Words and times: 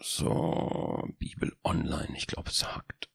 So, 0.00 1.08
Bibel 1.18 1.52
online. 1.64 2.08
Ich 2.16 2.26
glaube, 2.26 2.50
es 2.50 2.64
hakt. 2.64 3.08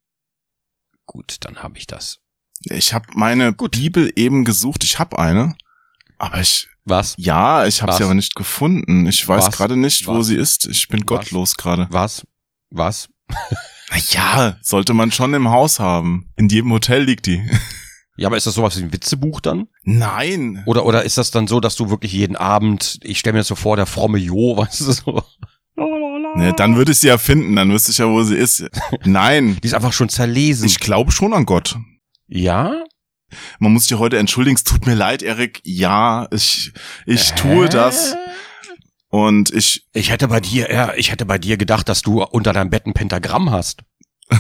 Gut, 1.05 1.38
dann 1.42 1.62
habe 1.62 1.78
ich 1.78 1.88
das. 1.88 2.20
Ich 2.65 2.94
habe 2.94 3.05
meine 3.13 3.54
Gut. 3.54 3.71
Bibel 3.73 4.12
eben 4.15 4.46
gesucht. 4.46 4.83
Ich 4.83 4.99
habe 4.99 5.20
eine, 5.20 5.55
aber 6.17 6.39
ich 6.39 6.70
Was? 6.86 7.15
ja, 7.17 7.65
ich 7.65 7.81
habe 7.81 7.91
Was? 7.91 7.97
sie 7.97 8.04
aber 8.04 8.13
nicht 8.13 8.36
gefunden. 8.36 9.05
Ich 9.05 9.28
weiß 9.28 9.47
Was? 9.47 9.55
gerade 9.55 9.75
nicht, 9.78 10.07
wo 10.07 10.20
Was? 10.20 10.28
sie 10.28 10.36
ist. 10.36 10.65
Ich 10.65 10.88
bin 10.88 11.05
gottlos 11.05 11.55
gerade. 11.55 11.88
Was? 11.91 12.25
Was? 12.70 13.10
Na 13.90 13.98
ja, 14.10 14.58
sollte 14.62 14.94
man 14.94 15.12
schon 15.12 15.34
im 15.34 15.50
Haus 15.50 15.80
haben. 15.80 16.32
In 16.36 16.50
jedem 16.50 16.71
Hotel 16.71 17.04
liegt 17.04 17.26
die. 17.26 17.44
Ja, 18.16 18.28
aber 18.28 18.38
ist 18.38 18.46
das 18.46 18.54
sowas 18.54 18.78
wie 18.78 18.84
ein 18.84 18.94
Witzebuch 18.94 19.42
dann? 19.42 19.70
Nein. 19.82 20.62
Oder, 20.68 20.86
oder 20.86 21.02
ist 21.02 21.18
das 21.18 21.32
dann 21.32 21.48
so, 21.48 21.60
dass 21.60 21.76
du 21.76 21.90
wirklich 21.90 22.14
jeden 22.14 22.36
Abend, 22.36 23.00
ich 23.02 23.18
stelle 23.18 23.34
mir 23.34 23.40
das 23.40 23.48
so 23.48 23.55
vor, 23.55 23.76
der 23.76 23.88
fromme 23.88 24.20
Jo, 24.20 24.55
weißt 24.58 24.82
du 24.82 24.92
so? 24.92 25.24
Ne, 26.36 26.54
dann 26.55 26.75
würde 26.75 26.91
ich 26.91 27.00
sie 27.00 27.07
ja 27.07 27.18
finden, 27.18 27.55
dann 27.55 27.71
wüsste 27.71 27.91
ich 27.91 27.99
ja, 27.99 28.08
wo 28.08 28.23
sie 28.23 28.35
ist. 28.35 28.66
Nein, 29.05 29.58
Die 29.63 29.67
ist 29.67 29.73
einfach 29.73 29.94
schon 29.94 30.09
zerlesen. 30.09 30.66
ich 30.66 30.80
glaube 30.80 31.12
schon 31.12 31.34
an 31.34 31.45
Gott. 31.45 31.77
ja? 32.27 32.84
Man 33.59 33.73
muss 33.73 33.88
sich 33.88 33.98
heute 33.98 34.20
entschuldigen, 34.20 34.55
es 34.55 34.63
tut 34.63 34.85
mir 34.85 34.94
leid, 34.94 35.23
Erik. 35.23 35.59
Ja, 35.63 36.27
ich, 36.31 36.72
ich 37.08 37.31
Hä? 37.31 37.35
tue 37.35 37.67
das 37.70 38.16
und 39.09 39.52
ich, 39.52 39.88
Ich 39.94 40.11
hätte 40.11 40.27
bei 40.27 40.39
dir, 40.39 40.72
ja, 40.72 40.94
ich 40.95 41.11
hätte 41.11 41.25
bei 41.25 41.39
dir 41.39 41.58
gedacht, 41.58 41.89
dass 41.89 42.03
du 42.03 42.22
unter 42.23 42.53
deinem 42.53 42.70
Bett 42.70 42.86
ein 42.86 42.94
Pentagramm 42.94 43.50
hast. 43.50 43.81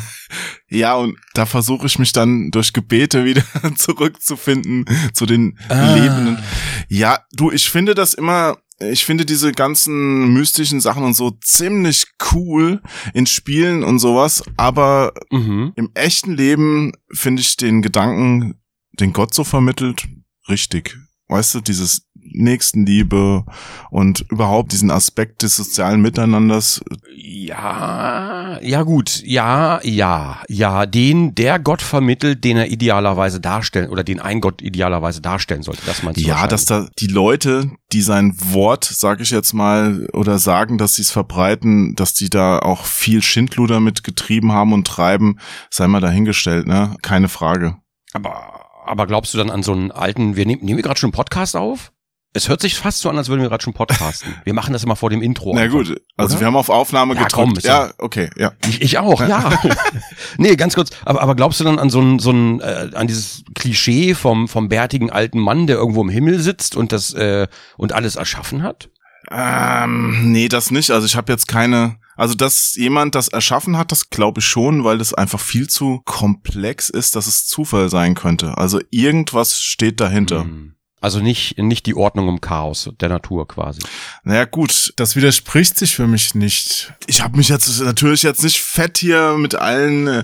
ja, 0.69 0.93
und 0.95 1.17
da 1.33 1.45
versuche 1.47 1.87
ich 1.87 1.97
mich 1.97 2.11
dann 2.11 2.51
durch 2.51 2.71
Gebete 2.73 3.25
wieder 3.25 3.43
zurückzufinden 3.75 4.85
zu 5.13 5.25
den 5.25 5.57
Ah. 5.69 5.95
Lebenden. 5.95 6.43
Ja, 6.87 7.19
du, 7.31 7.49
ich 7.51 7.69
finde 7.69 7.95
das 7.95 8.13
immer, 8.13 8.57
ich 8.79 9.05
finde 9.05 9.25
diese 9.25 9.51
ganzen 9.51 10.33
mystischen 10.33 10.81
Sachen 10.81 11.03
und 11.03 11.13
so 11.15 11.31
ziemlich 11.41 12.05
cool 12.31 12.81
in 13.13 13.25
Spielen 13.25 13.83
und 13.83 13.99
sowas, 13.99 14.43
aber 14.57 15.13
Mhm. 15.31 15.73
im 15.75 15.91
echten 15.93 16.33
Leben 16.35 16.91
finde 17.11 17.41
ich 17.41 17.55
den 17.57 17.81
Gedanken, 17.81 18.55
den 18.99 19.13
Gott 19.13 19.33
so 19.33 19.43
vermittelt, 19.43 20.07
richtig. 20.49 20.97
Weißt 21.27 21.55
du, 21.55 21.61
dieses 21.61 22.07
Nächstenliebe 22.31 23.45
und 23.89 24.25
überhaupt 24.29 24.71
diesen 24.71 24.91
Aspekt 24.91 25.43
des 25.43 25.55
sozialen 25.55 26.01
Miteinanders. 26.01 26.83
Ja, 27.15 28.59
ja 28.61 28.83
gut, 28.83 29.21
ja, 29.25 29.79
ja, 29.83 30.41
ja, 30.47 30.85
den 30.85 31.35
der 31.35 31.59
Gott 31.59 31.81
vermittelt, 31.81 32.43
den 32.43 32.57
er 32.57 32.71
idealerweise 32.71 33.39
darstellen 33.39 33.89
oder 33.89 34.03
den 34.03 34.19
ein 34.19 34.41
Gott 34.41 34.61
idealerweise 34.61 35.21
darstellen 35.21 35.63
sollte, 35.63 35.81
das 35.85 36.03
meinst 36.03 36.19
du 36.19 36.25
Ja, 36.25 36.47
dass 36.47 36.65
da 36.65 36.87
die 36.99 37.07
Leute, 37.07 37.71
die 37.91 38.01
sein 38.01 38.35
Wort, 38.37 38.85
sag 38.85 39.21
ich 39.21 39.31
jetzt 39.31 39.53
mal, 39.53 40.07
oder 40.13 40.39
sagen, 40.39 40.77
dass 40.77 40.95
sie 40.95 41.03
es 41.03 41.11
verbreiten, 41.11 41.95
dass 41.95 42.13
die 42.13 42.29
da 42.29 42.59
auch 42.59 42.85
viel 42.85 43.21
Schindluder 43.21 43.79
mit 43.79 44.03
getrieben 44.03 44.51
haben 44.51 44.73
und 44.73 44.87
treiben, 44.87 45.39
sei 45.69 45.87
mal 45.87 46.01
dahingestellt, 46.01 46.67
ne? 46.67 46.95
Keine 47.01 47.29
Frage. 47.29 47.77
aber 48.13 48.63
aber 48.85 49.07
glaubst 49.07 49.33
du 49.33 49.37
dann 49.37 49.49
an 49.49 49.63
so 49.63 49.71
einen 49.71 49.91
alten, 49.91 50.35
wir 50.35 50.45
nehmen 50.45 50.63
nehmen 50.63 50.77
wir 50.77 50.83
gerade 50.83 50.99
schon 50.99 51.07
einen 51.07 51.15
Podcast 51.15 51.55
auf? 51.55 51.92
Es 52.35 52.49
hört 52.49 52.61
sich 52.61 52.75
fast 52.75 52.99
so 52.99 53.09
an, 53.09 53.17
als 53.17 53.29
würden 53.29 53.41
wir 53.41 53.49
gerade 53.49 53.63
schon 53.63 53.73
podcasten. 53.73 54.33
Wir 54.43 54.53
machen 54.55 54.73
das 54.73 54.83
immer 54.83 54.95
vor 54.95 55.11
dem 55.11 55.21
Intro. 55.21 55.53
Na 55.53 55.61
einfach. 55.61 55.77
gut, 55.77 56.01
also 56.17 56.33
oder? 56.33 56.39
wir 56.41 56.47
haben 56.47 56.55
auf 56.55 56.69
Aufnahme 56.69 57.13
Ja, 57.15 57.23
gedrückt. 57.25 57.63
ja- 57.63 57.91
okay, 57.99 58.29
ja. 58.37 58.53
Ich, 58.67 58.81
ich 58.81 58.97
auch, 58.97 59.21
ja. 59.21 59.51
nee, 60.37 60.55
ganz 60.55 60.73
kurz. 60.73 60.89
Aber, 61.05 61.21
aber 61.21 61.35
glaubst 61.35 61.59
du 61.59 61.63
dann 61.63 61.77
an 61.77 61.91
so 61.91 62.01
ein, 62.01 62.17
so 62.17 62.31
ein, 62.31 62.59
äh, 62.61 62.89
an 62.95 63.05
dieses 63.05 63.43
Klischee 63.53 64.15
vom, 64.15 64.47
vom 64.47 64.67
bärtigen 64.67 65.11
alten 65.11 65.39
Mann, 65.39 65.67
der 65.67 65.75
irgendwo 65.77 66.01
im 66.01 66.09
Himmel 66.09 66.39
sitzt 66.39 66.75
und 66.75 66.91
das, 66.91 67.13
äh, 67.13 67.47
und 67.77 67.93
alles 67.93 68.15
erschaffen 68.15 68.63
hat? 68.63 68.89
Ähm, 69.31 70.31
nee, 70.31 70.49
das 70.49 70.71
nicht. 70.71 70.91
Also 70.91 71.05
ich 71.05 71.15
habe 71.15 71.31
jetzt 71.31 71.47
keine. 71.47 71.97
Also 72.15 72.35
dass 72.35 72.75
jemand 72.75 73.15
das 73.15 73.29
erschaffen 73.29 73.75
hat, 73.77 73.91
das 73.91 74.11
glaube 74.11 74.39
ich 74.39 74.45
schon, 74.45 74.83
weil 74.83 74.99
das 74.99 75.15
einfach 75.15 75.39
viel 75.39 75.67
zu 75.67 76.01
komplex 76.05 76.89
ist, 76.89 77.15
dass 77.15 77.25
es 77.25 77.47
Zufall 77.47 77.89
sein 77.89 78.13
könnte. 78.13 78.57
Also 78.57 78.79
irgendwas 78.91 79.59
steht 79.59 79.99
dahinter. 79.99 80.41
Hm. 80.41 80.75
Also 81.03 81.19
nicht, 81.19 81.57
nicht 81.57 81.85
die 81.85 81.95
Ordnung 81.95 82.29
im 82.29 82.39
Chaos 82.39 82.89
der 83.01 83.09
Natur 83.09 83.45
quasi. 83.45 83.81
Naja 84.23 84.45
gut, 84.45 84.93
das 84.95 85.17
widerspricht 85.17 85.77
sich 85.77 85.93
für 85.95 86.07
mich 86.07 86.33
nicht. 86.33 86.93
Ich 87.07 87.21
habe 87.21 87.35
mich 87.35 87.49
jetzt 87.49 87.81
natürlich 87.81 88.23
jetzt 88.23 88.41
nicht 88.41 88.61
fett 88.61 88.99
hier 88.99 89.35
mit 89.37 89.53
allen 89.53 90.07
äh, 90.07 90.23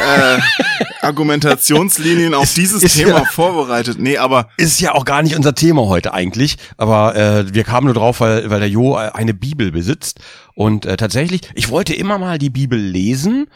Argumentationslinien 1.00 2.34
auf 2.34 2.54
dieses 2.54 2.82
ist 2.82 2.96
Thema 2.96 3.18
ja- 3.18 3.24
vorbereitet. 3.24 3.98
Nee, 3.98 4.18
aber 4.18 4.48
Ist 4.56 4.80
ja 4.80 4.94
auch 4.94 5.04
gar 5.04 5.22
nicht 5.22 5.34
unser 5.36 5.54
Thema 5.54 5.86
heute 5.86 6.14
eigentlich, 6.14 6.56
aber 6.76 7.16
äh, 7.16 7.52
wir 7.54 7.64
kamen 7.64 7.86
nur 7.86 7.94
drauf, 7.94 8.20
weil, 8.20 8.48
weil 8.50 8.60
der 8.60 8.68
Jo 8.68 8.96
äh, 8.98 9.10
eine 9.12 9.34
Bibel 9.34 9.72
besitzt. 9.72 10.20
Und 10.54 10.84
äh, 10.86 10.96
tatsächlich, 10.96 11.40
ich 11.54 11.70
wollte 11.70 11.94
immer 11.94 12.18
mal 12.18 12.38
die 12.38 12.50
Bibel 12.50 12.78
lesen, 12.78 13.46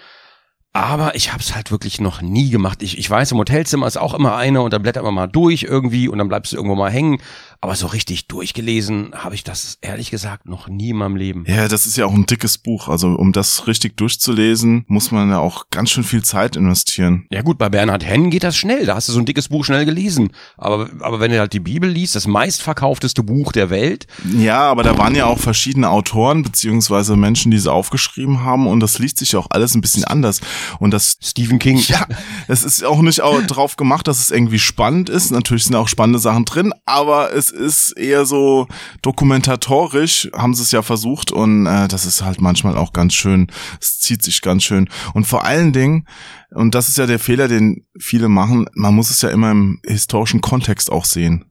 aber 0.75 1.15
ich 1.15 1.33
habe 1.33 1.41
es 1.41 1.55
halt 1.55 1.71
wirklich 1.71 2.01
noch 2.01 2.21
nie 2.21 2.51
gemacht. 2.51 2.83
Ich, 2.83 2.99
ich 2.99 3.09
weiß, 3.09 3.31
im 3.31 3.39
Hotelzimmer 3.39 3.87
ist 3.87 3.97
auch 3.97 4.13
immer 4.13 4.37
eine 4.37 4.61
und 4.61 4.73
dann 4.73 4.83
blättert 4.83 5.05
man 5.05 5.15
mal 5.15 5.29
durch 5.29 5.63
irgendwie 5.63 6.09
und 6.09 6.19
dann 6.19 6.27
bleibst 6.27 6.53
du 6.53 6.57
irgendwo 6.57 6.75
mal 6.75 6.91
hängen. 6.91 7.19
Aber 7.65 7.77
so 7.77 7.87
richtig 7.87 8.27
durchgelesen 8.29 9.15
habe 9.15 9.35
ich 9.35 9.43
das 9.43 9.79
ehrlich 9.81 10.11
gesagt 10.11 10.45
noch 10.45 10.69
nie 10.69 10.91
in 10.91 10.99
meinem 10.99 11.17
Leben. 11.17 11.45
ja, 11.49 11.67
das 11.67 11.87
ist 11.87 11.97
ja 11.97 12.05
auch 12.05 12.13
ein 12.13 12.27
dickes 12.27 12.59
Buch. 12.59 12.89
Also 12.89 13.15
um 13.15 13.33
das 13.33 13.67
richtig 13.67 13.97
durchzulesen, 13.97 14.85
muss 14.87 15.11
man 15.13 15.31
ja 15.31 15.39
auch 15.39 15.71
ganz 15.71 15.89
schön 15.89 16.05
viel 16.05 16.23
Zeit 16.23 16.57
investieren. 16.57 17.27
Ja 17.31 17.41
gut, 17.41 17.57
bei 17.57 17.71
Bernhard 17.71 18.05
Henn 18.05 18.29
geht 18.29 18.45
das 18.45 18.55
schnell. 18.55 18.85
Da 18.85 18.97
hast 18.97 19.09
du 19.09 19.15
so 19.15 19.19
ein 19.19 19.25
dickes 19.25 19.49
Buch 19.49 19.65
schnell 19.65 19.87
gelesen. 19.87 20.33
Aber, 20.59 20.91
aber 21.01 21.21
wenn 21.21 21.31
du 21.31 21.39
halt 21.39 21.55
die 21.55 21.61
Bibel 21.61 21.89
liest, 21.89 22.15
das 22.15 22.27
meistverkaufteste 22.27 23.23
Buch 23.23 23.51
der 23.51 23.71
Welt, 23.71 24.09
Ja, 24.37 24.61
aber 24.61 24.83
da 24.83 24.99
waren 24.99 25.15
ja 25.15 25.25
auch 25.25 25.39
verschiedene 25.39 25.89
Autoren 25.89 26.43
beziehungsweise 26.43 27.17
Menschen, 27.17 27.51
die 27.51 27.59
sie 27.59 27.73
aufgeschrieben 27.73 28.45
haben 28.45 28.67
und 28.67 28.81
das 28.81 28.99
liest 28.99 29.17
sich 29.17 29.33
ja 29.33 29.39
auch 29.39 29.49
alles 29.49 29.75
ein 29.75 29.81
bisschen 29.81 30.05
anders. 30.05 30.43
Und 30.81 30.91
das 30.91 31.17
Stephen 31.23 31.59
King. 31.59 31.79
Ja, 31.79 32.07
es 32.47 32.63
ist 32.63 32.85
auch 32.85 33.01
nicht 33.01 33.23
auch 33.23 33.41
drauf 33.41 33.77
gemacht, 33.77 34.07
dass 34.07 34.19
es 34.19 34.31
irgendwie 34.31 34.59
spannend 34.59 35.09
ist. 35.09 35.31
Natürlich 35.31 35.65
sind 35.65 35.77
auch 35.77 35.89
spannende 35.89 36.19
Sachen 36.19 36.45
drin, 36.45 36.75
aber 36.85 37.33
es 37.33 37.54
ist 37.55 37.93
eher 37.93 38.27
so 38.27 38.67
dokumentatorisch, 39.03 40.29
haben 40.35 40.55
sie 40.55 40.63
es 40.63 40.73
ja 40.73 40.83
versucht 40.83 41.33
und 41.33 41.67
äh, 41.67 41.89
das 41.89 42.05
ist 42.05 42.23
halt 42.23 42.41
manchmal 42.41 42.77
auch 42.77 42.93
ganz 42.93 43.15
schön, 43.15 43.51
es 43.81 44.01
zieht 44.01 44.23
sich 44.23 44.43
ganz 44.43 44.65
schön. 44.65 44.89
Und 45.15 45.27
vor 45.27 45.45
allen 45.45 45.73
Dingen, 45.73 46.07
und 46.51 46.75
das 46.75 46.89
ist 46.89 46.99
ja 46.99 47.07
der 47.07 47.19
Fehler, 47.19 47.49
den 47.49 47.87
viele 47.99 48.29
machen, 48.29 48.67
man 48.75 48.95
muss 48.95 49.11
es 49.11 49.23
ja 49.23 49.31
immer 49.31 49.51
im 49.51 49.81
historischen 49.87 50.41
Kontext 50.41 50.91
auch 50.93 51.05
sehen. 51.05 51.47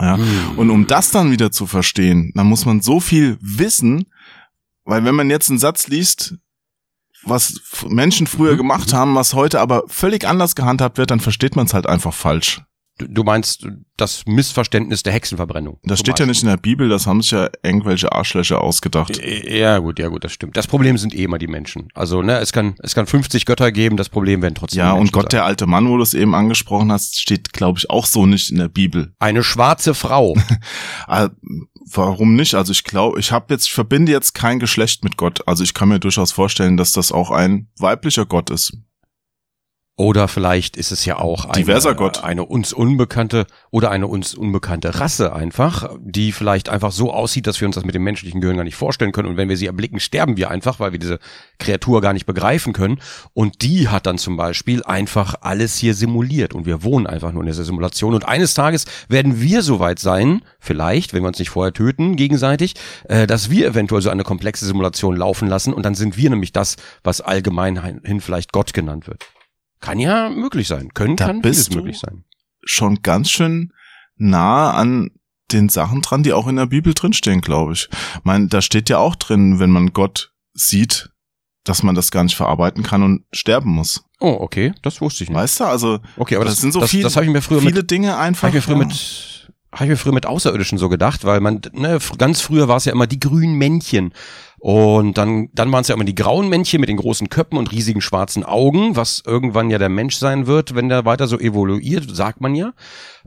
Ja. 0.00 0.16
Hm. 0.16 0.58
Und 0.58 0.70
um 0.70 0.86
das 0.86 1.10
dann 1.10 1.30
wieder 1.30 1.50
zu 1.50 1.66
verstehen, 1.66 2.32
dann 2.34 2.46
muss 2.46 2.64
man 2.64 2.80
so 2.80 3.00
viel 3.00 3.36
wissen, 3.40 4.06
weil 4.84 5.04
wenn 5.04 5.14
man 5.14 5.28
jetzt 5.30 5.50
einen 5.50 5.58
Satz 5.58 5.88
liest, 5.88 6.36
was 7.24 7.60
Menschen 7.88 8.26
früher 8.26 8.52
Mhm. 8.52 8.58
gemacht 8.58 8.92
haben, 8.92 9.14
was 9.14 9.34
heute 9.34 9.60
aber 9.60 9.82
völlig 9.88 10.26
anders 10.26 10.54
gehandhabt 10.54 10.98
wird, 10.98 11.10
dann 11.10 11.20
versteht 11.20 11.56
man 11.56 11.66
es 11.66 11.74
halt 11.74 11.86
einfach 11.86 12.14
falsch. 12.14 12.62
Du, 12.98 13.24
meinst 13.24 13.66
das 13.96 14.24
Missverständnis 14.26 15.02
der 15.02 15.12
Hexenverbrennung. 15.12 15.78
Das 15.84 16.00
steht 16.00 16.18
ja 16.18 16.24
Beispiel. 16.24 16.26
nicht 16.28 16.42
in 16.42 16.48
der 16.48 16.56
Bibel, 16.56 16.88
das 16.88 17.06
haben 17.06 17.22
sich 17.22 17.30
ja 17.30 17.48
irgendwelche 17.62 18.12
Arschlöcher 18.12 18.60
ausgedacht. 18.60 19.20
Ja, 19.22 19.78
gut, 19.78 19.98
ja, 19.98 20.08
gut, 20.08 20.24
das 20.24 20.32
stimmt. 20.32 20.56
Das 20.56 20.66
Problem 20.66 20.98
sind 20.98 21.14
eh 21.14 21.24
immer 21.24 21.38
die 21.38 21.46
Menschen. 21.46 21.88
Also, 21.94 22.22
ne, 22.22 22.38
es 22.38 22.52
kann, 22.52 22.74
es 22.80 22.94
kann 22.94 23.06
50 23.06 23.46
Götter 23.46 23.72
geben, 23.72 23.96
das 23.96 24.08
Problem 24.08 24.42
werden 24.42 24.54
trotzdem 24.54 24.78
Ja, 24.78 24.86
die 24.86 24.92
und 24.92 24.98
Menschen 24.98 25.12
Gott, 25.12 25.22
sein. 25.24 25.38
der 25.38 25.44
alte 25.44 25.66
Mann, 25.66 25.88
wo 25.88 25.96
du 25.96 26.02
es 26.02 26.14
eben 26.14 26.34
angesprochen 26.34 26.92
hast, 26.92 27.18
steht, 27.20 27.52
glaube 27.52 27.78
ich, 27.78 27.88
auch 27.90 28.06
so 28.06 28.26
nicht 28.26 28.50
in 28.50 28.58
der 28.58 28.68
Bibel. 28.68 29.14
Eine 29.18 29.42
schwarze 29.42 29.94
Frau. 29.94 30.36
Ah, 31.06 31.30
Warum 31.90 32.34
nicht? 32.34 32.54
Also 32.54 32.72
ich 32.72 32.84
glaube, 32.84 33.18
ich 33.18 33.32
habe 33.32 33.54
jetzt, 33.54 33.66
ich 33.66 33.72
verbinde 33.72 34.12
jetzt 34.12 34.34
kein 34.34 34.58
Geschlecht 34.58 35.04
mit 35.04 35.16
Gott. 35.16 35.46
Also 35.46 35.64
ich 35.64 35.74
kann 35.74 35.88
mir 35.88 35.98
durchaus 36.00 36.32
vorstellen, 36.32 36.76
dass 36.76 36.92
das 36.92 37.12
auch 37.12 37.30
ein 37.30 37.68
weiblicher 37.78 38.26
Gott 38.26 38.50
ist. 38.50 38.76
Oder 40.00 40.28
vielleicht 40.28 40.76
ist 40.76 40.92
es 40.92 41.04
ja 41.06 41.18
auch 41.18 41.46
eine, 41.46 41.54
Diverser 41.54 41.96
Gott. 41.96 42.22
eine 42.22 42.44
uns 42.44 42.72
unbekannte 42.72 43.48
oder 43.72 43.90
eine 43.90 44.06
uns 44.06 44.32
unbekannte 44.32 45.00
Rasse 45.00 45.32
einfach, 45.32 45.90
die 45.98 46.30
vielleicht 46.30 46.68
einfach 46.68 46.92
so 46.92 47.12
aussieht, 47.12 47.48
dass 47.48 47.60
wir 47.60 47.66
uns 47.66 47.74
das 47.74 47.84
mit 47.84 47.96
dem 47.96 48.04
menschlichen 48.04 48.40
Gehirn 48.40 48.56
gar 48.56 48.62
nicht 48.62 48.76
vorstellen 48.76 49.10
können. 49.10 49.28
Und 49.28 49.36
wenn 49.36 49.48
wir 49.48 49.56
sie 49.56 49.66
erblicken, 49.66 49.98
sterben 49.98 50.36
wir 50.36 50.52
einfach, 50.52 50.78
weil 50.78 50.92
wir 50.92 51.00
diese 51.00 51.18
Kreatur 51.58 52.00
gar 52.00 52.12
nicht 52.12 52.26
begreifen 52.26 52.72
können. 52.72 53.00
Und 53.34 53.62
die 53.62 53.88
hat 53.88 54.06
dann 54.06 54.18
zum 54.18 54.36
Beispiel 54.36 54.84
einfach 54.84 55.34
alles 55.40 55.76
hier 55.76 55.94
simuliert. 55.94 56.54
Und 56.54 56.64
wir 56.64 56.84
wohnen 56.84 57.08
einfach 57.08 57.32
nur 57.32 57.42
in 57.42 57.48
dieser 57.48 57.64
Simulation. 57.64 58.14
Und 58.14 58.24
eines 58.24 58.54
Tages 58.54 58.84
werden 59.08 59.40
wir 59.40 59.62
soweit 59.62 59.98
sein, 59.98 60.42
vielleicht, 60.60 61.12
wenn 61.12 61.24
wir 61.24 61.28
uns 61.28 61.40
nicht 61.40 61.50
vorher 61.50 61.72
töten 61.72 62.14
gegenseitig, 62.14 62.74
äh, 63.08 63.26
dass 63.26 63.50
wir 63.50 63.66
eventuell 63.66 64.00
so 64.00 64.10
eine 64.10 64.22
komplexe 64.22 64.64
Simulation 64.64 65.16
laufen 65.16 65.48
lassen. 65.48 65.74
Und 65.74 65.82
dann 65.82 65.96
sind 65.96 66.16
wir 66.16 66.30
nämlich 66.30 66.52
das, 66.52 66.76
was 67.02 67.20
allgemein 67.20 68.00
hin 68.04 68.20
vielleicht 68.20 68.52
Gott 68.52 68.72
genannt 68.72 69.08
wird. 69.08 69.26
Kann 69.80 69.98
ja 69.98 70.28
möglich 70.28 70.68
sein. 70.68 70.92
Können 70.94 71.16
Da 71.16 71.26
kann 71.26 71.40
bist 71.42 71.68
vieles 71.68 71.76
möglich 71.76 71.98
sein. 71.98 72.24
Schon 72.64 73.02
ganz 73.02 73.30
schön 73.30 73.72
nah 74.16 74.72
an 74.72 75.10
den 75.52 75.68
Sachen 75.68 76.02
dran, 76.02 76.22
die 76.22 76.32
auch 76.32 76.46
in 76.46 76.56
der 76.56 76.66
Bibel 76.66 76.92
drinstehen, 76.94 77.40
glaube 77.40 77.72
ich. 77.72 77.88
Ich 77.90 78.24
meine, 78.24 78.48
da 78.48 78.60
steht 78.60 78.90
ja 78.90 78.98
auch 78.98 79.14
drin, 79.16 79.60
wenn 79.60 79.70
man 79.70 79.92
Gott 79.92 80.32
sieht, 80.52 81.10
dass 81.64 81.82
man 81.82 81.94
das 81.94 82.10
gar 82.10 82.24
nicht 82.24 82.36
verarbeiten 82.36 82.82
kann 82.82 83.02
und 83.02 83.24
sterben 83.32 83.70
muss. 83.70 84.04
Oh, 84.20 84.36
okay, 84.40 84.72
das 84.82 85.00
wusste 85.00 85.24
ich 85.24 85.30
nicht. 85.30 85.38
Weißt 85.38 85.60
du? 85.60 85.64
Also 85.64 86.00
Okay, 86.16 86.36
aber 86.36 86.44
das 86.44 86.54
das, 86.54 86.60
sind 86.62 86.72
so 86.72 86.80
das, 86.80 86.90
viel- 86.90 87.02
das 87.02 87.16
ich 87.16 87.28
mir 87.28 87.40
früher 87.42 87.60
viele 87.60 87.80
mit, 87.80 87.90
Dinge 87.90 88.16
einfach. 88.18 88.42
hab 88.42 88.48
ich 88.50 88.54
mir 88.56 88.62
früher 88.62 88.78
ja. 88.78 88.86
mit, 88.86 89.50
habe 89.72 89.84
ich 89.84 89.90
mir 89.90 89.96
früher 89.96 90.12
mit 90.12 90.26
Außerirdischen 90.26 90.78
so 90.78 90.88
gedacht, 90.88 91.24
weil 91.24 91.40
man, 91.40 91.60
ne, 91.72 91.98
ganz 92.18 92.40
früher 92.40 92.68
war 92.68 92.76
es 92.78 92.84
ja 92.86 92.92
immer 92.92 93.06
die 93.06 93.20
grünen 93.20 93.54
Männchen. 93.54 94.12
Und 94.58 95.18
dann, 95.18 95.48
dann 95.52 95.70
waren 95.70 95.82
es 95.82 95.88
ja 95.88 95.94
immer 95.94 96.04
die 96.04 96.14
grauen 96.14 96.48
Männchen 96.48 96.80
mit 96.80 96.88
den 96.88 96.96
großen 96.96 97.28
Köpfen 97.28 97.58
und 97.58 97.70
riesigen 97.70 98.00
schwarzen 98.00 98.44
Augen, 98.44 98.96
was 98.96 99.22
irgendwann 99.24 99.70
ja 99.70 99.78
der 99.78 99.88
Mensch 99.88 100.16
sein 100.16 100.46
wird, 100.46 100.74
wenn 100.74 100.88
der 100.88 101.04
weiter 101.04 101.28
so 101.28 101.38
evoluiert, 101.38 102.14
sagt 102.14 102.40
man 102.40 102.54
ja. 102.54 102.72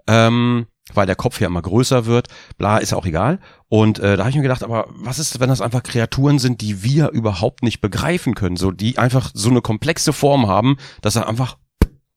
Ähm, 0.07 0.67
weil 0.93 1.05
der 1.05 1.15
Kopf 1.15 1.39
ja 1.39 1.47
immer 1.47 1.61
größer 1.61 2.05
wird, 2.05 2.27
bla, 2.57 2.77
ist 2.77 2.91
ja 2.91 2.97
auch 2.97 3.05
egal. 3.05 3.39
Und 3.69 3.99
äh, 3.99 4.17
da 4.17 4.23
habe 4.23 4.29
ich 4.31 4.35
mir 4.35 4.41
gedacht, 4.41 4.63
aber 4.63 4.87
was 4.89 5.19
ist, 5.19 5.39
wenn 5.39 5.49
das 5.49 5.61
einfach 5.61 5.83
Kreaturen 5.83 6.39
sind, 6.39 6.59
die 6.61 6.83
wir 6.83 7.11
überhaupt 7.11 7.63
nicht 7.63 7.79
begreifen 7.79 8.35
können, 8.35 8.57
so 8.57 8.71
die 8.71 8.97
einfach 8.97 9.31
so 9.33 9.49
eine 9.49 9.61
komplexe 9.61 10.11
Form 10.11 10.47
haben, 10.47 10.77
dass 11.01 11.15
er 11.15 11.29
einfach 11.29 11.57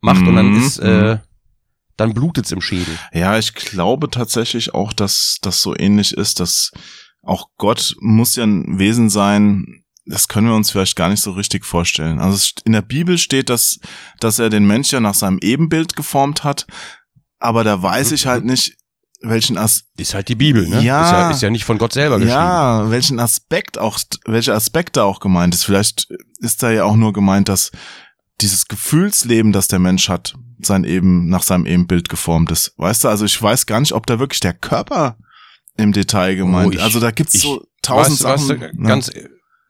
macht 0.00 0.22
mhm. 0.22 0.28
und 0.28 0.36
dann 0.36 0.56
ist 0.56 0.78
äh, 0.78 1.18
dann 1.96 2.14
blutet's 2.14 2.50
im 2.50 2.60
Schädel. 2.60 2.98
Ja, 3.12 3.38
ich 3.38 3.54
glaube 3.54 4.10
tatsächlich 4.10 4.74
auch, 4.74 4.92
dass 4.92 5.38
das 5.42 5.60
so 5.60 5.76
ähnlich 5.76 6.12
ist, 6.12 6.40
dass 6.40 6.72
auch 7.24 7.48
Gott 7.56 7.96
muss 8.00 8.36
ja 8.36 8.44
ein 8.44 8.78
Wesen 8.78 9.10
sein, 9.10 9.84
das 10.06 10.28
können 10.28 10.48
wir 10.48 10.54
uns 10.54 10.70
vielleicht 10.70 10.96
gar 10.96 11.08
nicht 11.08 11.22
so 11.22 11.32
richtig 11.32 11.64
vorstellen. 11.64 12.18
Also 12.18 12.52
in 12.64 12.72
der 12.72 12.82
Bibel 12.82 13.16
steht, 13.18 13.48
dass, 13.48 13.78
dass 14.20 14.38
er 14.38 14.50
den 14.50 14.66
Mensch 14.66 14.92
ja 14.92 15.00
nach 15.00 15.14
seinem 15.14 15.38
Ebenbild 15.38 15.96
geformt 15.96 16.44
hat, 16.44 16.66
aber 17.38 17.64
da 17.64 17.82
weiß 17.82 18.12
ich 18.12 18.26
halt 18.26 18.44
nicht, 18.44 18.76
welchen 19.20 19.56
As 19.56 19.84
ist 19.96 20.14
halt 20.14 20.28
die 20.28 20.34
Bibel, 20.34 20.68
ne? 20.68 20.82
Ja, 20.82 21.04
ist 21.04 21.12
ja, 21.12 21.30
ist 21.30 21.42
ja 21.42 21.50
nicht 21.50 21.64
von 21.64 21.78
Gott 21.78 21.94
selber 21.94 22.16
geschrieben. 22.16 22.34
Ja, 22.34 22.90
welchen 22.90 23.18
Aspekt 23.18 23.78
auch, 23.78 23.98
welche 24.26 24.54
Aspekte 24.54 25.04
auch 25.04 25.20
gemeint 25.20 25.54
ist. 25.54 25.64
Vielleicht 25.64 26.08
ist 26.38 26.62
da 26.62 26.70
ja 26.70 26.84
auch 26.84 26.96
nur 26.96 27.14
gemeint, 27.14 27.48
dass 27.48 27.70
dieses 28.40 28.66
Gefühlsleben, 28.66 29.52
das 29.52 29.68
der 29.68 29.78
Mensch 29.78 30.08
hat, 30.08 30.34
sein 30.60 30.84
eben 30.84 31.28
nach 31.28 31.42
seinem 31.42 31.66
Ebenbild 31.66 32.08
geformt 32.08 32.50
ist. 32.50 32.74
Weißt 32.76 33.04
du, 33.04 33.08
also 33.08 33.24
ich 33.24 33.40
weiß 33.40 33.66
gar 33.66 33.80
nicht, 33.80 33.92
ob 33.92 34.06
da 34.06 34.18
wirklich 34.18 34.40
der 34.40 34.54
Körper 34.54 35.16
im 35.76 35.92
Detail 35.92 36.36
gemeint. 36.36 36.68
Oh, 36.68 36.72
ich, 36.72 36.82
also 36.82 37.00
da 37.00 37.10
gibt's 37.10 37.40
so 37.40 37.64
tausend 37.82 38.22
weißt, 38.22 38.46
Sachen. 38.46 38.60
Weißt 38.60 38.74
du, 38.74 38.82
ganz 38.82 39.10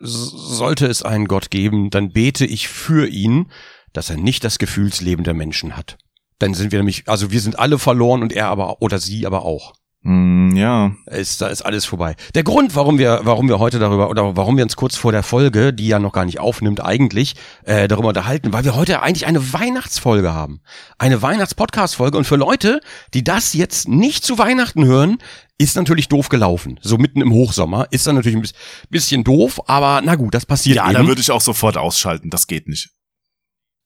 sollte 0.01 0.87
es 0.87 1.03
einen 1.03 1.27
Gott 1.27 1.51
geben, 1.51 1.91
dann 1.91 2.13
bete 2.13 2.45
ich 2.45 2.69
für 2.69 3.09
ihn, 3.09 3.51
dass 3.93 4.11
er 4.11 4.17
nicht 4.17 4.45
das 4.45 4.59
Gefühlsleben 4.59 5.25
der 5.25 5.35
Menschen 5.35 5.77
hat. 5.77 5.99
Dann 6.39 6.55
sind 6.55 6.73
wir 6.73 6.79
nämlich, 6.79 7.05
also 7.09 7.31
wir 7.31 7.41
sind 7.41 7.59
alle 7.59 7.79
verloren 7.79 8.23
und 8.23 8.33
er 8.33 8.49
aber 8.49 8.83
oder 8.83 8.99
sie 8.99 9.27
aber 9.27 9.45
auch. 9.45 9.75
Mm, 10.07 10.55
ja. 10.55 10.93
Ist, 11.07 11.41
da 11.41 11.47
ist 11.47 11.63
alles 11.63 11.87
vorbei. 11.87 12.15
Der 12.35 12.43
Grund, 12.43 12.77
warum 12.77 12.99
wir, 12.99 13.21
warum 13.23 13.49
wir 13.49 13.59
heute 13.59 13.79
darüber, 13.79 14.11
oder 14.11 14.37
warum 14.37 14.57
wir 14.59 14.65
uns 14.65 14.77
kurz 14.77 14.97
vor 14.97 15.13
der 15.13 15.23
Folge, 15.23 15.73
die 15.73 15.89
ja 15.89 15.99
noch 15.99 16.13
gar 16.13 16.27
nicht 16.27 16.41
aufnimmt, 16.41 16.85
eigentlich, 16.85 17.37
äh, 17.63 17.89
darüber 17.89 18.09
unterhalten, 18.09 18.53
weil 18.53 18.65
wir 18.65 18.77
heute 18.77 19.01
eigentlich 19.01 19.27
eine 19.27 19.55
Weihnachtsfolge 19.55 20.35
haben. 20.35 20.61
Eine 20.99 21.23
Weihnachts-Podcast-Folge. 21.23 22.19
Und 22.19 22.27
für 22.27 22.37
Leute, 22.37 22.81
die 23.15 23.25
das 23.25 23.55
jetzt 23.55 23.89
nicht 23.89 24.25
zu 24.25 24.37
Weihnachten 24.37 24.85
hören, 24.85 25.19
ist 25.59 25.77
natürlich 25.77 26.09
doof 26.09 26.29
gelaufen. 26.29 26.81
So 26.83 26.99
mitten 26.99 27.21
im 27.21 27.33
Hochsommer 27.33 27.87
ist 27.91 28.07
dann 28.07 28.17
natürlich 28.17 28.39
ein 28.39 28.53
bisschen 28.91 29.25
doof, 29.25 29.61
aber 29.69 30.01
na 30.05 30.17
gut, 30.17 30.35
das 30.35 30.47
passiert 30.47 30.77
Ja, 30.77 30.87
eben. 30.87 30.95
da 30.95 31.07
würde 31.07 31.21
ich 31.21 31.31
auch 31.31 31.41
sofort 31.41 31.77
ausschalten. 31.77 32.31
Das 32.31 32.47
geht 32.47 32.69
nicht. 32.69 32.91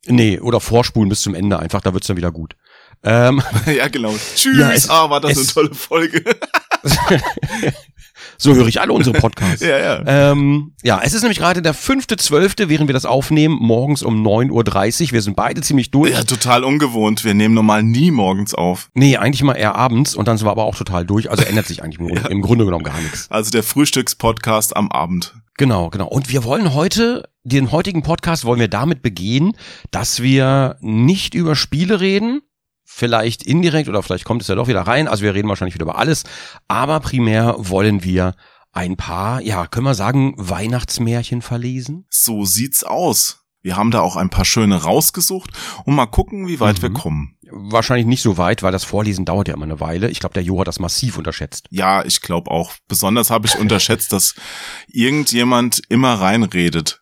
Nee, 0.07 0.39
oder 0.39 0.61
vorspulen 0.61 1.09
bis 1.09 1.21
zum 1.21 1.35
Ende 1.35 1.59
einfach, 1.59 1.81
da 1.81 1.93
wird's 1.93 2.07
dann 2.07 2.17
wieder 2.17 2.33
gut. 2.33 2.57
Ähm, 3.03 3.43
ja, 3.67 3.89
genau. 3.89 4.15
Tschüss, 4.35 4.59
ja, 4.59 4.73
es, 4.73 4.89
ah, 4.89 5.11
war 5.11 5.21
das 5.21 5.33
es, 5.33 5.39
eine 5.39 5.47
tolle 5.69 5.75
Folge. 5.75 6.25
so 8.39 8.55
höre 8.55 8.69
ich 8.69 8.81
alle 8.81 8.93
unsere 8.93 9.19
Podcasts. 9.19 9.61
ja, 9.65 9.79
ja. 9.79 10.03
Ähm, 10.07 10.73
ja, 10.83 11.01
es 11.03 11.13
ist 11.13 11.23
nämlich 11.23 11.39
gerade 11.39 11.61
der 11.61 11.75
fünfte 11.75 12.17
Zwölfte, 12.17 12.69
während 12.69 12.89
wir 12.89 12.93
das 12.93 13.05
aufnehmen, 13.05 13.59
morgens 13.61 14.03
um 14.03 14.25
9.30 14.25 15.07
Uhr. 15.07 15.13
Wir 15.13 15.23
sind 15.23 15.35
beide 15.35 15.61
ziemlich 15.61 15.91
durch. 15.91 16.13
Ja, 16.13 16.23
total 16.23 16.63
ungewohnt. 16.63 17.25
Wir 17.25 17.35
nehmen 17.35 17.55
normal 17.55 17.83
nie 17.83 18.13
morgens 18.13 18.55
auf. 18.55 18.91
Nee, 18.95 19.17
eigentlich 19.17 19.43
mal 19.43 19.55
eher 19.55 19.75
abends 19.75 20.15
und 20.15 20.29
dann 20.29 20.39
sind 20.39 20.47
wir 20.47 20.53
aber 20.53 20.65
auch 20.65 20.77
total 20.77 21.05
durch. 21.05 21.31
Also 21.31 21.43
ändert 21.43 21.67
sich 21.67 21.83
eigentlich 21.83 21.99
ja. 22.15 22.29
im 22.29 22.41
Grunde 22.41 22.65
genommen 22.65 22.85
gar 22.85 23.01
nichts. 23.01 23.29
Also 23.31 23.51
der 23.51 23.65
Frühstückspodcast 23.65 24.77
am 24.77 24.91
Abend. 24.93 25.35
Genau, 25.57 25.91
genau. 25.91 26.07
Und 26.07 26.31
wir 26.31 26.45
wollen 26.45 26.73
heute, 26.73 27.29
den 27.43 27.73
heutigen 27.73 28.03
Podcast 28.03 28.45
wollen 28.45 28.61
wir 28.61 28.69
damit 28.69 29.03
begehen, 29.03 29.57
dass 29.91 30.23
wir 30.23 30.77
nicht 30.81 31.35
über 31.35 31.57
Spiele 31.57 32.01
reden, 32.01 32.43
vielleicht 32.99 33.45
indirekt 33.45 33.89
oder 33.89 34.03
vielleicht 34.03 34.25
kommt 34.25 34.43
es 34.43 34.49
ja 34.49 34.57
doch 34.57 34.67
wieder 34.67 34.83
rein. 34.83 35.07
Also 35.07 35.23
wir 35.23 35.35
reden 35.35 35.49
wahrscheinlich 35.49 35.75
wieder 35.75 35.85
über 35.85 35.99
alles. 35.99 36.25
Aber 36.67 36.99
primär 37.01 37.55
wollen 37.59 38.03
wir 38.03 38.35
ein 38.73 38.97
paar, 38.97 39.41
ja, 39.41 39.67
können 39.67 39.87
wir 39.87 39.95
sagen, 39.95 40.35
Weihnachtsmärchen 40.37 41.41
verlesen? 41.41 42.07
So 42.11 42.45
sieht's 42.45 42.83
aus. 42.83 43.45
Wir 43.63 43.77
haben 43.77 43.91
da 43.91 44.01
auch 44.01 44.17
ein 44.17 44.31
paar 44.31 44.45
schöne 44.45 44.83
rausgesucht 44.83 45.51
und 45.85 45.95
mal 45.95 46.07
gucken, 46.07 46.49
wie 46.49 46.61
weit 46.61 46.79
mhm. 46.79 46.83
wir 46.83 46.93
kommen. 46.93 47.37
Wahrscheinlich 47.51 48.07
nicht 48.07 48.23
so 48.23 48.37
weit, 48.37 48.63
weil 48.63 48.73
das 48.73 48.85
Vorlesen 48.85 49.25
dauert 49.25 49.49
ja 49.49 49.55
immer 49.55 49.65
eine 49.65 49.81
Weile. 49.81 50.11
Ich 50.11 50.21
glaube, 50.21 50.35
der 50.35 50.43
Jo 50.43 50.61
hat 50.61 50.69
das 50.69 50.81
massiv 50.81 51.19
unterschätzt. 51.19 51.67
Ja, 51.71 52.05
ich 52.05 52.21
glaube 52.21 52.51
auch. 52.51 52.73
Besonders 52.89 53.31
habe 53.31 53.47
ich 53.47 53.57
unterschätzt, 53.59 54.13
dass 54.13 54.35
irgendjemand 54.89 55.83
immer 55.89 56.15
reinredet. 56.15 57.01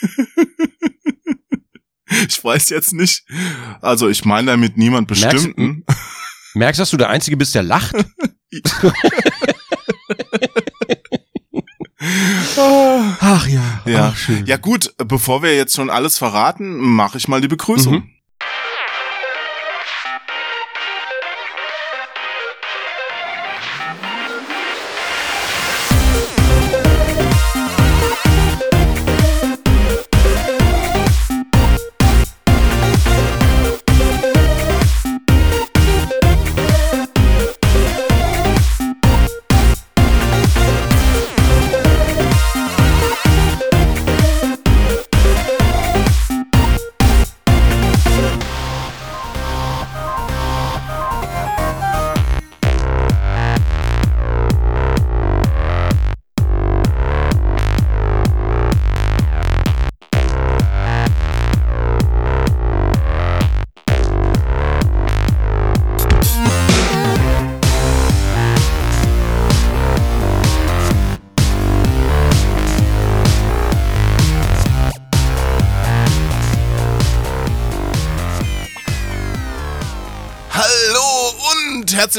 ich 2.28 2.42
weiß 2.42 2.70
jetzt 2.70 2.92
nicht. 2.92 3.24
Also 3.80 4.08
ich 4.08 4.24
meine 4.24 4.52
damit 4.52 4.76
niemand 4.76 5.08
bestimmten. 5.08 5.84
Merkst, 5.86 6.54
merkst 6.54 6.80
dass 6.80 6.90
du 6.90 6.96
der 6.96 7.10
Einzige 7.10 7.36
bist, 7.36 7.54
der 7.54 7.62
lacht? 7.62 7.94
Ach 13.20 13.48
ja. 13.48 13.82
Ja. 13.86 14.08
Ach, 14.12 14.16
schön. 14.16 14.46
ja 14.46 14.56
gut, 14.56 14.94
bevor 14.98 15.42
wir 15.42 15.56
jetzt 15.56 15.74
schon 15.74 15.90
alles 15.90 16.18
verraten, 16.18 16.76
mache 16.76 17.18
ich 17.18 17.28
mal 17.28 17.40
die 17.40 17.48
Begrüßung. 17.48 17.94
Mhm. 17.94 18.10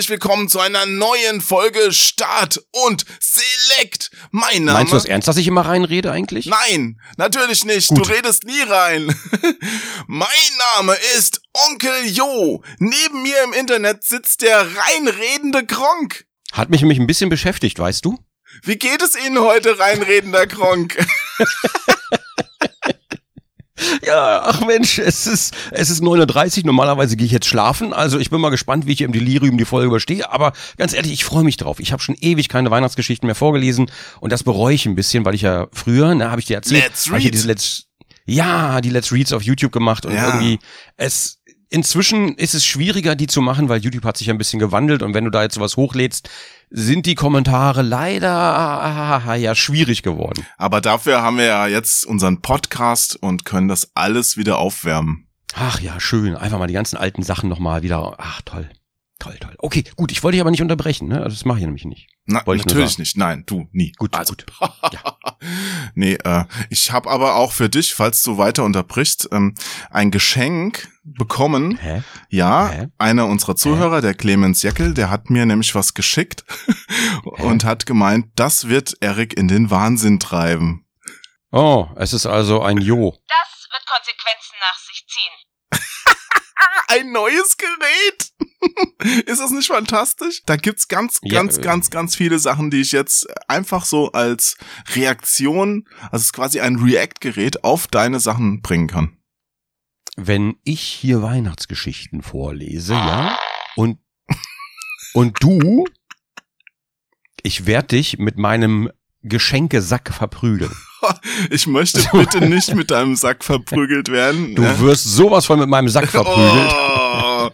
Herzlich 0.05 0.21
willkommen 0.21 0.47
zu 0.47 0.59
einer 0.59 0.85
neuen 0.85 1.41
Folge 1.41 1.91
Start 1.91 2.63
und 2.85 3.05
Select. 3.19 4.11
Mein 4.29 4.65
Name. 4.65 4.77
Meinst 4.77 4.93
du 4.93 4.97
das 4.97 5.05
ernst, 5.05 5.27
dass 5.27 5.37
ich 5.37 5.47
immer 5.47 5.61
reinrede 5.61 6.11
eigentlich? 6.11 6.45
Nein, 6.45 7.01
natürlich 7.17 7.65
nicht. 7.65 7.87
Gut. 7.87 7.97
Du 8.07 8.13
redest 8.13 8.43
nie 8.43 8.61
rein. 8.61 9.07
mein 10.07 10.27
Name 10.75 10.95
ist 11.17 11.41
Onkel 11.53 12.05
Jo. 12.05 12.61
Neben 12.77 13.23
mir 13.23 13.43
im 13.45 13.53
Internet 13.53 14.03
sitzt 14.03 14.43
der 14.43 14.67
reinredende 14.75 15.65
Kronk. 15.65 16.25
Hat 16.51 16.69
mich 16.69 16.81
nämlich 16.81 16.99
ein 16.99 17.07
bisschen 17.07 17.31
beschäftigt, 17.31 17.79
weißt 17.79 18.05
du? 18.05 18.19
Wie 18.61 18.77
geht 18.77 19.01
es 19.01 19.15
Ihnen 19.15 19.39
heute, 19.39 19.79
reinredender 19.79 20.45
Kronk? 20.45 21.03
Ja, 24.05 24.41
ach 24.43 24.65
Mensch, 24.65 24.99
es 24.99 25.27
ist, 25.27 25.53
es 25.71 25.89
ist 25.89 26.01
9.30 26.01 26.59
Uhr, 26.59 26.65
normalerweise 26.67 27.17
gehe 27.17 27.25
ich 27.25 27.31
jetzt 27.31 27.47
schlafen, 27.47 27.91
also 27.93 28.19
ich 28.19 28.29
bin 28.29 28.39
mal 28.39 28.49
gespannt, 28.49 28.87
wie 28.87 28.93
ich 28.93 29.01
im 29.01 29.11
Delirium 29.11 29.57
die 29.57 29.65
Folge 29.65 29.87
überstehe, 29.87 30.31
aber 30.31 30.53
ganz 30.77 30.93
ehrlich, 30.93 31.11
ich 31.11 31.25
freue 31.25 31.43
mich 31.43 31.57
drauf. 31.57 31.79
Ich 31.79 31.91
habe 31.91 32.01
schon 32.01 32.15
ewig 32.19 32.47
keine 32.47 32.71
Weihnachtsgeschichten 32.71 33.27
mehr 33.27 33.35
vorgelesen 33.35 33.91
und 34.21 34.31
das 34.31 34.43
bereue 34.43 34.73
ich 34.73 34.85
ein 34.85 34.95
bisschen, 34.95 35.25
weil 35.25 35.35
ich 35.35 35.41
ja 35.41 35.67
früher, 35.73 36.15
ne, 36.15 36.31
habe 36.31 36.39
ich 36.39 36.47
dir 36.47 36.55
erzählt, 36.55 36.83
Let's 36.83 37.11
read. 37.11 37.25
Ich 37.25 37.31
diese 37.31 37.47
Let's, 37.47 37.87
ja, 38.25 38.79
die 38.79 38.89
Let's 38.89 39.11
Reads 39.11 39.33
auf 39.33 39.43
YouTube 39.43 39.73
gemacht 39.73 40.05
und 40.05 40.13
ja. 40.13 40.27
irgendwie, 40.27 40.59
es, 40.95 41.34
inzwischen 41.69 42.35
ist 42.35 42.53
es 42.53 42.65
schwieriger, 42.65 43.15
die 43.15 43.27
zu 43.27 43.41
machen, 43.41 43.69
weil 43.69 43.81
YouTube 43.81 44.05
hat 44.05 44.17
sich 44.17 44.29
ein 44.29 44.37
bisschen 44.37 44.59
gewandelt 44.59 45.03
und 45.03 45.13
wenn 45.13 45.25
du 45.25 45.31
da 45.31 45.43
jetzt 45.43 45.55
sowas 45.55 45.77
hochlädst, 45.77 46.29
sind 46.69 47.05
die 47.05 47.15
Kommentare 47.15 47.81
leider 47.81 49.35
ja 49.35 49.55
schwierig 49.55 50.03
geworden. 50.03 50.45
Aber 50.57 50.81
dafür 50.81 51.21
haben 51.21 51.37
wir 51.37 51.45
ja 51.45 51.67
jetzt 51.67 52.05
unseren 52.05 52.41
Podcast 52.41 53.15
und 53.15 53.45
können 53.45 53.67
das 53.67 53.91
alles 53.95 54.37
wieder 54.37 54.57
aufwärmen. 54.57 55.27
Ach 55.53 55.79
ja, 55.79 55.99
schön. 55.99 56.35
Einfach 56.35 56.59
mal 56.59 56.67
die 56.67 56.73
ganzen 56.73 56.97
alten 56.97 57.23
Sachen 57.23 57.49
nochmal 57.49 57.81
wieder. 57.81 58.15
Ach, 58.17 58.41
toll. 58.43 58.69
Toll, 59.17 59.37
toll. 59.39 59.55
Okay, 59.59 59.83
gut, 59.95 60.11
ich 60.11 60.23
wollte 60.23 60.35
dich 60.35 60.41
aber 60.41 60.51
nicht 60.51 60.61
unterbrechen, 60.61 61.07
ne? 61.07 61.21
Das 61.21 61.45
mache 61.45 61.59
ich 61.59 61.65
nämlich 61.65 61.85
nicht. 61.85 62.09
Na, 62.25 62.43
natürlich 62.45 62.97
nicht. 62.97 63.15
Nein, 63.15 63.43
du 63.45 63.69
nie. 63.71 63.93
Gut, 63.93 64.13
also, 64.13 64.33
gut. 64.33 64.45
nee, 65.95 66.15
äh, 66.15 66.43
ich 66.69 66.91
habe 66.91 67.09
aber 67.09 67.35
auch 67.35 67.53
für 67.53 67.69
dich, 67.69 67.93
falls 67.93 68.23
du 68.23 68.37
weiter 68.37 68.65
unterbrichst, 68.65 69.29
ähm, 69.31 69.55
ein 69.89 70.11
Geschenk 70.11 70.89
bekommen. 71.03 71.77
Hä? 71.77 72.03
Ja, 72.29 72.69
Hä? 72.69 72.87
einer 72.97 73.27
unserer 73.27 73.55
Zuhörer, 73.55 74.01
der 74.01 74.15
Clemens 74.15 74.63
Jeckel, 74.63 74.93
der 74.93 75.09
hat 75.09 75.29
mir 75.29 75.45
nämlich 75.45 75.75
was 75.75 75.93
geschickt 75.93 76.43
und 77.23 77.63
hat 77.63 77.85
gemeint, 77.85 78.27
das 78.35 78.67
wird 78.67 78.97
Erik 78.99 79.37
in 79.37 79.47
den 79.47 79.69
Wahnsinn 79.69 80.19
treiben. 80.19 80.85
Oh, 81.51 81.87
es 81.95 82.11
ist 82.11 82.25
also 82.25 82.61
ein 82.61 82.79
Jo. 82.79 83.11
Das 83.11 83.67
wird 83.71 83.85
Konsequenzen 83.87 84.55
nach 84.59 84.77
sich 84.77 85.05
ziehen. 85.07 85.54
Ein 86.87 87.11
neues 87.11 87.57
Gerät! 87.57 88.31
Ist 89.27 89.41
das 89.41 89.51
nicht 89.51 89.67
fantastisch? 89.67 90.43
Da 90.45 90.55
gibt's 90.55 90.87
ganz, 90.87 91.19
Ja, 91.23 91.33
ganz, 91.41 91.57
äh, 91.57 91.61
ganz, 91.61 91.89
ganz 91.89 92.15
viele 92.15 92.39
Sachen, 92.39 92.71
die 92.71 92.81
ich 92.81 92.91
jetzt 92.91 93.27
einfach 93.49 93.85
so 93.85 94.11
als 94.11 94.57
Reaktion, 94.93 95.87
also 96.03 96.17
es 96.17 96.23
ist 96.23 96.33
quasi 96.33 96.59
ein 96.59 96.77
React-Gerät 96.77 97.63
auf 97.63 97.87
deine 97.87 98.19
Sachen 98.19 98.61
bringen 98.61 98.87
kann. 98.87 99.17
Wenn 100.15 100.55
ich 100.63 100.81
hier 100.81 101.21
Weihnachtsgeschichten 101.21 102.21
vorlese, 102.21 102.93
ja, 102.93 103.37
und, 103.75 103.99
und 105.13 105.43
du, 105.43 105.85
ich 107.43 107.65
werde 107.65 107.89
dich 107.89 108.17
mit 108.17 108.37
meinem 108.37 108.89
Geschenkesack 109.25 110.13
verprügeln. 110.13 110.71
Ich 111.51 111.67
möchte 111.67 112.01
bitte 112.13 112.41
nicht 112.41 112.73
mit 112.73 112.89
deinem 112.89 113.15
Sack 113.15 113.43
verprügelt 113.43 114.09
werden. 114.09 114.55
Du 114.55 114.63
ne? 114.63 114.79
wirst 114.79 115.03
sowas 115.03 115.45
von 115.45 115.59
mit 115.59 115.69
meinem 115.69 115.89
Sack 115.89 116.07
verprügelt. 116.07 116.73
Oh. 116.73 117.49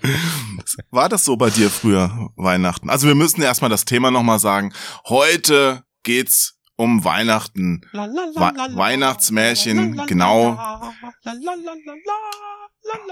War 0.91 1.09
das 1.09 1.25
so 1.25 1.35
bei 1.35 1.49
dir 1.49 1.69
früher 1.69 2.29
Weihnachten? 2.37 2.89
Also 2.89 3.07
wir 3.07 3.15
müssen 3.15 3.41
erstmal 3.41 3.69
das 3.69 3.83
Thema 3.83 4.09
nochmal 4.09 4.39
sagen. 4.39 4.71
Heute 5.05 5.83
geht's 6.03 6.59
um 6.77 7.03
Weihnachten. 7.03 7.81
Weihnachtsmärchen, 7.93 9.97
genau. 10.07 10.57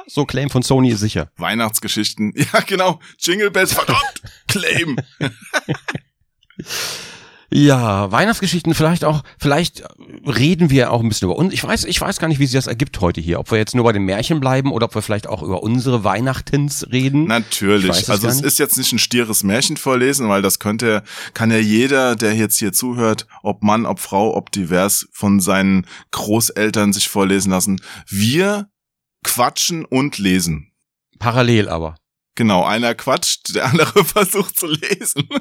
So, 0.08 0.26
Claim 0.26 0.50
von 0.50 0.64
Sony 0.64 0.92
ist 0.92 1.02
sicher. 1.02 1.32
Weihnachtsgeschichten. 1.38 2.34
Ja, 2.54 2.62
genau. 2.62 3.00
Jingle 3.20 3.52
Bells, 3.52 3.74
verdammt. 3.74 4.22
Claim. 4.48 4.96
Ja, 7.52 8.12
Weihnachtsgeschichten 8.12 8.76
vielleicht 8.76 9.04
auch, 9.04 9.24
vielleicht 9.40 9.84
reden 10.26 10.70
wir 10.70 10.92
auch 10.92 11.02
ein 11.02 11.10
bisschen 11.10 11.28
über 11.28 11.38
uns. 11.38 11.54
Ich 11.54 11.64
weiß, 11.64 11.86
ich 11.86 12.00
weiß 12.00 12.20
gar 12.20 12.28
nicht, 12.28 12.40
wie 12.40 12.46
sich 12.46 12.54
das 12.56 12.68
ergibt 12.68 13.02
heute 13.02 13.22
hier. 13.22 13.40
Ob 13.40 13.50
wir 13.50 13.58
jetzt 13.58 13.74
nur 13.74 13.84
bei 13.84 13.92
den 13.92 14.04
Märchen 14.04 14.40
bleiben 14.40 14.72
oder 14.72 14.86
ob 14.86 14.96
wir 14.96 15.02
vielleicht 15.02 15.28
auch 15.28 15.42
über 15.42 15.64
unsere 15.64 16.04
Weihnachtens 16.04 16.88
reden. 16.92 17.26
Natürlich. 17.26 17.90
es 17.90 18.10
Also 18.10 18.28
es 18.28 18.42
ist 18.42 18.60
jetzt 18.60 18.78
nicht 18.78 18.94
ein 18.94 19.00
stieres 19.00 19.44
Märchen 19.44 19.78
vorlesen, 19.78 20.30
weil 20.30 20.44
das 20.44 20.60
könnte, 20.60 21.04
kann 21.34 21.50
ja 21.50 21.58
jeder, 21.58 22.16
der 22.16 22.36
jetzt 22.36 22.60
hier 22.60 22.72
zuhört, 22.72 23.26
ob 23.42 23.64
Mann, 23.64 23.86
ob 23.86 24.00
Frau, 24.00 24.36
ob 24.36 24.52
divers, 24.52 25.08
von 25.12 25.40
seinen 25.40 25.88
Großeltern 26.12 26.94
sich 26.94 27.10
vorlesen 27.10 27.50
lassen. 27.50 27.82
Wir 28.08 28.70
quatschen 29.24 29.86
und 29.86 30.18
lesen. 30.20 30.72
Parallel 31.18 31.68
aber. 31.68 31.96
Genau, 32.36 32.64
einer 32.64 32.96
quatscht, 32.96 33.56
der 33.56 33.66
andere 33.66 34.06
versucht 34.06 34.58
zu 34.58 34.68
lesen. 34.68 35.28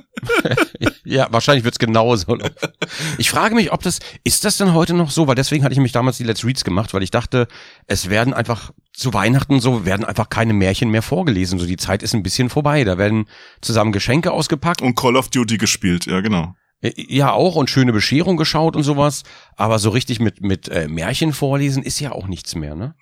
Ja, 1.04 1.28
wahrscheinlich 1.30 1.64
wird's 1.64 1.78
genauso 1.78 2.35
laufen. 2.35 2.68
Ich 3.16 3.30
frage 3.30 3.54
mich, 3.54 3.73
ob 3.73 3.83
das, 3.83 3.99
ist 4.25 4.45
das 4.45 4.59
denn 4.59 4.75
heute 4.75 4.92
noch 4.92 5.11
so? 5.11 5.26
Weil 5.26 5.37
deswegen 5.37 5.64
hatte 5.64 5.73
ich 5.73 5.80
mich 5.80 5.92
damals 5.92 6.18
die 6.18 6.25
Let's 6.25 6.45
Reads 6.45 6.64
gemacht, 6.64 6.92
weil 6.92 7.02
ich 7.02 7.11
dachte, 7.11 7.49
es 7.87 8.11
werden 8.11 8.35
einfach 8.35 8.73
zu 8.92 9.14
Weihnachten 9.14 9.59
so, 9.59 9.87
werden 9.87 10.04
einfach 10.04 10.28
keine 10.28 10.52
Märchen 10.52 10.90
mehr 10.90 11.00
vorgelesen. 11.00 11.59
So 11.59 11.64
die 11.64 11.78
Zeit 11.78 12.02
ist 12.02 12.14
ein 12.14 12.23
bisschen 12.23 12.50
vorbei. 12.50 12.85
Da 12.85 12.99
werden 12.99 13.26
zusammen 13.62 13.92
Geschenke 13.92 14.33
ausgepackt. 14.33 14.83
Und 14.83 14.97
Call 14.97 15.16
of 15.16 15.30
Duty 15.30 15.57
gespielt, 15.57 16.04
ja 16.07 16.21
genau. 16.21 16.54
Äh, 16.80 16.92
Ja, 16.97 17.32
auch 17.32 17.56
und 17.56 17.70
schöne 17.70 17.92
Bescherung 17.92 18.37
geschaut 18.37 18.76
und 18.76 18.82
sowas. 18.82 19.23
Aber 19.56 19.78
so 19.78 19.90
richtig 19.90 20.20
mit, 20.20 20.40
mit 20.42 20.68
äh, 20.68 20.88
Märchen 20.88 21.32
vorlesen 21.32 21.82
ist 21.82 22.00
ja 22.00 22.12
auch 22.12 22.26
nichts 22.26 22.54
mehr, 22.54 22.75
ne? 22.75 22.94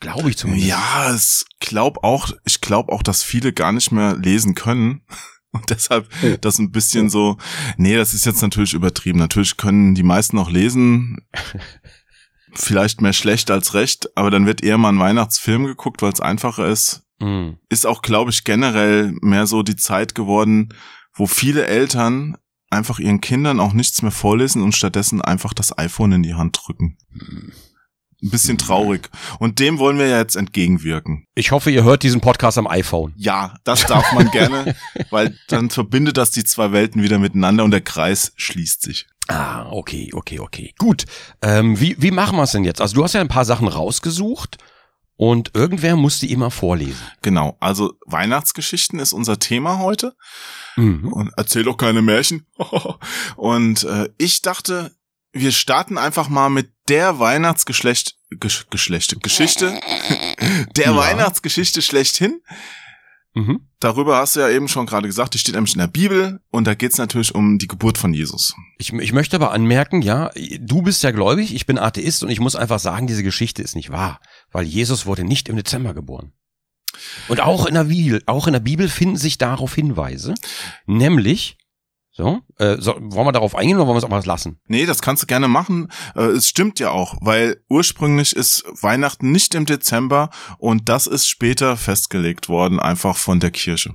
Glaube 0.00 0.30
ich 0.30 0.36
zumindest. 0.36 0.68
Ja, 0.68 1.10
es 1.12 1.46
glaub 1.60 2.04
auch, 2.04 2.30
ich 2.44 2.60
glaube 2.60 2.92
auch, 2.92 3.02
dass 3.02 3.22
viele 3.22 3.52
gar 3.52 3.72
nicht 3.72 3.90
mehr 3.90 4.16
lesen 4.16 4.54
können. 4.54 5.02
Und 5.50 5.70
deshalb 5.70 6.08
das 6.42 6.58
ein 6.58 6.72
bisschen 6.72 7.08
so, 7.08 7.38
nee, 7.78 7.96
das 7.96 8.12
ist 8.12 8.26
jetzt 8.26 8.42
natürlich 8.42 8.74
übertrieben. 8.74 9.18
Natürlich 9.18 9.56
können 9.56 9.94
die 9.94 10.02
meisten 10.02 10.36
noch 10.36 10.50
lesen. 10.50 11.26
Vielleicht 12.52 13.00
mehr 13.00 13.14
schlecht 13.14 13.50
als 13.50 13.72
recht, 13.72 14.14
aber 14.14 14.30
dann 14.30 14.46
wird 14.46 14.62
eher 14.62 14.76
mal 14.78 14.90
ein 14.90 14.98
Weihnachtsfilm 14.98 15.64
geguckt, 15.64 16.02
weil 16.02 16.12
es 16.12 16.20
einfacher 16.20 16.66
ist. 16.66 17.02
Mm. 17.18 17.52
Ist 17.68 17.86
auch, 17.86 18.02
glaube 18.02 18.30
ich, 18.30 18.44
generell 18.44 19.14
mehr 19.22 19.46
so 19.46 19.62
die 19.62 19.76
Zeit 19.76 20.14
geworden, 20.14 20.74
wo 21.14 21.26
viele 21.26 21.66
Eltern 21.66 22.36
einfach 22.70 22.98
ihren 22.98 23.20
Kindern 23.20 23.60
auch 23.60 23.72
nichts 23.72 24.02
mehr 24.02 24.10
vorlesen 24.10 24.62
und 24.62 24.74
stattdessen 24.74 25.22
einfach 25.22 25.54
das 25.54 25.76
iPhone 25.78 26.12
in 26.12 26.22
die 26.22 26.34
Hand 26.34 26.58
drücken. 26.60 26.98
Ein 28.20 28.30
bisschen 28.30 28.58
traurig. 28.58 29.10
Und 29.38 29.60
dem 29.60 29.78
wollen 29.78 29.98
wir 29.98 30.08
ja 30.08 30.18
jetzt 30.18 30.34
entgegenwirken. 30.34 31.26
Ich 31.34 31.52
hoffe, 31.52 31.70
ihr 31.70 31.84
hört 31.84 32.02
diesen 32.02 32.20
Podcast 32.20 32.58
am 32.58 32.66
iPhone. 32.66 33.14
Ja, 33.16 33.54
das 33.62 33.86
darf 33.86 34.12
man 34.12 34.30
gerne, 34.32 34.74
weil 35.10 35.38
dann 35.46 35.70
verbindet 35.70 36.16
das 36.16 36.32
die 36.32 36.42
zwei 36.42 36.72
Welten 36.72 37.02
wieder 37.02 37.18
miteinander 37.18 37.62
und 37.62 37.70
der 37.70 37.80
Kreis 37.80 38.32
schließt 38.36 38.82
sich. 38.82 39.06
Ah, 39.28 39.66
okay, 39.70 40.10
okay, 40.14 40.40
okay. 40.40 40.74
Gut. 40.78 41.04
Ähm, 41.42 41.78
wie, 41.78 41.94
wie 42.00 42.10
machen 42.10 42.36
wir 42.36 42.42
es 42.42 42.52
denn 42.52 42.64
jetzt? 42.64 42.80
Also 42.80 42.94
du 42.96 43.04
hast 43.04 43.12
ja 43.12 43.20
ein 43.20 43.28
paar 43.28 43.44
Sachen 43.44 43.68
rausgesucht 43.68 44.58
und 45.18 45.50
irgendwer 45.54 45.96
muss 45.96 46.20
die 46.20 46.30
immer 46.32 46.50
vorlesen. 46.50 47.02
Genau, 47.22 47.56
also 47.60 47.92
Weihnachtsgeschichten 48.06 48.98
ist 49.00 49.12
unser 49.12 49.38
Thema 49.38 49.78
heute 49.80 50.14
Mhm. 50.76 51.12
und 51.12 51.32
erzähl 51.36 51.64
doch 51.64 51.76
keine 51.76 52.02
Märchen. 52.02 52.46
und 53.36 53.82
äh, 53.82 54.08
ich 54.16 54.42
dachte, 54.42 54.92
wir 55.32 55.50
starten 55.52 55.98
einfach 55.98 56.28
mal 56.28 56.48
mit 56.48 56.70
der 56.88 57.18
Weihnachtsgeschlecht 57.18 58.14
Gesch 58.40 58.66
Geschlechte 58.70 59.16
Geschichte 59.16 59.78
der 60.76 60.86
Ja. 60.92 60.96
Weihnachtsgeschichte 60.96 61.82
schlechthin. 61.82 62.40
Mhm. 63.34 63.60
Darüber 63.80 64.16
hast 64.16 64.36
du 64.36 64.40
ja 64.40 64.48
eben 64.48 64.68
schon 64.68 64.86
gerade 64.86 65.06
gesagt, 65.06 65.34
die 65.34 65.38
steht 65.38 65.54
nämlich 65.54 65.74
in 65.74 65.80
der 65.80 65.86
Bibel 65.86 66.40
und 66.50 66.66
da 66.66 66.74
geht's 66.74 66.98
natürlich 66.98 67.34
um 67.34 67.58
die 67.58 67.68
Geburt 67.68 67.96
von 67.98 68.12
Jesus. 68.12 68.54
Ich, 68.78 68.92
ich 68.92 69.12
möchte 69.12 69.36
aber 69.36 69.52
anmerken, 69.52 70.02
ja, 70.02 70.30
du 70.60 70.82
bist 70.82 71.02
ja 71.02 71.10
gläubig, 71.12 71.54
ich 71.54 71.64
bin 71.66 71.78
Atheist 71.78 72.22
und 72.22 72.30
ich 72.30 72.40
muss 72.40 72.56
einfach 72.56 72.80
sagen, 72.80 73.06
diese 73.06 73.22
Geschichte 73.22 73.62
ist 73.62 73.76
nicht 73.76 73.90
wahr, 73.90 74.20
weil 74.52 74.64
Jesus 74.64 75.06
wurde 75.06 75.24
nicht 75.24 75.48
im 75.48 75.56
Dezember 75.56 75.94
geboren. 75.94 76.32
Und 77.28 77.40
auch 77.40 77.66
in 77.66 77.74
der 77.74 77.84
Bibel, 77.84 78.22
auch 78.26 78.46
in 78.46 78.52
der 78.52 78.60
Bibel 78.60 78.88
finden 78.88 79.16
sich 79.16 79.38
darauf 79.38 79.74
Hinweise, 79.74 80.34
nämlich, 80.86 81.58
so, 82.10 82.40
äh, 82.58 82.76
so 82.78 82.96
wollen 82.98 83.26
wir 83.26 83.32
darauf 83.32 83.54
eingehen 83.54 83.76
oder 83.76 83.86
wollen 83.86 83.94
wir 83.94 83.98
es 83.98 84.04
auch 84.04 84.08
mal 84.08 84.24
lassen? 84.24 84.60
Nee, 84.66 84.86
das 84.86 85.02
kannst 85.02 85.22
du 85.22 85.26
gerne 85.26 85.46
machen. 85.46 85.88
Äh, 86.16 86.22
es 86.22 86.48
stimmt 86.48 86.80
ja 86.80 86.90
auch, 86.90 87.16
weil 87.20 87.62
ursprünglich 87.68 88.34
ist 88.34 88.64
Weihnachten 88.82 89.30
nicht 89.30 89.54
im 89.54 89.66
Dezember 89.66 90.30
und 90.58 90.88
das 90.88 91.06
ist 91.06 91.28
später 91.28 91.76
festgelegt 91.76 92.48
worden, 92.48 92.80
einfach 92.80 93.16
von 93.16 93.38
der 93.38 93.50
Kirche. 93.50 93.94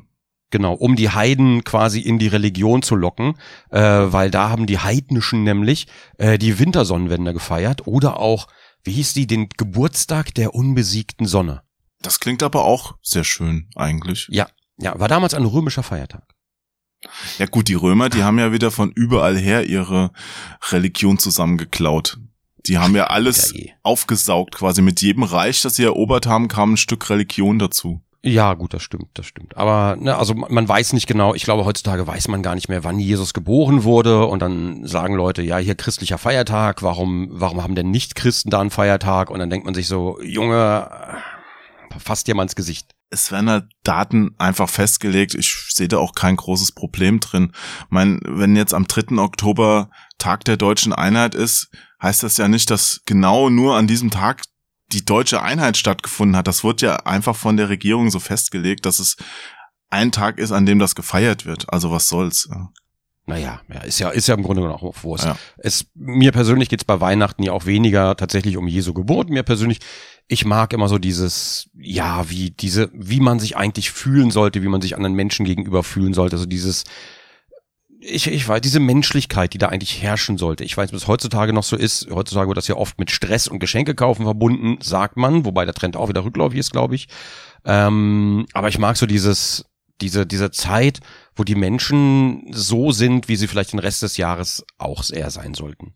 Genau, 0.51 0.73
um 0.75 0.95
die 0.95 1.09
Heiden 1.09 1.63
quasi 1.63 1.99
in 1.99 2.19
die 2.19 2.27
Religion 2.27 2.83
zu 2.83 2.95
locken, 2.95 3.39
äh, 3.71 3.81
weil 3.81 4.29
da 4.29 4.49
haben 4.49 4.67
die 4.67 4.77
Heidnischen 4.77 5.43
nämlich 5.43 5.87
äh, 6.19 6.37
die 6.37 6.59
Wintersonnenwende 6.59 7.33
gefeiert 7.33 7.87
oder 7.87 8.19
auch, 8.19 8.47
wie 8.83 8.91
hieß 8.91 9.13
die, 9.13 9.27
den 9.27 9.49
Geburtstag 9.49 10.33
der 10.35 10.55
unbesiegten 10.55 11.25
Sonne. 11.25 11.63
Das 12.01 12.19
klingt 12.19 12.43
aber 12.43 12.65
auch 12.65 12.95
sehr 13.01 13.23
schön 13.23 13.69
eigentlich. 13.75 14.27
Ja, 14.29 14.47
ja, 14.77 14.99
war 14.99 15.07
damals 15.07 15.33
ein 15.33 15.45
römischer 15.45 15.83
Feiertag. 15.83 16.27
Ja 17.37 17.45
gut, 17.45 17.67
die 17.67 17.73
Römer, 17.73 18.09
die 18.09 18.23
haben 18.23 18.39
ja 18.39 18.51
wieder 18.51 18.71
von 18.71 18.91
überall 18.91 19.37
her 19.37 19.65
ihre 19.65 20.11
Religion 20.71 21.17
zusammengeklaut. 21.17 22.19
Die 22.65 22.77
haben 22.77 22.95
ja 22.95 23.07
alles 23.07 23.53
Geil. 23.53 23.73
aufgesaugt 23.83 24.55
quasi. 24.55 24.81
Mit 24.81 25.01
jedem 25.01 25.23
Reich, 25.23 25.61
das 25.61 25.75
sie 25.75 25.83
erobert 25.83 26.27
haben, 26.27 26.47
kam 26.47 26.73
ein 26.73 26.77
Stück 26.77 27.09
Religion 27.09 27.59
dazu. 27.59 28.01
Ja, 28.25 28.53
gut, 28.53 28.73
das 28.73 28.81
stimmt, 28.81 29.09
das 29.15 29.25
stimmt. 29.25 29.57
Aber 29.57 29.97
ne, 29.97 30.15
also 30.15 30.33
man 30.33 30.65
weiß 30.65 30.93
nicht 30.93 31.07
genau, 31.07 31.35
ich 31.35 31.43
glaube, 31.43 31.65
heutzutage 31.65 32.07
weiß 32.07 32.29
man 32.29 32.41
gar 32.41 32.55
nicht 32.55 32.69
mehr, 32.69 32.85
wann 32.85 32.97
Jesus 32.97 33.33
geboren 33.33 33.83
wurde. 33.83 34.25
Und 34.25 34.41
dann 34.41 34.87
sagen 34.87 35.15
Leute, 35.15 35.41
ja, 35.41 35.57
hier 35.57 35.75
christlicher 35.75 36.17
Feiertag, 36.17 36.83
warum, 36.83 37.27
warum 37.31 37.61
haben 37.61 37.75
denn 37.75 37.91
nicht 37.91 38.15
Christen 38.15 38.49
da 38.49 38.61
einen 38.61 38.69
Feiertag? 38.69 39.29
Und 39.29 39.39
dann 39.39 39.49
denkt 39.49 39.65
man 39.65 39.73
sich 39.75 39.87
so, 39.87 40.21
Junge, 40.21 40.89
fasst 41.99 42.27
dir 42.27 42.35
mal 42.35 42.43
ins 42.43 42.55
Gesicht. 42.55 42.95
es 43.13 43.31
werden 43.31 43.49
halt 43.49 43.65
Daten 43.83 44.35
einfach 44.37 44.69
festgelegt. 44.69 45.35
Ich 45.35 45.53
sehe 45.69 45.87
da 45.87 45.97
auch 45.97 46.13
kein 46.13 46.35
großes 46.35 46.71
Problem 46.71 47.19
drin. 47.19 47.51
Ich 47.53 47.85
mein, 47.89 48.19
wenn 48.25 48.55
jetzt 48.55 48.73
am 48.73 48.87
3. 48.87 49.17
Oktober 49.17 49.89
Tag 50.17 50.45
der 50.45 50.57
deutschen 50.57 50.93
Einheit 50.93 51.35
ist, 51.35 51.69
heißt 52.01 52.23
das 52.23 52.37
ja 52.37 52.47
nicht, 52.47 52.69
dass 52.71 53.01
genau 53.05 53.49
nur 53.49 53.75
an 53.75 53.87
diesem 53.87 54.09
Tag 54.09 54.41
die 54.93 55.05
deutsche 55.05 55.41
Einheit 55.41 55.77
stattgefunden 55.77 56.35
hat. 56.35 56.47
Das 56.47 56.63
wird 56.63 56.81
ja 56.81 56.95
einfach 56.97 57.35
von 57.35 57.57
der 57.57 57.69
Regierung 57.69 58.09
so 58.09 58.19
festgelegt, 58.19 58.85
dass 58.85 58.99
es 58.99 59.17
ein 59.89 60.11
Tag 60.11 60.37
ist, 60.39 60.51
an 60.51 60.65
dem 60.65 60.79
das 60.79 60.95
gefeiert 60.95 61.45
wird. 61.45 61.71
Also 61.71 61.91
was 61.91 62.07
soll's. 62.07 62.47
ja. 62.49 62.69
Naja, 63.25 63.61
ja, 63.73 63.79
ist 63.79 63.99
ja, 63.99 64.09
ist 64.09 64.27
ja 64.27 64.35
im 64.35 64.43
Grunde 64.43 64.63
genommen 64.63 64.83
auch 64.83 65.03
Wurst. 65.03 65.23
Ja. 65.23 65.37
Es, 65.57 65.85
mir 65.95 66.33
persönlich 66.33 66.67
geht's 66.67 66.83
bei 66.83 66.99
Weihnachten 66.99 67.41
ja 67.41 67.53
auch 67.53 67.65
weniger 67.65 68.17
tatsächlich 68.17 68.57
um 68.57 68.67
Jesu 68.67 68.93
Geburt. 68.93 69.29
Mir 69.29 69.43
persönlich 69.43 69.79
ich 70.27 70.45
mag 70.45 70.73
immer 70.73 70.87
so 70.87 70.97
dieses, 70.97 71.69
ja, 71.73 72.29
wie 72.29 72.51
diese, 72.51 72.89
wie 72.93 73.19
man 73.19 73.39
sich 73.39 73.57
eigentlich 73.57 73.91
fühlen 73.91 74.31
sollte, 74.31 74.63
wie 74.63 74.67
man 74.67 74.81
sich 74.81 74.95
anderen 74.95 75.15
Menschen 75.15 75.45
gegenüber 75.45 75.83
fühlen 75.83 76.13
sollte. 76.13 76.35
Also 76.35 76.45
dieses, 76.45 76.85
ich, 78.05 78.27
ich 78.27 78.47
weiß, 78.47 78.61
diese 78.61 78.79
Menschlichkeit, 78.79 79.53
die 79.53 79.57
da 79.57 79.69
eigentlich 79.69 80.01
herrschen 80.01 80.37
sollte. 80.37 80.63
Ich 80.63 80.75
weiß, 80.75 80.91
bis 80.91 81.07
heutzutage 81.07 81.53
noch 81.53 81.63
so 81.63 81.75
ist. 81.75 82.07
Heutzutage 82.11 82.47
wird 82.47 82.57
das 82.57 82.67
ja 82.67 82.75
oft 82.75 82.99
mit 82.99 83.11
Stress 83.11 83.47
und 83.47 83.59
Geschenke 83.59 83.95
kaufen 83.95 84.25
verbunden, 84.25 84.77
sagt 84.81 85.17
man, 85.17 85.45
wobei 85.45 85.65
der 85.65 85.73
Trend 85.73 85.95
auch 85.95 86.09
wieder 86.09 86.23
rückläufig 86.23 86.59
ist, 86.59 86.71
glaube 86.71 86.95
ich. 86.95 87.07
Ähm, 87.65 88.45
aber 88.53 88.67
ich 88.67 88.77
mag 88.77 88.97
so 88.97 89.05
dieses, 89.05 89.65
diese, 90.01 90.25
diese 90.25 90.51
Zeit, 90.51 90.99
wo 91.35 91.43
die 91.43 91.55
Menschen 91.55 92.45
so 92.51 92.91
sind, 92.91 93.29
wie 93.29 93.35
sie 93.35 93.47
vielleicht 93.47 93.73
den 93.73 93.79
Rest 93.79 94.01
des 94.01 94.17
Jahres 94.17 94.65
auch 94.77 95.09
eher 95.09 95.31
sein 95.31 95.53
sollten. 95.53 95.93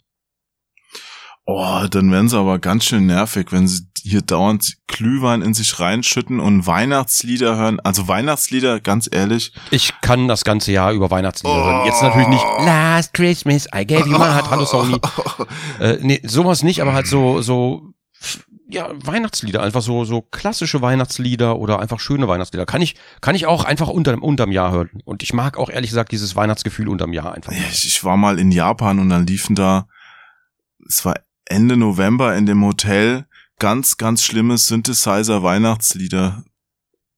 Oh, 1.45 1.85
dann 1.89 2.11
werden 2.11 2.27
sie 2.27 2.37
aber 2.37 2.59
ganz 2.59 2.85
schön 2.85 3.05
nervig, 3.05 3.51
wenn 3.51 3.67
sie 3.67 3.83
hier 4.07 4.21
dauernd 4.21 4.77
Glühwein 4.87 5.41
in 5.41 5.53
sich 5.53 5.79
reinschütten 5.79 6.39
und 6.39 6.65
Weihnachtslieder 6.65 7.57
hören. 7.57 7.79
Also 7.79 8.07
Weihnachtslieder, 8.07 8.79
ganz 8.79 9.09
ehrlich. 9.11 9.53
Ich 9.71 9.93
kann 10.01 10.27
das 10.27 10.43
ganze 10.43 10.71
Jahr 10.71 10.91
über 10.93 11.11
Weihnachtslieder 11.11 11.55
oh. 11.55 11.65
hören. 11.65 11.85
Jetzt 11.85 12.01
natürlich 12.01 12.27
nicht 12.29 12.43
Last 12.59 13.13
Christmas, 13.13 13.67
I 13.75 13.85
gave 13.85 14.09
you 14.09 14.17
my 14.17 14.25
heart, 14.25 14.49
hallo 14.49 14.65
Sony. 14.65 14.99
äh, 15.79 15.97
nee, 16.01 16.21
sowas 16.23 16.63
nicht, 16.63 16.81
aber 16.81 16.93
halt 16.93 17.07
so, 17.07 17.41
so, 17.41 17.93
ja, 18.69 18.89
Weihnachtslieder, 18.93 19.61
einfach 19.63 19.81
so, 19.81 20.03
so 20.03 20.21
klassische 20.21 20.81
Weihnachtslieder 20.81 21.57
oder 21.57 21.79
einfach 21.79 21.99
schöne 21.99 22.27
Weihnachtslieder. 22.27 22.65
Kann 22.65 22.81
ich, 22.81 22.95
kann 23.21 23.35
ich 23.35 23.45
auch 23.45 23.63
einfach 23.63 23.87
unter, 23.87 24.21
unterm 24.21 24.51
Jahr 24.51 24.71
hören. 24.71 24.89
Und 25.05 25.23
ich 25.23 25.33
mag 25.33 25.57
auch 25.57 25.69
ehrlich 25.69 25.91
gesagt 25.91 26.11
dieses 26.11 26.35
Weihnachtsgefühl 26.35 26.89
unterm 26.89 27.13
Jahr 27.13 27.33
einfach. 27.33 27.51
Ich, 27.51 27.85
ich 27.85 28.03
war 28.03 28.17
mal 28.17 28.39
in 28.39 28.51
Japan 28.51 28.99
und 28.99 29.09
dann 29.09 29.25
liefen 29.25 29.55
da, 29.55 29.87
es 30.85 31.05
war 31.05 31.15
Ende 31.45 31.77
November 31.77 32.35
in 32.35 32.45
dem 32.45 32.63
Hotel 32.63 33.25
ganz, 33.59 33.97
ganz 33.97 34.23
schlimme 34.23 34.57
Synthesizer-Weihnachtslieder. 34.57 36.43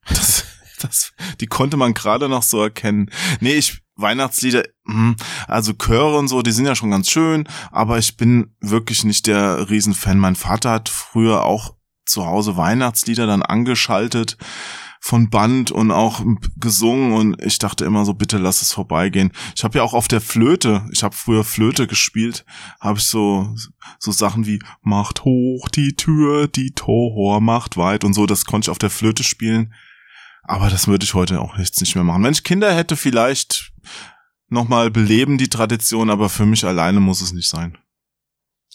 Das, 0.07 0.45
das, 0.81 1.13
die 1.39 1.47
konnte 1.47 1.77
man 1.77 1.93
gerade 1.93 2.29
noch 2.29 2.43
so 2.43 2.61
erkennen. 2.61 3.09
Nee, 3.39 3.53
ich, 3.53 3.81
Weihnachtslieder, 3.95 4.63
hm, 4.85 5.15
also 5.47 5.73
Chöre 5.73 6.17
und 6.17 6.27
so, 6.27 6.41
die 6.41 6.51
sind 6.51 6.65
ja 6.65 6.75
schon 6.75 6.91
ganz 6.91 7.09
schön, 7.09 7.47
aber 7.71 7.97
ich 7.97 8.17
bin 8.17 8.55
wirklich 8.61 9.03
nicht 9.03 9.27
der 9.27 9.69
Riesenfan. 9.69 10.17
Mein 10.17 10.35
Vater 10.35 10.71
hat 10.71 10.89
früher 10.89 11.43
auch 11.43 11.75
zu 12.05 12.25
Hause 12.25 12.57
Weihnachtslieder 12.57 13.27
dann 13.27 13.43
angeschaltet 13.43 14.37
von 14.99 15.29
Band 15.29 15.71
und 15.71 15.91
auch 15.91 16.21
gesungen 16.57 17.13
und 17.13 17.41
ich 17.43 17.57
dachte 17.57 17.85
immer 17.85 18.05
so, 18.05 18.13
bitte 18.13 18.37
lass 18.37 18.61
es 18.61 18.73
vorbeigehen. 18.73 19.31
Ich 19.55 19.63
habe 19.63 19.77
ja 19.77 19.83
auch 19.83 19.93
auf 19.93 20.07
der 20.07 20.21
Flöte, 20.21 20.85
ich 20.91 21.03
habe 21.03 21.15
früher 21.15 21.43
Flöte 21.43 21.87
gespielt, 21.87 22.45
habe 22.79 22.99
ich 22.99 23.05
so 23.05 23.55
so 23.97 24.11
Sachen 24.11 24.45
wie 24.45 24.59
macht 24.81 25.23
hoch 25.23 25.69
die 25.69 25.95
Tür, 25.95 26.47
die 26.47 26.71
Tor 26.71 27.39
macht 27.39 27.77
weit 27.77 28.03
und 28.03 28.13
so, 28.13 28.25
das 28.25 28.45
konnte 28.45 28.65
ich 28.65 28.69
auf 28.69 28.77
der 28.77 28.89
Flöte 28.89 29.23
spielen. 29.23 29.73
Aber 30.43 30.69
das 30.69 30.87
würde 30.87 31.03
ich 31.03 31.13
heute 31.13 31.41
auch 31.41 31.57
jetzt 31.57 31.79
nicht 31.79 31.95
mehr 31.95 32.03
machen. 32.03 32.23
Wenn 32.23 32.33
ich 32.33 32.43
Kinder 32.43 32.73
hätte, 32.73 32.97
vielleicht 32.97 33.71
nochmal 34.47 34.89
beleben 34.89 35.37
die 35.37 35.49
Tradition, 35.49 36.09
aber 36.09 36.27
für 36.27 36.45
mich 36.45 36.65
alleine 36.65 36.99
muss 36.99 37.21
es 37.21 37.33
nicht 37.33 37.47
sein. 37.47 37.77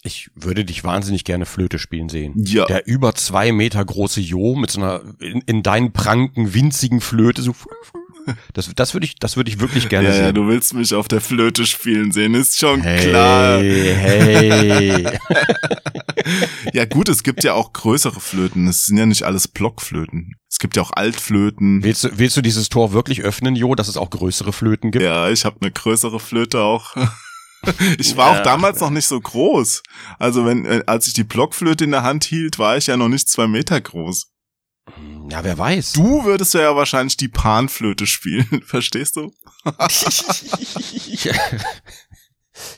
Ich 0.05 0.29
würde 0.35 0.63
dich 0.63 0.83
wahnsinnig 0.83 1.23
gerne 1.23 1.47
Flöte 1.47 1.79
spielen 1.79 2.09
sehen. 2.09 2.33
Ja. 2.37 2.65
Der 2.65 2.85
über 2.87 3.15
zwei 3.15 3.51
Meter 3.51 3.83
große 3.83 4.21
Jo 4.21 4.55
mit 4.55 4.69
so 4.69 4.79
einer 4.79 5.01
in, 5.19 5.41
in 5.41 5.63
deinen 5.63 5.93
Pranken 5.93 6.53
winzigen 6.53 7.01
Flöte 7.01 7.41
so. 7.41 7.55
Das, 8.53 8.71
das 8.75 8.93
würde 8.93 9.05
ich, 9.05 9.15
das 9.15 9.35
würde 9.35 9.49
ich 9.51 9.59
wirklich 9.59 9.89
gerne 9.89 10.07
ja, 10.07 10.13
sehen. 10.13 10.25
Ja, 10.25 10.31
du 10.31 10.47
willst 10.47 10.73
mich 10.73 10.93
auf 10.93 11.07
der 11.07 11.21
Flöte 11.21 11.65
spielen 11.65 12.11
sehen, 12.11 12.33
ist 12.33 12.57
schon 12.57 12.81
hey, 12.81 13.09
klar. 13.09 13.59
Hey. 13.59 15.05
ja 16.73 16.85
gut, 16.85 17.07
es 17.09 17.21
gibt 17.21 17.43
ja 17.43 17.53
auch 17.53 17.73
größere 17.73 18.19
Flöten. 18.19 18.67
Es 18.67 18.85
sind 18.85 18.97
ja 18.97 19.05
nicht 19.05 19.23
alles 19.23 19.47
Blockflöten. 19.47 20.35
Es 20.49 20.57
gibt 20.59 20.75
ja 20.75 20.81
auch 20.81 20.91
Altflöten. 20.93 21.83
Willst 21.83 22.03
du, 22.03 22.17
willst 22.17 22.37
du 22.37 22.41
dieses 22.41 22.69
Tor 22.69 22.93
wirklich 22.93 23.21
öffnen, 23.21 23.55
Jo, 23.55 23.75
dass 23.75 23.87
es 23.87 23.97
auch 23.97 24.09
größere 24.09 24.53
Flöten 24.53 24.89
gibt? 24.91 25.03
Ja, 25.03 25.29
ich 25.29 25.45
habe 25.45 25.57
eine 25.61 25.71
größere 25.71 26.19
Flöte 26.19 26.61
auch. 26.61 26.95
Ich 27.97 28.17
war 28.17 28.31
auch 28.31 28.43
damals 28.43 28.79
noch 28.79 28.89
nicht 28.89 29.07
so 29.07 29.19
groß. 29.19 29.83
Also 30.19 30.45
wenn, 30.45 30.65
äh, 30.65 30.83
als 30.85 31.07
ich 31.07 31.13
die 31.13 31.23
Blockflöte 31.23 31.83
in 31.83 31.91
der 31.91 32.03
Hand 32.03 32.23
hielt, 32.23 32.59
war 32.59 32.77
ich 32.77 32.87
ja 32.87 32.97
noch 32.97 33.09
nicht 33.09 33.29
zwei 33.29 33.47
Meter 33.47 33.79
groß. 33.79 34.31
Ja, 35.31 35.43
wer 35.43 35.57
weiß. 35.57 35.93
Du 35.93 36.25
würdest 36.25 36.53
ja 36.53 36.75
wahrscheinlich 36.75 37.17
die 37.17 37.27
Panflöte 37.27 38.05
spielen, 38.05 38.61
verstehst 38.65 39.15
du? 39.15 39.31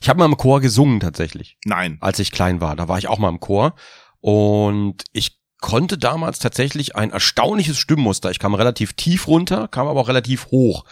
ich 0.01 0.09
habe 0.09 0.19
mal 0.19 0.25
im 0.25 0.37
Chor 0.37 0.61
gesungen 0.61 0.99
tatsächlich. 0.99 1.57
Nein. 1.65 1.97
Als 1.99 2.19
ich 2.19 2.31
klein 2.31 2.61
war, 2.61 2.75
da 2.75 2.87
war 2.87 2.97
ich 2.97 3.07
auch 3.07 3.19
mal 3.19 3.29
im 3.29 3.39
Chor 3.39 3.75
und 4.21 5.03
ich 5.11 5.37
konnte 5.59 5.97
damals 5.97 6.39
tatsächlich 6.39 6.95
ein 6.95 7.11
erstaunliches 7.11 7.77
Stimmmuster. 7.77 8.31
Ich 8.31 8.39
kam 8.39 8.53
relativ 8.53 8.93
tief 8.93 9.27
runter, 9.27 9.67
kam 9.67 9.87
aber 9.87 9.99
auch 9.99 10.07
relativ 10.07 10.47
hoch. 10.47 10.85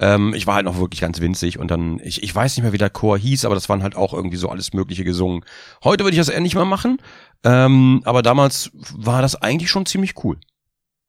Ähm, 0.00 0.32
ich 0.34 0.46
war 0.46 0.54
halt 0.54 0.64
noch 0.64 0.78
wirklich 0.78 1.02
ganz 1.02 1.20
winzig 1.20 1.58
und 1.58 1.70
dann, 1.70 2.00
ich, 2.02 2.22
ich 2.22 2.34
weiß 2.34 2.56
nicht 2.56 2.62
mehr, 2.62 2.72
wie 2.72 2.78
der 2.78 2.88
Chor 2.88 3.18
hieß, 3.18 3.44
aber 3.44 3.54
das 3.54 3.68
waren 3.68 3.82
halt 3.82 3.96
auch 3.96 4.14
irgendwie 4.14 4.38
so 4.38 4.48
alles 4.48 4.72
Mögliche 4.72 5.04
gesungen. 5.04 5.44
Heute 5.84 6.04
würde 6.04 6.14
ich 6.14 6.20
das 6.20 6.30
eher 6.30 6.40
nicht 6.40 6.54
mehr 6.54 6.64
machen, 6.64 7.02
ähm, 7.44 8.00
aber 8.04 8.22
damals 8.22 8.70
war 8.72 9.20
das 9.20 9.36
eigentlich 9.36 9.70
schon 9.70 9.84
ziemlich 9.84 10.14
cool. 10.24 10.38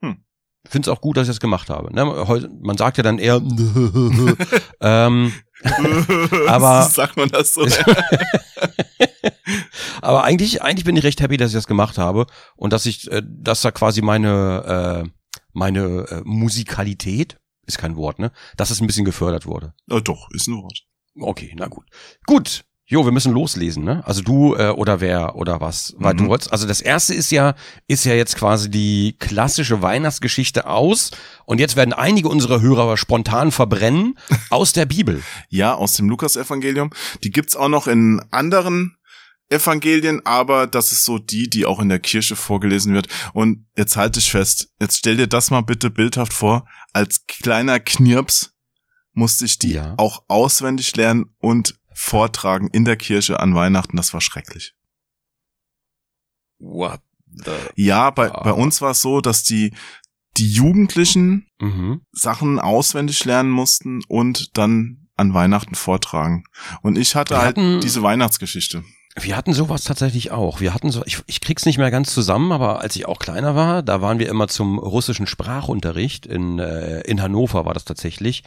Hm. 0.02 0.18
Finde 0.68 0.90
es 0.90 0.96
auch 0.96 1.00
gut, 1.00 1.16
dass 1.16 1.24
ich 1.24 1.30
das 1.30 1.40
gemacht 1.40 1.70
habe. 1.70 1.94
Ne? 1.96 2.28
Heute, 2.28 2.50
man 2.62 2.76
sagt 2.76 2.98
ja 2.98 3.04
dann 3.04 3.18
eher, 3.18 3.36
ähm, 4.82 5.32
aber 6.48 6.84
sagt 6.92 7.16
man 7.16 7.30
das 7.30 7.54
so? 7.54 7.66
aber 10.02 10.26
eigentlich, 10.26 10.62
eigentlich 10.62 10.86
bin 10.86 10.98
ich 10.98 11.06
recht 11.06 11.22
happy, 11.22 11.38
dass 11.38 11.52
ich 11.52 11.56
das 11.56 11.68
gemacht 11.68 11.98
habe 11.98 12.26
und 12.58 12.74
dass 12.74 12.86
ich, 12.86 13.10
äh, 13.10 13.22
dass 13.26 13.62
da 13.62 13.72
quasi 13.72 14.02
meine, 14.02 15.06
äh, 15.06 15.10
meine 15.54 16.06
äh, 16.10 16.22
Musikalität 16.26 17.38
ist 17.66 17.78
kein 17.78 17.96
Wort, 17.96 18.20
ne? 18.20 18.32
Dass 18.58 18.72
es 18.72 18.82
ein 18.82 18.88
bisschen 18.88 19.06
gefördert 19.06 19.46
wurde. 19.46 19.74
Oh, 19.90 20.00
doch, 20.00 20.30
ist 20.32 20.48
ein 20.48 20.62
Wort. 20.62 20.84
Okay, 21.20 21.54
na 21.58 21.68
gut. 21.68 21.86
Gut. 22.26 22.64
Jo, 22.92 23.06
wir 23.06 23.14
müssen 23.14 23.32
loslesen, 23.32 23.86
ne? 23.86 24.06
Also 24.06 24.22
du 24.22 24.54
äh, 24.56 24.68
oder 24.68 25.00
wer 25.00 25.38
oder 25.38 25.62
was? 25.62 25.96
Weil 25.98 26.14
mhm. 26.14 26.18
du 26.18 26.28
wolltest, 26.28 26.52
also 26.52 26.68
das 26.68 26.82
erste 26.82 27.14
ist 27.14 27.32
ja, 27.32 27.56
ist 27.88 28.04
ja 28.04 28.14
jetzt 28.14 28.36
quasi 28.36 28.70
die 28.70 29.16
klassische 29.18 29.82
Weihnachtsgeschichte 29.82 30.68
aus 30.68 31.12
und 31.46 31.62
jetzt 31.62 31.78
werden 31.78 31.94
einige 31.94 32.28
unserer 32.28 32.60
Hörer 32.60 32.98
spontan 32.98 33.54
verbrennen 33.54 34.20
aus 34.50 34.74
der 34.74 34.86
Bibel. 34.86 35.24
ja, 35.48 35.74
aus 35.74 35.94
dem 35.94 36.10
Lukas-Evangelium. 36.10 36.90
Die 37.24 37.32
gibt's 37.32 37.56
auch 37.56 37.70
noch 37.70 37.88
in 37.88 38.22
anderen 38.30 38.98
Evangelien, 39.52 40.26
aber 40.26 40.66
das 40.68 40.92
ist 40.92 41.04
so 41.04 41.20
die, 41.20 41.50
die 41.50 41.66
auch 41.66 41.80
in 41.80 41.90
der 41.90 42.00
Kirche 42.00 42.36
vorgelesen 42.36 42.94
wird. 42.94 43.08
Und 43.34 43.68
jetzt 43.78 43.98
halte 43.98 44.20
ich 44.20 44.32
fest, 44.32 44.70
jetzt 44.80 44.98
stell 44.98 45.18
dir 45.18 45.28
das 45.28 45.52
mal 45.52 45.62
bitte 45.62 45.90
bildhaft 45.90 46.34
vor, 46.34 46.68
als 46.94 47.26
kleiner 47.28 47.80
Knirps 47.80 48.54
musste 49.14 49.46
ich 49.46 49.60
die 49.60 49.74
ja. 49.74 49.94
auch 49.98 50.24
auswendig 50.28 50.96
lernen 50.96 51.36
und 51.40 51.76
vortragen 51.94 52.70
in 52.70 52.86
der 52.86 52.96
Kirche 52.96 53.40
an 53.40 53.54
Weihnachten. 53.54 53.98
Das 53.98 54.14
war 54.14 54.22
schrecklich. 54.22 54.74
What 56.60 57.02
the 57.28 57.52
ja, 57.76 58.10
bei, 58.12 58.30
bei 58.30 58.54
uns 58.54 58.82
war 58.82 58.92
es 58.92 59.02
so, 59.02 59.20
dass 59.22 59.44
die, 59.44 59.74
die 60.38 60.50
Jugendlichen 60.50 61.48
mhm. 61.60 62.02
Sachen 62.12 62.60
auswendig 62.60 63.26
lernen 63.26 63.50
mussten 63.50 64.02
und 64.08 64.58
dann 64.58 65.10
an 65.18 65.34
Weihnachten 65.34 65.76
vortragen. 65.76 66.46
Und 66.82 66.98
ich 66.98 67.16
hatte 67.16 67.38
halt 67.38 67.58
diese 67.58 68.02
Weihnachtsgeschichte. 68.02 68.84
Wir 69.20 69.36
hatten 69.36 69.54
sowas 69.54 69.84
tatsächlich 69.84 70.32
auch. 70.32 70.62
Wir 70.62 70.74
hatten 70.74 70.90
so, 70.90 71.04
ich, 71.06 71.20
ich 71.26 71.42
krieg's 71.42 71.66
nicht 71.66 71.78
mehr 71.78 71.92
ganz 71.92 72.14
zusammen, 72.14 72.52
aber 72.52 72.80
als 72.80 72.96
ich 72.96 73.08
auch 73.08 73.20
kleiner 73.20 73.56
war, 73.56 73.84
da 73.84 74.02
waren 74.02 74.20
wir 74.20 74.30
immer 74.30 74.48
zum 74.48 74.80
russischen 74.80 75.28
Sprachunterricht 75.28 76.26
in, 76.26 76.60
äh, 76.60 77.02
in 77.02 77.22
Hannover 77.22 77.66
war 77.66 77.74
das 77.74 77.84
tatsächlich. 77.84 78.44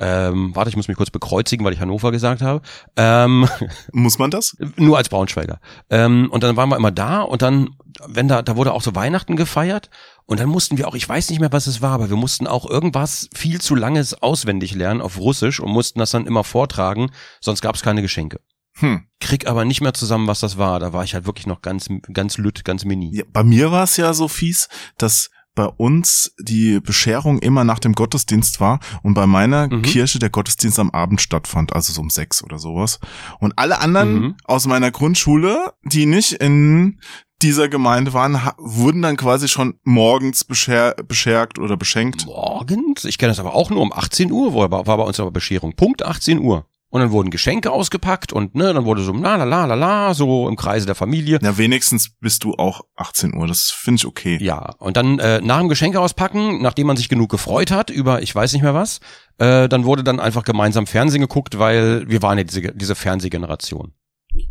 Ähm, 0.00 0.56
warte, 0.56 0.70
ich 0.70 0.76
muss 0.76 0.88
mich 0.88 0.96
kurz 0.96 1.10
bekreuzigen, 1.10 1.64
weil 1.64 1.74
ich 1.74 1.80
Hannover 1.80 2.10
gesagt 2.10 2.40
habe. 2.40 2.62
Ähm, 2.96 3.46
muss 3.92 4.18
man 4.18 4.30
das? 4.30 4.56
Nur 4.76 4.96
als 4.96 5.10
Braunschweiger. 5.10 5.60
Ähm, 5.90 6.28
und 6.30 6.42
dann 6.42 6.56
waren 6.56 6.70
wir 6.70 6.76
immer 6.76 6.90
da 6.90 7.20
und 7.20 7.42
dann, 7.42 7.76
wenn 8.06 8.26
da, 8.26 8.40
da 8.40 8.56
wurde 8.56 8.72
auch 8.72 8.82
so 8.82 8.94
Weihnachten 8.94 9.36
gefeiert 9.36 9.90
und 10.24 10.40
dann 10.40 10.48
mussten 10.48 10.78
wir 10.78 10.88
auch, 10.88 10.94
ich 10.94 11.06
weiß 11.06 11.28
nicht 11.28 11.40
mehr, 11.40 11.52
was 11.52 11.66
es 11.66 11.82
war, 11.82 11.92
aber 11.92 12.08
wir 12.08 12.16
mussten 12.16 12.46
auch 12.46 12.68
irgendwas 12.68 13.28
viel 13.34 13.60
zu 13.60 13.74
langes 13.74 14.22
auswendig 14.22 14.74
lernen 14.74 15.02
auf 15.02 15.18
Russisch 15.18 15.60
und 15.60 15.70
mussten 15.70 15.98
das 15.98 16.12
dann 16.12 16.26
immer 16.26 16.44
vortragen, 16.44 17.10
sonst 17.40 17.60
gab 17.60 17.74
es 17.74 17.82
keine 17.82 18.00
Geschenke. 18.00 18.40
Hm. 18.80 19.06
Krieg 19.20 19.46
aber 19.46 19.64
nicht 19.64 19.80
mehr 19.80 19.94
zusammen, 19.94 20.26
was 20.26 20.40
das 20.40 20.58
war. 20.58 20.80
Da 20.80 20.92
war 20.92 21.04
ich 21.04 21.14
halt 21.14 21.26
wirklich 21.26 21.46
noch 21.46 21.62
ganz, 21.62 21.88
ganz 22.12 22.38
lütt, 22.38 22.64
ganz 22.64 22.84
mini. 22.84 23.10
Ja, 23.14 23.24
bei 23.30 23.44
mir 23.44 23.70
war 23.70 23.84
es 23.84 23.96
ja 23.96 24.12
so 24.14 24.28
fies, 24.28 24.68
dass 24.98 25.30
bei 25.54 25.66
uns 25.66 26.34
die 26.38 26.80
Bescherung 26.80 27.38
immer 27.40 27.64
nach 27.64 27.80
dem 27.80 27.94
Gottesdienst 27.94 28.60
war 28.60 28.80
und 29.02 29.14
bei 29.14 29.26
meiner 29.26 29.68
mhm. 29.68 29.82
Kirche 29.82 30.18
der 30.18 30.30
Gottesdienst 30.30 30.78
am 30.78 30.90
Abend 30.90 31.20
stattfand, 31.20 31.74
also 31.74 31.92
so 31.92 32.00
um 32.00 32.10
sechs 32.10 32.42
oder 32.42 32.58
sowas. 32.58 33.00
Und 33.40 33.52
alle 33.56 33.80
anderen 33.80 34.20
mhm. 34.20 34.34
aus 34.44 34.66
meiner 34.66 34.90
Grundschule, 34.90 35.72
die 35.82 36.06
nicht 36.06 36.32
in 36.32 37.00
dieser 37.42 37.68
Gemeinde 37.68 38.12
waren, 38.12 38.40
wurden 38.58 39.02
dann 39.02 39.16
quasi 39.16 39.48
schon 39.48 39.78
morgens 39.82 40.44
bescher 40.44 40.94
beschergt 41.06 41.58
oder 41.58 41.76
beschenkt. 41.76 42.26
Morgens? 42.26 43.04
Ich 43.04 43.18
kenne 43.18 43.30
das 43.30 43.40
aber 43.40 43.54
auch 43.54 43.70
nur 43.70 43.80
um 43.80 43.92
18 43.92 44.30
Uhr, 44.30 44.54
war, 44.54 44.70
war 44.70 44.96
bei 44.96 45.02
uns 45.02 45.18
aber 45.18 45.30
Bescherung. 45.30 45.74
Punkt 45.74 46.04
18 46.04 46.38
Uhr. 46.38 46.66
Und 46.90 47.00
dann 47.00 47.12
wurden 47.12 47.30
Geschenke 47.30 47.70
ausgepackt 47.70 48.32
und 48.32 48.56
ne, 48.56 48.74
dann 48.74 48.84
wurde 48.84 49.02
so 49.02 49.12
la 49.12 49.36
la 49.36 49.44
la 49.44 49.64
la 49.64 49.74
la 49.74 50.12
so 50.12 50.48
im 50.48 50.56
Kreise 50.56 50.86
der 50.86 50.96
Familie. 50.96 51.38
Ja, 51.40 51.56
wenigstens 51.56 52.10
bist 52.18 52.42
du 52.42 52.54
auch 52.54 52.80
18 52.96 53.32
Uhr. 53.34 53.46
Das 53.46 53.70
finde 53.70 54.00
ich 54.00 54.06
okay. 54.06 54.38
Ja, 54.40 54.74
und 54.78 54.96
dann 54.96 55.20
äh, 55.20 55.40
nach 55.40 55.60
dem 55.60 55.68
Geschenke 55.68 56.00
auspacken, 56.00 56.60
nachdem 56.60 56.88
man 56.88 56.96
sich 56.96 57.08
genug 57.08 57.30
gefreut 57.30 57.70
hat 57.70 57.90
über 57.90 58.22
ich 58.22 58.34
weiß 58.34 58.52
nicht 58.52 58.62
mehr 58.62 58.74
was, 58.74 58.98
äh, 59.38 59.68
dann 59.68 59.84
wurde 59.84 60.02
dann 60.02 60.18
einfach 60.18 60.42
gemeinsam 60.42 60.88
Fernsehen 60.88 61.20
geguckt, 61.20 61.60
weil 61.60 62.08
wir 62.08 62.22
waren 62.22 62.38
ja 62.38 62.44
diese, 62.44 62.60
diese 62.74 62.96
Fernsehgeneration. 62.96 63.94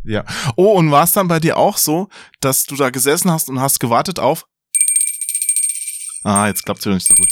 Ja. 0.03 0.23
Oh, 0.55 0.73
und 0.73 0.91
war 0.91 1.03
es 1.03 1.11
dann 1.11 1.27
bei 1.27 1.41
dir 1.41 1.57
auch 1.57 1.77
so, 1.77 2.07
dass 2.39 2.63
du 2.63 2.75
da 2.75 2.89
gesessen 2.89 3.31
hast 3.31 3.49
und 3.49 3.59
hast 3.59 3.79
gewartet 3.79 4.17
auf? 4.19 4.47
Ah, 6.23 6.47
jetzt 6.47 6.65
klappt's 6.65 6.85
wieder 6.85 6.95
nicht 6.95 7.07
so 7.07 7.15
gut. 7.15 7.29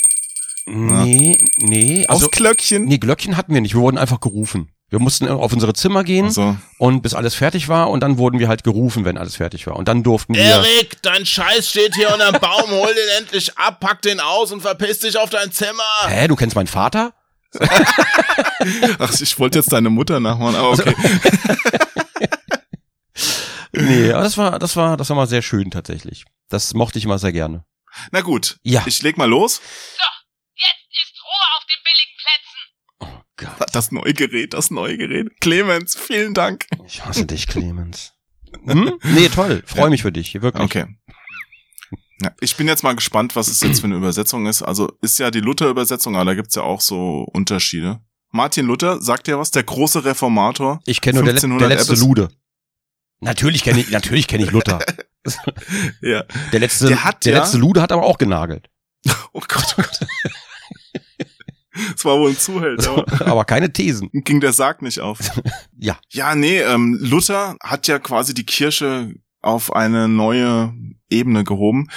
Nee, 0.65 1.37
nee, 1.57 2.05
also 2.07 2.25
Aufs 2.25 2.35
Glöckchen. 2.35 2.85
nee, 2.85 2.97
Glöckchen 2.97 3.37
hatten 3.37 3.53
wir 3.53 3.61
nicht, 3.61 3.73
wir 3.73 3.81
wurden 3.81 3.97
einfach 3.97 4.19
gerufen. 4.19 4.69
Wir 4.89 4.99
mussten 4.99 5.27
auf 5.27 5.51
unsere 5.51 5.73
Zimmer 5.73 6.05
gehen 6.05 6.27
Also, 6.27 6.55
und 6.77 7.01
bis 7.01 7.13
alles 7.13 7.35
fertig 7.35 7.67
war 7.67 7.89
und 7.89 7.99
dann 7.99 8.17
wurden 8.17 8.39
wir 8.39 8.47
halt 8.47 8.63
gerufen, 8.63 9.03
wenn 9.03 9.17
alles 9.17 9.35
fertig 9.35 9.67
war. 9.67 9.75
Und 9.75 9.89
dann 9.89 10.01
durften 10.01 10.33
wir. 10.33 10.41
Erik, 10.41 11.01
dein 11.01 11.25
Scheiß 11.25 11.69
steht 11.69 11.95
hier 11.95 12.13
unterm 12.13 12.39
Baum, 12.39 12.69
hol 12.71 12.93
den 12.93 13.09
endlich 13.17 13.57
ab, 13.57 13.81
pack 13.81 14.01
den 14.01 14.21
aus 14.21 14.51
und 14.53 14.61
verpiss 14.61 14.99
dich 14.99 15.17
auf 15.17 15.29
dein 15.29 15.51
Zimmer. 15.51 15.83
Hä, 16.07 16.27
du 16.29 16.37
kennst 16.37 16.55
meinen 16.55 16.67
Vater? 16.67 17.13
ach, 18.99 19.13
ich 19.19 19.37
wollte 19.39 19.59
jetzt 19.59 19.73
deine 19.73 19.89
Mutter 19.89 20.19
nachmachen, 20.21 20.55
aber 20.55 20.69
okay. 20.71 20.95
Nee, 23.73 24.11
aber 24.11 24.23
das 24.23 24.37
war, 24.37 24.59
das 24.59 24.75
war, 24.75 24.97
das 24.97 25.09
war 25.09 25.15
mal 25.17 25.27
sehr 25.27 25.41
schön 25.41 25.69
tatsächlich. 25.69 26.25
Das 26.49 26.73
mochte 26.73 26.97
ich 26.97 27.05
immer 27.05 27.19
sehr 27.19 27.31
gerne. 27.33 27.63
Na 28.11 28.21
gut, 28.21 28.57
Ja. 28.63 28.83
ich 28.85 29.01
leg 29.01 29.17
mal 29.17 29.29
los. 29.29 29.59
Jetzt 30.55 30.87
ist 31.03 31.21
Ruhe 31.23 31.47
auf 31.57 31.65
den 31.65 31.83
billigen 31.83 32.15
Plätzen. 32.17 32.61
Oh 32.99 33.23
Gott, 33.37 33.67
Das 33.73 33.91
neue 33.91 34.13
Gerät, 34.13 34.53
das 34.53 34.71
neue 34.71 34.97
Gerät. 34.97 35.39
Clemens, 35.39 35.95
vielen 35.95 36.33
Dank. 36.33 36.65
ich 36.85 37.05
hasse 37.05 37.25
dich, 37.25 37.47
Clemens. 37.47 38.13
Hm? 38.65 38.93
Nee, 39.03 39.29
toll. 39.29 39.63
Freue 39.65 39.89
mich 39.89 40.01
für 40.01 40.11
dich, 40.11 40.33
wirklich. 40.41 40.63
Okay. 40.63 40.85
Ja, 42.21 42.31
ich 42.41 42.55
bin 42.55 42.67
jetzt 42.67 42.83
mal 42.83 42.95
gespannt, 42.95 43.35
was 43.35 43.47
es 43.47 43.61
jetzt 43.61 43.79
für 43.81 43.85
eine 43.85 43.95
Übersetzung 43.95 44.47
ist. 44.47 44.63
Also 44.63 44.91
ist 45.01 45.19
ja 45.19 45.29
die 45.29 45.39
Luther-Übersetzung, 45.41 46.15
aber 46.15 46.25
da 46.25 46.33
gibt's 46.33 46.55
ja 46.55 46.63
auch 46.63 46.81
so 46.81 47.27
Unterschiede. 47.31 47.99
Martin 48.31 48.65
Luther, 48.65 48.99
sagt 49.01 49.27
dir 49.27 49.37
was? 49.37 49.51
Der 49.51 49.63
große 49.63 50.03
Reformator. 50.03 50.79
Ich 50.85 50.99
kenne 51.01 51.19
nur 51.19 51.25
der, 51.25 51.35
le- 51.35 51.39
der 51.39 51.49
1500 51.49 51.69
letzte 51.77 51.93
Ebbes. 51.93 52.01
Lude. 52.03 52.29
Natürlich 53.19 53.63
kenne 53.63 53.79
ich, 53.81 53.89
natürlich 53.91 54.27
kenne 54.27 54.43
ich 54.45 54.51
Luther. 54.51 54.79
Ja. 56.01 56.23
Der 56.53 56.59
letzte, 56.61 56.87
Der 56.87 57.03
hat 57.03 57.25
der 57.25 57.33
ja- 57.33 57.39
letzte 57.41 57.57
Lude 57.57 57.81
hat 57.81 57.91
aber 57.91 58.03
auch 58.03 58.17
genagelt. 58.17 58.69
Oh 59.33 59.41
Gott, 59.47 59.75
oh 59.77 59.81
Gott. 59.81 59.99
Das 61.93 62.05
war 62.05 62.17
wohl 62.19 62.31
ein 62.31 62.37
Zuhälter. 62.37 62.91
aber 62.91 63.25
aber 63.27 63.45
keine 63.45 63.71
Thesen. 63.71 64.09
Ging 64.11 64.39
der 64.39 64.53
Sarg 64.53 64.81
nicht 64.81 64.99
auf. 64.99 65.19
Ja. 65.79 65.99
Ja, 66.09 66.33
nee, 66.33 66.59
ähm, 66.59 66.97
Luther 66.99 67.55
hat 67.61 67.87
ja 67.87 67.99
quasi 67.99 68.33
die 68.33 68.45
Kirche 68.47 69.13
auf 69.43 69.75
eine 69.75 70.07
neue 70.07 70.73
Ebene 71.07 71.43
gehoben. 71.43 71.87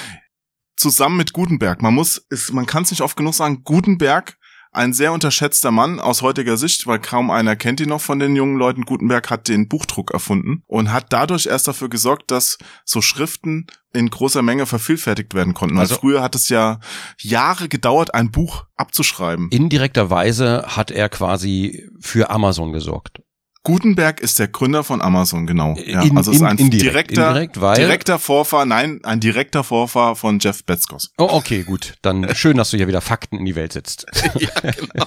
Zusammen 0.77 1.17
mit 1.17 1.33
Gutenberg. 1.33 1.81
Man 1.81 1.95
muss, 1.95 2.19
ist, 2.29 2.53
man 2.53 2.67
kann 2.67 2.83
es 2.83 2.91
nicht 2.91 3.01
oft 3.01 3.17
genug 3.17 3.33
sagen, 3.33 3.65
Gutenberg, 3.65 4.37
ein 4.73 4.93
sehr 4.93 5.13
unterschätzter 5.13 5.71
Mann 5.71 5.99
aus 5.99 6.23
heutiger 6.23 6.57
Sicht, 6.57 6.87
weil 6.87 7.01
kaum 7.01 7.31
einer 7.31 7.57
kennt 7.57 7.81
ihn 7.81 7.89
noch 7.89 8.01
von 8.01 8.19
den 8.19 8.37
jungen 8.37 8.57
Leuten. 8.57 8.83
Gutenberg 8.83 9.29
hat 9.31 9.49
den 9.49 9.69
Buchdruck 9.69 10.13
erfunden 10.13 10.63
und 10.67 10.93
hat 10.93 11.07
dadurch 11.13 11.47
erst 11.47 11.67
dafür 11.67 11.89
gesorgt, 11.89 12.31
dass 12.31 12.59
so 12.85 13.01
Schriften 13.03 13.67
in 13.93 14.09
großer 14.11 14.43
Menge 14.43 14.67
vervielfältigt 14.67 15.35
werden 15.35 15.55
konnten. 15.55 15.75
Weil 15.75 15.83
Also- 15.83 15.97
früher 15.97 16.23
hat 16.23 16.35
es 16.37 16.49
ja 16.49 16.79
Jahre 17.19 17.69
gedauert, 17.69 18.15
ein 18.15 18.31
Buch 18.31 18.67
abzuschreiben. 18.77 19.49
Indirekterweise 19.51 20.65
hat 20.69 20.91
er 20.91 21.09
quasi 21.09 21.89
für 21.99 22.31
Amazon 22.31 22.73
gesorgt. 22.73 23.21
Gutenberg 23.63 24.21
ist 24.21 24.39
der 24.39 24.49
Gründer 24.49 24.83
von 24.85 25.03
Amazon, 25.03 25.47
genau. 25.47 25.77
Ja, 25.77 26.03
In- 26.03 26.17
also 26.17 26.31
ist 26.33 26.41
in- 26.41 26.47
ein 26.47 26.57
indirekt, 26.57 27.11
direkter, 27.11 27.29
indirekt, 27.29 27.61
weil- 27.61 27.77
direkter 27.77 28.19
Vorfahr, 28.19 28.65
nein, 28.65 29.01
ein 29.05 29.21
direkter 29.21 29.65
Vorfahr 29.65 30.17
von 30.17 30.39
Jeff 30.39 30.65
Bezos. 30.65 31.11
Oh, 31.19 31.29
okay, 31.31 31.63
gut. 31.63 31.95
Dann 32.03 32.35
schön, 32.35 32.57
dass 32.57 32.71
du 32.71 32.79
hier 32.79 32.89
wieder 32.89 33.03
Fakten 33.03 33.37
in 33.39 33.45
die 33.45 33.55
Welt 33.57 33.73
setzt. 33.75 34.07
ja, 34.39 34.49
genau. 34.71 35.07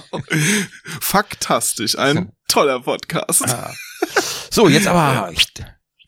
Faktastisch, 1.00 1.98
ein 1.98 2.32
toller 2.48 2.80
Podcast. 2.80 3.48
Ah. 3.48 3.72
So, 4.50 4.68
jetzt 4.68 4.86
aber 4.86 5.32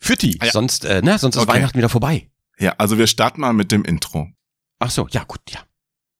Fütti, 0.01 0.39
ja. 0.43 0.51
sonst, 0.53 0.85
äh, 0.85 1.03
ne, 1.03 1.19
sonst 1.19 1.37
ist 1.37 1.43
Okay. 1.43 1.53
Weihnachten 1.55 1.79
wieder 1.79 1.89
vorbei. 1.89 2.31
Ja, 2.59 2.75
also 2.79 2.97
wir 2.97 3.07
starten 3.09 3.41
mal 3.41 3.53
mit 3.53 3.73
dem 3.73 3.85
Intro. 3.85 4.29
Ach 4.79 4.91
so, 4.91 5.09
ja 5.11 5.25
gut, 5.25 5.41
ja. 5.51 5.61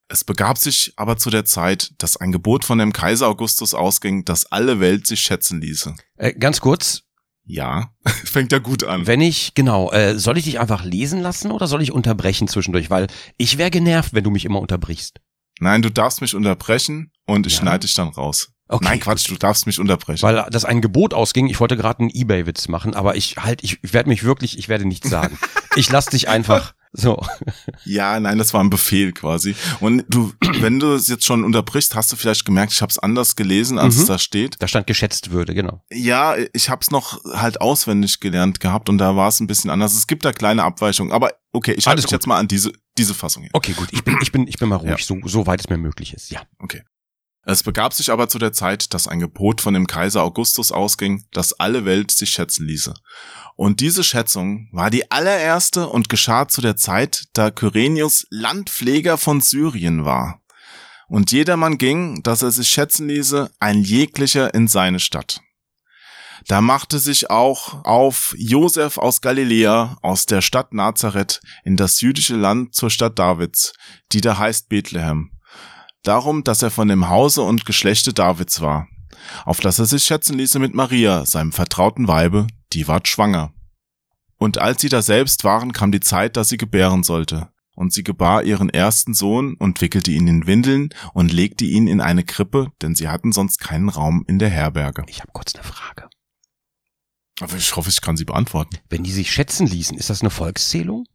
Es 0.09 0.23
begab 0.23 0.57
sich 0.57 0.93
aber 0.95 1.17
zu 1.17 1.29
der 1.29 1.43
Zeit, 1.45 1.91
dass 1.97 2.15
ein 2.17 2.31
Gebot 2.31 2.63
von 2.63 2.77
dem 2.77 2.93
Kaiser 2.93 3.27
Augustus 3.27 3.73
ausging, 3.73 4.23
dass 4.23 4.45
alle 4.51 4.79
Welt 4.79 5.05
sich 5.05 5.19
schätzen 5.21 5.59
ließe. 5.61 5.95
Äh, 6.15 6.33
ganz 6.33 6.61
kurz, 6.61 7.03
Ja, 7.43 7.91
fängt 8.23 8.51
ja 8.53 8.59
gut 8.59 8.83
an. 8.85 9.05
wenn 9.07 9.19
ich, 9.21 9.53
genau, 9.53 9.91
äh, 9.91 10.17
soll 10.17 10.37
ich 10.37 10.45
dich 10.45 10.59
einfach 10.59 10.83
lesen 10.85 11.19
lassen 11.21 11.51
oder 11.51 11.67
soll 11.67 11.81
ich 11.81 11.91
unterbrechen 11.91 12.47
zwischendurch? 12.47 12.89
Weil 12.89 13.07
ich 13.37 13.57
wäre 13.57 13.69
genervt, 13.71 14.13
wenn 14.13 14.23
du 14.23 14.29
mich 14.31 14.45
immer 14.45 14.61
unterbrichst. 14.61 15.19
Nein, 15.59 15.81
du 15.81 15.89
darfst 15.91 16.21
mich 16.21 16.35
unterbrechen 16.35 17.11
und 17.25 17.45
ich 17.47 17.53
Ja. 17.53 17.61
schneide 17.61 17.79
dich 17.85 17.93
dann 17.95 18.09
raus. 18.09 18.51
Okay. 18.69 18.83
Nein, 18.85 18.99
Quatsch, 18.99 19.29
du 19.29 19.35
darfst 19.35 19.65
mich 19.65 19.79
unterbrechen. 19.79 20.21
Weil 20.23 20.45
das 20.51 20.65
ein 20.65 20.81
Gebot 20.81 21.13
ausging, 21.13 21.47
ich 21.47 21.59
wollte 21.59 21.77
gerade 21.77 22.01
einen 22.01 22.09
Ebay-Witz 22.09 22.67
machen, 22.67 22.93
aber 22.95 23.15
ich 23.15 23.37
halt, 23.37 23.63
ich, 23.63 23.79
ich 23.81 23.93
werde 23.93 24.09
mich 24.09 24.23
wirklich, 24.23 24.57
ich 24.57 24.67
werde 24.69 24.85
nichts 24.85 25.09
sagen. 25.09 25.37
ich 25.77 25.89
lass 25.89 26.07
dich 26.07 26.27
einfach 26.27 26.73
so. 26.99 27.23
Ja, 27.85 28.19
nein, 28.19 28.37
das 28.37 28.53
war 28.53 28.61
ein 28.63 28.69
Befehl 28.69 29.11
quasi. 29.13 29.55
Und 29.79 30.03
du, 30.09 30.33
wenn 30.59 30.79
du 30.79 30.93
es 30.93 31.07
jetzt 31.07 31.25
schon 31.25 31.43
unterbrichst, 31.43 31.95
hast 31.95 32.11
du 32.11 32.15
vielleicht 32.15 32.43
gemerkt, 32.43 32.73
ich 32.73 32.81
habe 32.81 32.89
es 32.91 32.99
anders 32.99 33.35
gelesen, 33.35 33.77
als 33.79 33.95
Mhm. 33.95 34.01
es 34.01 34.07
da 34.07 34.19
steht. 34.19 34.55
Da 34.59 34.67
stand 34.67 34.87
geschätzt 34.87 35.31
würde, 35.31 35.53
genau. 35.53 35.83
Ja, 35.91 36.35
ich 36.53 36.69
habe 36.69 36.81
es 36.81 36.91
noch 36.91 37.23
halt 37.33 37.61
auswendig 37.61 38.19
gelernt 38.19 38.59
gehabt 38.59 38.89
und 38.89 38.97
da 38.97 39.15
war 39.15 39.29
es 39.29 39.39
ein 39.39 39.47
bisschen 39.47 39.69
anders. 39.69 39.93
Es 39.93 40.07
gibt 40.07 40.25
da 40.25 40.33
kleine 40.33 40.63
Abweichungen, 40.63 41.13
aber 41.13 41.31
okay, 41.53 41.73
ich 41.73 41.85
halte 41.87 42.01
mich 42.01 42.11
jetzt 42.11 42.27
mal 42.27 42.37
an 42.39 42.47
diese 42.47 42.71
diese 42.97 43.13
Fassung 43.13 43.43
hier. 43.43 43.51
Okay, 43.53 43.73
gut, 43.73 43.89
ich 43.91 44.03
bin, 44.03 44.17
ich 44.23 44.31
bin, 44.31 44.47
ich 44.47 44.57
bin 44.57 44.69
mal 44.69 44.77
ruhig, 44.77 44.89
Ja. 44.89 44.97
so, 44.97 45.17
so 45.25 45.45
weit 45.45 45.59
es 45.59 45.69
mir 45.69 45.77
möglich 45.77 46.15
ist, 46.15 46.31
ja. 46.31 46.41
Okay. 46.57 46.81
Es 47.49 47.63
begab 47.63 47.93
sich 47.93 48.11
aber 48.11 48.27
zu 48.27 48.39
der 48.39 48.51
Zeit, 48.51 48.93
dass 48.93 49.07
ein 49.07 49.19
Gebot 49.21 49.61
von 49.61 49.73
dem 49.73 49.87
Kaiser 49.87 50.21
Augustus 50.23 50.71
ausging, 50.73 51.23
dass 51.31 51.53
alle 51.53 51.85
Welt 51.85 52.11
sich 52.11 52.31
schätzen 52.31 52.65
ließe. 52.67 52.93
Und 53.57 53.79
diese 53.79 54.03
Schätzung 54.03 54.69
war 54.71 54.91
die 54.91 55.09
allererste 55.09 55.89
und 55.89 56.09
geschah 56.09 56.47
zu 56.47 56.61
der 56.61 56.77
Zeit, 56.77 57.25
da 57.33 57.49
Kyrenius 57.49 58.27
Landpfleger 58.29 59.17
von 59.17 59.41
Syrien 59.41 60.05
war. 60.05 60.41
Und 61.07 61.31
jedermann 61.31 61.79
ging, 61.79 62.21
dass 62.21 62.43
er 62.43 62.51
sich 62.51 62.69
schätzen 62.69 63.07
ließe, 63.07 63.49
ein 63.59 63.81
jeglicher 63.81 64.53
in 64.53 64.67
seine 64.67 64.99
Stadt. 64.99 65.41
Da 66.47 66.61
machte 66.61 66.99
sich 66.99 67.31
auch 67.31 67.83
auf 67.83 68.35
Josef 68.37 68.99
aus 68.99 69.21
Galiläa, 69.21 69.97
aus 70.03 70.27
der 70.27 70.41
Stadt 70.41 70.71
Nazareth, 70.71 71.41
in 71.63 71.77
das 71.77 71.99
jüdische 71.99 72.35
Land 72.35 72.75
zur 72.75 72.91
Stadt 72.91 73.17
Davids, 73.17 73.73
die 74.11 74.21
da 74.21 74.37
heißt 74.37 74.69
Bethlehem. 74.69 75.31
Darum, 76.03 76.43
dass 76.43 76.61
er 76.61 76.69
von 76.69 76.89
dem 76.89 77.09
Hause 77.09 77.41
und 77.41 77.65
Geschlechte 77.65 78.13
Davids 78.13 78.61
war, 78.61 78.87
auf 79.45 79.61
das 79.61 79.79
er 79.79 79.85
sich 79.85 80.03
schätzen 80.03 80.37
ließe 80.37 80.59
mit 80.59 80.75
Maria, 80.75 81.25
seinem 81.25 81.51
vertrauten 81.51 82.07
Weibe, 82.07 82.45
die 82.73 82.87
ward 82.87 83.07
schwanger. 83.07 83.53
Und 84.37 84.59
als 84.59 84.81
sie 84.81 84.89
da 84.89 85.01
selbst 85.01 85.43
waren, 85.43 85.73
kam 85.73 85.91
die 85.91 85.99
Zeit, 85.99 86.37
dass 86.37 86.49
sie 86.49 86.57
gebären 86.57 87.03
sollte. 87.03 87.49
Und 87.75 87.93
sie 87.93 88.03
gebar 88.03 88.43
ihren 88.43 88.69
ersten 88.69 89.13
Sohn 89.13 89.55
und 89.55 89.81
wickelte 89.81 90.11
ihn 90.11 90.27
in 90.27 90.47
Windeln 90.47 90.89
und 91.13 91.31
legte 91.31 91.65
ihn 91.65 91.87
in 91.87 92.01
eine 92.01 92.23
Krippe, 92.23 92.71
denn 92.81 92.95
sie 92.95 93.07
hatten 93.07 93.31
sonst 93.31 93.59
keinen 93.59 93.89
Raum 93.89 94.25
in 94.27 94.39
der 94.39 94.49
Herberge. 94.49 95.03
Ich 95.07 95.21
habe 95.21 95.31
kurz 95.31 95.53
eine 95.53 95.63
Frage. 95.63 96.09
Aber 97.39 97.55
ich 97.55 97.75
hoffe, 97.75 97.89
ich 97.89 98.01
kann 98.01 98.17
sie 98.17 98.25
beantworten. 98.25 98.77
Wenn 98.89 99.03
die 99.03 99.11
sich 99.11 99.31
schätzen 99.31 99.67
ließen, 99.67 99.95
ist 99.97 100.09
das 100.09 100.21
eine 100.21 100.31
Volkszählung? 100.31 101.05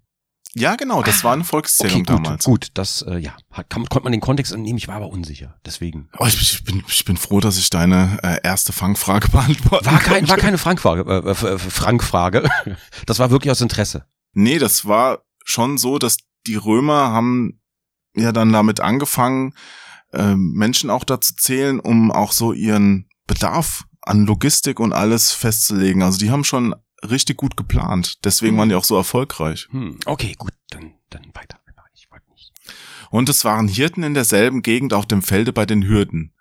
Ja, 0.54 0.76
genau, 0.76 1.02
das 1.02 1.24
war 1.24 1.32
eine 1.32 1.44
Volkszählung 1.44 2.02
okay, 2.02 2.12
gut, 2.12 2.26
damals. 2.26 2.44
gut, 2.44 2.68
das, 2.74 3.02
äh, 3.02 3.16
ja, 3.18 3.34
kann, 3.70 3.86
konnte 3.88 4.04
man 4.04 4.12
den 4.12 4.20
Kontext 4.20 4.52
entnehmen, 4.52 4.76
ich 4.76 4.86
war 4.86 4.96
aber 4.96 5.08
unsicher, 5.08 5.58
deswegen. 5.64 6.10
Oh, 6.18 6.26
ich, 6.26 6.40
ich, 6.40 6.64
bin, 6.64 6.84
ich 6.86 7.04
bin 7.06 7.16
froh, 7.16 7.40
dass 7.40 7.56
ich 7.56 7.70
deine 7.70 8.18
äh, 8.22 8.38
erste 8.42 8.72
Fangfrage 8.72 9.28
beantworten 9.32 9.86
War, 9.86 9.98
kein, 9.98 10.26
konnte. 10.26 10.30
war 10.30 10.36
keine 10.36 10.58
Frankfrage, 10.58 11.02
äh, 11.08 11.30
äh, 11.30 11.58
Frankfrage. 11.58 12.48
Das 13.06 13.18
war 13.18 13.30
wirklich 13.30 13.50
aus 13.50 13.60
Interesse. 13.60 14.04
Nee, 14.32 14.58
das 14.58 14.86
war 14.86 15.22
schon 15.44 15.78
so, 15.78 15.98
dass 15.98 16.18
die 16.46 16.56
Römer 16.56 17.10
haben 17.10 17.60
ja 18.14 18.32
dann 18.32 18.52
damit 18.52 18.80
angefangen, 18.80 19.54
äh, 20.12 20.34
Menschen 20.34 20.90
auch 20.90 21.04
dazu 21.04 21.34
zählen, 21.34 21.80
um 21.80 22.10
auch 22.12 22.32
so 22.32 22.52
ihren 22.52 23.08
Bedarf 23.26 23.84
an 24.02 24.26
Logistik 24.26 24.80
und 24.80 24.92
alles 24.92 25.32
festzulegen. 25.32 26.02
Also 26.02 26.18
die 26.18 26.30
haben 26.30 26.44
schon 26.44 26.74
richtig 27.08 27.36
gut 27.36 27.56
geplant. 27.56 28.24
Deswegen 28.24 28.54
Mhm. 28.54 28.58
waren 28.58 28.68
die 28.70 28.74
auch 28.74 28.84
so 28.84 28.96
erfolgreich. 28.96 29.68
Hm, 29.70 29.98
okay, 30.06 30.34
gut, 30.38 30.52
dann, 30.70 30.94
dann 31.10 31.26
weiter. 31.34 31.58
Ich 31.94 32.10
wollte 32.10 32.30
nicht. 32.30 32.52
Und 33.10 33.28
es 33.28 33.44
waren 33.44 33.68
Hirten 33.68 34.02
in 34.02 34.14
derselben 34.14 34.62
Gegend 34.62 34.94
auf 34.94 35.06
dem 35.06 35.22
Felde 35.22 35.52
bei 35.52 35.66
den 35.66 35.86
Hürden. 35.86 36.34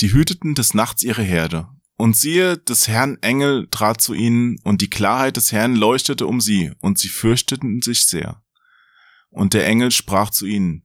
Die 0.00 0.12
hüteten 0.12 0.54
des 0.54 0.72
Nachts 0.74 1.02
ihre 1.02 1.22
Herde. 1.22 1.68
Und 1.96 2.16
siehe, 2.16 2.56
des 2.58 2.88
Herrn 2.88 3.18
Engel 3.22 3.68
trat 3.70 4.00
zu 4.00 4.14
ihnen, 4.14 4.58
und 4.64 4.80
die 4.80 4.90
Klarheit 4.90 5.36
des 5.36 5.52
Herrn 5.52 5.76
leuchtete 5.76 6.26
um 6.26 6.40
sie, 6.40 6.72
und 6.80 6.98
sie 6.98 7.08
fürchteten 7.08 7.82
sich 7.82 8.06
sehr. 8.06 8.42
Und 9.30 9.54
der 9.54 9.66
Engel 9.66 9.90
sprach 9.90 10.30
zu 10.30 10.46
ihnen, 10.46 10.84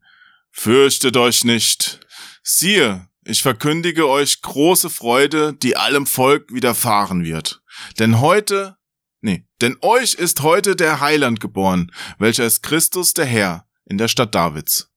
Fürchtet 0.52 1.16
euch 1.18 1.44
nicht. 1.46 2.00
Siehe, 2.44 3.08
ich 3.24 3.42
verkündige 3.42 4.08
euch 4.08 4.42
große 4.42 4.90
Freude, 4.90 5.54
die 5.54 5.78
allem 5.78 6.06
Volk 6.06 6.52
widerfahren 6.54 7.24
wird. 7.24 7.62
Denn 7.98 8.20
heute, 8.20 8.76
nee, 9.22 9.46
denn 9.62 9.78
euch 9.82 10.14
ist 10.16 10.42
heute 10.42 10.76
der 10.76 11.00
Heiland 11.00 11.40
geboren, 11.40 11.92
welcher 12.18 12.46
ist 12.46 12.64
Christus 12.64 13.14
der 13.14 13.26
Herr 13.26 13.68
in 13.86 13.98
der 13.98 14.08
Stadt 14.08 14.36
Davids. 14.36 14.92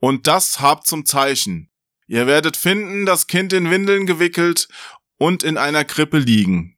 Und 0.00 0.26
das 0.26 0.60
habt 0.60 0.86
zum 0.86 1.06
Zeichen. 1.06 1.70
Ihr 2.06 2.26
werdet 2.26 2.56
finden, 2.56 3.06
das 3.06 3.26
Kind 3.26 3.52
in 3.52 3.70
Windeln 3.70 4.06
gewickelt 4.06 4.68
und 5.16 5.42
in 5.42 5.56
einer 5.56 5.84
Krippe 5.84 6.18
liegen. 6.18 6.76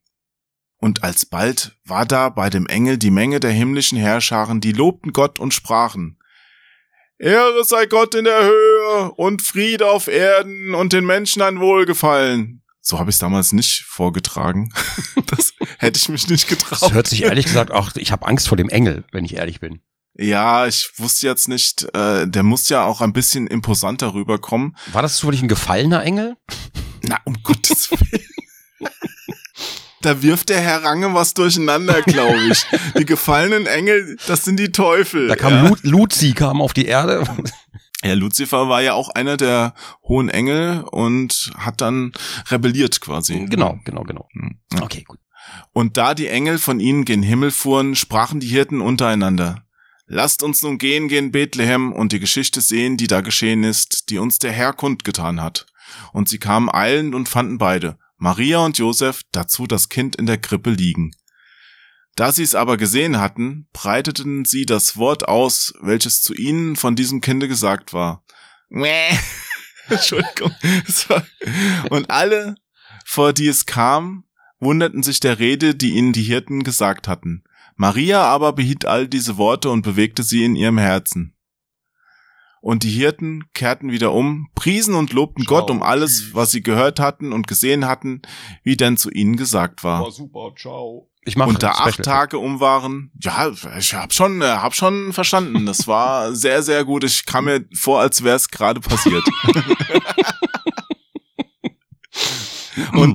Und 0.79 1.03
alsbald 1.03 1.77
war 1.85 2.07
da 2.07 2.29
bei 2.29 2.51
dem 2.51 2.67
Engel 2.67 2.99
die 2.99 3.11
Menge 3.11 3.41
der 3.41 3.51
himmlischen 3.51 3.99
Herrscharen, 3.99 4.61
die 4.61 4.73
lobten 4.73 5.13
Gott 5.13 5.41
und 5.41 5.55
sprachen, 5.55 6.19
Ehre 7.19 7.65
sei 7.65 7.87
Gott 7.87 8.15
in 8.15 8.25
der 8.25 8.45
Höhe 8.45 9.13
und 9.13 9.41
Friede 9.41 9.91
auf 9.91 10.07
Erden 10.07 10.75
und 10.75 10.93
den 10.93 11.07
Menschen 11.07 11.41
ein 11.41 11.61
Wohlgefallen. 11.61 12.63
So 12.89 13.01
habe 13.01 13.11
ich 13.11 13.17
es 13.17 13.19
damals 13.19 13.53
nicht 13.53 13.83
vorgetragen. 13.89 14.73
das 15.27 15.55
hätte 15.79 15.99
ich 15.99 16.09
mich 16.09 16.29
nicht 16.29 16.49
Das 16.49 16.59
getraut. 16.59 16.93
hört 16.93 17.09
sich 17.09 17.25
ehrlich 17.25 17.47
gesagt 17.47 17.73
auch, 17.73 17.91
ich 17.97 18.13
habe 18.13 18.25
Angst 18.29 18.47
vor 18.47 18.57
dem 18.57 18.69
Engel, 18.69 19.03
wenn 19.11 19.25
ich 19.25 19.35
ehrlich 19.35 19.59
bin. 19.59 19.81
Ja, 20.15 20.69
ich 20.69 20.93
wusste 20.97 21.27
jetzt 21.27 21.49
nicht, 21.49 21.83
äh, 21.97 22.29
der 22.29 22.45
muss 22.45 22.69
ja 22.69 22.85
auch 22.85 23.01
ein 23.01 23.13
bisschen 23.13 23.49
imposanter 23.49 24.15
rüberkommen. 24.15 24.77
War 24.93 25.03
das 25.03 25.17
zufällig 25.17 25.43
ein 25.43 25.49
gefallener 25.49 26.05
Engel? 26.05 26.37
Na, 27.03 27.19
um 27.25 27.35
Gottes 27.43 27.91
Willen. 27.91 28.23
Da 30.03 30.23
wirft 30.23 30.51
der 30.51 30.61
Herr 30.61 30.85
Range 30.85 31.13
was 31.13 31.35
durcheinander, 31.35 32.03
glaube 32.03 32.39
ich. 32.53 32.65
Die 32.97 33.05
gefallenen 33.05 33.67
Engel, 33.67 34.17
das 34.29 34.45
sind 34.45 34.61
die 34.61 34.71
Teufel. 34.71 35.27
Da 35.27 35.35
kam 35.35 35.53
ja. 35.53 35.63
Lu 35.71 35.77
Luzi 35.83 36.35
kam 36.35 36.63
auf 36.63 36.73
die 36.73 36.87
Erde. 36.87 37.25
Ja, 38.07 38.15
Lucifer 38.15 38.69
war 38.69 38.83
ja 38.83 38.95
auch 38.95 39.11
einer 39.11 39.37
der 39.37 39.75
hohen 40.03 40.29
Engel 40.29 40.85
und 40.91 41.53
hat 41.57 41.81
dann 41.81 42.13
rebelliert 42.51 43.01
quasi. 43.01 43.47
genau, 43.47 43.79
genau, 43.85 44.03
genau. 44.03 44.29
Hm, 44.33 44.59
ja. 44.73 44.83
Okay, 44.83 45.05
gut. 45.07 45.19
Und 45.73 45.97
da 45.97 46.15
die 46.15 46.29
Engel 46.29 46.59
von 46.59 46.81
ihnen 46.81 47.05
gen 47.05 47.23
Himmel 47.23 47.51
fuhren, 47.51 47.95
sprachen 47.95 48.41
die 48.41 48.49
Hirten 48.49 48.81
untereinander. 48.81 49.65
Lasst 50.07 50.43
uns 50.43 50.63
nun 50.63 50.79
gehen 50.79 51.09
gen 51.09 51.33
Bethlehem 51.33 51.93
und 51.93 52.13
die 52.13 52.21
Geschichte 52.21 52.61
sehen, 52.61 52.97
die 52.97 53.09
da 53.09 53.21
geschehen 53.21 53.65
ist, 53.65 54.11
die 54.11 54.19
uns 54.19 54.39
der 54.39 54.53
Herr 54.53 54.73
kundgetan 54.73 55.43
hat. 55.43 55.67
Und 56.13 56.29
sie 56.29 56.39
kamen 56.39 56.69
eilend 56.73 57.15
und 57.15 57.29
fanden 57.29 57.59
beide, 57.59 57.99
Maria 58.17 58.59
und 58.59 58.79
Josef, 58.79 59.23
dazu 59.33 59.67
das 59.67 59.89
Kind 59.89 60.17
in 60.17 60.27
der 60.27 60.39
Krippe 60.39 60.71
liegen. 60.71 61.13
Da 62.17 62.33
sie 62.33 62.43
es 62.43 62.55
aber 62.55 62.77
gesehen 62.79 63.19
hatten, 63.21 63.69
breiteten 63.73 64.45
sie 64.45 64.65
das 64.67 64.97
Wort 64.97 65.29
aus, 65.29 65.75
welches 65.81 66.23
zu 66.23 66.35
ihnen 66.35 66.75
von 66.77 66.97
diesem 66.97 67.21
Kinde 67.21 67.47
gesagt 67.47 67.93
war. 67.93 68.25
Entschuldigung. 69.89 70.51
War- 71.09 71.27
Und 71.91 72.11
alle, 72.11 72.57
vor 73.05 73.33
die 73.33 73.47
es 73.47 73.67
kam, 73.67 74.25
wunderten 74.59 75.03
sich 75.03 75.21
der 75.21 75.39
Rede, 75.39 75.75
die 75.75 75.91
ihnen 75.91 76.13
die 76.13 76.23
Hirten 76.23 76.65
gesagt 76.65 77.07
hatten. 77.07 77.45
Maria 77.77 78.23
aber 78.25 78.55
behielt 78.55 78.87
all 78.87 79.07
diese 79.07 79.37
Worte 79.37 79.69
und 79.71 79.83
bewegte 79.83 80.23
sie 80.23 80.43
in 80.45 80.57
ihrem 80.57 80.79
Herzen. 80.79 81.35
Und 82.63 82.83
die 82.83 82.91
Hirten 82.91 83.45
kehrten 83.53 83.93
wieder 83.93 84.13
um, 84.13 84.49
priesen 84.55 84.95
und 84.95 85.13
lobten 85.13 85.45
Ciao, 85.45 85.61
Gott 85.61 85.71
um 85.71 85.83
alles, 85.83 86.35
was 86.35 86.51
sie 86.51 86.63
gehört 86.63 86.99
hatten 86.99 87.33
und 87.33 87.47
gesehen 87.47 87.85
hatten, 87.87 88.23
wie 88.65 88.77
denn 88.77 88.97
zu 88.97 89.11
ihnen 89.11 89.37
gesagt 89.37 89.85
war. 89.85 90.11
super, 90.11 90.53
ciao. 90.57 91.11
Ich 91.27 91.37
mache 91.37 91.55
da 91.55 91.73
acht 91.73 92.03
Tage 92.03 92.39
um 92.39 92.61
waren, 92.61 93.11
ja, 93.21 93.51
ich 93.77 93.95
hab 93.95 94.13
schon, 94.13 94.43
äh, 94.43 94.47
hab 94.47 94.75
schon 94.75 95.13
verstanden. 95.13 95.67
Das 95.67 95.89
war 95.89 96.33
sehr, 96.35 96.63
sehr 96.63 96.85
gut. 96.85 97.03
Ich 97.05 97.27
kam 97.27 97.47
mir 97.47 97.65
vor, 97.75 98.01
als 98.01 98.23
wäre 98.23 98.37
es 98.37 98.49
gerade 98.49 98.81
passiert. 98.81 99.25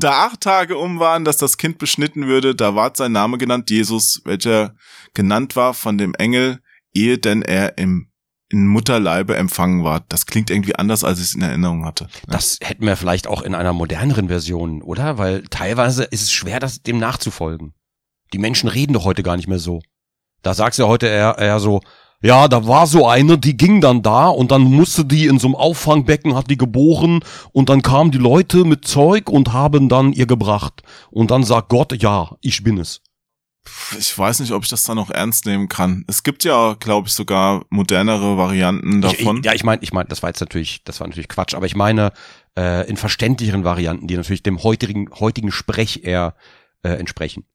Da 0.01 0.25
acht 0.25 0.41
Tage 0.41 0.77
um 0.77 0.99
waren, 0.99 1.25
dass 1.25 1.37
das 1.37 1.57
Kind 1.57 1.77
beschnitten 1.77 2.25
würde, 2.25 2.55
da 2.55 2.73
ward 2.73 2.97
sein 2.97 3.11
Name 3.11 3.37
genannt 3.37 3.69
Jesus, 3.69 4.21
welcher 4.25 4.73
genannt 5.13 5.55
war 5.55 5.75
von 5.75 5.99
dem 5.99 6.15
Engel, 6.15 6.59
ehe 6.91 7.19
denn 7.19 7.43
er 7.43 7.77
im 7.77 8.07
in 8.49 8.67
Mutterleibe 8.67 9.37
empfangen 9.37 9.83
war. 9.83 10.01
Das 10.09 10.25
klingt 10.25 10.49
irgendwie 10.49 10.75
anders, 10.75 11.03
als 11.03 11.19
ich 11.19 11.25
es 11.25 11.35
in 11.35 11.41
Erinnerung 11.41 11.85
hatte. 11.85 12.07
Das 12.27 12.57
hätten 12.61 12.85
wir 12.85 12.97
vielleicht 12.97 13.27
auch 13.27 13.43
in 13.43 13.55
einer 13.55 13.71
moderneren 13.71 14.27
Version, 14.27 14.81
oder? 14.81 15.17
Weil 15.17 15.43
teilweise 15.43 16.03
ist 16.03 16.21
es 16.21 16.31
schwer, 16.31 16.59
das 16.59 16.81
dem 16.81 16.97
nachzufolgen. 16.97 17.73
Die 18.33 18.39
Menschen 18.39 18.69
reden 18.69 18.93
doch 18.93 19.05
heute 19.05 19.23
gar 19.23 19.37
nicht 19.37 19.47
mehr 19.47 19.59
so. 19.59 19.81
Da 20.41 20.53
sagst 20.53 20.79
du 20.79 20.83
ja 20.83 20.89
heute 20.89 21.07
eher, 21.07 21.37
eher 21.37 21.59
so, 21.59 21.81
ja, 22.23 22.47
da 22.47 22.67
war 22.67 22.85
so 22.85 23.07
eine, 23.07 23.37
die 23.37 23.57
ging 23.57 23.81
dann 23.81 24.03
da 24.03 24.27
und 24.27 24.51
dann 24.51 24.61
musste 24.61 25.05
die 25.05 25.25
in 25.25 25.39
so 25.39 25.47
einem 25.47 25.55
Auffangbecken, 25.55 26.35
hat 26.35 26.49
die 26.49 26.57
geboren 26.57 27.23
und 27.51 27.69
dann 27.69 27.81
kamen 27.81 28.11
die 28.11 28.19
Leute 28.19 28.63
mit 28.63 28.87
Zeug 28.87 29.29
und 29.29 29.53
haben 29.53 29.89
dann 29.89 30.13
ihr 30.13 30.27
gebracht. 30.27 30.83
Und 31.09 31.31
dann 31.31 31.43
sagt 31.43 31.69
Gott, 31.69 31.99
ja, 32.01 32.35
ich 32.41 32.63
bin 32.63 32.77
es. 32.77 33.01
Ich 33.97 34.17
weiß 34.17 34.39
nicht, 34.39 34.51
ob 34.53 34.63
ich 34.63 34.69
das 34.69 34.83
da 34.83 34.95
noch 34.95 35.11
ernst 35.11 35.45
nehmen 35.45 35.67
kann. 35.67 36.03
Es 36.07 36.23
gibt 36.23 36.43
ja, 36.43 36.75
glaube 36.79 37.07
ich, 37.07 37.13
sogar 37.13 37.63
modernere 37.69 38.35
Varianten 38.37 39.01
davon. 39.01 39.37
Ich, 39.37 39.45
ja, 39.45 39.53
ich 39.53 39.63
meine, 39.63 39.83
ich 39.83 39.93
meine, 39.93 40.09
das 40.09 40.23
war 40.23 40.29
jetzt 40.29 40.41
natürlich, 40.41 40.83
das 40.83 40.99
war 40.99 41.07
natürlich 41.07 41.27
Quatsch, 41.27 41.53
aber 41.53 41.67
ich 41.67 41.75
meine 41.75 42.11
äh, 42.57 42.87
in 42.89 42.97
verständlicheren 42.97 43.63
Varianten, 43.63 44.07
die 44.07 44.15
natürlich 44.15 44.41
dem 44.41 44.63
heutigen 44.63 45.09
heutigen 45.19 45.51
Sprech 45.51 46.03
eher 46.03 46.35
äh, 46.81 46.89
entsprechen. 46.89 47.45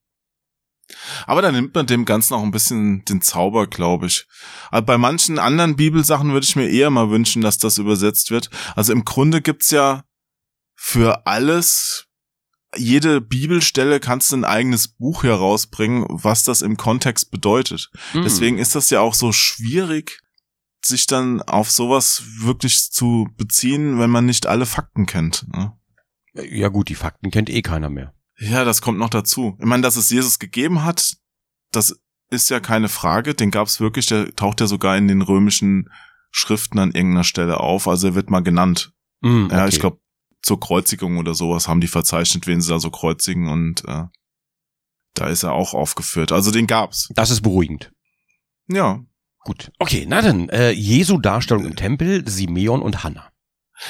Aber 1.26 1.42
da 1.42 1.50
nimmt 1.50 1.74
man 1.74 1.86
dem 1.86 2.04
Ganzen 2.04 2.34
auch 2.34 2.42
ein 2.42 2.52
bisschen 2.52 3.04
den 3.04 3.20
Zauber, 3.20 3.66
glaube 3.66 4.06
ich. 4.06 4.26
Aber 4.70 4.86
bei 4.86 4.98
manchen 4.98 5.38
anderen 5.38 5.76
Bibelsachen 5.76 6.32
würde 6.32 6.46
ich 6.46 6.56
mir 6.56 6.68
eher 6.68 6.90
mal 6.90 7.10
wünschen, 7.10 7.42
dass 7.42 7.58
das 7.58 7.78
übersetzt 7.78 8.30
wird. 8.30 8.50
Also 8.74 8.92
im 8.92 9.04
Grunde 9.04 9.40
gibt's 9.42 9.70
ja 9.70 10.04
für 10.76 11.26
alles, 11.26 12.06
jede 12.76 13.20
Bibelstelle 13.20 14.00
kannst 14.00 14.30
du 14.30 14.36
ein 14.36 14.44
eigenes 14.44 14.88
Buch 14.88 15.24
herausbringen, 15.24 16.06
was 16.08 16.44
das 16.44 16.62
im 16.62 16.76
Kontext 16.76 17.30
bedeutet. 17.30 17.90
Hm. 18.12 18.22
Deswegen 18.22 18.58
ist 18.58 18.74
das 18.74 18.90
ja 18.90 19.00
auch 19.00 19.14
so 19.14 19.32
schwierig, 19.32 20.20
sich 20.84 21.06
dann 21.06 21.42
auf 21.42 21.70
sowas 21.70 22.22
wirklich 22.38 22.92
zu 22.92 23.28
beziehen, 23.36 23.98
wenn 23.98 24.10
man 24.10 24.26
nicht 24.26 24.46
alle 24.46 24.66
Fakten 24.66 25.06
kennt. 25.06 25.46
Ne? 25.52 25.72
Ja 26.34 26.68
gut, 26.68 26.88
die 26.88 26.94
Fakten 26.94 27.30
kennt 27.30 27.50
eh 27.50 27.62
keiner 27.62 27.90
mehr. 27.90 28.12
Ja, 28.38 28.64
das 28.64 28.82
kommt 28.82 28.98
noch 28.98 29.10
dazu. 29.10 29.56
Ich 29.58 29.66
meine, 29.66 29.82
dass 29.82 29.96
es 29.96 30.10
Jesus 30.10 30.38
gegeben 30.38 30.84
hat, 30.84 31.16
das 31.72 31.98
ist 32.30 32.50
ja 32.50 32.60
keine 32.60 32.88
Frage. 32.88 33.34
Den 33.34 33.50
gab's 33.50 33.80
wirklich, 33.80 34.06
der 34.06 34.34
taucht 34.34 34.60
ja 34.60 34.66
sogar 34.66 34.96
in 34.96 35.08
den 35.08 35.22
römischen 35.22 35.90
Schriften 36.30 36.78
an 36.78 36.92
irgendeiner 36.92 37.24
Stelle 37.24 37.60
auf. 37.60 37.88
Also 37.88 38.08
er 38.08 38.14
wird 38.14 38.30
mal 38.30 38.42
genannt. 38.42 38.92
Ja, 39.22 39.46
okay. 39.46 39.68
ich 39.68 39.80
glaube, 39.80 39.98
zur 40.42 40.60
Kreuzigung 40.60 41.18
oder 41.18 41.34
sowas 41.34 41.66
haben 41.66 41.80
die 41.80 41.88
verzeichnet, 41.88 42.46
wen 42.46 42.60
sie 42.60 42.70
da 42.70 42.78
so 42.78 42.90
kreuzigen 42.90 43.48
und 43.48 43.84
äh, 43.88 44.04
da 45.14 45.26
ist 45.28 45.42
er 45.42 45.52
auch 45.52 45.74
aufgeführt. 45.74 46.30
Also 46.30 46.50
den 46.50 46.66
gab's. 46.66 47.08
Das 47.14 47.30
ist 47.30 47.40
beruhigend. 47.40 47.90
Ja. 48.68 49.02
Gut. 49.40 49.72
Okay, 49.78 50.06
na 50.08 50.22
dann, 50.22 50.48
äh, 50.48 50.70
Jesu 50.70 51.18
Darstellung 51.18 51.64
im 51.64 51.76
Tempel, 51.76 52.28
Simeon 52.28 52.82
und 52.82 53.02
Hannah. 53.02 53.32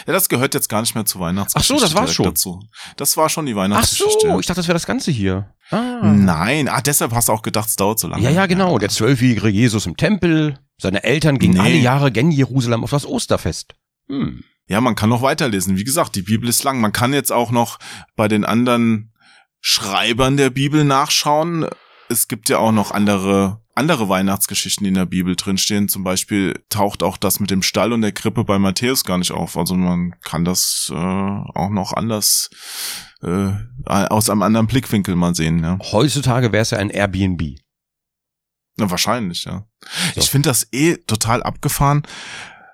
Ja, 0.07 0.12
das 0.12 0.29
gehört 0.29 0.55
jetzt 0.55 0.68
gar 0.68 0.81
nicht 0.81 0.94
mehr 0.94 1.05
zur 1.05 1.20
Weihnachtsgeschichte. 1.20 1.75
Ach 1.75 1.79
so, 1.79 1.85
das 1.85 1.92
direkt 1.94 2.12
schon. 2.12 2.25
Dazu. 2.27 2.62
Das 2.96 3.16
war 3.16 3.29
schon 3.29 3.46
die 3.46 3.53
Ach 3.53 3.59
Weihnachtsgeschichte. 3.59 4.29
so, 4.29 4.40
ich 4.40 4.46
dachte, 4.46 4.59
das 4.61 4.68
wäre 4.68 4.75
das 4.75 4.87
Ganze 4.87 5.11
hier. 5.11 5.53
Ah. 5.70 6.01
Nein, 6.03 6.68
ah, 6.68 6.81
deshalb 6.81 7.12
hast 7.12 7.29
du 7.29 7.33
auch 7.33 7.42
gedacht, 7.42 7.68
es 7.68 7.77
dauert 7.77 7.99
so 7.99 8.09
lange. 8.09 8.22
Ja, 8.22 8.31
ja, 8.31 8.46
genau. 8.46 8.79
Der 8.79 8.88
zwölfjährige 8.88 9.49
Jesus 9.49 9.87
im 9.87 9.96
Tempel. 9.96 10.59
Seine 10.79 11.05
Eltern 11.05 11.38
gingen 11.38 11.55
Nee. 11.55 11.61
alle 11.61 11.77
Jahre 11.77 12.12
gen 12.12 12.31
Jerusalem 12.31 12.85
auf 12.85 12.90
das 12.90 13.07
Osterfest. 13.07 13.75
Hm. 14.09 14.42
Ja, 14.68 14.81
man 14.81 14.96
kann 14.96 15.09
noch 15.09 15.22
weiterlesen. 15.22 15.77
Wie 15.77 15.85
gesagt, 15.85 16.16
die 16.16 16.22
Bibel 16.22 16.49
ist 16.49 16.64
lang. 16.64 16.81
Man 16.81 16.92
kann 16.92 17.12
jetzt 17.12 17.31
auch 17.33 17.51
noch 17.53 17.79
bei 18.16 18.27
den 18.29 18.44
anderen 18.44 19.12
Schreibern 19.61 20.37
der 20.37 20.51
Bibel 20.51 20.85
nachschauen. 20.85 21.66
Es 22.09 22.29
gibt 22.29 22.49
ja 22.49 22.59
auch 22.59 22.72
noch 22.72 22.90
andere, 22.90 23.61
andere 23.76 24.08
Weihnachtsgeschichten, 24.08 24.84
die 24.84 24.88
in 24.88 24.94
der 24.94 25.06
Bibel 25.06 25.36
drinstehen. 25.36 25.88
Zum 25.88 26.02
Beispiel 26.02 26.60
taucht 26.68 27.02
auch 27.02 27.16
das 27.16 27.40
mit 27.40 27.50
dem 27.50 27.62
Stall 27.62 27.92
und 27.92 28.00
der 28.00 28.12
Krippe 28.12 28.44
bei 28.44 28.58
Matthäus 28.58 29.04
gar 29.04 29.18
nicht 29.18 29.32
auf. 29.32 29.56
Also 29.56 29.74
man 29.74 30.14
kann 30.24 30.44
das 30.44 30.90
äh, 30.92 30.94
auch 30.94 31.70
noch 31.70 31.92
anders 31.92 32.50
äh, 33.22 33.52
aus 33.84 34.30
einem 34.30 34.42
anderen 34.42 34.66
Blickwinkel 34.66 35.14
mal 35.14 35.34
sehen. 35.34 35.62
Ja, 35.62 35.78
Heutzutage 35.92 36.52
wäre 36.52 36.62
es 36.62 36.70
ja 36.70 36.78
ein 36.78 36.90
Airbnb. 36.90 37.58
Na, 38.76 38.90
wahrscheinlich, 38.90 39.44
ja. 39.44 39.66
So. 40.14 40.20
Ich 40.20 40.30
finde 40.30 40.50
das 40.50 40.68
eh 40.72 40.96
total 40.96 41.42
abgefahren, 41.42 42.02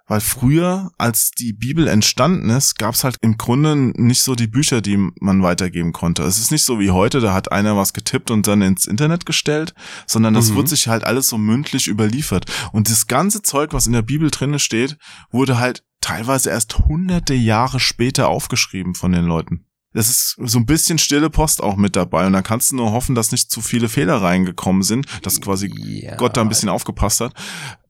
weil 0.06 0.20
früher, 0.20 0.90
als 0.98 1.30
die 1.30 1.52
Bibel 1.52 1.88
entstanden 1.88 2.50
ist, 2.50 2.78
gab 2.78 2.94
es 2.94 3.04
halt 3.04 3.16
im 3.22 3.38
Grunde 3.38 3.76
nicht 3.76 4.22
so 4.22 4.34
die 4.34 4.46
Bücher, 4.46 4.80
die 4.80 4.96
man 5.20 5.42
weitergeben 5.42 5.92
konnte. 5.92 6.22
Es 6.24 6.38
ist 6.38 6.50
nicht 6.50 6.64
so 6.64 6.78
wie 6.80 6.90
heute, 6.90 7.20
da 7.20 7.32
hat 7.32 7.52
einer 7.52 7.76
was 7.76 7.92
getippt 7.92 8.30
und 8.30 8.46
dann 8.46 8.62
ins 8.62 8.86
Internet 8.86 9.26
gestellt, 9.26 9.74
sondern 10.06 10.34
das 10.34 10.50
Mhm. 10.50 10.56
wird 10.56 10.68
sich 10.68 10.88
halt 10.88 11.04
alles 11.04 11.28
so 11.28 11.38
mündlich 11.38 11.88
überliefert. 11.88 12.46
Und 12.72 12.90
das 12.90 13.06
ganze 13.06 13.42
Zeug, 13.42 13.72
was 13.72 13.86
in 13.86 13.92
der 13.92 14.02
Bibel 14.02 14.30
drinne 14.30 14.58
steht, 14.58 14.96
wurde 15.30 15.58
halt 15.58 15.84
teilweise 16.00 16.50
erst 16.50 16.78
hunderte 16.80 17.34
Jahre 17.34 17.78
später 17.80 18.28
aufgeschrieben 18.28 18.94
von 18.94 19.12
den 19.12 19.24
Leuten. 19.24 19.66
Das 19.94 20.08
ist 20.08 20.36
so 20.38 20.58
ein 20.58 20.66
bisschen 20.66 20.98
stille 20.98 21.30
Post 21.30 21.62
auch 21.62 21.76
mit 21.76 21.96
dabei. 21.96 22.26
Und 22.26 22.32
dann 22.32 22.42
kannst 22.42 22.72
du 22.72 22.76
nur 22.76 22.92
hoffen, 22.92 23.14
dass 23.14 23.32
nicht 23.32 23.50
zu 23.50 23.60
viele 23.60 23.88
Fehler 23.88 24.22
reingekommen 24.22 24.82
sind, 24.82 25.06
dass 25.22 25.40
quasi 25.40 25.70
Ja. 26.02 26.16
Gott 26.16 26.36
da 26.36 26.40
ein 26.40 26.48
bisschen 26.48 26.68
aufgepasst 26.68 27.20
hat. 27.20 27.34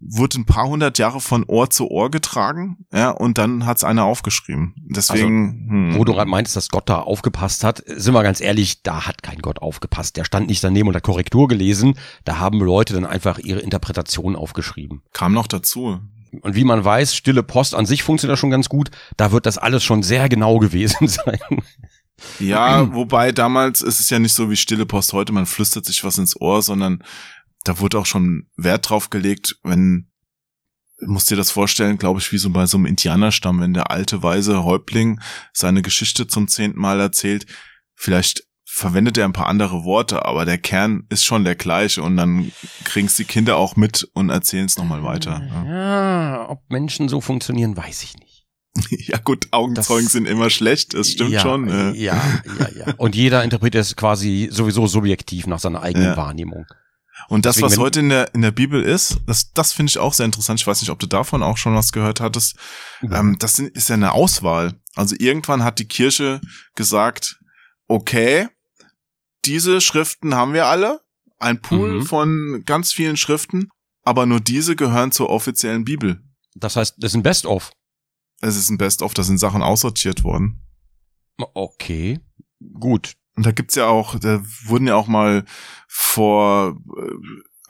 Wurde 0.01 0.41
ein 0.41 0.45
paar 0.47 0.67
hundert 0.67 0.99
Jahre 0.99 1.21
von 1.21 1.45
Ohr 1.47 1.71
zu 1.71 1.88
Ohr 1.88 2.11
getragen, 2.11 2.79
ja, 2.93 3.11
und 3.11 3.38
dann 3.38 3.67
hat's 3.67 3.85
einer 3.85 4.05
aufgeschrieben. 4.05 4.75
Deswegen, 4.77 5.69
hm. 5.69 5.95
Wo 5.99 6.05
du 6.05 6.12
gerade 6.12 6.29
meinst, 6.29 6.57
dass 6.57 6.69
Gott 6.71 6.88
da 6.88 6.99
aufgepasst 7.01 7.62
hat, 7.62 7.83
sind 7.87 8.12
wir 8.12 8.23
ganz 8.25 8.41
ehrlich, 8.41 8.83
da 8.83 9.07
hat 9.07 9.23
kein 9.23 9.38
Gott 9.38 9.61
aufgepasst. 9.61 10.17
Der 10.17 10.25
stand 10.25 10.49
nicht 10.49 10.65
daneben 10.65 10.88
und 10.88 10.97
hat 10.97 11.05
Korrektur 11.05 11.47
gelesen. 11.47 11.95
Da 12.25 12.38
haben 12.38 12.59
Leute 12.59 12.95
dann 12.95 13.07
einfach 13.07 13.38
ihre 13.38 13.61
Interpretation 13.61 14.35
aufgeschrieben. 14.35 15.03
kam 15.12 15.33
noch 15.35 15.47
dazu. 15.47 16.01
Und 16.40 16.55
wie 16.55 16.64
man 16.64 16.85
weiß, 16.85 17.14
stille 17.14 17.42
Post 17.42 17.75
an 17.75 17.87
sich 17.87 18.03
funktioniert 18.03 18.38
ja 18.38 18.40
schon 18.40 18.51
ganz 18.51 18.68
gut. 18.68 18.90
Da 19.16 19.33
wird 19.33 19.47
das 19.47 19.59
alles 19.59 19.85
schon 19.85 20.03
sehr 20.03 20.29
genau 20.29 20.59
gewesen 20.59 21.07
sein. 21.09 21.38
Ja, 22.38 22.95
wobei 22.95 23.33
damals 23.33 23.83
ist 23.83 24.01
es 24.01 24.11
ja 24.11 24.18
nicht 24.18 24.33
so 24.33 24.51
wie 24.51 24.57
stille 24.57 24.87
Post 24.87 25.12
heute, 25.12 25.33
man 25.33 25.47
flüstert 25.47 25.85
sich 25.85 26.05
was 26.05 26.18
ins 26.18 26.40
Ohr, 26.40 26.62
sondern 26.62 27.03
da 27.64 27.79
wurde 27.81 27.99
auch 27.99 28.07
schon 28.07 28.49
Wert 28.57 28.88
drauf 28.88 29.11
gelegt, 29.11 29.57
wenn, 29.62 30.11
musst 31.01 31.31
dir 31.31 31.37
das 31.37 31.51
vorstellen, 31.51 31.99
glaube 31.99 32.21
ich, 32.21 32.33
wie 32.33 32.38
so 32.38 32.51
bei 32.51 32.66
so 32.66 32.77
einem 32.77 32.87
Indianerstamm, 32.87 33.61
wenn 33.61 33.75
der 33.75 33.90
alte 33.90 34.23
weise 34.23 34.64
Häuptling 34.64 35.21
seine 35.53 35.83
Geschichte 35.83 36.27
zum 36.27 36.49
zehnten 36.49 36.81
Mal 36.81 37.01
erzählt, 37.01 37.47
vielleicht 37.95 38.45
verwendet 38.75 39.19
er 39.19 39.27
ein 39.27 39.35
paar 39.35 39.49
andere 39.49 39.85
Worte, 39.85 40.25
aber 40.25 40.47
der 40.47 40.57
Kern 40.57 41.05
ist 41.11 41.25
schon 41.25 41.45
der 41.45 41.57
gleiche 41.57 42.03
und 42.03 42.17
dann 42.17 42.53
kriegen's 42.85 43.17
die 43.17 43.27
Kinder 43.27 43.59
auch 43.59 43.77
mit 43.77 44.09
und 44.15 44.31
erzählen 44.31 44.65
es 44.65 44.79
nochmal 44.79 45.03
weiter. 45.05 45.43
Ja. 45.47 45.65
Ja, 45.67 46.49
ob 46.49 46.63
Menschen 46.71 47.11
so 47.11 47.21
funktionieren, 47.21 47.77
weiß 47.77 48.03
ich 48.03 48.17
nicht. 48.17 48.47
ja 49.09 49.19
gut, 49.19 49.49
Augenzeugen 49.51 50.07
Das- 50.07 50.13
sind 50.13 50.27
immer 50.27 50.49
schlecht, 50.49 50.95
das 50.95 51.11
stimmt 51.11 51.33
ja, 51.33 51.41
schon. 51.41 51.69
Ja, 51.69 51.93
ja, 51.93 52.21
ja. 52.75 52.95
Und 52.97 53.15
jeder 53.15 53.45
interpretiert 53.45 53.85
es 53.85 53.95
quasi 53.95 54.49
sowieso 54.51 54.87
subjektiv 54.87 55.47
nach 55.47 55.59
seiner 55.61 55.83
eigenen 55.83 56.07
Ja. 56.09 56.17
Wahrnehmung. 56.17 56.65
Und 57.29 57.45
das, 57.45 57.57
Deswegen, 57.57 57.73
was 57.73 57.79
heute 57.79 58.01
in 58.01 58.09
der, 58.09 58.35
in 58.35 58.41
der 58.41 58.53
Bibel 58.53 58.83
ist, 58.83 59.19
das, 59.27 59.53
das 59.53 59.75
finde 59.75 59.91
ich 59.91 59.99
auch 59.99 60.15
sehr 60.15 60.25
interessant. 60.25 60.61
Ich 60.61 60.67
weiß 60.67 60.81
nicht, 60.81 60.91
ob 60.91 60.99
du 60.99 61.07
davon 61.07 61.43
auch 61.43 61.59
schon 61.59 61.75
was 61.75 61.93
gehört 61.93 62.21
hattest. 62.21 62.57
Ähm, 63.03 63.37
das 63.39 63.57
sind, 63.57 63.69
ist 63.77 63.91
ja 63.91 63.97
eine 63.97 64.13
Auswahl. 64.13 64.81
Also 64.97 65.15
irgendwann 65.19 65.63
hat 65.63 65.79
die 65.79 65.87
Kirche 65.87 66.41
gesagt, 66.75 67.39
okay, 67.87 68.49
diese 69.44 69.81
Schriften 69.81 70.35
haben 70.35 70.52
wir 70.52 70.66
alle, 70.66 71.00
ein 71.38 71.61
Pool 71.61 72.00
Mhm. 72.00 72.07
von 72.07 72.62
ganz 72.66 72.92
vielen 72.92 73.16
Schriften, 73.16 73.68
aber 74.02 74.26
nur 74.26 74.40
diese 74.40 74.76
gehören 74.76 75.12
zur 75.12 75.31
offiziellen 75.31 75.85
Bibel. 75.85 76.22
Das 76.55 76.76
heißt, 76.76 76.96
das 76.98 77.12
ist 77.12 77.16
ein 77.16 77.22
Best-of. 77.22 77.72
Es 78.40 78.57
ist 78.57 78.70
ein 78.70 78.78
Best-of, 78.78 79.14
da 79.14 79.22
sind 79.22 79.38
Sachen 79.38 79.62
aussortiert 79.62 80.24
worden. 80.24 80.61
Okay, 81.55 82.20
gut. 82.78 83.14
Und 83.35 83.46
da 83.46 83.52
gibt's 83.52 83.74
ja 83.76 83.87
auch, 83.87 84.18
da 84.18 84.42
wurden 84.64 84.87
ja 84.87 84.94
auch 84.94 85.07
mal 85.09 85.44
vor 85.88 86.76
äh, 86.98 87.12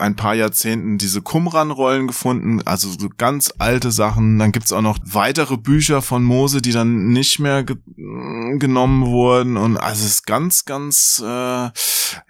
ein 0.02 0.16
paar 0.16 0.34
Jahrzehnten 0.34 0.98
diese 0.98 1.22
Qumran-Rollen 1.22 2.06
gefunden, 2.06 2.60
also 2.66 2.90
so 2.90 3.08
ganz 3.16 3.52
alte 3.58 3.90
Sachen. 3.90 4.38
Dann 4.38 4.52
gibt's 4.52 4.72
auch 4.72 4.82
noch 4.82 4.98
weitere 5.04 5.56
Bücher 5.56 6.02
von 6.02 6.22
Mose, 6.22 6.60
die 6.60 6.72
dann 6.72 7.08
nicht 7.08 7.38
mehr 7.38 7.62
ge 7.64 7.76
äh, 7.76 8.58
genommen 8.58 9.06
wurden. 9.06 9.56
Und 9.56 9.76
also 9.76 10.04
es 10.04 10.10
ist 10.10 10.26
ganz, 10.26 10.64
ganz, 10.64 11.22
äh, 11.24 11.70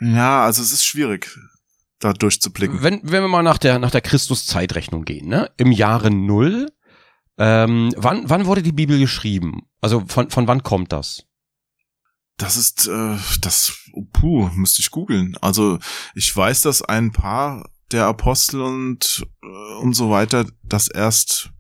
ja, 0.01 0.45
also 0.45 0.63
es 0.63 0.73
ist 0.73 0.85
schwierig, 0.85 1.37
da 1.99 2.13
durchzublicken. 2.13 2.83
Wenn, 2.83 3.01
wenn 3.03 3.23
wir 3.23 3.29
mal 3.29 3.43
nach 3.43 3.59
der, 3.59 3.79
nach 3.79 3.91
der 3.91 4.03
Christus-Zeitrechnung 4.03 5.05
gehen, 5.05 5.29
ne? 5.29 5.51
Im 5.57 5.73
Jahre 5.73 6.11
Null, 6.11 6.69
ähm, 7.39 7.93
wann, 7.97 8.29
wann 8.29 8.47
wurde 8.47 8.63
die 8.63 8.73
Bibel 8.73 8.99
geschrieben? 8.99 9.63
Also 9.81 10.05
von, 10.07 10.31
von 10.31 10.47
wann 10.47 10.63
kommt 10.63 10.93
das? 10.93 11.25
Das 12.37 12.57
ist, 12.57 12.89
äh, 12.89 13.17
das, 13.41 13.73
puh, 14.13 14.49
müsste 14.55 14.81
ich 14.81 14.91
googeln. 14.91 15.37
Also 15.41 15.79
ich 16.15 16.35
weiß, 16.35 16.63
dass 16.63 16.83
ein 16.83 17.13
paar 17.13 17.69
der 17.93 18.07
Apostel 18.07 18.63
und, 18.63 19.27
äh, 19.43 19.75
und 19.81 19.95
so 19.95 20.11
weiter 20.11 20.47
das 20.63 20.89
erst 20.89 21.51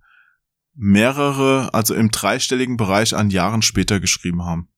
mehrere, 0.74 1.74
also 1.74 1.94
im 1.94 2.10
dreistelligen 2.10 2.76
Bereich 2.76 3.14
an 3.14 3.30
Jahren 3.30 3.62
später 3.62 4.00
geschrieben 4.00 4.44
haben. 4.44 4.68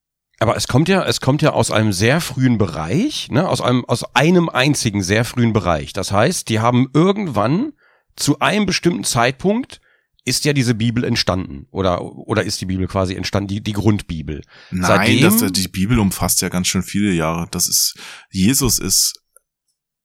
Aber 0.40 0.56
es 0.56 0.66
kommt 0.66 0.88
ja, 0.88 1.04
es 1.04 1.20
kommt 1.20 1.42
ja 1.42 1.52
aus 1.52 1.70
einem 1.70 1.92
sehr 1.92 2.20
frühen 2.20 2.58
Bereich, 2.58 3.30
ne? 3.30 3.48
Aus 3.48 3.60
einem, 3.60 3.84
aus 3.84 4.04
einem 4.14 4.48
einzigen 4.48 5.02
sehr 5.02 5.24
frühen 5.24 5.52
Bereich. 5.52 5.92
Das 5.92 6.10
heißt, 6.10 6.48
die 6.48 6.58
haben 6.58 6.88
irgendwann 6.92 7.72
zu 8.16 8.40
einem 8.40 8.66
bestimmten 8.66 9.04
Zeitpunkt 9.04 9.80
ist 10.26 10.44
ja 10.44 10.52
diese 10.52 10.74
Bibel 10.74 11.04
entstanden 11.04 11.66
oder 11.70 12.02
oder 12.02 12.44
ist 12.44 12.60
die 12.60 12.66
Bibel 12.66 12.86
quasi 12.86 13.14
entstanden 13.14 13.48
die 13.48 13.60
die 13.62 13.72
Grundbibel 13.72 14.42
Nein, 14.70 15.20
Seitdem- 15.20 15.40
das, 15.40 15.52
die 15.52 15.68
Bibel 15.68 15.98
umfasst 15.98 16.40
ja 16.40 16.48
ganz 16.48 16.68
schön 16.68 16.82
viele 16.82 17.12
Jahre. 17.12 17.46
Das 17.50 17.68
ist, 17.68 17.98
Jesus 18.30 18.78
ist 18.78 19.20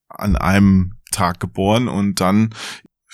an 0.08 0.36
einem 0.36 0.98
Tag 1.10 1.40
geboren 1.40 1.88
und 1.88 2.20
dann, 2.20 2.54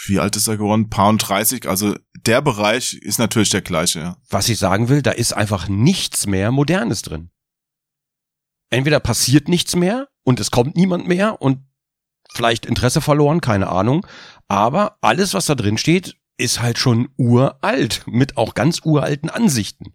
wie 0.06 0.18
alt 0.18 0.34
ist 0.36 0.48
er 0.48 0.56
geworden? 0.56 0.90
Paar 0.90 1.08
und 1.10 1.18
30. 1.18 1.68
Also 1.68 1.94
der 2.26 2.42
Bereich 2.42 2.94
ist 2.94 3.18
natürlich 3.18 3.50
der 3.50 3.62
gleiche, 3.62 4.00
ja. 4.00 4.16
was 4.28 4.48
ich 4.48 4.58
sagen 4.58 4.88
will 4.88 5.00
da 5.02 5.12
ist 5.12 5.32
einfach 5.32 5.68
nichts 5.68 6.26
mehr 6.26 6.50
modernes 6.50 7.02
drin 7.02 7.30
entweder 8.68 8.98
passiert 8.98 9.48
nichts 9.48 9.76
mehr 9.76 10.08
und 10.24 10.40
es 10.40 10.50
kommt 10.50 10.74
niemand 10.76 11.06
mehr 11.06 11.40
und 11.40 11.60
vielleicht 12.32 12.66
Interesse 12.66 13.00
verloren 13.00 13.40
keine 13.40 13.68
Ahnung 13.68 14.04
aber 14.48 14.98
alles 15.02 15.34
was 15.34 15.46
da 15.46 15.54
drin 15.54 15.78
steht 15.78 16.16
ist 16.38 16.60
halt 16.60 16.78
schon 16.78 17.08
uralt 17.16 18.02
mit 18.06 18.36
auch 18.36 18.54
ganz 18.54 18.80
uralten 18.84 19.30
Ansichten 19.30 19.94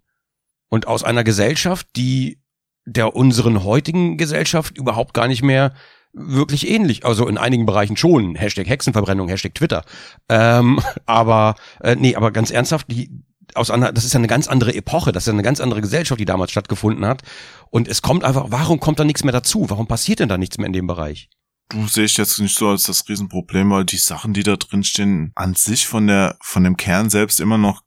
und 0.70 0.88
aus 0.88 1.04
einer 1.04 1.24
Gesellschaft 1.24 1.88
die 1.96 2.42
der 2.86 3.16
unseren 3.16 3.64
heutigen 3.64 4.18
Gesellschaft 4.18 4.78
überhaupt 4.78 5.14
gar 5.14 5.28
nicht 5.28 5.44
mehr 5.44 5.74
wirklich 6.14 6.70
ähnlich. 6.70 7.06
Also 7.06 7.28
in 7.28 7.38
einigen 7.38 7.66
Bereichen 7.66 7.96
schon. 7.96 8.36
Hashtag 8.36 8.68
Hexenverbrennung, 8.68 9.30
Hashtag 9.30 9.56
Twitter. 9.56 9.84
Ähm, 10.30 10.80
aber, 11.06 11.56
äh, 11.82 11.96
nee, 11.96 12.16
aber 12.16 12.32
ganz 12.32 12.52
ernsthaft, 12.52 12.88
die, 12.92 13.24
aus 13.54 13.72
einer, 13.72 13.92
das 13.92 14.06
ist 14.06 14.14
ja 14.14 14.20
eine 14.20 14.28
ganz 14.28 14.48
andere 14.48 14.74
Epoche, 14.74 15.12
das 15.12 15.24
ist 15.24 15.28
ja 15.28 15.34
eine 15.34 15.44
ganz 15.44 15.62
andere 15.62 15.82
Gesellschaft, 15.82 16.20
die 16.20 16.26
damals 16.26 16.52
stattgefunden 16.52 17.06
hat. 17.06 17.22
Und 17.70 17.88
es 17.88 18.02
kommt 18.02 18.24
einfach, 18.24 18.48
warum 18.50 18.80
kommt 18.80 19.00
da 19.00 19.04
nichts 19.04 19.24
mehr 19.24 19.34
dazu? 19.34 19.70
Warum 19.70 19.88
passiert 19.88 20.20
denn 20.20 20.30
da 20.30 20.38
nichts 20.38 20.58
mehr 20.58 20.68
in 20.68 20.74
dem 20.74 20.88
Bereich? 20.88 21.30
Du 21.72 21.88
sehe 21.88 22.04
ich 22.04 22.18
jetzt 22.18 22.38
nicht 22.40 22.58
so 22.58 22.68
als 22.68 22.84
das 22.84 23.08
Riesenproblem, 23.08 23.72
weil 23.72 23.86
die 23.86 23.98
Sachen, 23.98 24.34
die 24.34 24.44
da 24.44 24.58
drin 24.58 24.84
stehen, 24.84 25.32
an 25.36 25.56
sich 25.56 25.88
von 25.88 26.06
der, 26.06 26.38
von 26.42 26.64
dem 26.66 26.76
Kern 26.76 27.10
selbst 27.10 27.40
immer 27.40 27.58
noch 27.58 27.82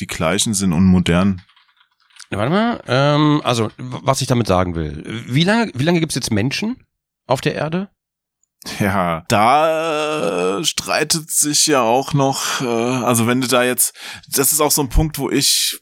die 0.00 0.08
gleichen 0.08 0.52
sind 0.52 0.72
und 0.72 0.84
modern. 0.84 1.42
Warte 2.30 2.50
mal, 2.50 2.82
ähm, 2.86 3.40
also, 3.44 3.70
was 3.76 4.20
ich 4.20 4.26
damit 4.26 4.46
sagen 4.46 4.74
will. 4.74 5.24
Wie 5.28 5.44
lange, 5.44 5.70
wie 5.74 5.84
lange 5.84 6.00
gibt's 6.00 6.14
jetzt 6.14 6.32
Menschen 6.32 6.84
auf 7.26 7.40
der 7.40 7.54
Erde? 7.54 7.88
Ja, 8.78 9.24
da 9.28 10.58
äh, 10.58 10.64
streitet 10.64 11.30
sich 11.30 11.66
ja 11.66 11.82
auch 11.82 12.12
noch, 12.12 12.60
äh, 12.60 12.64
also 12.66 13.26
wenn 13.26 13.40
du 13.40 13.46
da 13.46 13.62
jetzt, 13.62 13.94
das 14.28 14.52
ist 14.52 14.60
auch 14.60 14.70
so 14.70 14.82
ein 14.82 14.90
Punkt, 14.90 15.18
wo 15.18 15.30
ich, 15.30 15.80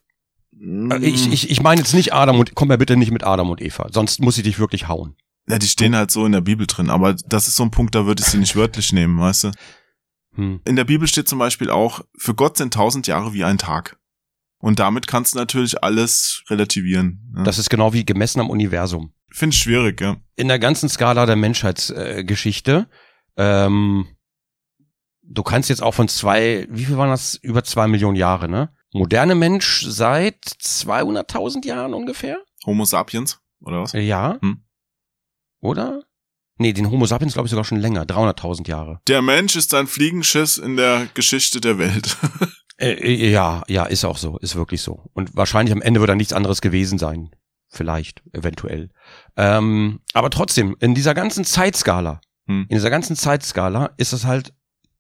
mm, 0.52 0.92
Äh, 0.92 0.98
Ich, 0.98 1.32
ich, 1.32 1.50
ich 1.50 1.60
meine 1.62 1.80
jetzt 1.80 1.94
nicht 1.94 2.12
Adam 2.12 2.38
und, 2.38 2.54
komm 2.54 2.70
ja 2.70 2.76
bitte 2.76 2.96
nicht 2.96 3.10
mit 3.10 3.24
Adam 3.24 3.50
und 3.50 3.60
Eva, 3.60 3.88
sonst 3.90 4.20
muss 4.20 4.36
ich 4.38 4.44
dich 4.44 4.58
wirklich 4.58 4.86
hauen. 4.86 5.16
Ja, 5.48 5.58
die 5.58 5.66
stehen 5.66 5.96
halt 5.96 6.10
so 6.10 6.26
in 6.26 6.32
der 6.32 6.40
Bibel 6.40 6.66
drin, 6.66 6.90
aber 6.90 7.14
das 7.14 7.48
ist 7.48 7.56
so 7.56 7.62
ein 7.62 7.70
Punkt, 7.70 7.94
da 7.94 8.06
würde 8.06 8.22
ich 8.22 8.28
sie 8.28 8.38
nicht 8.38 8.56
wörtlich 8.56 8.92
nehmen, 8.92 9.18
weißt 9.18 9.44
du? 9.44 9.50
Hm. 10.34 10.60
In 10.64 10.76
der 10.76 10.84
Bibel 10.84 11.08
steht 11.08 11.28
zum 11.28 11.38
Beispiel 11.38 11.70
auch, 11.70 12.02
für 12.16 12.34
Gott 12.34 12.56
sind 12.56 12.74
tausend 12.74 13.06
Jahre 13.06 13.32
wie 13.32 13.44
ein 13.44 13.58
Tag. 13.58 13.98
Und 14.60 14.78
damit 14.78 15.06
kannst 15.06 15.34
du 15.34 15.38
natürlich 15.38 15.82
alles 15.82 16.42
relativieren. 16.50 17.32
Ne? 17.32 17.44
Das 17.44 17.58
ist 17.58 17.70
genau 17.70 17.92
wie 17.92 18.04
gemessen 18.04 18.40
am 18.40 18.50
Universum. 18.50 19.12
finde 19.30 19.54
ich 19.54 19.60
schwierig, 19.60 20.00
ja. 20.00 20.16
in 20.36 20.48
der 20.48 20.58
ganzen 20.58 20.88
Skala 20.88 21.26
der 21.26 21.36
Menschheitsgeschichte, 21.36 22.88
äh, 23.36 23.66
ähm, 23.66 24.06
du 25.22 25.42
kannst 25.42 25.68
jetzt 25.68 25.82
auch 25.82 25.94
von 25.94 26.08
zwei, 26.08 26.66
wie 26.70 26.84
viel 26.84 26.96
waren 26.96 27.10
das? 27.10 27.34
Über 27.36 27.62
zwei 27.62 27.86
Millionen 27.86 28.16
Jahre, 28.16 28.48
ne? 28.48 28.70
Moderne 28.92 29.34
Mensch 29.34 29.84
seit 29.86 30.44
200.000 30.44 31.66
Jahren 31.66 31.94
ungefähr? 31.94 32.38
Homo 32.66 32.84
sapiens, 32.84 33.40
oder 33.60 33.82
was? 33.82 33.92
Ja. 33.92 34.38
Hm. 34.40 34.64
Oder? 35.60 36.02
Nee, 36.58 36.72
den 36.72 36.90
Homo 36.90 37.06
sapiens 37.06 37.34
glaube 37.34 37.46
ich 37.46 37.50
sogar 37.50 37.64
schon 37.64 37.78
länger, 37.78 38.04
300.000 38.04 38.68
Jahre. 38.68 39.00
Der 39.06 39.22
Mensch 39.22 39.54
ist 39.56 39.74
ein 39.74 39.86
Fliegenschiss 39.86 40.58
in 40.58 40.76
der 40.76 41.06
Geschichte 41.14 41.60
der 41.60 41.78
Welt. 41.78 42.16
Äh, 42.80 42.92
äh, 42.92 43.30
ja, 43.32 43.64
ja, 43.66 43.86
ist 43.86 44.04
auch 44.04 44.18
so, 44.18 44.38
ist 44.38 44.54
wirklich 44.54 44.82
so. 44.82 45.10
Und 45.12 45.34
wahrscheinlich 45.34 45.72
am 45.72 45.82
Ende 45.82 45.98
wird 45.98 46.10
da 46.10 46.14
nichts 46.14 46.32
anderes 46.32 46.60
gewesen 46.60 46.96
sein. 46.96 47.30
Vielleicht, 47.68 48.22
eventuell. 48.32 48.90
Ähm, 49.36 49.98
aber 50.12 50.30
trotzdem, 50.30 50.76
in 50.78 50.94
dieser 50.94 51.12
ganzen 51.12 51.44
Zeitskala, 51.44 52.20
Hm. 52.48 52.66
in 52.68 52.76
dieser 52.76 52.90
ganzen 52.90 53.14
Zeitskala 53.14 53.90
ist 53.98 54.12
es 54.12 54.24
halt, 54.24 54.54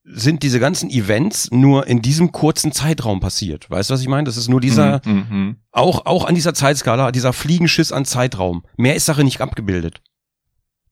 sind 0.04 0.42
diese 0.42 0.60
ganzen 0.60 0.90
Events 0.90 1.50
nur 1.50 1.86
in 1.86 2.00
diesem 2.02 2.30
kurzen 2.30 2.72
Zeitraum 2.72 3.20
passiert. 3.20 3.70
Weißt 3.70 3.90
du, 3.90 3.94
was 3.94 4.00
ich 4.00 4.08
meine? 4.08 4.24
Das 4.24 4.36
ist 4.36 4.48
nur 4.48 4.60
dieser, 4.60 5.02
mhm. 5.04 5.56
auch, 5.70 6.06
auch 6.06 6.24
an 6.24 6.34
dieser 6.34 6.54
Zeitskala, 6.54 7.12
dieser 7.12 7.34
Fliegenschiss 7.34 7.92
an 7.92 8.06
Zeitraum. 8.06 8.64
Mehr 8.78 8.94
ist 8.94 9.04
Sache 9.04 9.22
nicht 9.22 9.40
abgebildet. 9.42 10.00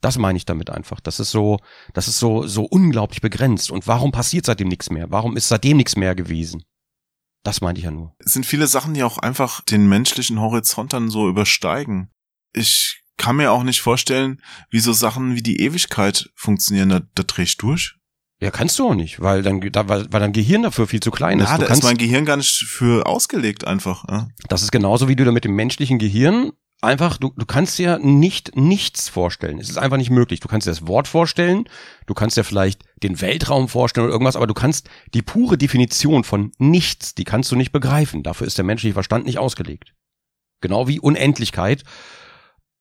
Das 0.06 0.18
meine 0.18 0.36
ich 0.36 0.44
damit 0.44 0.70
einfach. 0.70 1.00
Das 1.00 1.18
ist 1.18 1.32
so, 1.32 1.58
das 1.92 2.06
ist 2.06 2.20
so, 2.20 2.46
so 2.46 2.62
unglaublich 2.62 3.20
begrenzt. 3.20 3.72
Und 3.72 3.88
warum 3.88 4.12
passiert 4.12 4.46
seitdem 4.46 4.68
nichts 4.68 4.88
mehr? 4.88 5.10
Warum 5.10 5.36
ist 5.36 5.48
seitdem 5.48 5.78
nichts 5.78 5.96
mehr 5.96 6.14
gewesen? 6.14 6.62
Das 7.42 7.60
meinte 7.60 7.80
ich 7.80 7.86
ja 7.86 7.90
nur. 7.90 8.14
Es 8.20 8.32
sind 8.32 8.46
viele 8.46 8.68
Sachen, 8.68 8.94
die 8.94 9.02
auch 9.02 9.18
einfach 9.18 9.62
den 9.62 9.88
menschlichen 9.88 10.40
Horizont 10.40 10.92
dann 10.92 11.10
so 11.10 11.28
übersteigen. 11.28 12.12
ich 12.52 13.02
kann 13.16 13.34
mir 13.34 13.50
auch 13.50 13.64
nicht 13.64 13.80
vorstellen, 13.80 14.40
wie 14.70 14.78
so 14.78 14.92
Sachen 14.92 15.34
wie 15.34 15.42
die 15.42 15.60
Ewigkeit 15.60 16.30
funktionieren. 16.36 16.90
Da, 16.90 17.00
da 17.16 17.24
dreh 17.24 17.42
ich 17.42 17.56
durch. 17.56 17.96
Ja, 18.40 18.52
kannst 18.52 18.78
du 18.78 18.88
auch 18.88 18.94
nicht, 18.94 19.20
weil 19.20 19.42
dann, 19.42 19.60
da, 19.72 19.88
weil, 19.88 20.06
weil 20.12 20.20
dein 20.20 20.34
Gehirn 20.34 20.62
dafür 20.62 20.86
viel 20.86 21.00
zu 21.00 21.10
klein 21.10 21.40
ist. 21.40 21.48
Ja, 21.48 21.58
da 21.58 21.66
kannst, 21.66 21.82
ist 21.82 21.88
mein 21.88 21.98
Gehirn 21.98 22.26
gar 22.26 22.36
nicht 22.36 22.64
für 22.68 23.06
ausgelegt 23.06 23.66
einfach. 23.66 24.04
Ja. 24.08 24.28
das 24.48 24.62
ist 24.62 24.70
genauso, 24.70 25.08
wie 25.08 25.16
du 25.16 25.24
da 25.24 25.32
mit 25.32 25.44
dem 25.44 25.56
menschlichen 25.56 25.98
Gehirn 25.98 26.52
einfach, 26.80 27.16
du, 27.18 27.32
du 27.36 27.46
kannst 27.46 27.78
dir 27.78 27.98
nicht 27.98 28.56
nichts 28.56 29.08
vorstellen. 29.08 29.58
Es 29.58 29.70
ist 29.70 29.78
einfach 29.78 29.96
nicht 29.96 30.10
möglich. 30.10 30.40
Du 30.40 30.48
kannst 30.48 30.66
dir 30.66 30.70
das 30.70 30.86
Wort 30.86 31.08
vorstellen, 31.08 31.68
du 32.06 32.14
kannst 32.14 32.36
dir 32.36 32.44
vielleicht 32.44 32.82
den 33.02 33.20
Weltraum 33.20 33.68
vorstellen 33.68 34.06
oder 34.06 34.14
irgendwas, 34.14 34.36
aber 34.36 34.46
du 34.46 34.54
kannst 34.54 34.88
die 35.14 35.22
pure 35.22 35.58
Definition 35.58 36.24
von 36.24 36.52
nichts, 36.58 37.14
die 37.14 37.24
kannst 37.24 37.50
du 37.50 37.56
nicht 37.56 37.72
begreifen. 37.72 38.22
Dafür 38.22 38.46
ist 38.46 38.58
der 38.58 38.64
menschliche 38.64 38.94
Verstand 38.94 39.26
nicht 39.26 39.38
ausgelegt. 39.38 39.94
Genau 40.60 40.88
wie 40.88 41.00
Unendlichkeit, 41.00 41.82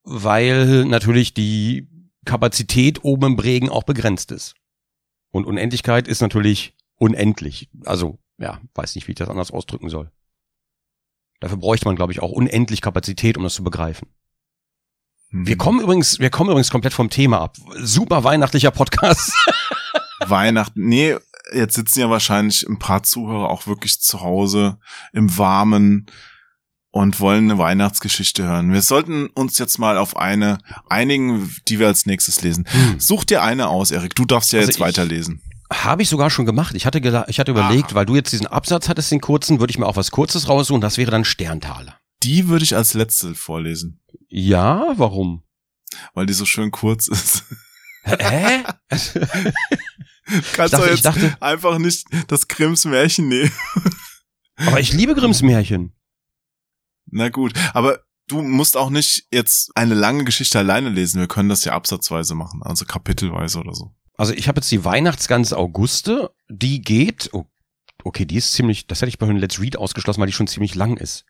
weil 0.04 0.86
natürlich 0.86 1.34
die 1.34 1.90
Kapazität 2.26 3.04
oben 3.04 3.34
im 3.34 3.40
Regen 3.40 3.70
auch 3.70 3.84
begrenzt 3.84 4.32
ist. 4.32 4.56
Und 5.32 5.46
Unendlichkeit 5.46 6.08
ist 6.08 6.22
natürlich 6.22 6.76
unendlich. 6.98 7.70
Also, 7.86 8.20
ja, 8.38 8.62
weiß 8.74 8.96
nicht, 8.96 9.08
wie 9.08 9.12
ich 9.12 9.18
das 9.18 9.30
anders 9.30 9.52
ausdrücken 9.52 9.90
soll. 9.90 10.12
Dafür 11.40 11.58
bräuchte 11.58 11.86
man, 11.88 11.96
glaube 11.96 12.12
ich, 12.14 12.22
auch 12.22 12.32
unendlich 12.32 12.82
Kapazität, 12.82 13.38
um 13.38 13.44
das 13.44 13.54
zu 13.56 13.64
begreifen. 13.64 14.08
Hm. 15.30 15.48
Wir 15.48 15.58
kommen 15.58 15.82
übrigens, 15.82 16.20
wir 16.20 16.30
kommen 16.30 16.50
übrigens 16.50 16.72
komplett 16.72 16.94
vom 16.94 17.10
Thema 17.10 17.40
ab. 17.42 17.58
Super 17.80 18.24
weihnachtlicher 18.24 18.72
Podcast. 18.72 19.34
Weihnachten. 20.28 20.88
Nee, 20.88 21.18
jetzt 21.54 21.76
sitzen 21.76 22.00
ja 22.00 22.10
wahrscheinlich 22.10 22.64
ein 22.68 22.80
paar 22.80 23.04
Zuhörer 23.04 23.50
auch 23.50 23.68
wirklich 23.68 24.00
zu 24.02 24.22
Hause 24.22 24.80
im 25.14 25.38
Warmen 25.38 26.06
und 26.92 27.20
wollen 27.20 27.52
eine 27.52 27.60
Weihnachtsgeschichte 27.60 28.44
hören. 28.44 28.72
Wir 28.72 28.82
sollten 28.82 29.28
uns 29.28 29.58
jetzt 29.58 29.78
mal 29.78 29.98
auf 29.98 30.16
eine 30.16 30.60
einigen, 30.90 31.54
die 31.68 31.78
wir 31.80 31.88
als 31.88 32.06
nächstes 32.06 32.42
lesen. 32.42 32.66
Such 32.98 33.26
dir 33.26 33.44
eine 33.44 33.68
aus, 33.68 33.92
Erik. 33.92 34.16
Du 34.16 34.24
darfst 34.26 34.54
ja 34.54 34.60
Also 34.60 34.70
jetzt 34.70 34.78
ich- 34.78 34.82
weiterlesen. 34.82 35.42
Habe 35.84 36.02
ich 36.04 36.10
sogar 36.10 36.30
schon 36.30 36.46
gemacht. 36.46 36.74
Ich 36.76 36.86
hatte, 36.86 37.00
ich 37.28 37.40
hatte 37.40 37.52
überlegt, 37.52 37.94
weil 37.94 38.06
du 38.06 38.16
jetzt 38.16 38.32
diesen 38.32 38.48
Absatz 38.48 38.88
hattest, 38.90 39.12
den 39.12 39.22
kurzen, 39.22 39.60
würde 39.60 39.72
ich 39.72 39.78
mir 39.78 39.86
auch 39.86 39.96
was 39.96 40.12
Kurzes 40.12 40.48
raussuchen. 40.48 40.82
Das 40.82 40.98
wäre 40.98 41.12
dann 41.12 41.26
Sterntaler. 41.26 42.00
Die 42.24 42.48
würde 42.48 42.64
ich 42.64 42.76
als 42.76 42.94
letzte 42.94 43.36
vorlesen, 43.36 44.02
Ja, 44.30 44.94
warum? 44.96 45.44
weil 46.14 46.26
die 46.26 46.34
so 46.34 46.46
schön 46.46 46.72
kurz 46.72 47.08
ist. 47.08 47.44
Hä? 48.04 48.64
Du 48.90 48.90
kannst 50.54 50.74
dachte- 50.74 50.86
ich 50.86 50.92
jetzt 50.92 51.06
dachte- 51.06 51.38
einfach 51.42 51.78
nicht 51.78 52.06
das 52.28 52.48
Grimms 52.48 52.86
Märchen 52.86 53.28
nehmen. 53.28 53.52
Aber 54.58 54.80
ich 54.80 54.92
liebe 54.94 55.16
Grimms 55.16 55.42
Märchen. 55.42 55.94
Na 57.12 57.30
gut, 57.30 57.54
aber 57.74 58.00
du 58.28 58.42
musst 58.42 58.76
auch 58.78 58.90
nicht 58.90 59.28
jetzt 59.32 59.72
eine 59.76 59.94
lange 59.94 60.24
Geschichte 60.24 60.58
alleine 60.60 60.90
lesen. 60.90 61.20
Wir 61.20 61.28
können 61.28 61.50
das 61.50 61.64
ja 61.64 61.74
absatzweise 61.74 62.34
machen, 62.36 62.62
also 62.64 62.86
kapitelweise 62.86 63.60
oder 63.60 63.74
so. 63.74 63.96
Also 64.18 64.34
ich 64.34 64.48
habe 64.48 64.60
jetzt 64.60 64.72
die 64.72 64.86
Weihnachtsgans 64.86 65.54
Auguste, 65.54 66.34
die 66.48 66.82
geht, 66.82 67.30
oh, 67.34 67.46
okay, 68.04 68.26
die 68.26 68.38
ist 68.38 68.54
ziemlich, 68.54 68.88
das 68.88 69.02
hätte 69.02 69.10
ich 69.10 69.18
bei 69.18 69.26
einem 69.26 69.38
Let's 69.38 69.60
Read 69.60 69.78
ausgeschlossen, 69.78 70.22
weil 70.22 70.28
die 70.28 70.34
schon 70.34 70.48
ziemlich 70.48 70.76
lang 70.76 70.98
ist. 70.98 71.26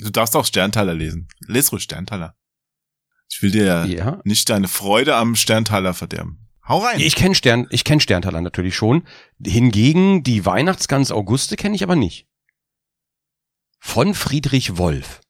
Du 0.00 0.10
darfst 0.10 0.36
auch 0.36 0.44
Sterntaler 0.44 0.94
lesen. 0.94 1.28
Les 1.46 1.72
ruhig 1.72 1.82
Sterntaler. 1.82 2.36
Ich 3.30 3.42
will 3.42 3.50
dir 3.50 3.86
ja, 3.86 4.20
nicht 4.24 4.48
deine 4.48 4.68
Freude 4.68 5.16
am 5.16 5.34
Sterntaler 5.34 5.92
verderben. 5.92 6.48
Hau 6.66 6.78
rein. 6.78 7.00
Ich 7.00 7.14
kenne 7.14 7.34
Stern, 7.34 7.66
ich 7.70 7.84
kenne 7.84 8.00
Sterntaler 8.00 8.40
natürlich 8.40 8.76
schon. 8.76 9.06
Hingegen 9.44 10.22
die 10.22 10.46
Weihnachtsgans 10.46 11.10
Auguste 11.10 11.56
kenne 11.56 11.74
ich 11.74 11.82
aber 11.82 11.96
nicht. 11.96 12.26
Von 13.80 14.14
Friedrich 14.14 14.76
Wolf. 14.76 15.20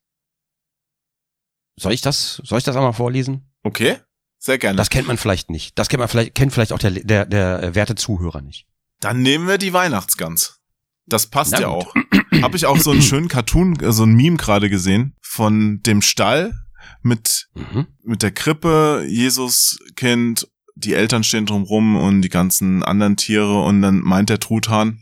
Soll 1.77 1.93
ich 1.93 2.01
das, 2.01 2.43
soll 2.45 2.59
ich 2.59 2.65
das 2.65 2.77
einmal 2.77 2.93
vorlesen? 2.93 3.53
okay, 3.63 3.99
sehr 4.39 4.59
gerne. 4.59 4.77
Das 4.77 4.91
kennt 4.91 5.09
man 5.09 5.19
vielleicht 5.19 5.51
nicht. 5.51 5.79
Das 5.79 5.89
kennt 5.89 5.99
man 6.01 6.09
vielleicht, 6.09 6.35
kennt 6.35 6.53
vielleicht 6.53 6.73
auch 6.73 6.79
der, 6.79 6.91
der, 6.93 7.27
der 7.27 7.75
werte 7.75 7.95
Zuhörer 7.95 8.41
nicht. 8.41 8.67
Dann 9.01 9.23
nehmen 9.23 9.47
wir 9.49 9.59
die 9.59 9.73
Weihnachtsgans. 9.73 10.61
Das 11.07 11.27
passt 11.29 11.53
Na 11.53 11.61
ja 11.61 11.69
gut. 11.69 11.87
auch. 11.87 11.95
Habe 12.43 12.57
ich 12.57 12.67
auch 12.67 12.79
so 12.79 12.91
einen 12.91 13.03
schönen 13.03 13.29
Cartoon, 13.29 13.79
äh, 13.81 13.93
so 13.93 14.05
ein 14.05 14.13
Meme 14.15 14.37
gerade 14.37 14.69
gesehen 14.69 15.17
von 15.23 15.81
dem 15.83 16.03
Stall 16.03 16.55
mit 17.03 17.49
Mhm. 17.55 17.87
mit 18.03 18.23
der 18.23 18.31
Krippe, 18.33 19.05
Jesus 19.09 19.79
Kind, 19.97 20.49
die 20.75 20.95
Eltern 20.95 21.25
stehen 21.25 21.47
drumrum 21.47 21.97
und 21.97 22.23
die 22.23 22.29
ganzen 22.29 22.83
anderen 22.83 23.17
Tiere 23.17 23.63
und 23.63 23.83
dann 23.83 23.99
meint 24.01 24.29
der 24.31 24.39
Truthahn, 24.41 25.01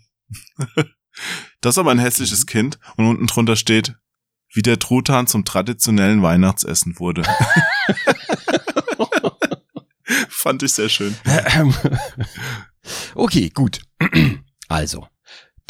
das 1.60 1.74
ist 1.74 1.78
aber 1.78 1.90
ein 1.90 1.98
hässliches 1.98 2.40
Mhm. 2.42 2.46
Kind 2.46 2.78
und 2.96 3.06
unten 3.06 3.26
drunter 3.26 3.56
steht, 3.56 3.94
wie 4.54 4.62
der 4.62 4.78
Truthahn 4.78 5.26
zum 5.26 5.44
traditionellen 5.44 6.22
Weihnachtsessen 6.22 6.98
wurde. 6.98 7.22
Fand 10.36 10.62
ich 10.62 10.74
sehr 10.74 10.90
schön. 10.90 11.16
Ähm, 11.24 11.74
Okay, 13.14 13.50
gut. 13.50 13.80
Also, 14.68 15.06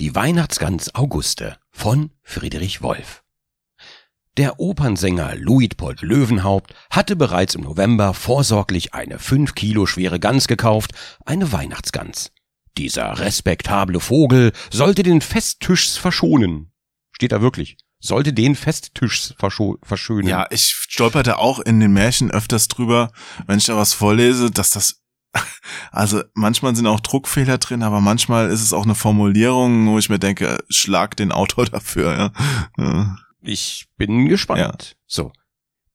die 0.00 0.14
Weihnachtsgans 0.14 0.94
Auguste 0.94 1.58
von 1.70 2.10
Friedrich 2.22 2.80
Wolf. 2.80 3.22
Der 4.38 4.58
Opernsänger 4.58 5.34
Luitpold 5.36 6.00
Löwenhaupt 6.00 6.74
hatte 6.90 7.14
bereits 7.14 7.54
im 7.54 7.60
November 7.60 8.14
vorsorglich 8.14 8.94
eine 8.94 9.18
fünf 9.18 9.54
Kilo 9.54 9.84
schwere 9.84 10.18
Gans 10.18 10.48
gekauft, 10.48 10.92
eine 11.26 11.52
Weihnachtsgans. 11.52 12.32
Dieser 12.78 13.18
respektable 13.18 14.00
Vogel 14.00 14.52
sollte 14.70 15.02
den 15.02 15.20
Festtischs 15.20 15.98
verschonen. 15.98 16.72
Steht 17.12 17.32
da 17.32 17.42
wirklich. 17.42 17.76
Sollte 17.98 18.32
den 18.32 18.54
Festtischs 18.54 19.34
verscho- 19.38 19.78
verschönen. 19.82 20.28
Ja, 20.28 20.46
ich 20.50 20.68
stolperte 20.74 21.38
auch 21.38 21.58
in 21.60 21.80
den 21.80 21.92
Märchen 21.92 22.30
öfters 22.30 22.68
drüber, 22.68 23.10
wenn 23.46 23.58
ich 23.58 23.64
da 23.66 23.76
was 23.76 23.92
vorlese, 23.94 24.50
dass 24.50 24.70
das 24.70 25.02
also 25.90 26.22
manchmal 26.34 26.74
sind 26.76 26.86
auch 26.86 27.00
Druckfehler 27.00 27.58
drin, 27.58 27.82
aber 27.82 28.00
manchmal 28.00 28.50
ist 28.50 28.62
es 28.62 28.72
auch 28.72 28.84
eine 28.84 28.94
Formulierung, 28.94 29.88
wo 29.88 29.98
ich 29.98 30.08
mir 30.08 30.18
denke, 30.18 30.58
schlag 30.70 31.16
den 31.16 31.32
Autor 31.32 31.66
dafür, 31.70 32.32
ja. 32.78 32.82
ja. 32.82 33.16
Ich 33.42 33.86
bin 33.96 34.28
gespannt. 34.28 34.60
Ja. 34.60 34.96
So. 35.06 35.32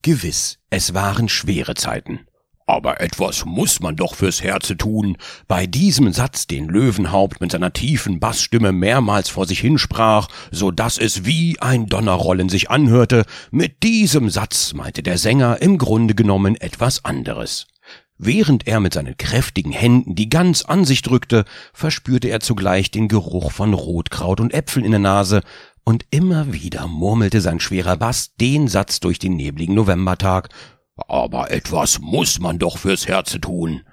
Gewiss, 0.03 0.57
es 0.69 0.93
waren 0.93 1.29
schwere 1.29 1.75
Zeiten. 1.75 2.21
Aber 2.67 3.01
etwas 3.01 3.45
muss 3.45 3.79
man 3.79 3.95
doch 3.95 4.15
fürs 4.15 4.43
Herze 4.43 4.77
tun. 4.77 5.17
Bei 5.47 5.67
diesem 5.67 6.13
Satz, 6.13 6.47
den 6.47 6.67
Löwenhaupt 6.67 7.41
mit 7.41 7.51
seiner 7.51 7.73
tiefen 7.73 8.19
Bassstimme 8.19 8.71
mehrmals 8.71 9.29
vor 9.29 9.45
sich 9.45 9.59
hinsprach, 9.59 10.27
so 10.51 10.71
dass 10.71 10.97
es 10.97 11.25
wie 11.25 11.59
ein 11.59 11.87
Donnerrollen 11.87 12.49
sich 12.49 12.69
anhörte, 12.69 13.25
mit 13.51 13.83
diesem 13.83 14.29
Satz 14.29 14.73
meinte 14.73 15.03
der 15.03 15.17
Sänger 15.17 15.61
im 15.61 15.77
Grunde 15.77 16.15
genommen 16.15 16.55
etwas 16.55 17.03
anderes. 17.03 17.67
Während 18.23 18.67
er 18.67 18.79
mit 18.79 18.93
seinen 18.93 19.17
kräftigen 19.17 19.71
Händen 19.71 20.13
die 20.13 20.29
Gans 20.29 20.63
an 20.63 20.85
sich 20.85 21.01
drückte, 21.01 21.43
verspürte 21.73 22.27
er 22.27 22.39
zugleich 22.39 22.91
den 22.91 23.07
Geruch 23.07 23.51
von 23.51 23.73
Rotkraut 23.73 24.39
und 24.39 24.53
Äpfeln 24.53 24.85
in 24.85 24.91
der 24.91 24.99
Nase, 24.99 25.41
und 25.83 26.05
immer 26.11 26.53
wieder 26.53 26.87
murmelte 26.87 27.41
sein 27.41 27.59
schwerer 27.59 27.97
Bass 27.97 28.35
den 28.35 28.67
Satz 28.67 28.99
durch 28.99 29.17
den 29.17 29.35
nebligen 29.35 29.73
Novembertag. 29.73 30.49
Aber 31.07 31.51
etwas 31.51 31.99
muss 31.99 32.39
man 32.39 32.59
doch 32.59 32.77
fürs 32.77 33.07
Herze 33.07 33.39
tun. 33.39 33.83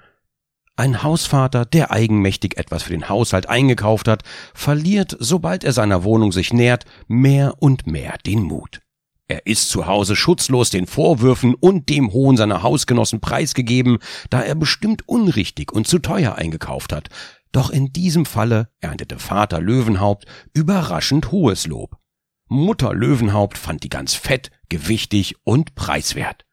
Ein 0.75 1.03
Hausvater, 1.03 1.65
der 1.65 1.91
eigenmächtig 1.91 2.57
etwas 2.57 2.83
für 2.83 2.93
den 2.93 3.09
Haushalt 3.09 3.49
eingekauft 3.49 4.07
hat, 4.07 4.23
verliert, 4.53 5.15
sobald 5.19 5.65
er 5.65 5.73
seiner 5.73 6.05
Wohnung 6.05 6.31
sich 6.31 6.53
nähert, 6.53 6.85
mehr 7.07 7.55
und 7.59 7.85
mehr 7.85 8.17
den 8.25 8.43
Mut. 8.43 8.79
Er 9.27 9.45
ist 9.45 9.69
zu 9.69 9.85
Hause 9.85 10.15
schutzlos 10.15 10.71
den 10.71 10.87
Vorwürfen 10.87 11.53
und 11.53 11.89
dem 11.89 12.13
Hohn 12.13 12.35
seiner 12.35 12.63
Hausgenossen 12.63 13.19
preisgegeben, 13.19 13.99
da 14.29 14.41
er 14.41 14.55
bestimmt 14.55 15.07
unrichtig 15.07 15.71
und 15.71 15.85
zu 15.85 15.99
teuer 15.99 16.35
eingekauft 16.35 16.93
hat. 16.93 17.09
Doch 17.51 17.69
in 17.69 17.93
diesem 17.93 18.25
Falle 18.25 18.69
erntete 18.79 19.19
Vater 19.19 19.59
Löwenhaupt 19.59 20.25
überraschend 20.53 21.31
hohes 21.31 21.67
Lob. 21.67 21.97
Mutter 22.47 22.95
Löwenhaupt 22.95 23.57
fand 23.57 23.83
die 23.83 23.89
ganz 23.89 24.15
fett, 24.15 24.49
gewichtig 24.69 25.35
und 25.43 25.75
preiswert. 25.75 26.45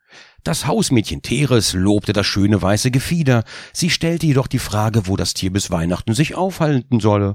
Das 0.47 0.65
Hausmädchen 0.65 1.23
Teres 1.23 1.73
lobte 1.73 2.13
das 2.13 2.25
schöne 2.25 2.63
weiße 2.63 2.93
Gefieder, 2.93 3.43
sie 3.73 3.91
stellte 3.91 4.27
jedoch 4.27 4.47
die 4.47 4.61
Frage, 4.61 5.09
wo 5.09 5.17
das 5.17 5.35
Tier 5.35 5.53
bis 5.53 5.73
Weihnachten 5.73 6.15
sich 6.15 6.37
aufhalten 6.37 7.01
solle. 7.01 7.35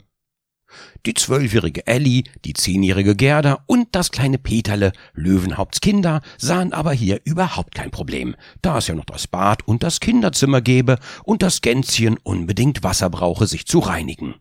Die 1.06 1.14
zwölfjährige 1.14 1.86
Elli, 1.86 2.24
die 2.46 2.54
zehnjährige 2.54 3.18
Gerda 3.18 3.66
und 3.66 3.90
das 3.92 4.12
kleine 4.12 4.38
Peterle, 4.38 4.94
Löwenhaupts 5.14 5.82
Kinder, 5.82 6.22
sahen 6.38 6.72
aber 6.72 6.94
hier 6.94 7.20
überhaupt 7.26 7.76
kein 7.76 7.92
Problem, 7.92 8.34
da 8.62 8.78
es 8.78 8.88
ja 8.88 8.96
noch 8.96 9.04
das 9.04 9.28
Bad 9.28 9.68
und 9.68 9.84
das 9.84 10.00
Kinderzimmer 10.00 10.62
gäbe 10.62 10.98
und 11.26 11.42
das 11.42 11.60
Gänschen 11.60 12.18
unbedingt 12.24 12.82
Wasser 12.82 13.10
brauche, 13.10 13.46
sich 13.46 13.68
zu 13.68 13.80
reinigen. 13.80 14.36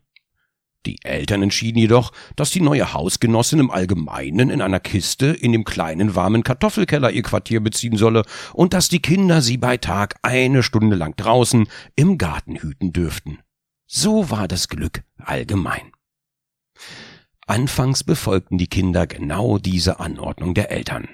Die 0.85 0.97
Eltern 1.03 1.43
entschieden 1.43 1.77
jedoch, 1.77 2.11
dass 2.35 2.49
die 2.49 2.61
neue 2.61 2.93
Hausgenossin 2.93 3.59
im 3.59 3.69
Allgemeinen 3.69 4.49
in 4.49 4.61
einer 4.61 4.79
Kiste 4.79 5.27
in 5.27 5.51
dem 5.51 5.63
kleinen 5.63 6.15
warmen 6.15 6.43
Kartoffelkeller 6.43 7.11
ihr 7.11 7.21
Quartier 7.21 7.59
beziehen 7.59 7.97
solle 7.97 8.23
und 8.53 8.73
dass 8.73 8.89
die 8.89 9.01
Kinder 9.01 9.41
sie 9.41 9.57
bei 9.57 9.77
Tag 9.77 10.15
eine 10.23 10.63
Stunde 10.63 10.95
lang 10.95 11.15
draußen 11.15 11.67
im 11.95 12.17
Garten 12.17 12.55
hüten 12.55 12.93
dürften. 12.93 13.39
So 13.85 14.31
war 14.31 14.47
das 14.47 14.69
Glück 14.69 15.03
allgemein. 15.17 15.91
Anfangs 17.45 18.03
befolgten 18.03 18.57
die 18.57 18.67
Kinder 18.67 19.05
genau 19.05 19.59
diese 19.59 19.99
Anordnung 19.99 20.53
der 20.53 20.71
Eltern. 20.71 21.09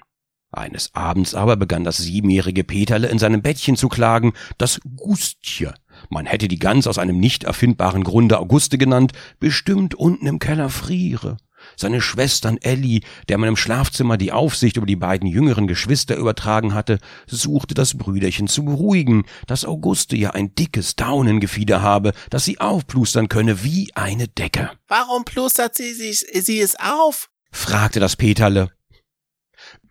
Eines 0.51 0.95
Abends 0.95 1.35
aber 1.35 1.57
begann 1.57 1.83
das 1.83 1.97
siebenjährige 1.97 2.63
Peterle 2.63 3.09
in 3.09 3.19
seinem 3.19 3.41
Bettchen 3.41 3.75
zu 3.75 3.89
klagen, 3.89 4.33
das 4.57 4.79
Gustje, 4.95 5.73
man 6.09 6.25
hätte 6.25 6.47
die 6.47 6.59
Gans 6.59 6.87
aus 6.87 6.97
einem 6.97 7.19
nicht 7.19 7.43
erfindbaren 7.43 8.03
Grunde 8.03 8.39
Auguste 8.39 8.77
genannt, 8.77 9.13
bestimmt 9.39 9.95
unten 9.95 10.27
im 10.27 10.39
Keller 10.39 10.69
friere. 10.69 11.37
Seine 11.75 12.01
Schwestern 12.01 12.57
Elli, 12.57 13.03
der 13.29 13.37
man 13.37 13.49
im 13.49 13.55
Schlafzimmer 13.55 14.17
die 14.17 14.31
Aufsicht 14.31 14.77
über 14.77 14.85
die 14.85 14.95
beiden 14.95 15.27
jüngeren 15.27 15.67
Geschwister 15.67 16.15
übertragen 16.15 16.73
hatte, 16.73 16.99
suchte 17.27 17.73
das 17.73 17.95
Brüderchen 17.95 18.47
zu 18.47 18.63
beruhigen, 18.63 19.25
dass 19.47 19.65
Auguste 19.65 20.15
ja 20.15 20.31
ein 20.31 20.55
dickes 20.55 20.95
Daunengefieder 20.95 21.81
habe, 21.81 22.13
das 22.29 22.45
sie 22.45 22.59
aufplustern 22.59 23.27
könne 23.29 23.63
wie 23.63 23.91
eine 23.95 24.27
Decke. 24.27 24.71
Warum 24.87 25.25
plustert 25.25 25.75
sie, 25.75 25.93
sich, 25.93 26.19
sie 26.19 26.59
es 26.59 26.75
auf? 26.79 27.29
fragte 27.51 27.99
das 27.99 28.15
Peterle. 28.15 28.71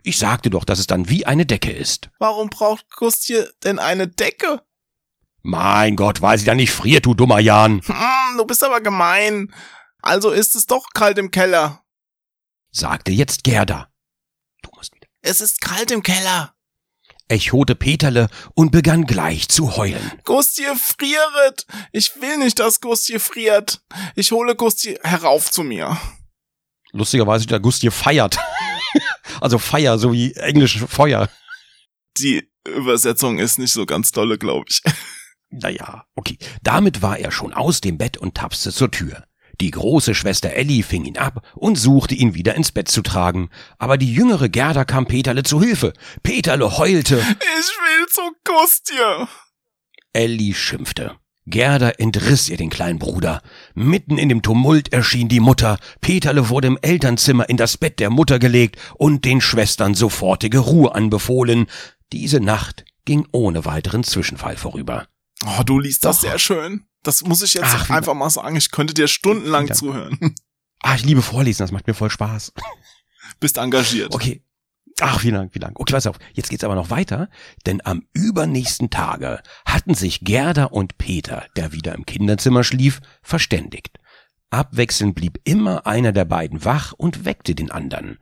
Ich 0.03 0.19
sagte 0.19 0.51
doch, 0.51 0.65
dass 0.65 0.79
es 0.79 0.87
dann 0.87 1.09
wie 1.09 1.27
eine 1.27 1.47
Decke 1.47 1.73
ist. 1.73 2.11
Warum 2.21 2.49
braucht 2.49 2.89
Gustje 2.95 3.51
denn 3.65 3.81
eine 3.81 4.07
Decke? 4.07 4.63
Mein 5.49 5.95
Gott, 5.95 6.23
weil 6.23 6.37
sie 6.39 6.45
dann 6.45 6.57
nicht 6.57 6.73
friert, 6.73 7.07
du 7.07 7.15
dummer 7.15 7.39
Jan, 7.39 7.81
Hm, 7.87 8.37
du 8.37 8.45
bist 8.45 8.65
aber 8.65 8.81
gemein. 8.81 9.55
Also 10.03 10.31
ist 10.33 10.57
es 10.57 10.67
doch 10.67 10.89
kalt 10.93 11.19
im 11.19 11.31
Keller. 11.31 11.85
sagte 12.73 13.13
jetzt 13.13 13.45
Gerda. 13.45 13.89
Du 14.63 14.71
musst 14.75 14.93
wieder. 14.93 15.07
Es 15.23 15.41
ist 15.41 15.61
kalt 15.61 15.93
im 15.93 16.03
Keller. 16.03 16.53
echote 17.29 17.77
Peterle 17.77 18.29
und 18.55 18.73
begann 18.73 19.07
gleich 19.07 19.49
zu 19.49 19.77
heulen. 19.77 20.13
Gustje 20.25 20.75
friert. 20.75 21.65
Ich 21.93 22.21
will 22.21 22.39
nicht, 22.39 22.59
dass 22.59 22.81
Gustje 22.81 23.21
friert. 23.21 23.83
Ich 24.17 24.33
hole 24.33 24.57
Gustje 24.57 24.99
herauf 25.05 25.51
zu 25.53 25.63
mir. 25.63 25.97
Lustigerweise 26.91 27.47
da 27.47 27.59
Gustje 27.59 27.93
feiert. 27.93 28.37
also 29.41 29.59
Feier, 29.59 29.97
so 29.99 30.13
wie 30.13 30.33
englisch 30.35 30.81
Feuer. 30.89 31.29
Die 32.19 32.51
Übersetzung 32.65 33.39
ist 33.39 33.61
nicht 33.61 33.73
so 33.73 33.87
ganz 33.87 34.11
dolle, 34.11 34.39
glaube 34.39 34.67
ich. 34.69 34.83
Naja, 35.51 36.05
okay. 36.15 36.39
Damit 36.63 37.03
war 37.03 37.19
er 37.19 37.31
schon 37.31 37.53
aus 37.55 37.81
dem 37.81 37.99
Bett 37.99 38.17
und 38.17 38.35
tapste 38.35 38.73
zur 38.73 38.91
Tür. 38.91 39.25
Die 39.61 39.71
große 39.71 40.15
Schwester 40.15 40.51
Elli 40.51 40.83
fing 40.83 41.07
ihn 41.07 41.17
ab 41.17 41.47
und 41.55 41.77
suchte 41.77 42.15
ihn 42.15 42.35
wieder 42.35 42.55
ins 42.57 42.73
Bett 42.73 42.89
zu 42.89 43.01
tragen. 43.03 43.49
Aber 43.79 43.97
die 43.97 44.13
jüngere 44.13 44.49
Gerda 44.49 44.85
kam 44.85 45.07
Peterle 45.07 45.45
zu 45.45 45.63
Hilfe. 45.63 45.95
Peterle 46.23 46.77
heulte. 46.77 47.17
Ich 47.19 47.69
will 47.69 48.07
zu 48.09 48.23
Gustje. 48.45 49.29
Elli 50.13 50.53
schimpfte. 50.53 51.17
Gerda 51.47 51.91
entriss 51.91 52.49
ihr 52.49 52.57
den 52.57 52.71
kleinen 52.71 52.99
Bruder. 52.99 53.41
Mitten 53.75 54.19
in 54.19 54.29
dem 54.29 54.43
Tumult 54.43 54.93
erschien 54.93 55.29
die 55.29 55.41
Mutter. 55.41 55.79
Peterle 56.01 56.49
wurde 56.49 56.67
im 56.67 56.79
Elternzimmer 56.83 57.49
in 57.49 57.57
das 57.57 57.79
Bett 57.79 58.01
der 58.01 58.11
Mutter 58.11 58.39
gelegt 58.39 58.79
und 58.97 59.25
den 59.25 59.41
Schwestern 59.41 59.95
sofortige 59.95 60.59
Ruhe 60.59 60.95
anbefohlen. 60.95 61.67
Diese 62.13 62.41
Nacht 62.41 62.85
ging 63.05 63.27
ohne 63.31 63.65
weiteren 63.65 64.03
Zwischenfall 64.03 64.57
vorüber. 64.57 65.07
Oh, 65.45 65.63
du 65.65 65.79
liest 65.79 66.05
das 66.05 66.21
Doch. 66.21 66.29
sehr 66.29 66.39
schön. 66.39 66.87
Das 67.03 67.23
muss 67.23 67.43
ich 67.43 67.55
jetzt 67.55 67.67
Ach, 67.67 67.91
einfach 67.91 68.15
mal 68.15 68.31
sagen. 68.31 68.57
Ich 68.57 68.71
könnte 68.71 68.95
dir 68.95 69.07
stundenlang 69.09 69.73
zuhören. 69.73 70.35
Ah, 70.81 70.95
ich 70.95 71.05
liebe 71.05 71.23
Vorlesen, 71.23 71.63
das 71.63 71.73
macht 71.73 71.87
mir 71.87 71.95
voll 71.95 72.11
Spaß. 72.11 72.53
Bist 73.41 73.59
engagiert. 73.59 74.15
Okay. 74.15 74.43
Ach, 75.01 75.21
vielen 75.21 75.35
Dank, 75.35 75.53
vielen 75.53 75.63
Dank. 75.63 75.79
Okay, 75.79 75.93
pass 75.93 76.07
auf. 76.07 76.19
Jetzt 76.33 76.49
geht's 76.49 76.65
aber 76.65 76.75
noch 76.75 76.89
weiter, 76.89 77.29
denn 77.67 77.85
am 77.85 78.07
übernächsten 78.15 78.89
Tage 78.89 79.43
hatten 79.67 79.95
sich 79.95 80.21
Gerda 80.21 80.65
und 80.65 80.97
Peter, 80.97 81.47
der 81.57 81.73
wieder 81.73 81.95
im 81.95 82.07
Kinderzimmer 82.07 82.65
schlief, 82.65 83.01
verständigt. 83.23 83.99
Abwechselnd 84.51 85.15
blieb 85.15 85.39
immer 85.45 85.87
einer 85.87 86.13
der 86.13 86.25
beiden 86.25 86.65
wach 86.65 86.93
und 86.93 87.25
weckte 87.27 87.55
den 87.55 87.71
anderen. 87.71 88.19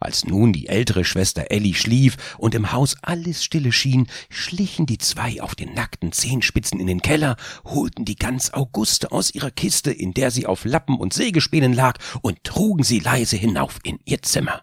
Als 0.00 0.24
nun 0.24 0.52
die 0.52 0.68
ältere 0.68 1.04
Schwester 1.04 1.46
Elli 1.50 1.74
schlief 1.74 2.16
und 2.38 2.54
im 2.54 2.70
Haus 2.70 2.96
alles 3.02 3.42
stille 3.42 3.72
schien, 3.72 4.06
schlichen 4.30 4.86
die 4.86 4.98
zwei 4.98 5.42
auf 5.42 5.56
den 5.56 5.74
nackten 5.74 6.12
Zehenspitzen 6.12 6.78
in 6.78 6.86
den 6.86 7.02
Keller, 7.02 7.36
holten 7.64 8.04
die 8.04 8.14
Gans 8.14 8.54
Auguste 8.54 9.10
aus 9.10 9.34
ihrer 9.34 9.50
Kiste, 9.50 9.90
in 9.90 10.14
der 10.14 10.30
sie 10.30 10.46
auf 10.46 10.64
Lappen 10.64 10.96
und 10.96 11.12
Sägespänen 11.12 11.72
lag, 11.72 11.98
und 12.22 12.44
trugen 12.44 12.84
sie 12.84 13.00
leise 13.00 13.36
hinauf 13.36 13.78
in 13.82 13.98
ihr 14.04 14.22
Zimmer. 14.22 14.62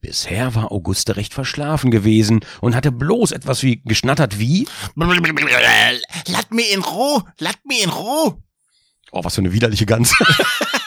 Bisher 0.00 0.54
war 0.54 0.72
Auguste 0.72 1.16
recht 1.16 1.34
verschlafen 1.34 1.90
gewesen 1.90 2.40
und 2.60 2.74
hatte 2.74 2.92
bloß 2.92 3.32
etwas 3.32 3.62
wie 3.64 3.82
geschnattert 3.82 4.38
wie, 4.38 4.66
Lass 6.26 6.50
mir 6.50 6.70
in 6.70 6.80
Ruhe. 6.80 7.24
Lass 7.38 7.56
mir 7.64 7.82
in 7.82 7.90
Ruhe. 7.90 8.42
oh, 9.10 9.24
was 9.24 9.34
für 9.34 9.40
eine 9.40 9.52
widerliche 9.52 9.86
Gans. 9.86 10.14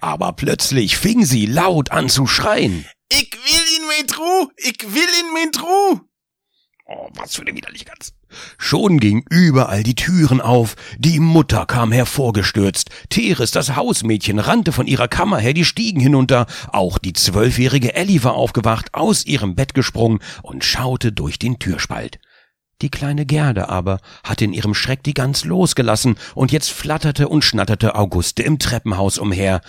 Aber 0.00 0.32
plötzlich 0.32 0.96
fing 0.96 1.24
sie 1.24 1.46
laut 1.46 1.90
an 1.90 2.08
zu 2.08 2.26
schreien. 2.26 2.86
Ich 3.12 3.32
will 3.32 3.76
ihn 3.76 3.86
mit 3.98 4.18
Ruhe. 4.18 4.48
Ich 4.56 4.82
will 4.82 5.08
ihn 5.20 5.32
mit 5.34 5.62
Ruhe. 5.62 6.00
Oh, 6.92 7.08
was 7.14 7.36
für 7.36 7.42
eine 7.42 7.54
widerliche 7.54 7.84
Gans. 7.84 8.12
Schon 8.58 8.98
ging 8.98 9.24
überall 9.30 9.84
die 9.84 9.94
Türen 9.94 10.40
auf. 10.40 10.74
Die 10.98 11.20
Mutter 11.20 11.64
kam 11.66 11.92
hervorgestürzt. 11.92 12.90
Teres, 13.08 13.52
das 13.52 13.76
Hausmädchen, 13.76 14.40
rannte 14.40 14.72
von 14.72 14.88
ihrer 14.88 15.06
Kammer 15.06 15.38
her 15.38 15.52
die 15.54 15.64
Stiegen 15.64 16.00
hinunter. 16.00 16.46
Auch 16.72 16.98
die 16.98 17.12
zwölfjährige 17.12 17.94
Elli 17.94 18.24
war 18.24 18.34
aufgewacht, 18.34 18.94
aus 18.94 19.24
ihrem 19.24 19.54
Bett 19.54 19.74
gesprungen 19.74 20.18
und 20.42 20.64
schaute 20.64 21.12
durch 21.12 21.38
den 21.38 21.60
Türspalt. 21.60 22.18
Die 22.82 22.90
kleine 22.90 23.26
Gerda 23.26 23.66
aber 23.66 24.00
hatte 24.24 24.44
in 24.44 24.52
ihrem 24.52 24.74
Schreck 24.74 25.02
die 25.02 25.14
Gans 25.14 25.44
losgelassen 25.44 26.16
und 26.34 26.50
jetzt 26.50 26.70
flatterte 26.70 27.28
und 27.28 27.44
schnatterte 27.44 27.94
Auguste 27.94 28.42
im 28.42 28.58
Treppenhaus 28.58 29.18
umher. 29.18 29.60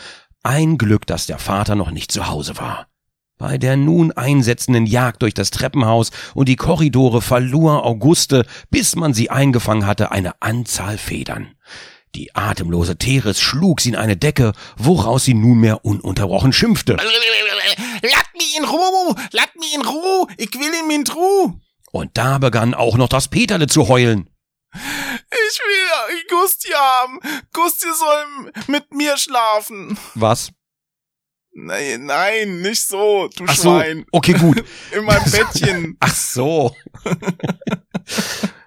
Ein 0.43 0.77
Glück, 0.77 1.05
dass 1.05 1.25
der 1.25 1.37
Vater 1.37 1.75
noch 1.75 1.91
nicht 1.91 2.11
zu 2.11 2.27
Hause 2.29 2.57
war. 2.57 2.87
Bei 3.37 3.57
der 3.57 3.75
nun 3.75 4.11
einsetzenden 4.11 4.85
Jagd 4.85 5.23
durch 5.23 5.33
das 5.33 5.49
Treppenhaus 5.49 6.11
und 6.35 6.47
die 6.47 6.55
Korridore 6.55 7.21
verlor 7.21 7.85
Auguste, 7.85 8.45
bis 8.69 8.95
man 8.95 9.13
sie 9.13 9.29
eingefangen 9.29 9.87
hatte, 9.87 10.11
eine 10.11 10.41
Anzahl 10.41 10.97
Federn. 10.97 11.55
Die 12.15 12.35
atemlose 12.35 12.97
Teres 12.97 13.39
schlug 13.39 13.81
sie 13.81 13.89
in 13.89 13.95
eine 13.95 14.17
Decke, 14.17 14.53
woraus 14.77 15.25
sie 15.25 15.33
nunmehr 15.33 15.83
ununterbrochen 15.85 16.53
schimpfte. 16.53 16.97
Lass 18.03 18.25
mich 18.33 18.57
in 18.57 18.65
Ruhe. 18.65 19.15
Lass 19.31 19.49
mich 19.59 19.75
in 19.75 19.81
Ruhe. 19.81 20.27
Ich 20.37 20.53
will 20.53 20.71
ihn 20.79 20.87
mit 20.87 21.15
Ruhe. 21.15 21.55
Und 21.91 22.17
da 22.17 22.37
begann 22.37 22.73
auch 22.73 22.97
noch 22.97 23.09
das 23.09 23.27
Peterle 23.27 23.67
zu 23.67 23.87
heulen. 23.87 24.29
Ich 24.73 25.59
will 25.59 26.21
Gustje 26.29 26.75
haben. 26.75 27.19
Gustje 27.53 27.89
soll 27.93 28.51
mit 28.67 28.93
mir 28.93 29.17
schlafen. 29.17 29.97
Was? 30.15 30.51
Nein, 31.53 32.05
nein, 32.05 32.61
nicht 32.61 32.81
so, 32.81 33.29
du 33.35 33.43
Ach 33.45 33.55
so, 33.55 33.77
Schwein. 33.77 34.05
okay, 34.13 34.33
gut. 34.33 34.63
In 34.95 35.03
meinem 35.03 35.29
Bettchen. 35.29 35.97
Ach 35.99 36.15
so. 36.15 36.75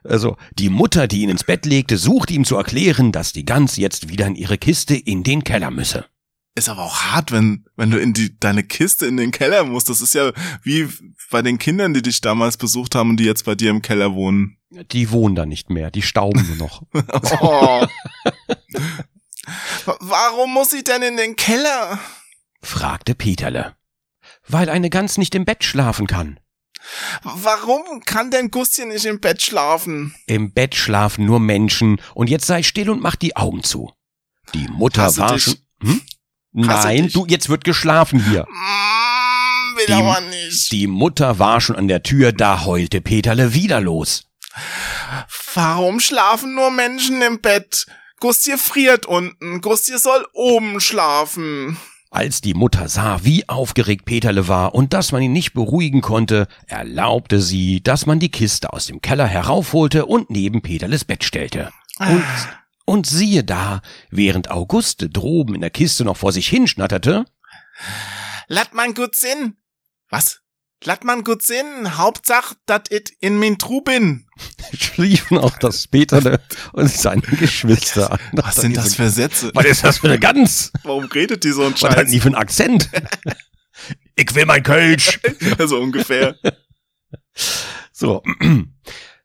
Also, 0.07 0.37
die 0.59 0.69
Mutter, 0.69 1.09
die 1.09 1.23
ihn 1.23 1.31
ins 1.31 1.45
Bett 1.45 1.65
legte, 1.65 1.97
suchte 1.97 2.35
ihm 2.35 2.45
zu 2.45 2.57
erklären, 2.57 3.11
dass 3.11 3.33
die 3.33 3.47
Gans 3.47 3.79
jetzt 3.79 4.11
wieder 4.11 4.27
in 4.27 4.37
ihre 4.37 4.59
Kiste 4.59 4.95
in 4.95 5.23
den 5.23 5.45
Keller 5.45 5.71
müsse. 5.71 6.05
Ist 6.57 6.69
aber 6.69 6.83
auch 6.83 6.99
hart, 7.01 7.33
wenn, 7.33 7.65
wenn 7.77 7.91
du 7.91 7.99
in 7.99 8.13
die, 8.13 8.39
deine 8.39 8.63
Kiste 8.63 9.07
in 9.07 9.17
den 9.17 9.33
Keller 9.33 9.65
musst. 9.65 9.89
Das 9.89 10.01
ist 10.01 10.15
ja 10.15 10.31
wie 10.63 10.89
bei 11.31 11.43
den 11.43 11.59
Kindern, 11.59 11.95
die 11.95 12.03
dich 12.03 12.21
damals 12.21 12.57
besucht 12.57 12.95
haben 12.95 13.11
und 13.11 13.17
die 13.17 13.25
jetzt 13.25 13.45
bei 13.45 13.57
dir 13.57 13.71
im 13.71 13.83
Keller 13.83 14.15
wohnen. 14.15 14.57
Die 14.93 15.11
wohnen 15.11 15.35
da 15.35 15.47
nicht 15.47 15.71
mehr, 15.71 15.91
die 15.91 16.03
stauben 16.03 16.47
nur 16.47 16.57
noch. 16.57 16.83
Oh. 17.41 17.87
Wa- 19.85 19.97
Warum 20.01 20.53
muss 20.53 20.73
ich 20.73 20.85
denn 20.85 21.03
in 21.03 21.17
den 21.17 21.37
Keller? 21.37 21.99
fragte 22.63 23.15
Peterle. 23.15 23.75
Weil 24.49 24.69
eine 24.69 24.91
Gans 24.91 25.19
nicht 25.19 25.35
im 25.35 25.45
Bett 25.45 25.65
schlafen 25.65 26.07
kann. 26.07 26.39
Warum 27.23 28.01
kann 28.05 28.31
denn 28.31 28.51
Gustje 28.51 28.87
nicht 28.87 29.07
im 29.07 29.21
Bett 29.21 29.43
schlafen? 29.43 30.15
Im 30.27 30.53
Bett 30.53 30.75
schlafen 30.75 31.25
nur 31.25 31.41
Menschen 31.41 32.01
und 32.15 32.29
jetzt 32.31 32.47
sei 32.47 32.63
still 32.63 32.91
und 32.91 33.01
mach 33.03 33.17
die 33.17 33.37
Augen 33.37 33.63
zu. 33.63 33.91
Die 34.55 34.69
Mutter 34.69 35.03
Hasse 35.03 35.21
war 35.21 35.39
schon. 35.39 35.57
Hm? 35.83 36.01
Nein, 36.57 37.11
du, 37.13 37.27
jetzt 37.29 37.49
wird 37.49 37.65
geschlafen 37.65 38.25
hier. 38.25 38.45
Mm, 38.49 39.77
will 39.77 39.87
Die- 39.87 39.93
aber 39.93 40.21
nicht. 40.21 40.71
Die 40.73 40.87
Mutter 40.87 41.39
war 41.39 41.61
schon 41.61 41.77
an 41.77 41.89
der 41.89 42.03
Tür, 42.03 42.33
da 42.33 42.65
heulte 42.65 43.01
Peterle 43.01 43.55
wieder 43.55 43.81
los. 43.81 44.25
Warum 45.55 46.01
schlafen 46.01 46.55
nur 46.55 46.71
Menschen 46.71 47.21
im 47.23 47.41
Bett? 47.41 47.87
Gustje 48.21 48.57
friert 48.57 49.05
unten. 49.07 49.61
Gustje 49.61 49.99
soll 49.99 50.27
oben 50.33 50.81
schlafen. 50.81 51.77
Als 52.11 52.41
die 52.41 52.55
Mutter 52.55 52.89
sah, 52.89 53.19
wie 53.25 53.49
aufgeregt 53.49 54.05
Peterle 54.05 54.47
war 54.47 54.77
und 54.77 54.93
dass 54.93 55.11
man 55.11 55.21
ihn 55.23 55.33
nicht 55.33 55.53
beruhigen 55.53 56.01
konnte, 56.01 56.47
erlaubte 56.69 57.41
sie, 57.41 57.83
dass 57.83 58.07
man 58.07 58.21
die 58.21 58.31
Kiste 58.31 58.73
aus 58.73 58.87
dem 58.87 59.01
Keller 59.03 59.27
heraufholte 59.27 60.07
und 60.07 60.31
neben 60.31 60.63
Peterles 60.63 61.05
Bett 61.05 61.25
stellte. 61.25 61.71
Und, 61.99 62.23
und 62.85 63.07
siehe 63.07 63.45
da, 63.45 63.83
während 64.11 64.51
Auguste 64.51 65.09
droben 65.09 65.55
in 65.55 65.61
der 65.61 65.71
Kiste 65.71 66.05
noch 66.05 66.17
vor 66.17 66.33
sich 66.33 66.49
hinschnatterte, 66.49 67.25
Lass 68.49 68.73
man 68.73 68.95
gut 68.95 69.15
sinn. 69.17 69.57
Was? 70.11 70.41
Lass 70.85 71.03
man 71.03 71.25
gut 71.25 71.43
sinn. 71.43 71.97
Hauptsache, 71.97 72.57
dat 72.67 72.91
it 72.91 73.11
in 73.21 73.39
min 73.39 73.59
Tru 73.59 73.81
bin. 73.81 74.27
schliefen 74.79 75.39
auch 75.39 75.57
das 75.59 75.89
Peterle 75.89 76.41
und 76.73 76.91
seine 76.91 77.23
Geschwister 77.23 78.13
an. 78.13 78.19
Was 78.33 78.57
sind 78.57 78.77
das 78.77 78.95
für 78.95 79.09
Sätze? 79.09 79.51
Was 79.55 79.65
ist 79.65 79.83
das 79.85 79.99
für 79.99 80.09
eine 80.09 80.19
Gans? 80.19 80.73
Warum 80.83 81.05
redet 81.07 81.43
die 81.45 81.53
so 81.53 81.65
ein 81.65 81.73
Was 81.73 81.83
hat 81.85 81.95
Scheiß? 81.95 82.11
die 82.11 82.21
für 82.21 82.27
einen 82.29 82.35
Akzent? 82.35 82.91
ich 84.15 84.35
will 84.35 84.45
mein 84.47 84.63
Kölsch. 84.63 85.21
so 85.67 85.81
ungefähr. 85.81 86.37
So. 87.97 88.23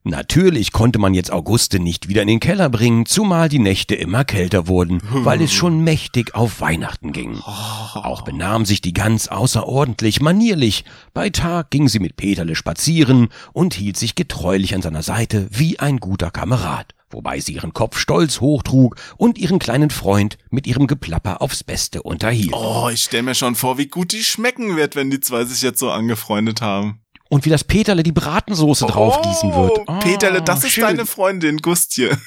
Natürlich 0.05 0.71
konnte 0.71 0.97
man 0.97 1.13
jetzt 1.13 1.31
Auguste 1.31 1.77
nicht 1.77 2.07
wieder 2.07 2.21
in 2.21 2.29
den 2.29 2.39
Keller 2.39 2.69
bringen, 2.69 3.05
zumal 3.05 3.49
die 3.49 3.59
Nächte 3.59 3.95
immer 3.95 4.23
kälter 4.23 4.67
wurden, 4.67 5.01
weil 5.11 5.41
es 5.41 5.51
schon 5.51 5.83
mächtig 5.83 6.35
auf 6.35 6.61
Weihnachten 6.61 7.11
ging. 7.11 7.37
Auch 7.39 8.21
benahm 8.21 8.65
sich 8.65 8.79
die 8.79 8.93
Gans 8.93 9.27
außerordentlich 9.27 10.21
manierlich. 10.21 10.85
Bei 11.13 11.29
Tag 11.29 11.69
ging 11.69 11.89
sie 11.89 11.99
mit 11.99 12.15
Peterle 12.15 12.55
spazieren 12.55 13.27
und 13.51 13.73
hielt 13.73 13.97
sich 13.97 14.15
getreulich 14.15 14.73
an 14.73 14.81
seiner 14.81 15.03
Seite 15.03 15.47
wie 15.51 15.79
ein 15.79 15.97
guter 15.97 16.31
Kamerad, 16.31 16.95
wobei 17.09 17.41
sie 17.41 17.53
ihren 17.55 17.73
Kopf 17.73 17.97
stolz 17.97 18.39
hochtrug 18.39 18.95
und 19.17 19.37
ihren 19.37 19.59
kleinen 19.59 19.89
Freund 19.89 20.37
mit 20.49 20.65
ihrem 20.65 20.87
Geplapper 20.87 21.41
aufs 21.41 21.65
Beste 21.65 22.03
unterhielt. 22.03 22.53
Oh, 22.53 22.89
ich 22.89 23.01
stell 23.01 23.23
mir 23.23 23.35
schon 23.35 23.55
vor, 23.55 23.77
wie 23.77 23.87
gut 23.87 24.13
die 24.13 24.23
schmecken 24.23 24.77
wird, 24.77 24.95
wenn 24.95 25.11
die 25.11 25.19
zwei 25.19 25.43
sich 25.43 25.61
jetzt 25.61 25.79
so 25.79 25.91
angefreundet 25.91 26.61
haben. 26.61 27.01
Und 27.29 27.45
wie 27.45 27.49
das 27.49 27.63
Peterle 27.63 28.03
die 28.03 28.11
Bratensoße 28.11 28.87
draufgießen 28.87 29.53
wird. 29.53 29.79
Oh, 29.87 29.99
Peterle, 29.99 30.41
das 30.41 30.63
ist 30.63 30.71
schön. 30.71 30.83
deine 30.83 31.05
Freundin, 31.05 31.57
Gustje. 31.57 32.17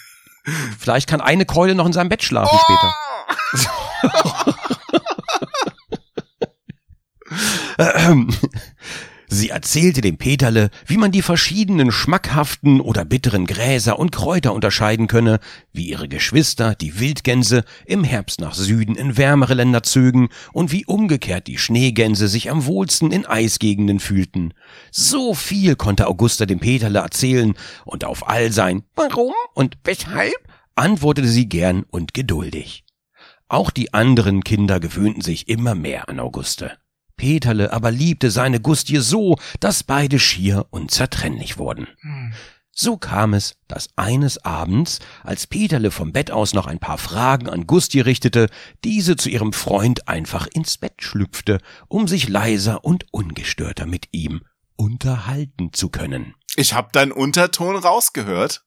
Vielleicht 0.79 1.09
kann 1.09 1.21
eine 1.21 1.45
Keule 1.45 1.75
noch 1.75 1.87
in 1.87 1.93
seinem 1.93 2.09
Bett 2.09 2.23
schlafen 2.23 2.57
später. 2.59 2.95
Sie 9.35 9.49
erzählte 9.49 10.03
dem 10.03 10.18
Peterle, 10.18 10.68
wie 10.85 10.99
man 10.99 11.11
die 11.11 11.22
verschiedenen 11.22 11.91
schmackhaften 11.91 12.83
oder 12.83 13.07
bitteren 13.07 13.47
Gräser 13.47 13.99
und 13.99 14.12
Kräuter 14.12 14.53
unterscheiden 14.53 15.07
könne, 15.07 15.41
wie 15.72 15.89
ihre 15.89 16.07
Geschwister, 16.07 16.74
die 16.74 17.01
Wildgänse, 17.01 17.64
im 17.87 18.05
Herbst 18.05 18.43
nach 18.43 18.53
Süden 18.53 18.95
in 18.95 19.16
wärmere 19.16 19.55
Länder 19.55 19.83
zögen 19.83 20.28
und 20.53 20.70
wie 20.70 20.85
umgekehrt 20.85 21.47
die 21.47 21.57
Schneegänse 21.57 22.28
sich 22.28 22.51
am 22.51 22.66
wohlsten 22.66 23.11
in 23.11 23.24
Eisgegenden 23.24 24.01
fühlten. 24.01 24.53
So 24.91 25.33
viel 25.33 25.76
konnte 25.76 26.09
Augusta 26.09 26.45
dem 26.45 26.61
Peterle 26.61 26.99
erzählen, 26.99 27.55
und 27.87 28.05
auf 28.05 28.28
all 28.28 28.53
sein 28.53 28.83
Warum 28.97 29.33
und 29.55 29.78
weshalb 29.83 30.37
antwortete 30.74 31.28
sie 31.28 31.49
gern 31.49 31.85
und 31.85 32.12
geduldig. 32.12 32.85
Auch 33.49 33.70
die 33.70 33.95
anderen 33.95 34.45
Kinder 34.45 34.78
gewöhnten 34.78 35.22
sich 35.22 35.49
immer 35.49 35.74
mehr 35.74 36.11
an 36.11 36.20
Auguste. 36.20 36.72
Peterle 37.17 37.73
aber 37.73 37.91
liebte 37.91 38.31
seine 38.31 38.61
Gustie 38.61 38.99
so, 38.99 39.37
dass 39.61 39.83
beide 39.83 40.19
schier 40.19 40.67
unzertrennlich 40.71 41.59
wurden. 41.59 41.87
So 42.75 42.97
kam 42.97 43.35
es, 43.35 43.55
dass 43.69 43.91
eines 43.97 44.45
Abends, 44.47 44.99
als 45.23 45.47
Peterle 45.47 45.91
vom 45.91 46.13
Bett 46.13 46.31
aus 46.31 46.55
noch 46.55 46.67
ein 46.67 46.79
paar 46.79 46.97
Fragen 46.97 47.49
an 47.49 47.67
Gustie 47.67 48.01
richtete, 48.01 48.49
diese 48.83 49.17
zu 49.17 49.29
ihrem 49.29 49.53
Freund 49.53 50.09
einfach 50.09 50.47
ins 50.47 50.79
Bett 50.79 50.95
schlüpfte, 51.03 51.59
um 51.89 52.09
sich 52.09 52.29
leiser 52.29 52.85
und 52.85 53.05
ungestörter 53.11 53.85
mit 53.87 54.09
ihm 54.13 54.41
unterhalten 54.77 55.73
zu 55.73 55.91
können. 55.91 56.35
Ich 56.57 56.75
hab 56.75 56.93
deinen 56.93 57.13
Unterton 57.13 57.77
rausgehört. 57.77 58.65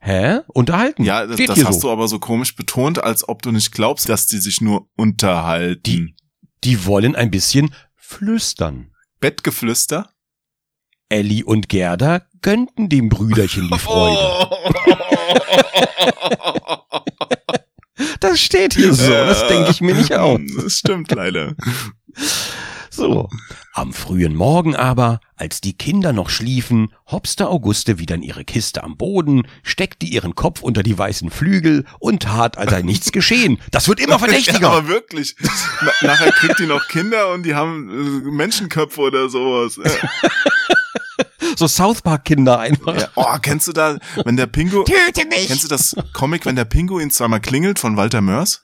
Hä? 0.00 0.40
Unterhalten? 0.48 1.04
Ja, 1.04 1.26
das, 1.26 1.38
das 1.46 1.64
hast 1.64 1.80
so. 1.80 1.88
du 1.88 1.92
aber 1.92 2.08
so 2.08 2.18
komisch 2.18 2.56
betont, 2.56 3.02
als 3.02 3.28
ob 3.28 3.42
du 3.42 3.52
nicht 3.52 3.72
glaubst, 3.72 4.08
dass 4.08 4.26
die 4.26 4.38
sich 4.38 4.60
nur 4.60 4.88
unterhalten. 4.96 5.82
Die- 5.84 6.14
Die 6.64 6.86
wollen 6.86 7.14
ein 7.14 7.30
bisschen 7.30 7.74
flüstern. 7.94 8.92
Bettgeflüster? 9.20 10.10
Elli 11.08 11.44
und 11.44 11.68
Gerda 11.68 12.22
gönnten 12.40 12.88
dem 12.88 13.08
Brüderchen 13.08 13.70
die 13.72 13.78
Freude. 13.78 14.50
Das 18.20 18.40
steht 18.40 18.74
hier 18.74 18.94
so, 18.94 19.10
das 19.10 19.46
denke 19.48 19.70
ich 19.70 19.82
mir 19.82 19.94
nicht 19.94 20.14
aus. 20.14 20.40
Das 20.56 20.78
stimmt 20.78 21.12
leider. 21.12 21.54
So. 22.90 23.28
Am 23.76 23.92
frühen 23.92 24.36
Morgen 24.36 24.76
aber, 24.76 25.18
als 25.34 25.60
die 25.60 25.76
Kinder 25.76 26.12
noch 26.12 26.30
schliefen, 26.30 26.92
hopste 27.10 27.48
Auguste 27.48 27.98
wieder 27.98 28.14
in 28.14 28.22
ihre 28.22 28.44
Kiste 28.44 28.84
am 28.84 28.96
Boden, 28.96 29.48
steckte 29.64 30.06
ihren 30.06 30.36
Kopf 30.36 30.62
unter 30.62 30.84
die 30.84 30.96
weißen 30.96 31.28
Flügel 31.28 31.84
und 31.98 32.22
tat, 32.22 32.56
als 32.56 32.70
sei 32.70 32.82
nichts 32.82 33.10
geschehen. 33.12 33.58
Das 33.72 33.88
wird 33.88 33.98
immer 33.98 34.12
Ja, 34.12 34.18
verdächtiger. 34.18 34.70
aber 34.70 34.86
wirklich. 34.86 35.34
Na, 35.82 35.90
nachher 36.06 36.30
kriegt 36.30 36.60
die 36.60 36.66
noch 36.66 36.86
Kinder 36.86 37.32
und 37.32 37.42
die 37.42 37.56
haben 37.56 37.90
äh, 37.90 38.30
Menschenköpfe 38.30 39.00
oder 39.00 39.28
sowas. 39.28 39.76
Ja. 39.84 40.08
so 41.56 41.66
South 41.66 42.00
Park 42.00 42.26
Kinder 42.26 42.60
einfach. 42.60 42.96
Ja. 42.96 43.08
Oh, 43.16 43.36
kennst 43.42 43.66
du 43.66 43.72
da, 43.72 43.98
wenn 44.24 44.36
der 44.36 44.46
Pingu, 44.46 44.84
Töte 44.84 45.26
mich! 45.28 45.48
kennst 45.48 45.64
du 45.64 45.68
das 45.68 45.96
Comic, 46.12 46.46
wenn 46.46 46.54
der 46.54 46.64
Pinguin 46.64 47.10
zweimal 47.10 47.40
klingelt 47.40 47.80
von 47.80 47.96
Walter 47.96 48.20
Mörs? 48.20 48.62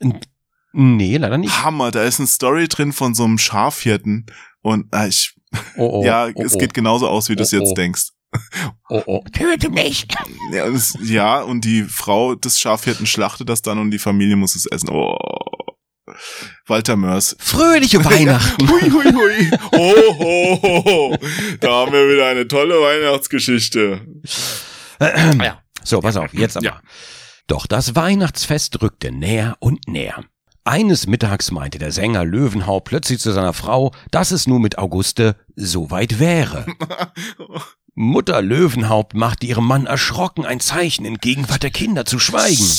Nee, 0.72 1.16
leider 1.16 1.36
nicht. 1.36 1.64
Hammer, 1.64 1.90
da 1.90 2.04
ist 2.04 2.20
eine 2.20 2.28
Story 2.28 2.68
drin 2.68 2.92
von 2.92 3.12
so 3.12 3.24
einem 3.24 3.38
Schafhirten 3.38 4.26
und 4.62 4.86
äh, 4.94 5.08
ich, 5.08 5.34
Oh, 5.76 6.00
oh, 6.00 6.04
ja, 6.04 6.28
oh, 6.34 6.42
es 6.42 6.54
oh, 6.54 6.58
geht 6.58 6.74
genauso 6.74 7.08
aus, 7.08 7.28
wie 7.28 7.36
du 7.36 7.42
es 7.42 7.52
Oh, 7.52 7.56
jetzt 7.56 7.70
oh. 7.70 7.74
denkst. 7.74 8.08
Oh, 8.88 9.02
oh. 9.06 9.24
Töte 9.32 9.70
mich! 9.70 10.06
Ja 10.52 10.64
und, 10.64 10.74
es, 10.76 10.96
ja, 11.02 11.40
und 11.42 11.64
die 11.64 11.82
Frau 11.82 12.36
des 12.36 12.60
Schafhirten 12.60 13.06
schlachtet 13.06 13.48
das 13.48 13.60
dann 13.62 13.78
und 13.78 13.90
die 13.90 13.98
Familie 13.98 14.36
muss 14.36 14.54
es 14.54 14.66
essen. 14.66 14.90
Oh. 14.90 15.16
Walter 16.66 16.96
Mörs. 16.96 17.36
Fröhliche 17.40 18.04
Weihnachten! 18.04 18.68
Hui, 18.68 18.88
hui, 18.90 19.12
hui. 19.12 19.50
Ho, 19.72 19.94
ho, 20.18 20.62
ho, 20.62 20.84
ho. 20.84 21.16
Da 21.60 21.70
haben 21.70 21.92
wir 21.92 22.08
wieder 22.08 22.26
eine 22.28 22.46
tolle 22.46 22.74
Weihnachtsgeschichte. 22.80 24.06
ja. 25.00 25.62
So, 25.82 26.00
pass 26.00 26.16
auf, 26.16 26.32
jetzt 26.32 26.56
aber. 26.56 26.66
Ja. 26.66 26.80
Doch 27.48 27.66
das 27.66 27.96
Weihnachtsfest 27.96 28.80
rückte 28.80 29.10
näher 29.10 29.56
und 29.58 29.88
näher. 29.88 30.24
Eines 30.70 31.08
Mittags 31.08 31.50
meinte 31.50 31.80
der 31.80 31.90
Sänger 31.90 32.24
Löwenhaupt 32.24 32.86
plötzlich 32.86 33.18
zu 33.18 33.32
seiner 33.32 33.54
Frau, 33.54 33.92
dass 34.12 34.30
es 34.30 34.46
nun 34.46 34.62
mit 34.62 34.78
Auguste 34.78 35.34
soweit 35.56 36.20
wäre. 36.20 36.64
Mutter 37.96 38.40
Löwenhaupt 38.40 39.14
machte 39.14 39.46
ihrem 39.46 39.66
Mann 39.66 39.86
erschrocken 39.86 40.46
ein 40.46 40.60
Zeichen, 40.60 41.04
in 41.04 41.18
Gegenwart 41.18 41.64
der 41.64 41.72
Kinder 41.72 42.04
zu 42.04 42.20
schweigen. 42.20 42.70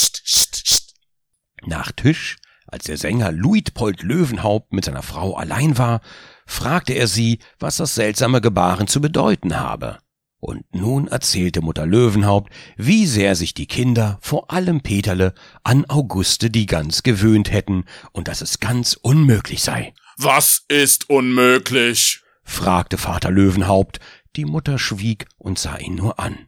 Nach 1.66 1.92
Tisch, 1.92 2.38
als 2.66 2.86
der 2.86 2.96
Sänger 2.96 3.34
Luitpold 3.34 4.04
Löwenhaupt 4.04 4.72
mit 4.72 4.86
seiner 4.86 5.04
Frau 5.04 5.36
allein 5.36 5.78
war, 5.78 6.00
fragte 6.46 6.94
er 6.94 7.08
sie, 7.08 7.40
was 7.60 7.76
das 7.76 7.94
seltsame 7.94 8.40
Gebaren 8.40 8.88
zu 8.88 9.02
bedeuten 9.02 9.60
habe. 9.60 9.98
Und 10.42 10.66
nun 10.74 11.08
erzählte 11.08 11.62
Mutter 11.62 11.86
Löwenhaupt, 11.86 12.52
wie 12.76 13.06
sehr 13.06 13.36
sich 13.36 13.54
die 13.54 13.68
Kinder, 13.68 14.18
vor 14.22 14.52
allem 14.52 14.82
Peterle, 14.82 15.36
an 15.64 15.86
Auguste 15.86 16.50
die 16.50 16.66
Gans 16.66 17.04
gewöhnt 17.04 17.52
hätten 17.52 17.86
und 18.12 18.28
dass 18.28 18.42
es 18.42 18.60
ganz 18.60 18.98
unmöglich 19.00 19.62
sei. 19.62 19.94
Was 20.18 20.66
ist 20.68 21.12
unmöglich? 21.12 22.24
fragte 22.44 22.98
Vater 22.98 23.30
Löwenhaupt. 23.30 24.00
Die 24.36 24.46
Mutter 24.46 24.80
schwieg 24.80 25.28
und 25.38 25.60
sah 25.60 25.78
ihn 25.78 25.94
nur 25.94 26.20
an. 26.20 26.48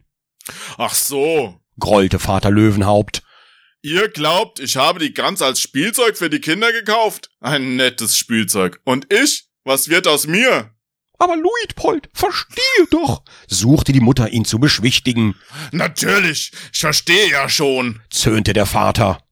Ach 0.76 0.92
so. 0.92 1.60
Grollte 1.78 2.18
Vater 2.18 2.50
Löwenhaupt. 2.50 3.22
Ihr 3.80 4.08
glaubt, 4.08 4.58
ich 4.58 4.76
habe 4.76 4.98
die 4.98 5.14
Gans 5.14 5.40
als 5.40 5.60
Spielzeug 5.60 6.16
für 6.16 6.30
die 6.30 6.40
Kinder 6.40 6.72
gekauft? 6.72 7.30
Ein 7.40 7.76
nettes 7.76 8.16
Spielzeug. 8.16 8.80
Und 8.82 9.12
ich? 9.12 9.50
Was 9.62 9.88
wird 9.88 10.08
aus 10.08 10.26
mir? 10.26 10.73
Aber 11.24 11.36
Luitpold, 11.36 12.10
verstehe 12.12 12.86
doch, 12.90 13.22
suchte 13.48 13.92
die 13.92 14.00
Mutter 14.00 14.28
ihn 14.28 14.44
zu 14.44 14.58
beschwichtigen, 14.58 15.34
Natürlich, 15.72 16.52
ich 16.70 16.78
verstehe 16.78 17.30
ja 17.30 17.48
schon. 17.48 18.02
zöhnte 18.10 18.52
der 18.52 18.66
Vater. 18.66 19.22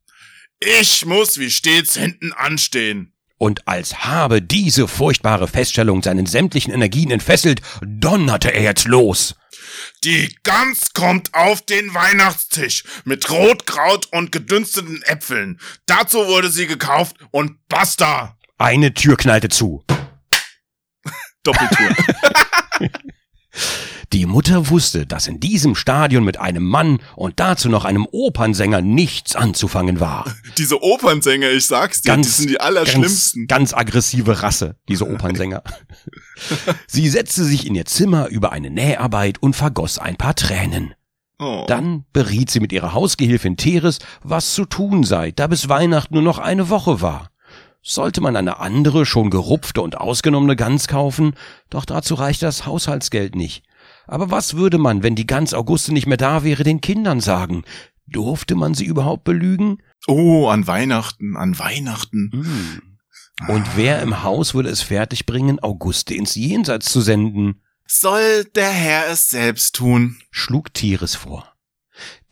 Ich 0.58 1.04
muss 1.04 1.38
wie 1.38 1.50
stets 1.50 1.94
hinten 1.94 2.32
anstehen. 2.32 3.12
Und 3.36 3.68
als 3.68 4.04
habe 4.04 4.40
diese 4.40 4.88
furchtbare 4.88 5.48
Feststellung 5.48 6.02
seinen 6.02 6.24
sämtlichen 6.24 6.72
Energien 6.72 7.10
entfesselt, 7.10 7.60
donnerte 7.84 8.54
er 8.54 8.62
jetzt 8.62 8.86
los. 8.86 9.34
Die 10.02 10.34
Gans 10.44 10.94
kommt 10.94 11.34
auf 11.34 11.60
den 11.60 11.92
Weihnachtstisch 11.92 12.84
mit 13.04 13.28
Rotkraut 13.28 14.06
und 14.12 14.32
gedünsteten 14.32 15.02
Äpfeln. 15.02 15.60
Dazu 15.84 16.26
wurde 16.26 16.48
sie 16.50 16.66
gekauft 16.66 17.16
und 17.32 17.58
basta. 17.68 18.38
Eine 18.56 18.94
Tür 18.94 19.18
knallte 19.18 19.50
zu. 19.50 19.84
Doppeltür. 21.42 21.94
Die 24.12 24.26
Mutter 24.26 24.68
wusste, 24.68 25.06
dass 25.06 25.26
in 25.26 25.40
diesem 25.40 25.74
Stadion 25.74 26.22
mit 26.22 26.38
einem 26.38 26.64
Mann 26.64 27.00
und 27.16 27.40
dazu 27.40 27.70
noch 27.70 27.86
einem 27.86 28.06
Opernsänger 28.10 28.82
nichts 28.82 29.34
anzufangen 29.34 30.00
war. 30.00 30.26
Diese 30.58 30.82
Opernsänger, 30.82 31.50
ich 31.50 31.66
sag's 31.66 32.02
dir, 32.02 32.16
die 32.18 32.24
sind 32.24 32.50
die 32.50 32.60
allerschlimmsten. 32.60 33.46
Ganz, 33.46 33.70
ganz 33.70 33.80
aggressive 33.80 34.42
Rasse, 34.42 34.76
diese 34.88 35.08
Opernsänger. 35.08 35.62
Sie 36.86 37.08
setzte 37.08 37.44
sich 37.44 37.66
in 37.66 37.74
ihr 37.74 37.86
Zimmer 37.86 38.28
über 38.28 38.52
eine 38.52 38.68
Näharbeit 38.70 39.42
und 39.42 39.56
vergoss 39.56 39.98
ein 39.98 40.16
paar 40.16 40.34
Tränen. 40.34 40.94
Oh. 41.38 41.64
Dann 41.66 42.04
beriet 42.12 42.50
sie 42.50 42.60
mit 42.60 42.72
ihrer 42.72 42.92
Hausgehilfin 42.92 43.56
Teres, 43.56 43.98
was 44.22 44.54
zu 44.54 44.64
tun 44.66 45.04
sei, 45.04 45.32
da 45.32 45.46
bis 45.46 45.68
Weihnachten 45.68 46.14
nur 46.14 46.22
noch 46.22 46.38
eine 46.38 46.68
Woche 46.68 47.00
war. 47.00 47.31
Sollte 47.82 48.20
man 48.20 48.36
eine 48.36 48.60
andere, 48.60 49.04
schon 49.04 49.30
gerupfte 49.30 49.82
und 49.82 49.98
ausgenommene 49.98 50.54
Gans 50.54 50.86
kaufen? 50.86 51.34
Doch 51.68 51.84
dazu 51.84 52.14
reichte 52.14 52.46
das 52.46 52.64
Haushaltsgeld 52.64 53.34
nicht. 53.34 53.64
Aber 54.06 54.30
was 54.30 54.54
würde 54.54 54.78
man, 54.78 55.02
wenn 55.02 55.16
die 55.16 55.26
Gans 55.26 55.52
Auguste 55.52 55.92
nicht 55.92 56.06
mehr 56.06 56.16
da 56.16 56.44
wäre, 56.44 56.62
den 56.62 56.80
Kindern 56.80 57.20
sagen? 57.20 57.64
Durfte 58.06 58.54
man 58.54 58.74
sie 58.74 58.84
überhaupt 58.84 59.24
belügen? 59.24 59.78
oh, 60.06 60.48
an 60.48 60.66
Weihnachten, 60.66 61.36
an 61.36 61.58
Weihnachten. 61.58 62.30
Hm. 62.32 62.82
Und 63.48 63.76
wer 63.76 64.00
im 64.02 64.22
Haus 64.22 64.54
würde 64.54 64.68
es 64.68 64.82
fertigbringen, 64.82 65.60
Auguste 65.60 66.14
ins 66.14 66.34
Jenseits 66.34 66.92
zu 66.92 67.00
senden? 67.00 67.62
Soll 67.86 68.44
der 68.54 68.70
Herr 68.70 69.10
es 69.10 69.28
selbst 69.28 69.74
tun? 69.76 70.18
schlug 70.30 70.72
Tires 70.74 71.14
vor. 71.14 71.52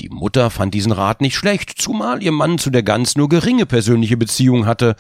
Die 0.01 0.09
Mutter 0.09 0.51
fand 0.51 0.74
diesen 0.74 0.92
Rat 0.92 1.20
nicht 1.20 1.36
schlecht, 1.36 1.74
zumal 1.80 2.22
ihr 2.22 2.32
Mann 2.32 2.59
zu 2.59 2.70
der 2.70 2.82
Gans 2.82 3.16
nur 3.16 3.28
geringe 3.28 3.66
persönliche 3.66 4.16
Beziehung 4.16 4.66
hatte. 4.66 4.96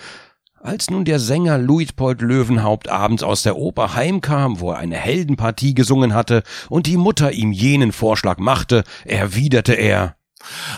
Als 0.62 0.90
nun 0.90 1.06
der 1.06 1.18
Sänger 1.18 1.56
Luitpold 1.56 2.20
Löwenhaupt 2.20 2.88
abends 2.88 3.22
aus 3.22 3.42
der 3.42 3.56
Oper 3.56 3.94
heimkam, 3.94 4.60
wo 4.60 4.72
er 4.72 4.76
eine 4.76 4.96
Heldenpartie 4.96 5.72
gesungen 5.72 6.12
hatte, 6.12 6.42
und 6.68 6.86
die 6.86 6.98
Mutter 6.98 7.32
ihm 7.32 7.50
jenen 7.50 7.92
Vorschlag 7.92 8.36
machte, 8.36 8.84
erwiderte 9.06 9.72
er 9.72 10.16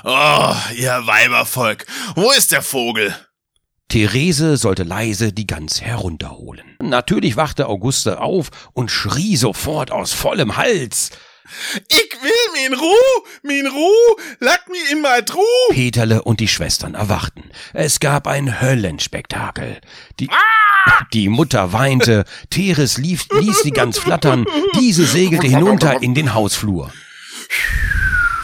Oh, 0.05 0.55
ihr 0.77 1.03
Weibervolk, 1.05 1.87
wo 2.15 2.31
ist 2.31 2.53
der 2.53 2.63
Vogel? 2.63 3.13
Therese 3.89 4.57
sollte 4.57 4.85
leise 4.85 5.33
die 5.33 5.49
Gans 5.49 5.83
herunterholen. 5.83 6.77
Natürlich 6.81 7.37
wachte 7.37 7.69
Auguste 7.69 8.21
auf 8.21 8.51
und 8.75 8.89
schrie 8.89 9.37
sofort 9.37 9.91
aus 9.91 10.13
vollem 10.13 10.57
Hals. 10.57 11.11
Ich 11.89 12.11
will 12.23 12.71
min 12.71 12.79
Ruh, 12.79 13.25
min 13.43 13.67
Ruh, 13.67 14.17
lack 14.41 14.69
mi 14.69 14.79
in 14.91 15.01
mein 15.01 15.25
Truh. 15.27 15.41
Peterle 15.71 16.23
und 16.23 16.41
die 16.41 16.49
Schwestern 16.49 16.95
erwachten. 16.95 17.51
Es 17.73 18.01
gab 18.01 18.27
ein 18.27 18.61
Höllenspektakel. 18.61 19.81
Die, 20.21 20.31
die 21.13 21.29
Mutter 21.29 21.73
weinte, 21.73 22.25
Teres 22.51 22.99
lief, 22.99 23.27
ließ 23.33 23.63
die 23.63 23.73
Gans 23.73 23.99
flattern, 23.99 24.47
diese 24.79 25.05
segelte 25.05 25.47
hinunter 25.47 26.03
in 26.03 26.15
den 26.15 26.35
Hausflur. 26.35 26.93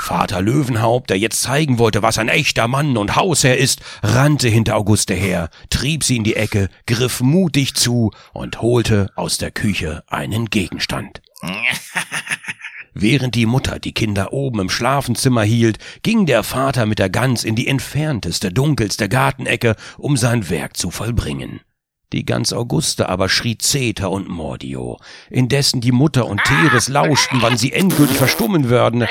Vater 0.01 0.41
Löwenhaupt, 0.41 1.11
der 1.11 1.19
jetzt 1.19 1.43
zeigen 1.43 1.79
wollte, 1.79 2.01
was 2.01 2.17
ein 2.17 2.31
echter 2.31 2.67
Mann 2.67 2.97
und 2.97 3.15
Hausherr 3.15 3.59
ist, 3.59 3.83
rannte 4.03 4.49
hinter 4.49 4.77
Auguste 4.77 5.13
her, 5.13 5.51
trieb 5.69 6.03
sie 6.03 6.17
in 6.17 6.25
die 6.25 6.35
Ecke, 6.35 6.71
griff 6.87 7.21
mutig 7.21 7.75
zu 7.75 8.13
und 8.33 8.63
holte 8.63 9.11
aus 9.17 9.37
der 9.37 9.51
Küche 9.51 10.03
einen 10.07 10.47
Gegenstand. 10.47 11.21
Während 12.95 13.35
die 13.35 13.47
Mutter 13.47 13.79
die 13.79 13.93
Kinder 13.93 14.33
oben 14.33 14.61
im 14.61 14.71
Schlafenzimmer 14.71 15.43
hielt, 15.43 15.79
ging 16.03 16.27
der 16.27 16.43
Vater 16.43 16.87
mit 16.87 16.99
der 16.99 17.11
Gans 17.11 17.45
in 17.45 17.55
die 17.55 17.69
entfernteste, 17.69 18.53
dunkelste 18.53 19.09
Gartenecke, 19.09 19.77
um 19.97 20.17
sein 20.17 20.49
Werk 20.51 20.77
zu 20.77 20.91
vollbringen. 20.91 21.61
Die 22.13 22.25
Gans 22.25 22.53
Auguste 22.55 23.09
aber 23.09 23.29
schrie 23.29 23.59
Zeter 23.59 24.11
und 24.11 24.29
Mordio, 24.29 24.99
indessen 25.29 25.83
die 25.83 25.93
Mutter 25.93 26.27
und 26.27 26.43
Teres 26.45 26.89
lauschten, 26.89 27.43
wann 27.43 27.59
sie 27.59 27.73
endgültig 27.73 28.17
verstummen 28.17 28.71
würden. 28.71 29.07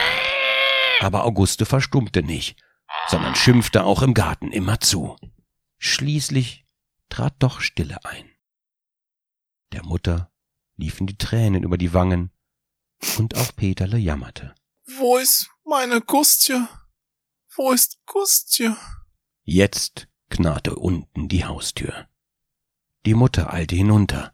Aber 0.99 1.25
Auguste 1.25 1.65
verstummte 1.65 2.23
nicht, 2.23 2.57
sondern 3.07 3.36
schimpfte 3.36 3.84
auch 3.84 4.01
im 4.01 4.15
Garten 4.15 4.51
immer 4.51 4.80
zu. 4.80 5.15
Schließlich 5.78 6.65
trat 7.09 7.36
doch 7.39 7.61
Stille 7.61 8.03
ein. 8.03 8.25
Der 9.73 9.84
Mutter 9.86 10.32
liefen 10.75 11.05
die 11.05 11.17
Tränen 11.17 11.63
über 11.63 11.78
die 11.78 11.93
Wangen, 11.93 12.32
und 13.18 13.36
auch 13.36 13.56
Peterle 13.56 13.98
jammerte. 13.98 14.56
Wo 14.98 15.18
ist 15.18 15.50
meine 15.66 16.02
Gustje? 16.02 16.68
Wo 17.56 17.72
ist 17.72 18.00
Gustje? 18.06 18.76
Jetzt 19.43 20.08
knarrte 20.30 20.76
unten 20.76 21.28
die 21.28 21.45
Haustür. 21.45 22.08
Die 23.06 23.14
Mutter 23.14 23.54
eilte 23.54 23.76
hinunter. 23.76 24.34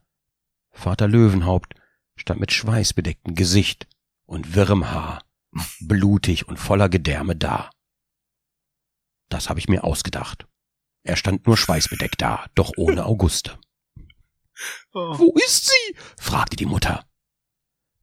Vater 0.72 1.08
Löwenhaupt 1.08 1.76
stand 2.16 2.40
mit 2.40 2.52
schweißbedecktem 2.52 3.36
Gesicht 3.36 3.88
und 4.26 4.56
wirrem 4.56 4.92
Haar, 4.92 5.24
blutig 5.82 6.48
und 6.48 6.58
voller 6.58 6.90
Gedärme 6.90 7.36
da. 7.36 7.70
Das 9.30 9.50
habe 9.50 9.60
ich 9.60 9.68
mir 9.68 9.84
ausgedacht. 9.84 10.48
Er 11.04 11.16
stand 11.16 11.46
nur 11.46 11.58
schweißbedeckt 11.58 12.22
da, 12.22 12.46
doch 12.56 12.72
ohne 12.78 13.06
Auguste. 13.06 13.60
Oh. 14.94 15.18
Wo 15.18 15.34
ist 15.36 15.68
sie? 15.68 15.96
fragte 16.18 16.56
die 16.56 16.66
Mutter. 16.66 17.06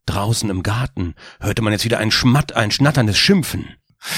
Draußen 0.07 0.51
im 0.51 0.63
Garten 0.63 1.15
hörte 1.41 1.63
man 1.63 1.73
jetzt 1.73 1.85
wieder 1.85 1.99
ein 1.99 2.11
Schmatt, 2.11 2.53
ein 2.55 2.71
schnatterndes 2.71 3.19
Schimpfen. 3.19 3.77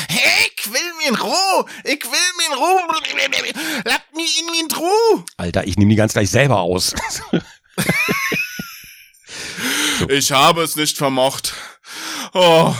Ich 0.08 0.72
will 0.72 0.80
min 1.04 1.14
Ruh, 1.16 1.64
ich 1.84 2.02
will 2.04 2.30
min 2.38 2.56
Ruh, 2.56 2.80
lack 3.84 4.04
mi 4.14 4.22
in 4.22 4.46
min 4.52 4.68
Truh. 4.68 5.24
Alter, 5.36 5.66
ich 5.66 5.76
nehme 5.76 5.90
die 5.90 5.96
ganz 5.96 6.12
gleich 6.12 6.30
selber 6.30 6.60
aus. 6.60 6.94
Ich 10.08 10.32
habe 10.32 10.62
es 10.62 10.76
nicht 10.76 10.96
vermocht. 10.96 11.54
Oh, 12.32 12.74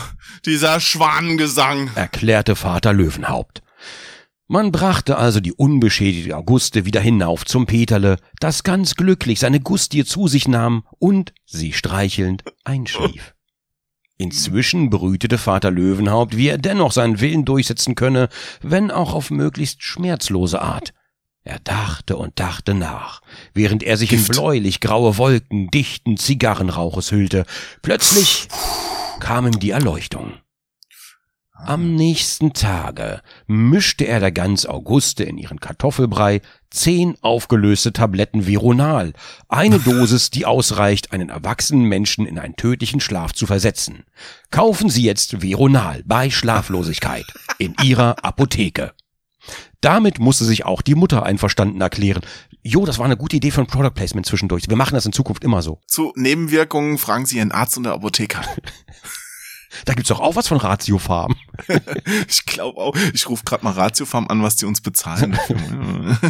dieser 0.45 0.81
Schwanengesang. 0.81 1.91
erklärte 1.95 2.57
Vater 2.57 2.93
Löwenhaupt. 2.93 3.62
Man 4.49 4.73
brachte 4.73 5.17
also 5.17 5.41
die 5.41 5.53
unbeschädigte 5.53 6.37
Auguste 6.37 6.85
wieder 6.85 7.01
hinauf 7.01 7.45
zum 7.45 7.67
Peterle, 7.67 8.17
das 8.39 8.65
ganz 8.65 8.97
glücklich 8.97 9.41
seine 9.41 9.61
Gustie 9.61 10.05
zu 10.05 10.29
sich 10.29 10.49
nahm 10.49 10.85
und, 10.99 11.33
sie 11.47 11.73
streichelnd, 11.73 12.45
einschlief. 12.65 13.35
Inzwischen 14.19 14.91
brütete 14.91 15.39
Vater 15.39 15.71
Löwenhaupt, 15.71 16.37
wie 16.37 16.49
er 16.49 16.59
dennoch 16.59 16.93
seinen 16.93 17.21
Willen 17.21 17.45
durchsetzen 17.45 17.95
könne, 17.95 18.29
wenn 18.61 18.91
auch 18.91 19.15
auf 19.15 19.31
möglichst 19.31 19.83
schmerzlose 19.83 20.61
Art. 20.61 20.93
Er 21.45 21.59
dachte 21.59 22.17
und 22.17 22.39
dachte 22.39 22.73
nach, 22.73 23.21
während 23.53 23.83
er 23.83 23.97
sich 23.97 24.13
in 24.13 24.25
bläulich 24.25 24.81
graue 24.81 25.19
Wolken 25.19 25.71
dichten 25.71 26.17
Zigarrenrauches 26.17 27.11
hüllte. 27.11 27.47
Plötzlich 27.83 28.47
kam 29.19 29.47
ihm 29.47 29.59
die 29.59 29.71
Erleuchtung. 29.71 30.35
Am 31.65 31.95
nächsten 31.95 32.55
Tage 32.55 33.23
mischte 33.47 34.05
er 34.05 34.19
der 34.19 34.33
Gans 34.33 34.67
Auguste 34.67 35.23
in 35.23 35.39
ihren 35.39 35.61
Kartoffelbrei 35.61 36.41
zehn 36.71 37.17
aufgelöste 37.21 37.93
Tabletten 37.93 38.47
Veronal, 38.49 39.13
eine 39.49 39.79
Dosis, 39.85 40.31
die 40.31 40.45
ausreicht, 40.45 41.13
einen 41.13 41.29
erwachsenen 41.29 41.85
Menschen 41.85 42.27
in 42.27 42.41
einen 42.41 42.57
tödlichen 42.57 43.01
Schlaf 43.01 43.33
zu 43.33 43.47
versetzen. 43.47 44.05
Kaufen 44.51 44.91
Sie 44.91 45.05
jetzt 45.05 45.41
Veronal 45.41 46.03
bei 46.05 46.31
Schlaflosigkeit 46.31 47.27
in 47.59 47.77
Ihrer 47.81 48.25
Apotheke. 48.25 48.93
Damit 49.81 50.19
musste 50.19 50.45
sich 50.45 50.65
auch 50.65 50.83
die 50.83 50.97
Mutter 50.97 51.25
einverstanden 51.25 51.81
erklären. 51.81 52.23
Jo, 52.63 52.87
das 52.87 52.99
war 52.99 53.05
eine 53.05 53.17
gute 53.17 53.37
Idee 53.37 53.51
von 53.53 53.67
Product 53.67 53.95
Placement 53.95 54.27
zwischendurch. 54.27 54.69
Wir 54.69 54.77
machen 54.77 54.95
das 54.95 55.07
in 55.07 55.13
Zukunft 55.13 55.45
immer 55.45 55.63
so. 55.63 55.81
Zu 55.87 56.13
Nebenwirkungen 56.17 56.99
fragen 56.99 57.27
Sie 57.27 57.39
Ihren 57.39 57.53
Arzt 57.53 57.77
und 57.77 57.85
der 57.85 57.93
Apotheker. 57.93 58.43
Da 59.85 59.95
gibt's 59.95 60.09
doch 60.09 60.21
auch 60.21 60.37
was 60.37 60.49
von 60.49 60.59
Ratiofarm. 60.59 61.37
Ich 62.29 62.45
glaube 62.47 62.79
auch. 62.79 62.97
Ich 63.15 63.29
rufe 63.29 63.45
gerade 63.45 63.65
mal 63.65 63.73
Ratiofarm 63.73 64.27
an, 64.29 64.43
was 64.43 64.57
die 64.57 64.67
uns 64.67 64.81
bezahlen. 64.81 65.39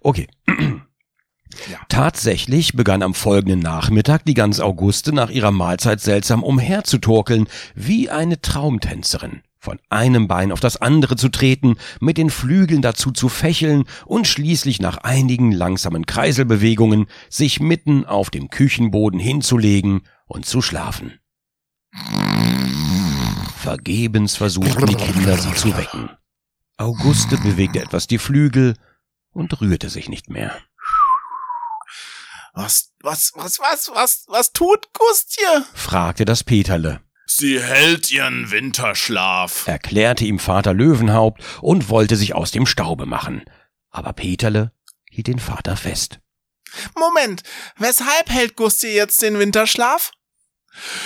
Okay. 0.00 0.26
Tatsächlich 1.88 2.74
begann 2.74 3.02
am 3.02 3.14
folgenden 3.14 3.60
Nachmittag 3.60 4.24
die 4.24 4.34
ganz 4.34 4.60
Auguste 4.60 5.12
nach 5.12 5.30
ihrer 5.30 5.52
Mahlzeit 5.52 6.00
seltsam 6.00 6.42
umherzutorkeln, 6.42 7.46
wie 7.74 8.10
eine 8.10 8.40
Traumtänzerin. 8.40 9.42
Von 9.58 9.78
einem 9.88 10.28
Bein 10.28 10.52
auf 10.52 10.60
das 10.60 10.76
andere 10.76 11.16
zu 11.16 11.30
treten, 11.30 11.76
mit 11.98 12.18
den 12.18 12.28
Flügeln 12.28 12.82
dazu 12.82 13.12
zu 13.12 13.30
fächeln 13.30 13.84
und 14.04 14.26
schließlich 14.26 14.80
nach 14.80 14.98
einigen 14.98 15.52
langsamen 15.52 16.04
Kreiselbewegungen 16.04 17.06
sich 17.30 17.60
mitten 17.60 18.04
auf 18.04 18.28
dem 18.28 18.50
Küchenboden 18.50 19.18
hinzulegen 19.18 20.02
und 20.26 20.44
zu 20.44 20.60
schlafen. 20.60 21.14
Vergebens 23.64 24.36
versuchten 24.36 24.84
die 24.84 24.94
Kinder 24.94 25.38
sie 25.38 25.54
zu 25.54 25.74
wecken. 25.74 26.10
Auguste 26.76 27.38
bewegte 27.38 27.80
etwas 27.80 28.06
die 28.06 28.18
Flügel 28.18 28.76
und 29.30 29.58
rührte 29.58 29.88
sich 29.88 30.10
nicht 30.10 30.28
mehr. 30.28 30.54
was, 32.52 32.92
was, 33.00 33.32
was, 33.34 33.58
was, 33.60 33.90
was, 33.94 34.24
was 34.28 34.52
tut 34.52 34.92
Gustje? 34.92 35.64
fragte 35.72 36.26
das 36.26 36.44
Peterle, 36.44 37.00
Sie 37.24 37.58
hält 37.58 38.12
ihren 38.12 38.50
Winterschlaf. 38.50 39.66
erklärte 39.66 40.26
ihm 40.26 40.38
Vater 40.38 40.74
Löwenhaupt 40.74 41.42
und 41.62 41.88
wollte 41.88 42.16
sich 42.16 42.34
aus 42.34 42.50
dem 42.50 42.66
Staube 42.66 43.06
machen. 43.06 43.46
Aber 43.88 44.12
Peterle 44.12 44.72
hielt 45.08 45.28
den 45.28 45.38
Vater 45.38 45.78
fest. 45.78 46.20
Moment, 46.98 47.42
weshalb 47.78 48.28
hält 48.28 48.56
Gustje 48.56 48.90
jetzt 48.90 49.22
den 49.22 49.38
Winterschlaf? 49.38 50.12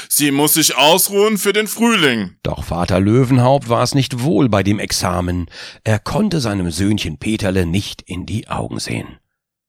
Sie 0.08 0.30
muss 0.30 0.54
sich 0.54 0.76
ausruhen 0.76 1.38
für 1.38 1.52
den 1.52 1.66
Frühling. 1.66 2.36
Doch 2.42 2.64
Vater 2.64 3.00
Löwenhaupt 3.00 3.68
war 3.68 3.82
es 3.82 3.94
nicht 3.94 4.22
wohl 4.22 4.48
bei 4.48 4.62
dem 4.62 4.78
Examen. 4.78 5.46
Er 5.84 5.98
konnte 5.98 6.40
seinem 6.40 6.70
Söhnchen 6.70 7.18
Peterle 7.18 7.66
nicht 7.66 8.02
in 8.02 8.24
die 8.26 8.48
Augen 8.48 8.78
sehen. 8.80 9.18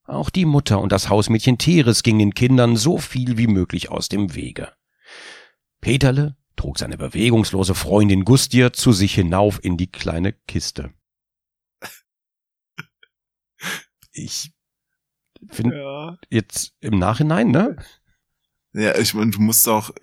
Auch 0.06 0.30
die 0.30 0.46
Mutter 0.46 0.80
und 0.82 0.92
das 0.92 1.10
Hausmädchen 1.10 1.58
Teres 1.58 2.02
gingen 2.02 2.20
den 2.20 2.34
Kindern 2.34 2.76
so 2.76 2.98
viel 2.98 3.38
wie 3.38 3.48
möglich 3.48 3.92
aus 3.92 4.10
dem 4.10 4.34
Wege. 4.34 4.72
Peterle 5.82 6.36
trug 6.56 6.80
seine 6.80 6.98
bewegungslose 6.98 7.76
Freundin 7.76 8.26
Gustia 8.26 8.74
zu 8.74 8.92
sich 8.92 9.14
hinauf 9.14 9.64
in 9.64 9.78
die 9.78 9.92
kleine 9.92 10.34
Kiste. 10.34 10.92
Ich 14.12 14.52
finde 15.50 15.78
Ja. 15.78 16.18
jetzt 16.30 16.74
im 16.82 17.00
Nachhinein, 17.00 17.52
ne? 17.52 17.78
Ja, 18.74 18.98
ich 18.98 19.14
meine, 19.14 19.32
du 19.32 19.40
musst 19.42 19.68
auch 19.68 19.90
äh, 19.90 19.94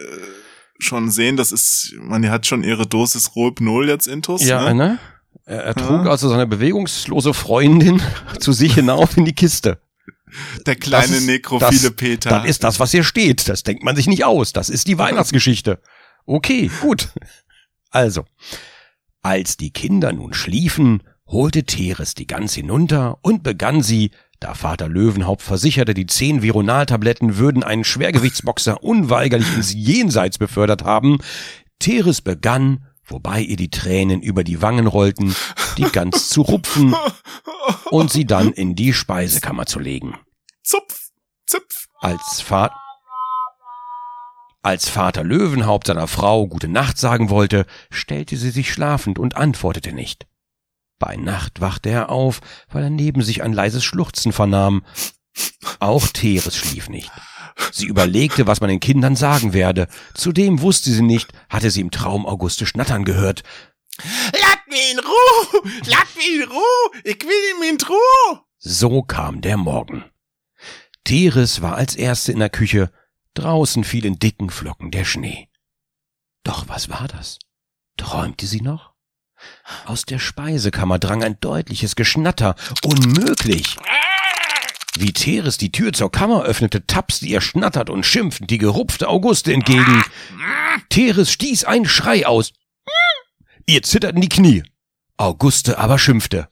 schon 0.78 1.10
sehen, 1.10 1.36
das 1.36 1.52
ist, 1.52 1.94
man, 2.00 2.28
hat 2.30 2.46
schon 2.46 2.64
ihre 2.64 2.86
Dosis 2.86 3.34
Rohypnol 3.36 3.88
jetzt 3.88 4.06
intus. 4.08 4.44
Ja, 4.44 4.72
ne? 4.72 4.74
ne? 4.74 4.98
Er, 5.44 5.62
er 5.64 5.74
trug 5.74 6.04
Ja. 6.04 6.10
also 6.10 6.28
seine 6.28 6.46
bewegungslose 6.46 7.32
Freundin 7.34 8.02
zu 8.40 8.52
sich 8.52 8.74
hinauf 8.74 9.16
in 9.16 9.24
die 9.24 9.34
Kiste. 9.34 9.78
Der 10.66 10.74
kleine 10.74 11.06
Das 11.06 11.16
ist- 11.18 11.26
nekrophile 11.26 11.70
das, 11.80 11.90
Peter. 11.92 12.30
Das 12.30 12.44
ist 12.46 12.64
das, 12.64 12.80
was 12.80 12.90
hier 12.90 13.04
steht. 13.04 13.48
Das 13.48 13.62
denkt 13.62 13.84
man 13.84 13.94
sich 13.94 14.08
nicht 14.08 14.24
aus. 14.24 14.52
Das 14.52 14.68
ist 14.68 14.88
die 14.88 14.98
Weihnachtsgeschichte. 14.98 15.80
Okay, 16.26 16.68
gut. 16.82 17.08
Also, 17.90 18.24
als 19.22 19.56
die 19.56 19.70
Kinder 19.70 20.12
nun 20.12 20.34
schliefen, 20.34 21.02
holte 21.28 21.64
Teres 21.64 22.14
die 22.14 22.26
Gans 22.26 22.54
hinunter 22.54 23.18
und 23.22 23.42
begann 23.44 23.82
sie, 23.82 24.10
da 24.40 24.54
Vater 24.54 24.88
Löwenhaupt 24.88 25.42
versicherte, 25.42 25.94
die 25.94 26.06
zehn 26.06 26.42
Vironaltabletten 26.42 27.38
würden 27.38 27.62
einen 27.62 27.84
Schwergewichtsboxer 27.84 28.82
unweigerlich 28.82 29.54
ins 29.54 29.72
Jenseits 29.72 30.38
befördert 30.38 30.84
haben, 30.84 31.18
Teres 31.78 32.20
begann, 32.20 32.86
wobei 33.04 33.40
ihr 33.40 33.56
die 33.56 33.70
Tränen 33.70 34.20
über 34.20 34.44
die 34.44 34.62
Wangen 34.62 34.86
rollten, 34.86 35.34
die 35.76 35.84
Gans 35.84 36.28
zu 36.28 36.42
rupfen 36.42 36.94
und 37.90 38.10
sie 38.10 38.26
dann 38.26 38.52
in 38.52 38.74
die 38.74 38.92
Speisekammer 38.92 39.66
zu 39.66 39.78
legen. 39.78 40.18
Zupf, 40.62 41.10
zupf. 41.46 41.86
Als, 42.00 42.40
Fa 42.40 42.70
Als 44.62 44.88
Vater 44.88 45.24
Löwenhaupt 45.24 45.86
seiner 45.86 46.08
Frau 46.08 46.46
gute 46.46 46.68
Nacht 46.68 46.98
sagen 46.98 47.30
wollte, 47.30 47.66
stellte 47.90 48.36
sie 48.36 48.50
sich 48.50 48.72
schlafend 48.72 49.18
und 49.18 49.36
antwortete 49.36 49.92
nicht. 49.92 50.26
Bei 50.98 51.16
Nacht 51.16 51.60
wachte 51.60 51.90
er 51.90 52.10
auf, 52.10 52.40
weil 52.68 52.84
er 52.84 52.90
neben 52.90 53.22
sich 53.22 53.42
ein 53.42 53.52
leises 53.52 53.84
Schluchzen 53.84 54.32
vernahm. 54.32 54.84
Auch 55.78 56.06
Teres 56.08 56.56
schlief 56.56 56.88
nicht. 56.88 57.10
Sie 57.72 57.86
überlegte, 57.86 58.46
was 58.46 58.60
man 58.60 58.68
den 58.68 58.80
Kindern 58.80 59.16
sagen 59.16 59.52
werde. 59.52 59.88
Zudem 60.14 60.60
wusste 60.60 60.90
sie 60.90 61.02
nicht, 61.02 61.32
hatte 61.48 61.70
sie 61.70 61.80
im 61.80 61.90
Traum 61.90 62.26
Auguste 62.26 62.66
schnattern 62.66 63.04
gehört. 63.04 63.42
Lass 64.32 64.58
mich 64.68 64.92
in 64.92 64.98
Ruhe! 64.98 65.62
Lass 65.86 66.16
mich 66.16 66.34
in 66.34 66.48
Ruhe! 66.48 67.02
Ich 67.04 67.22
will 67.22 67.68
ihn 67.68 67.74
in 67.74 67.86
Ruhe! 67.86 68.40
So 68.58 69.02
kam 69.02 69.40
der 69.40 69.56
Morgen. 69.56 70.04
Teres 71.04 71.62
war 71.62 71.76
als 71.76 71.94
erste 71.94 72.32
in 72.32 72.40
der 72.40 72.50
Küche, 72.50 72.90
draußen 73.34 73.84
fiel 73.84 74.04
in 74.04 74.18
dicken 74.18 74.50
Flocken 74.50 74.90
der 74.90 75.04
Schnee. 75.04 75.48
Doch 76.42 76.68
was 76.68 76.88
war 76.88 77.08
das? 77.08 77.38
Träumte 77.96 78.46
sie 78.46 78.60
noch? 78.60 78.95
Aus 79.84 80.04
der 80.04 80.18
Speisekammer 80.18 80.98
drang 80.98 81.22
ein 81.22 81.38
deutliches 81.40 81.96
Geschnatter. 81.96 82.54
Unmöglich! 82.82 83.76
Wie 84.98 85.12
Teres 85.12 85.58
die 85.58 85.72
Tür 85.72 85.92
zur 85.92 86.10
Kammer 86.10 86.44
öffnete, 86.44 86.86
tapste 86.86 87.26
ihr 87.26 87.42
schnatternd 87.42 87.90
und 87.90 88.06
schimpfend 88.06 88.50
die 88.50 88.58
gerupfte 88.58 89.08
Auguste 89.08 89.52
entgegen. 89.52 90.04
Teres 90.88 91.30
stieß 91.30 91.64
einen 91.64 91.86
Schrei 91.86 92.26
aus. 92.26 92.52
Ihr 93.66 93.82
zitterten 93.82 94.20
die 94.20 94.28
Knie. 94.28 94.62
Auguste 95.18 95.78
aber 95.78 95.98
schimpfte. 95.98 96.48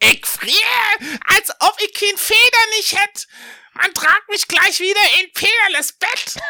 Ich 0.00 0.24
friere, 0.24 1.18
als 1.24 1.50
ob 1.60 1.76
ich 1.80 1.92
kein 1.94 2.16
Feder 2.16 2.64
nicht 2.76 2.92
hätt. 2.92 3.26
Man 3.74 3.92
tragt 3.92 4.28
mich 4.30 4.46
gleich 4.46 4.80
wieder 4.80 5.00
in 5.20 5.32
Peerles 5.32 5.92
Bett. 5.92 6.42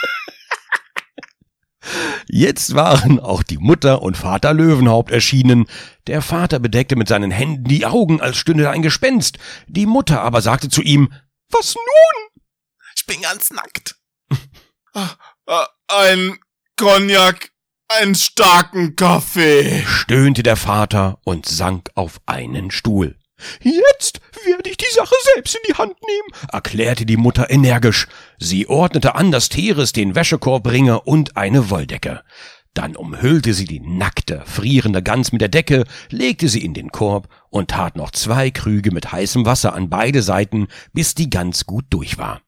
Jetzt 2.28 2.76
waren 2.76 3.20
auch 3.20 3.44
die 3.44 3.58
Mutter 3.58 4.02
und 4.02 4.18
Vater 4.18 4.54
Löwenhaupt 4.54 5.12
erschienen. 5.12 5.66
Der 6.08 6.22
Vater 6.22 6.60
bedeckte 6.60 6.96
mit 6.96 7.08
seinen 7.08 7.32
Händen 7.32 7.66
die 7.66 7.86
Augen, 7.86 8.22
als 8.22 8.38
stünde 8.38 8.64
da 8.64 8.72
ein 8.72 8.82
Gespenst. 8.82 9.38
Die 9.68 9.86
Mutter 9.86 10.22
aber 10.22 10.42
sagte 10.42 10.70
zu 10.70 10.82
ihm, 10.82 11.14
Was 11.52 11.76
nun? 11.76 12.42
Ich 12.96 13.06
bin 13.06 13.22
ganz 13.22 13.52
nackt. 13.52 13.96
Ah, 14.94 15.10
ah, 15.48 15.68
ein 15.88 16.38
Cognac, 16.78 17.52
einen 17.88 18.16
starken 18.16 18.96
Kaffee. 18.96 19.84
stöhnte 19.88 20.44
der 20.44 20.56
Vater 20.56 21.20
und 21.24 21.48
sank 21.48 21.90
auf 21.96 22.22
einen 22.28 22.70
Stuhl. 22.70 23.18
Jetzt 23.62 24.20
werde 24.46 24.70
ich 24.70 24.78
die 24.78 24.94
Sache 24.94 25.16
selbst 25.36 25.56
in 25.56 25.62
die 25.68 25.74
Hand 25.74 25.96
nehmen, 26.02 26.48
erklärte 26.52 27.06
die 27.06 27.18
Mutter 27.18 27.50
energisch. 27.50 28.08
Sie 28.40 28.68
ordnete 28.68 29.16
an, 29.16 29.32
dass 29.32 29.50
Teres 29.50 29.92
den 29.92 30.16
Wäschekorb 30.16 30.64
bringe 30.64 31.02
und 31.02 31.38
eine 31.38 31.70
Wolldecke. 31.70 32.24
Dann 32.74 32.96
umhüllte 32.96 33.54
sie 33.54 33.66
die 33.66 33.80
nackte, 33.80 34.42
frierende 34.46 35.04
Gans 35.04 35.32
mit 35.32 35.42
der 35.42 35.50
Decke, 35.50 35.84
legte 36.10 36.50
sie 36.50 36.66
in 36.66 36.74
den 36.74 36.92
Korb 36.92 37.28
und 37.50 37.70
tat 37.70 37.96
noch 37.96 38.10
zwei 38.12 38.50
Krüge 38.50 38.92
mit 38.92 39.12
heißem 39.12 39.46
Wasser 39.46 39.76
an 39.76 39.90
beide 39.90 40.24
Seiten, 40.24 40.68
bis 40.92 41.14
die 41.14 41.30
Gans 41.30 41.68
gut 41.68 41.86
durch 41.92 42.18
war. 42.18 42.42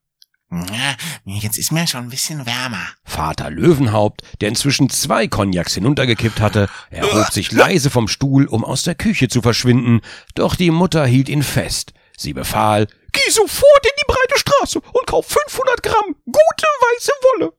Ja, 0.71 0.95
jetzt 1.25 1.57
ist 1.57 1.71
mir 1.71 1.87
schon 1.87 2.05
ein 2.05 2.09
bisschen 2.09 2.45
wärmer. 2.45 2.87
Vater 3.03 3.49
Löwenhaupt, 3.49 4.21
der 4.41 4.49
inzwischen 4.49 4.89
zwei 4.89 5.27
Cognacs 5.27 5.73
hinuntergekippt 5.73 6.39
hatte, 6.39 6.69
erhob 6.89 7.31
sich 7.31 7.51
leise 7.51 7.89
vom 7.89 8.07
Stuhl, 8.07 8.45
um 8.45 8.63
aus 8.63 8.83
der 8.83 8.95
Küche 8.95 9.27
zu 9.27 9.41
verschwinden, 9.41 10.01
doch 10.35 10.55
die 10.55 10.71
Mutter 10.71 11.05
hielt 11.05 11.29
ihn 11.29 11.43
fest. 11.43 11.93
Sie 12.17 12.33
befahl, 12.33 12.87
geh 13.11 13.31
sofort 13.31 13.85
in 13.85 13.91
die 13.99 14.07
breite 14.07 14.39
Straße 14.39 14.79
und 14.79 15.07
kauf 15.07 15.25
500 15.27 15.83
Gramm 15.83 16.15
gute 16.25 16.67
weiße 16.81 17.11
Wolle. 17.21 17.53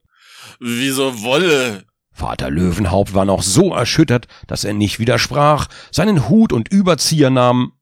Wieso 0.59 1.21
Wolle? 1.21 1.85
Vater 2.11 2.49
Löwenhaupt 2.49 3.13
war 3.13 3.25
noch 3.25 3.43
so 3.43 3.73
erschüttert, 3.73 4.27
dass 4.47 4.63
er 4.63 4.73
nicht 4.73 4.97
widersprach, 4.97 5.67
seinen 5.91 6.27
Hut 6.29 6.51
und 6.51 6.67
Überzieher 6.69 7.29
nahm, 7.29 7.73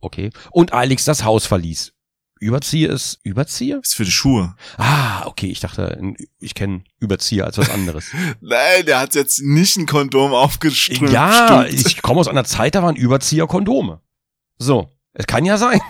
okay, 0.00 0.30
und 0.52 0.72
eiligst 0.72 1.08
das 1.08 1.24
Haus 1.24 1.46
verließ. 1.46 1.95
Überzieher 2.38 2.90
ist 2.90 3.18
Überzieher? 3.22 3.80
Ist 3.82 3.94
für 3.94 4.04
die 4.04 4.10
Schuhe. 4.10 4.54
Ah, 4.76 5.24
okay, 5.26 5.46
ich 5.46 5.60
dachte, 5.60 5.98
ich 6.38 6.54
kenne 6.54 6.84
Überzieher 7.00 7.46
als 7.46 7.56
was 7.58 7.70
anderes. 7.70 8.06
Nein, 8.40 8.84
der 8.86 9.00
hat 9.00 9.14
jetzt 9.14 9.40
nicht 9.42 9.76
ein 9.76 9.86
Kondom 9.86 10.32
aufgeströmt. 10.34 11.10
Ja, 11.10 11.64
Stimmt. 11.66 11.86
ich 11.86 12.02
komme 12.02 12.20
aus 12.20 12.28
einer 12.28 12.44
Zeit, 12.44 12.74
da 12.74 12.82
waren 12.82 12.96
Überzieher 12.96 13.46
Kondome. 13.46 14.00
So, 14.58 14.90
es 15.14 15.26
kann 15.26 15.44
ja 15.44 15.56
sein. 15.56 15.80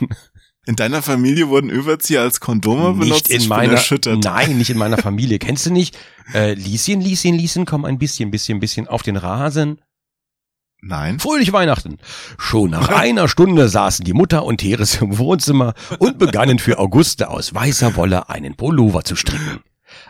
In 0.68 0.74
deiner 0.74 1.01
Familie 1.01 1.49
wurden 1.49 1.70
Überzieher 1.70 2.22
als 2.22 2.40
Kondome 2.40 2.92
benutzt? 2.99 3.28
Nicht 3.28 3.30
in 3.30 3.40
ich 3.42 3.49
meiner, 3.49 3.74
erschüttert. 3.74 4.24
nein, 4.24 4.59
nicht 4.59 4.70
in 4.70 4.78
meiner 4.78 4.99
Familie. 5.03 5.38
Kennst 5.38 5.66
du 5.66 5.70
nicht? 5.72 5.97
Äh, 6.34 6.55
Lieschen, 6.55 7.01
Lieschen, 7.01 7.34
Lieschen, 7.34 7.66
komm 7.66 7.84
ein 7.84 7.99
bisschen, 7.99 8.32
bisschen, 8.32 8.59
bisschen 8.59 8.88
auf 8.88 9.03
den 9.03 9.16
Rasen. 9.16 9.80
Nein. 10.81 11.18
Fröhliche 11.18 11.53
Weihnachten. 11.53 11.99
Schon 12.39 12.70
nach 12.70 12.89
einer 12.97 13.29
Stunde 13.29 13.68
saßen 13.68 14.05
die 14.05 14.12
Mutter 14.12 14.45
und 14.45 14.59
Teres 14.59 15.01
im 15.01 15.18
Wohnzimmer 15.18 15.74
und 15.99 16.18
begannen 16.18 16.59
für 16.59 16.79
Auguste 16.79 17.29
aus 17.29 17.55
weißer 17.55 17.97
Wolle 17.97 18.29
einen 18.29 18.55
Pullover 18.57 19.03
zu 19.05 19.16
stricken. 19.16 19.61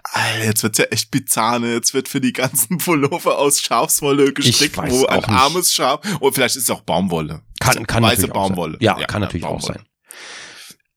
Alter, 0.05 0.45
jetzt 0.45 0.63
wird's 0.63 0.79
ja 0.79 0.85
echt 0.87 1.11
bizarr, 1.11 1.59
ne? 1.59 1.75
Jetzt 1.75 1.95
wird 1.95 2.09
für 2.09 2.21
die 2.21 2.33
ganzen 2.33 2.79
Pullover 2.79 3.39
aus 3.39 3.61
Schafswolle 3.61 4.33
gestrickt, 4.33 4.77
wo 4.77 5.07
ein 5.07 5.19
auch 5.21 5.29
nicht. 5.29 5.39
armes 5.39 5.73
Schaf, 5.73 6.01
oder 6.21 6.33
vielleicht 6.35 6.57
ist 6.57 6.65
es 6.65 6.71
auch 6.71 6.81
Baumwolle. 6.83 7.43
Kann, 7.61 7.87
kann 7.87 8.03
Weiße 8.03 8.23
natürlich 8.23 8.31
auch 8.31 8.49
Baumwolle. 8.49 8.73
Sein. 8.75 8.81
Ja, 8.83 8.95
kann 9.07 9.21
natürlich 9.21 9.45
auch 9.45 9.61
Baumwolle. 9.61 9.79
sein. 9.81 9.87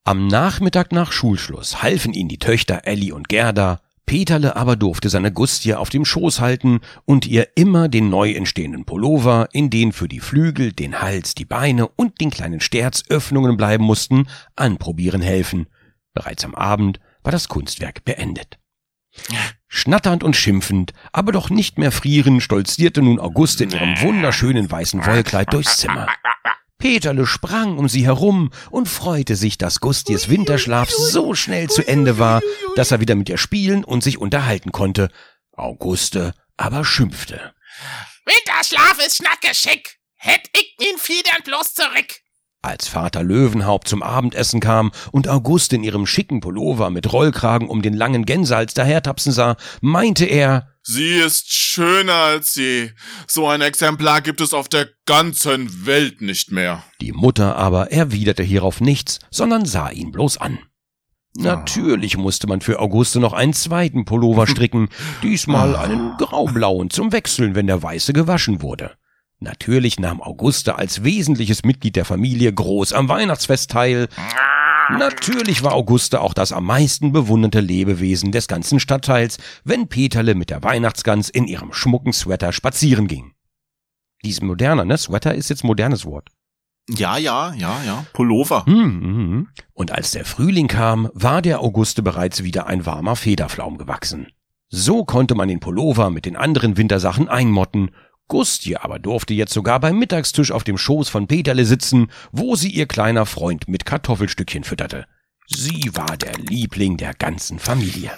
Am 0.04 0.26
Nachmittag 0.26 0.92
nach 0.92 1.12
Schulschluss 1.12 1.82
halfen 1.82 2.14
ihnen 2.14 2.28
die 2.28 2.38
Töchter 2.38 2.82
Elli 2.84 3.12
und 3.12 3.28
Gerda, 3.28 3.80
Peterle 4.10 4.56
aber 4.56 4.74
durfte 4.74 5.08
seine 5.08 5.30
Gustie 5.30 5.76
auf 5.76 5.88
dem 5.88 6.04
Schoß 6.04 6.40
halten 6.40 6.80
und 7.04 7.26
ihr 7.26 7.46
immer 7.54 7.88
den 7.88 8.10
neu 8.10 8.32
entstehenden 8.32 8.84
Pullover, 8.84 9.48
in 9.52 9.70
den 9.70 9.92
für 9.92 10.08
die 10.08 10.18
Flügel, 10.18 10.72
den 10.72 11.00
Hals, 11.00 11.36
die 11.36 11.44
Beine 11.44 11.86
und 11.86 12.20
den 12.20 12.32
kleinen 12.32 12.58
Sterz 12.58 13.04
Öffnungen 13.08 13.56
bleiben 13.56 13.84
mussten, 13.84 14.26
anprobieren 14.56 15.22
helfen. 15.22 15.68
Bereits 16.12 16.44
am 16.44 16.56
Abend 16.56 16.98
war 17.22 17.30
das 17.30 17.46
Kunstwerk 17.46 18.04
beendet. 18.04 18.58
Schnatternd 19.68 20.24
und 20.24 20.34
schimpfend, 20.34 20.92
aber 21.12 21.30
doch 21.30 21.48
nicht 21.48 21.78
mehr 21.78 21.92
frierend, 21.92 22.42
stolzierte 22.42 23.02
nun 23.02 23.20
Auguste 23.20 23.62
in 23.62 23.70
ihrem 23.70 24.00
wunderschönen 24.00 24.68
weißen 24.68 25.06
Wollkleid 25.06 25.52
durchs 25.52 25.76
Zimmer. 25.76 26.08
Peterle 26.80 27.26
sprang 27.26 27.78
um 27.78 27.88
sie 27.88 28.04
herum 28.04 28.50
und 28.70 28.88
freute 28.88 29.36
sich, 29.36 29.58
dass 29.58 29.80
Gusties 29.80 30.28
Winterschlaf 30.28 30.90
so 30.90 31.34
schnell 31.34 31.68
zu 31.68 31.86
Ende 31.86 32.18
war, 32.18 32.40
dass 32.74 32.90
er 32.90 33.00
wieder 33.00 33.14
mit 33.14 33.28
ihr 33.28 33.38
spielen 33.38 33.84
und 33.84 34.02
sich 34.02 34.18
unterhalten 34.18 34.72
konnte. 34.72 35.10
Auguste 35.52 36.32
aber 36.56 36.84
schimpfte. 36.84 37.54
Winterschlaf 38.24 38.98
ist 39.06 39.16
schnackerschick. 39.16 39.98
Hätt 40.16 40.48
ich 40.54 40.76
min 40.78 40.98
Fiedern 40.98 41.42
bloß 41.44 41.74
zurück. 41.74 42.20
Als 42.62 42.88
Vater 42.88 43.22
Löwenhaupt 43.22 43.88
zum 43.88 44.02
Abendessen 44.02 44.60
kam 44.60 44.92
und 45.12 45.28
Auguste 45.28 45.76
in 45.76 45.84
ihrem 45.84 46.06
schicken 46.06 46.40
Pullover 46.40 46.90
mit 46.90 47.10
Rollkragen 47.10 47.68
um 47.68 47.80
den 47.80 47.94
langen 47.94 48.26
Gänsehals 48.26 48.74
dahertapsen 48.74 49.32
sah, 49.32 49.56
meinte 49.80 50.26
er, 50.26 50.69
Sie 50.82 51.14
ist 51.14 51.52
schöner 51.52 52.14
als 52.14 52.54
sie. 52.54 52.92
So 53.26 53.46
ein 53.46 53.60
Exemplar 53.60 54.22
gibt 54.22 54.40
es 54.40 54.54
auf 54.54 54.68
der 54.68 54.88
ganzen 55.06 55.86
Welt 55.86 56.20
nicht 56.20 56.50
mehr. 56.50 56.82
Die 57.00 57.12
Mutter 57.12 57.56
aber 57.56 57.92
erwiderte 57.92 58.42
hierauf 58.42 58.80
nichts, 58.80 59.18
sondern 59.30 59.66
sah 59.66 59.90
ihn 59.90 60.10
bloß 60.10 60.38
an. 60.38 60.58
Natürlich 61.36 62.16
musste 62.16 62.48
man 62.48 62.60
für 62.60 62.80
Auguste 62.80 63.20
noch 63.20 63.32
einen 63.32 63.52
zweiten 63.52 64.04
Pullover 64.04 64.46
stricken, 64.48 64.88
diesmal 65.22 65.76
einen 65.76 66.16
graublauen 66.16 66.90
zum 66.90 67.12
Wechseln, 67.12 67.54
wenn 67.54 67.66
der 67.66 67.82
weiße 67.82 68.12
gewaschen 68.12 68.62
wurde. 68.62 68.96
Natürlich 69.38 69.98
nahm 69.98 70.20
Auguste 70.20 70.76
als 70.76 71.02
wesentliches 71.02 71.64
Mitglied 71.64 71.96
der 71.96 72.04
Familie 72.04 72.52
groß 72.52 72.92
am 72.92 73.08
Weihnachtsfest 73.08 73.70
teil. 73.70 74.08
Natürlich 74.98 75.62
war 75.62 75.74
Auguste 75.74 76.20
auch 76.20 76.34
das 76.34 76.52
am 76.52 76.64
meisten 76.64 77.12
bewunderte 77.12 77.60
Lebewesen 77.60 78.32
des 78.32 78.48
ganzen 78.48 78.80
Stadtteils, 78.80 79.38
wenn 79.64 79.88
Peterle 79.88 80.34
mit 80.34 80.50
der 80.50 80.62
Weihnachtsgans 80.62 81.28
in 81.28 81.46
ihrem 81.46 81.72
schmucken 81.72 82.12
Sweater 82.12 82.52
spazieren 82.52 83.06
ging. 83.06 83.32
Dies 84.24 84.40
moderner, 84.42 84.84
ne? 84.84 84.98
Sweater 84.98 85.34
ist 85.34 85.48
jetzt 85.48 85.64
modernes 85.64 86.04
Wort. 86.04 86.28
Ja, 86.88 87.16
ja, 87.18 87.52
ja, 87.54 87.82
ja. 87.84 88.04
Pullover. 88.12 88.66
Hm, 88.66 89.00
mhm. 89.00 89.48
Und 89.74 89.92
als 89.92 90.10
der 90.10 90.24
Frühling 90.24 90.66
kam, 90.66 91.08
war 91.14 91.40
der 91.40 91.60
Auguste 91.60 92.02
bereits 92.02 92.42
wieder 92.42 92.66
ein 92.66 92.84
warmer 92.84 93.16
Federflaum 93.16 93.78
gewachsen. 93.78 94.28
So 94.68 95.04
konnte 95.04 95.34
man 95.34 95.48
den 95.48 95.60
Pullover 95.60 96.10
mit 96.10 96.26
den 96.26 96.36
anderen 96.36 96.76
Wintersachen 96.76 97.28
einmotten. 97.28 97.90
Gustje 98.30 98.82
aber 98.82 98.98
durfte 98.98 99.34
jetzt 99.34 99.52
sogar 99.52 99.80
beim 99.80 99.98
Mittagstisch 99.98 100.52
auf 100.52 100.64
dem 100.64 100.78
Schoß 100.78 101.08
von 101.10 101.26
Peterle 101.26 101.66
sitzen, 101.66 102.10
wo 102.32 102.54
sie 102.56 102.70
ihr 102.70 102.86
kleiner 102.86 103.26
Freund 103.26 103.68
mit 103.68 103.84
Kartoffelstückchen 103.84 104.64
fütterte. 104.64 105.04
Sie 105.48 105.90
war 105.94 106.16
der 106.16 106.34
Liebling 106.38 106.96
der 106.96 107.12
ganzen 107.12 107.58
Familie. 107.58 108.12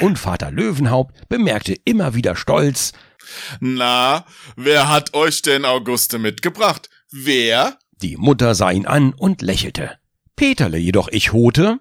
Und 0.00 0.18
Vater 0.18 0.50
Löwenhaupt 0.50 1.28
bemerkte 1.28 1.74
immer 1.84 2.14
wieder 2.14 2.34
stolz, 2.36 2.92
Na, 3.60 4.24
wer 4.56 4.88
hat 4.88 5.12
euch 5.14 5.42
denn 5.42 5.64
Auguste 5.66 6.18
mitgebracht? 6.18 6.88
Wer? 7.12 7.78
die 8.00 8.16
Mutter 8.16 8.54
sah 8.54 8.70
ihn 8.70 8.86
an 8.86 9.12
und 9.12 9.42
lächelte. 9.42 9.98
Peterle 10.36 10.78
jedoch 10.78 11.08
echote, 11.08 11.80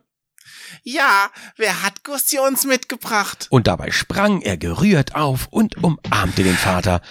Ja, 0.84 1.30
wer 1.56 1.82
hat 1.84 2.04
Gusti 2.04 2.40
uns 2.40 2.66
mitgebracht? 2.66 3.48
und 3.52 3.68
dabei 3.68 3.92
sprang 3.92 4.42
er 4.42 4.58
gerührt 4.58 5.16
auf 5.16 5.48
und 5.50 5.78
umarmte 5.82 6.44
den 6.44 6.56
Vater. 6.58 7.02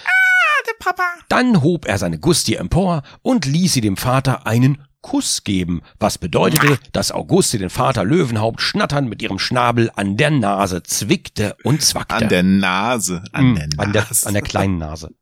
Der 0.66 0.74
Papa. 0.78 1.04
Dann 1.28 1.62
hob 1.62 1.86
er 1.86 1.98
seine 1.98 2.18
Gusti 2.18 2.54
empor 2.54 3.02
und 3.22 3.44
ließ 3.46 3.72
sie 3.74 3.80
dem 3.80 3.96
Vater 3.96 4.46
einen 4.46 4.82
Kuss 5.02 5.44
geben, 5.44 5.82
was 6.00 6.18
bedeutete, 6.18 6.78
dass 6.92 7.12
Auguste 7.12 7.58
den 7.58 7.70
Vater 7.70 8.02
Löwenhaupt 8.04 8.60
schnatternd 8.60 9.08
mit 9.08 9.22
ihrem 9.22 9.38
Schnabel 9.38 9.90
an 9.94 10.16
der 10.16 10.30
Nase 10.32 10.82
zwickte 10.82 11.56
und 11.62 11.80
zwackte. 11.82 12.16
An 12.16 12.28
der 12.28 12.42
Nase. 12.42 13.22
An 13.32 13.44
Hm, 13.50 13.54
der 13.54 13.66
Nase. 13.68 13.78
an 13.78 13.92
der, 13.92 14.06
an 14.24 14.32
der 14.34 14.42
kleinen 14.42 14.78
Nase. 14.78 15.10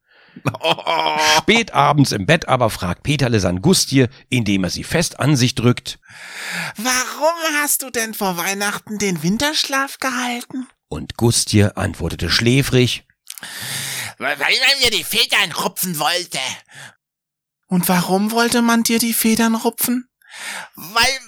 Oh. 0.63 1.17
Spät 1.39 1.75
abends 1.75 2.11
im 2.11 2.27
Bett 2.27 2.49
aber 2.49 2.69
fragt 2.69 3.05
Peterle 3.05 3.39
sein 3.39 3.63
Gustie, 3.63 4.07
indem 4.31 4.65
er 4.65 4.71
sie 4.71 4.83
fest 4.83 5.21
an 5.21 5.37
sich 5.37 5.55
drückt, 5.55 6.01
Warum 6.77 7.63
hast 7.63 7.83
du 7.83 7.91
denn 7.91 8.15
vor 8.15 8.37
Weihnachten 8.37 8.99
den 8.99 9.23
Winterschlaf 9.23 9.99
gehalten? 10.01 10.67
und 10.89 11.17
Gustie 11.17 11.63
antwortete 11.77 12.31
schläfrig, 12.31 13.05
Weil 14.19 14.37
man 14.37 14.79
mir 14.81 14.91
die 14.91 15.05
Federn 15.05 15.53
rupfen 15.53 15.99
wollte. 15.99 16.39
Und 17.67 17.89
warum 17.89 18.31
wollte 18.31 18.63
man 18.63 18.83
dir 18.83 18.99
die 18.99 19.15
Federn 19.15 19.55
rupfen? 19.55 20.09
Weil 20.75 21.19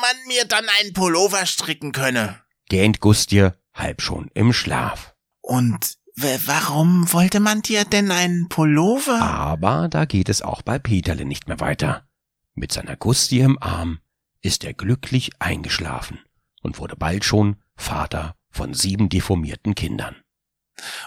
man 0.00 0.16
mir 0.26 0.44
dann 0.44 0.66
einen 0.80 0.92
Pullover 0.92 1.46
stricken 1.46 1.92
könne. 1.92 2.40
gähnt 2.68 3.00
Gustie 3.00 3.50
halb 3.72 4.02
schon 4.02 4.30
im 4.34 4.52
Schlaf. 4.52 5.14
Und 5.40 5.96
warum 6.16 7.12
wollte 7.12 7.40
man 7.40 7.62
dir 7.62 7.84
denn 7.84 8.10
einen 8.10 8.48
Pullover? 8.48 9.20
Aber 9.20 9.88
da 9.88 10.04
geht 10.04 10.28
es 10.28 10.42
auch 10.42 10.62
bei 10.62 10.78
Peterle 10.78 11.24
nicht 11.24 11.48
mehr 11.48 11.60
weiter. 11.60 12.06
Mit 12.54 12.72
seiner 12.72 12.96
Gustie 12.96 13.40
im 13.40 13.60
Arm 13.62 14.00
ist 14.40 14.64
er 14.64 14.74
glücklich 14.74 15.30
eingeschlafen 15.38 16.20
und 16.62 16.78
wurde 16.78 16.96
bald 16.96 17.24
schon 17.24 17.56
Vater 17.76 18.36
von 18.50 18.74
sieben 18.74 19.08
deformierten 19.08 19.74
Kindern 19.74 20.23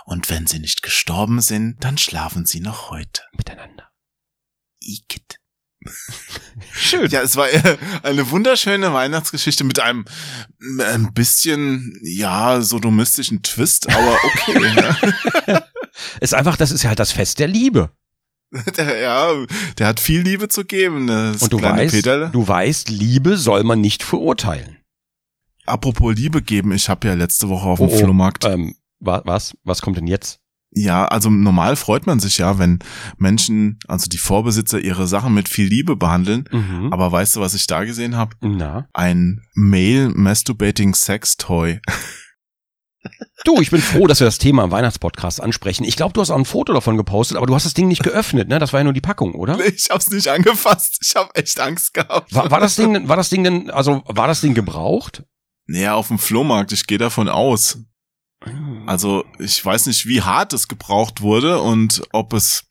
Und 0.05 0.29
wenn 0.29 0.47
sie 0.47 0.59
nicht 0.59 0.81
gestorben 0.81 1.41
sind, 1.41 1.83
dann 1.83 1.97
schlafen 1.97 2.45
sie 2.45 2.59
noch 2.59 2.89
heute. 2.89 3.21
miteinander. 3.35 3.89
Igitt. 4.79 5.39
Schön. 6.73 7.09
Ja, 7.11 7.21
es 7.21 7.35
war 7.35 7.49
äh, 7.49 7.77
eine 8.03 8.29
wunderschöne 8.31 8.93
Weihnachtsgeschichte 8.93 9.63
mit 9.63 9.79
einem 9.79 10.05
ein 10.81 11.13
bisschen, 11.13 11.97
ja, 12.03 12.61
sodomistischen 12.61 13.41
Twist, 13.43 13.89
aber 13.89 14.17
okay. 14.23 14.59
ne? 15.47 15.63
Ist 16.21 16.33
einfach, 16.33 16.57
das 16.57 16.71
ist 16.71 16.83
ja 16.83 16.89
halt 16.89 16.99
das 16.99 17.11
Fest 17.11 17.39
der 17.39 17.47
Liebe. 17.47 17.91
der, 18.77 18.99
ja, 18.99 19.33
der 19.77 19.87
hat 19.87 19.99
viel 19.99 20.21
Liebe 20.21 20.47
zu 20.47 20.63
geben. 20.63 21.07
Das 21.07 21.41
Und 21.41 21.53
du 21.53 21.61
weißt, 21.61 21.93
Peterle. 21.93 22.29
du 22.31 22.47
weißt, 22.47 22.89
Liebe 22.89 23.37
soll 23.37 23.63
man 23.63 23.81
nicht 23.81 24.03
verurteilen. 24.03 24.77
Apropos 25.65 26.15
Liebe 26.15 26.41
geben, 26.41 26.71
ich 26.71 26.87
habe 26.87 27.07
ja 27.07 27.13
letzte 27.13 27.49
Woche 27.49 27.67
auf 27.67 27.79
dem 27.79 27.89
Oh, 27.89 27.93
oh. 27.93 27.97
Flohmarkt. 27.97 28.45
Ähm, 28.45 28.76
was? 28.99 29.55
Was 29.63 29.81
kommt 29.81 29.97
denn 29.97 30.07
jetzt? 30.07 30.39
Ja, 30.71 31.05
also 31.05 31.29
normal 31.29 31.75
freut 31.77 32.05
man 32.05 32.19
sich 32.19 32.39
ja, 32.39 32.59
wenn 32.59 32.79
Menschen, 33.17 33.79
also 33.87 34.07
die 34.09 34.17
Vorbesitzer, 34.17 34.79
ihre 34.79 35.07
Sachen 35.07 35.33
mit 35.33 35.47
viel 35.47 35.67
Liebe 35.67 35.95
behandeln. 35.95 36.43
Mhm. 36.51 36.91
Aber 36.91 37.11
weißt 37.11 37.35
du, 37.37 37.39
was 37.39 37.53
ich 37.53 37.67
da 37.67 37.85
gesehen 37.85 38.15
habe? 38.17 38.35
Na? 38.41 38.87
Ein 38.93 39.41
Male 39.55 40.09
Masturbating 40.09 40.93
Sex 40.93 41.37
Toy. 41.37 41.79
Du, 43.45 43.61
ich 43.61 43.71
bin 43.71 43.81
froh, 43.81 44.07
dass 44.07 44.19
wir 44.19 44.25
das 44.25 44.39
Thema 44.39 44.65
im 44.65 44.71
Weihnachtspodcast 44.71 45.41
ansprechen. 45.41 45.85
Ich 45.85 45.95
glaube, 45.95 46.11
du 46.13 46.19
hast 46.19 46.29
auch 46.31 46.37
ein 46.37 46.43
Foto 46.43 46.73
davon 46.73 46.97
gepostet, 46.97 47.37
aber 47.37 47.45
du 47.45 47.55
hast 47.55 47.65
das 47.65 47.73
Ding 47.73 47.87
nicht 47.87 48.03
geöffnet, 48.03 48.49
ne? 48.49 48.59
Das 48.59 48.73
war 48.73 48.81
ja 48.81 48.83
nur 48.83 48.91
die 48.93 48.99
Packung, 49.01 49.33
oder? 49.35 49.57
Ich 49.65 49.87
hab's 49.89 50.09
nicht 50.09 50.27
angefasst. 50.27 50.97
Ich 51.01 51.15
habe 51.15 51.29
echt 51.35 51.57
Angst 51.61 51.93
gehabt. 51.93 52.33
War, 52.35 52.51
war 52.51 52.59
das 52.59 52.75
Ding, 52.75 52.93
denn- 52.93 53.07
war 53.07 53.15
das 53.15 53.29
Ding 53.29 53.43
denn, 53.45 53.69
also 53.69 54.01
war 54.05 54.27
das 54.27 54.41
Ding 54.41 54.53
gebraucht? 54.53 55.23
Naja, 55.67 55.93
auf 55.93 56.09
dem 56.09 56.19
Flohmarkt, 56.19 56.73
ich 56.73 56.87
gehe 56.87 56.97
davon 56.97 57.29
aus. 57.29 57.79
Also 58.85 59.25
ich 59.39 59.63
weiß 59.63 59.87
nicht, 59.87 60.05
wie 60.05 60.21
hart 60.21 60.53
es 60.53 60.67
gebraucht 60.67 61.21
wurde 61.21 61.61
und 61.61 62.03
ob 62.11 62.33
es 62.33 62.65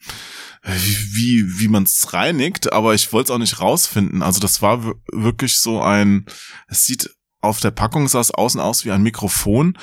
wie 0.63 1.15
wie, 1.15 1.61
wie 1.61 1.69
man 1.69 1.85
es 1.85 2.13
reinigt, 2.13 2.73
aber 2.73 2.95
ich 2.95 3.13
wollte 3.13 3.31
es 3.33 3.35
auch 3.35 3.39
nicht 3.39 3.61
rausfinden. 3.61 4.23
Also 4.23 4.41
das 4.41 4.63
war 4.63 4.85
wir- 4.85 4.95
wirklich 5.13 5.59
so 5.59 5.81
ein. 5.83 6.27
Es 6.69 6.85
sieht 6.87 7.11
auf 7.41 7.61
der 7.61 7.71
Packung 7.71 8.09
sah 8.09 8.21
es 8.21 8.33
außen 8.33 8.61
aus 8.61 8.85
wie 8.85 8.91
ein 8.91 9.03
Mikrofon, 9.03 9.79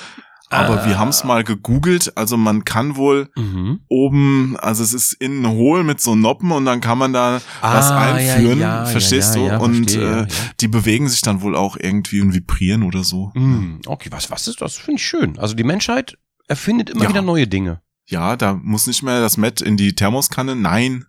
aber 0.50 0.82
Ah. 0.82 0.86
wir 0.86 0.98
haben 0.98 1.08
es 1.08 1.24
mal 1.24 1.42
gegoogelt. 1.44 2.16
Also 2.16 2.36
man 2.36 2.64
kann 2.64 2.96
wohl 2.96 3.30
Mhm. 3.36 3.80
oben, 3.88 4.56
also 4.58 4.82
es 4.82 4.92
ist 4.92 5.12
innen 5.14 5.48
hohl 5.48 5.84
mit 5.84 6.00
so 6.00 6.14
Noppen 6.14 6.52
und 6.52 6.64
dann 6.64 6.80
kann 6.80 6.98
man 6.98 7.12
da 7.12 7.40
was 7.60 7.90
Ah, 7.90 8.14
einführen, 8.14 8.58
ja, 8.60 8.80
ja, 8.80 8.84
verstehst 8.86 9.34
ja, 9.36 9.58
du? 9.58 9.64
und 9.64 9.90
verstehe, 9.90 10.22
äh, 10.22 10.26
die 10.60 10.68
bewegen 10.68 11.08
sich 11.08 11.22
dann 11.22 11.40
wohl 11.42 11.56
auch 11.56 11.76
irgendwie 11.78 12.20
und 12.20 12.34
vibrieren 12.34 12.82
oder 12.82 13.04
so. 13.04 13.30
Hm, 13.34 13.80
Okay, 13.86 14.08
was, 14.12 14.30
was 14.30 14.46
ist 14.48 14.60
das? 14.60 14.76
Finde 14.76 15.00
ich 15.00 15.06
schön. 15.06 15.38
Also 15.38 15.54
die 15.54 15.64
Menschheit 15.64 16.18
erfindet 16.48 16.90
immer 16.90 17.08
wieder 17.08 17.22
neue 17.22 17.46
Dinge. 17.46 17.80
Ja, 18.06 18.36
da 18.36 18.52
muss 18.52 18.86
nicht 18.86 19.02
mehr 19.02 19.20
das 19.20 19.36
Met 19.38 19.62
in 19.62 19.76
die 19.78 19.94
Thermoskanne. 19.94 20.54
Nein. 20.54 21.06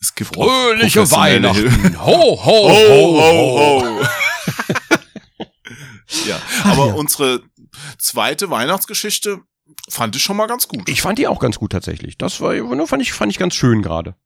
Es 0.00 0.14
gibt 0.14 0.34
Fröhliche. 0.34 1.10
Weihnachten. 1.12 1.96
Ho, 1.98 2.06
ho, 2.06 2.36
ho, 2.44 2.68
Ho, 2.68 3.18
ho. 3.18 3.80
ho, 3.80 3.98
ho. 3.98 4.06
ja, 6.26 6.40
aber 6.64 6.88
ja. 6.88 6.92
unsere 6.94 7.42
zweite 7.98 8.50
Weihnachtsgeschichte 8.50 9.40
fand 9.88 10.16
ich 10.16 10.22
schon 10.22 10.36
mal 10.36 10.46
ganz 10.46 10.68
gut. 10.68 10.88
Ich 10.88 11.02
fand 11.02 11.18
die 11.18 11.26
auch 11.26 11.40
ganz 11.40 11.58
gut 11.58 11.72
tatsächlich. 11.72 12.18
Das 12.18 12.40
war, 12.40 12.54
fand 12.86 13.02
ich, 13.02 13.12
fand 13.12 13.32
ich 13.32 13.38
ganz 13.38 13.54
schön 13.54 13.82
gerade. 13.82 14.16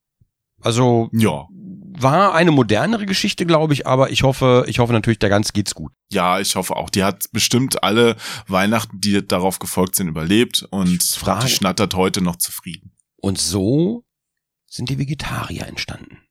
Also 0.60 1.10
ja. 1.12 1.46
war 1.50 2.34
eine 2.34 2.50
modernere 2.50 3.06
Geschichte, 3.06 3.46
glaube 3.46 3.74
ich, 3.74 3.86
aber 3.86 4.10
ich 4.10 4.22
hoffe, 4.22 4.64
ich 4.66 4.78
hoffe 4.78 4.92
natürlich, 4.92 5.18
der 5.18 5.28
ganz 5.28 5.52
geht's 5.52 5.74
gut. 5.74 5.92
Ja, 6.10 6.40
ich 6.40 6.56
hoffe 6.56 6.76
auch. 6.76 6.90
Die 6.90 7.04
hat 7.04 7.26
bestimmt 7.32 7.82
alle 7.82 8.16
Weihnachten, 8.48 9.00
die 9.00 9.26
darauf 9.26 9.58
gefolgt 9.58 9.96
sind, 9.96 10.08
überlebt 10.08 10.66
und 10.70 11.02
Frage- 11.02 11.46
die 11.46 11.52
schnattert 11.52 11.94
heute 11.94 12.22
noch 12.22 12.36
zufrieden. 12.36 12.92
Und 13.16 13.38
so 13.38 14.04
sind 14.66 14.90
die 14.90 14.98
Vegetarier 14.98 15.66
entstanden. 15.66 16.25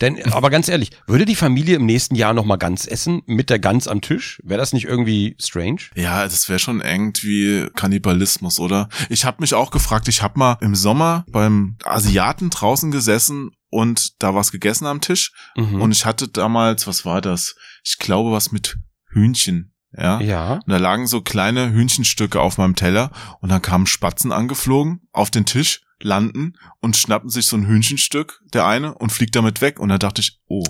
Denn, 0.00 0.32
aber 0.32 0.48
ganz 0.50 0.68
ehrlich, 0.68 0.90
würde 1.06 1.24
die 1.26 1.34
Familie 1.34 1.76
im 1.76 1.84
nächsten 1.86 2.14
Jahr 2.14 2.32
noch 2.32 2.44
mal 2.44 2.56
Gans 2.56 2.86
essen 2.86 3.22
mit 3.26 3.50
der 3.50 3.58
Gans 3.58 3.88
am 3.88 4.00
Tisch? 4.00 4.40
Wäre 4.42 4.58
das 4.58 4.72
nicht 4.72 4.84
irgendwie 4.86 5.36
strange? 5.40 5.80
Ja, 5.94 6.24
das 6.24 6.48
wäre 6.48 6.58
schon 6.58 6.80
irgendwie 6.80 7.66
Kannibalismus, 7.74 8.58
oder? 8.58 8.88
Ich 9.10 9.24
habe 9.24 9.38
mich 9.40 9.54
auch 9.54 9.70
gefragt, 9.70 10.08
ich 10.08 10.22
habe 10.22 10.38
mal 10.38 10.56
im 10.60 10.74
Sommer 10.74 11.24
beim 11.30 11.76
Asiaten 11.84 12.50
draußen 12.50 12.90
gesessen 12.90 13.50
und 13.68 14.22
da 14.22 14.34
was 14.34 14.52
gegessen 14.52 14.86
am 14.86 15.00
Tisch 15.00 15.32
Mhm. 15.56 15.80
und 15.82 15.92
ich 15.92 16.06
hatte 16.06 16.28
damals, 16.28 16.86
was 16.86 17.04
war 17.04 17.20
das? 17.20 17.54
Ich 17.84 17.98
glaube, 17.98 18.32
was 18.32 18.52
mit 18.52 18.78
Hühnchen, 19.10 19.74
ja? 19.96 20.20
ja. 20.20 20.52
Und 20.54 20.68
da 20.68 20.76
lagen 20.78 21.06
so 21.06 21.20
kleine 21.20 21.70
Hühnchenstücke 21.72 22.40
auf 22.40 22.58
meinem 22.58 22.76
Teller 22.76 23.10
und 23.40 23.50
dann 23.50 23.62
kamen 23.62 23.86
Spatzen 23.86 24.32
angeflogen 24.32 25.00
auf 25.12 25.30
den 25.30 25.46
Tisch, 25.46 25.82
landen 26.00 26.54
und 26.80 26.96
schnappen 26.96 27.30
sich 27.30 27.46
so 27.46 27.56
ein 27.56 27.66
Hühnchenstück, 27.66 28.40
der 28.52 28.66
eine, 28.66 28.94
und 28.94 29.10
fliegt 29.12 29.34
damit 29.36 29.60
weg. 29.60 29.78
Und 29.80 29.88
da 29.88 29.98
dachte 29.98 30.20
ich, 30.20 30.38
oh, 30.48 30.64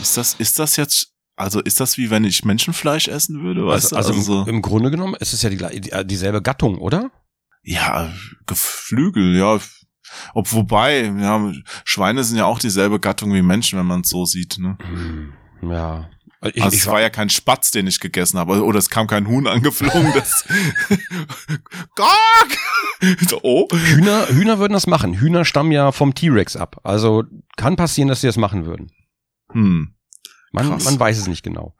ist 0.00 0.16
das, 0.16 0.34
ist 0.34 0.58
das 0.58 0.76
jetzt, 0.76 1.12
also 1.36 1.60
ist 1.60 1.80
das 1.80 1.98
wie 1.98 2.10
wenn 2.10 2.24
ich 2.24 2.44
Menschenfleisch 2.44 3.08
essen 3.08 3.42
würde, 3.42 3.66
weißt 3.66 3.94
Also, 3.94 4.12
also 4.12 4.44
du? 4.44 4.50
im, 4.50 4.56
im 4.56 4.62
Grunde 4.62 4.90
genommen 4.90 5.14
ist 5.20 5.32
es 5.32 5.42
ja 5.42 5.50
die, 5.50 5.56
gleich- 5.56 5.80
die, 5.80 5.92
äh, 5.92 6.04
dieselbe 6.04 6.42
Gattung, 6.42 6.78
oder? 6.78 7.10
ja, 7.62 8.10
Geflügel, 8.46 9.36
ja. 9.36 9.58
Ob 10.32 10.52
wobei, 10.54 11.02
ja, 11.04 11.52
Schweine 11.84 12.24
sind 12.24 12.38
ja 12.38 12.46
auch 12.46 12.58
dieselbe 12.58 12.98
Gattung 12.98 13.34
wie 13.34 13.42
Menschen, 13.42 13.78
wenn 13.78 13.84
man 13.86 14.00
es 14.00 14.08
so 14.08 14.24
sieht, 14.24 14.56
ne? 14.58 14.78
Hm, 14.80 15.34
ja. 15.62 16.10
Ich, 16.40 16.62
also 16.62 16.74
ich 16.74 16.82
es 16.82 16.86
war 16.86 17.00
ja 17.00 17.10
kein 17.10 17.30
Spatz, 17.30 17.72
den 17.72 17.88
ich 17.88 17.98
gegessen 17.98 18.38
habe, 18.38 18.62
oder 18.62 18.78
es 18.78 18.90
kam 18.90 19.08
kein 19.08 19.26
Huhn 19.26 19.46
angeflogen, 19.48 20.12
das 20.14 20.44
oh. 23.42 23.68
Hühner, 23.72 24.28
Hühner 24.28 24.58
würden 24.58 24.72
das 24.72 24.86
machen. 24.86 25.14
Hühner 25.14 25.44
stammen 25.44 25.72
ja 25.72 25.92
vom 25.92 26.14
T-Rex 26.14 26.56
ab. 26.56 26.80
Also 26.84 27.24
kann 27.56 27.76
passieren, 27.76 28.08
dass 28.08 28.20
sie 28.20 28.28
das 28.28 28.36
machen 28.36 28.66
würden. 28.66 28.92
Hm. 29.52 29.94
Man, 30.52 30.68
Krass. 30.68 30.84
man 30.84 30.98
weiß 30.98 31.18
es 31.18 31.26
nicht 31.26 31.42
genau. 31.42 31.74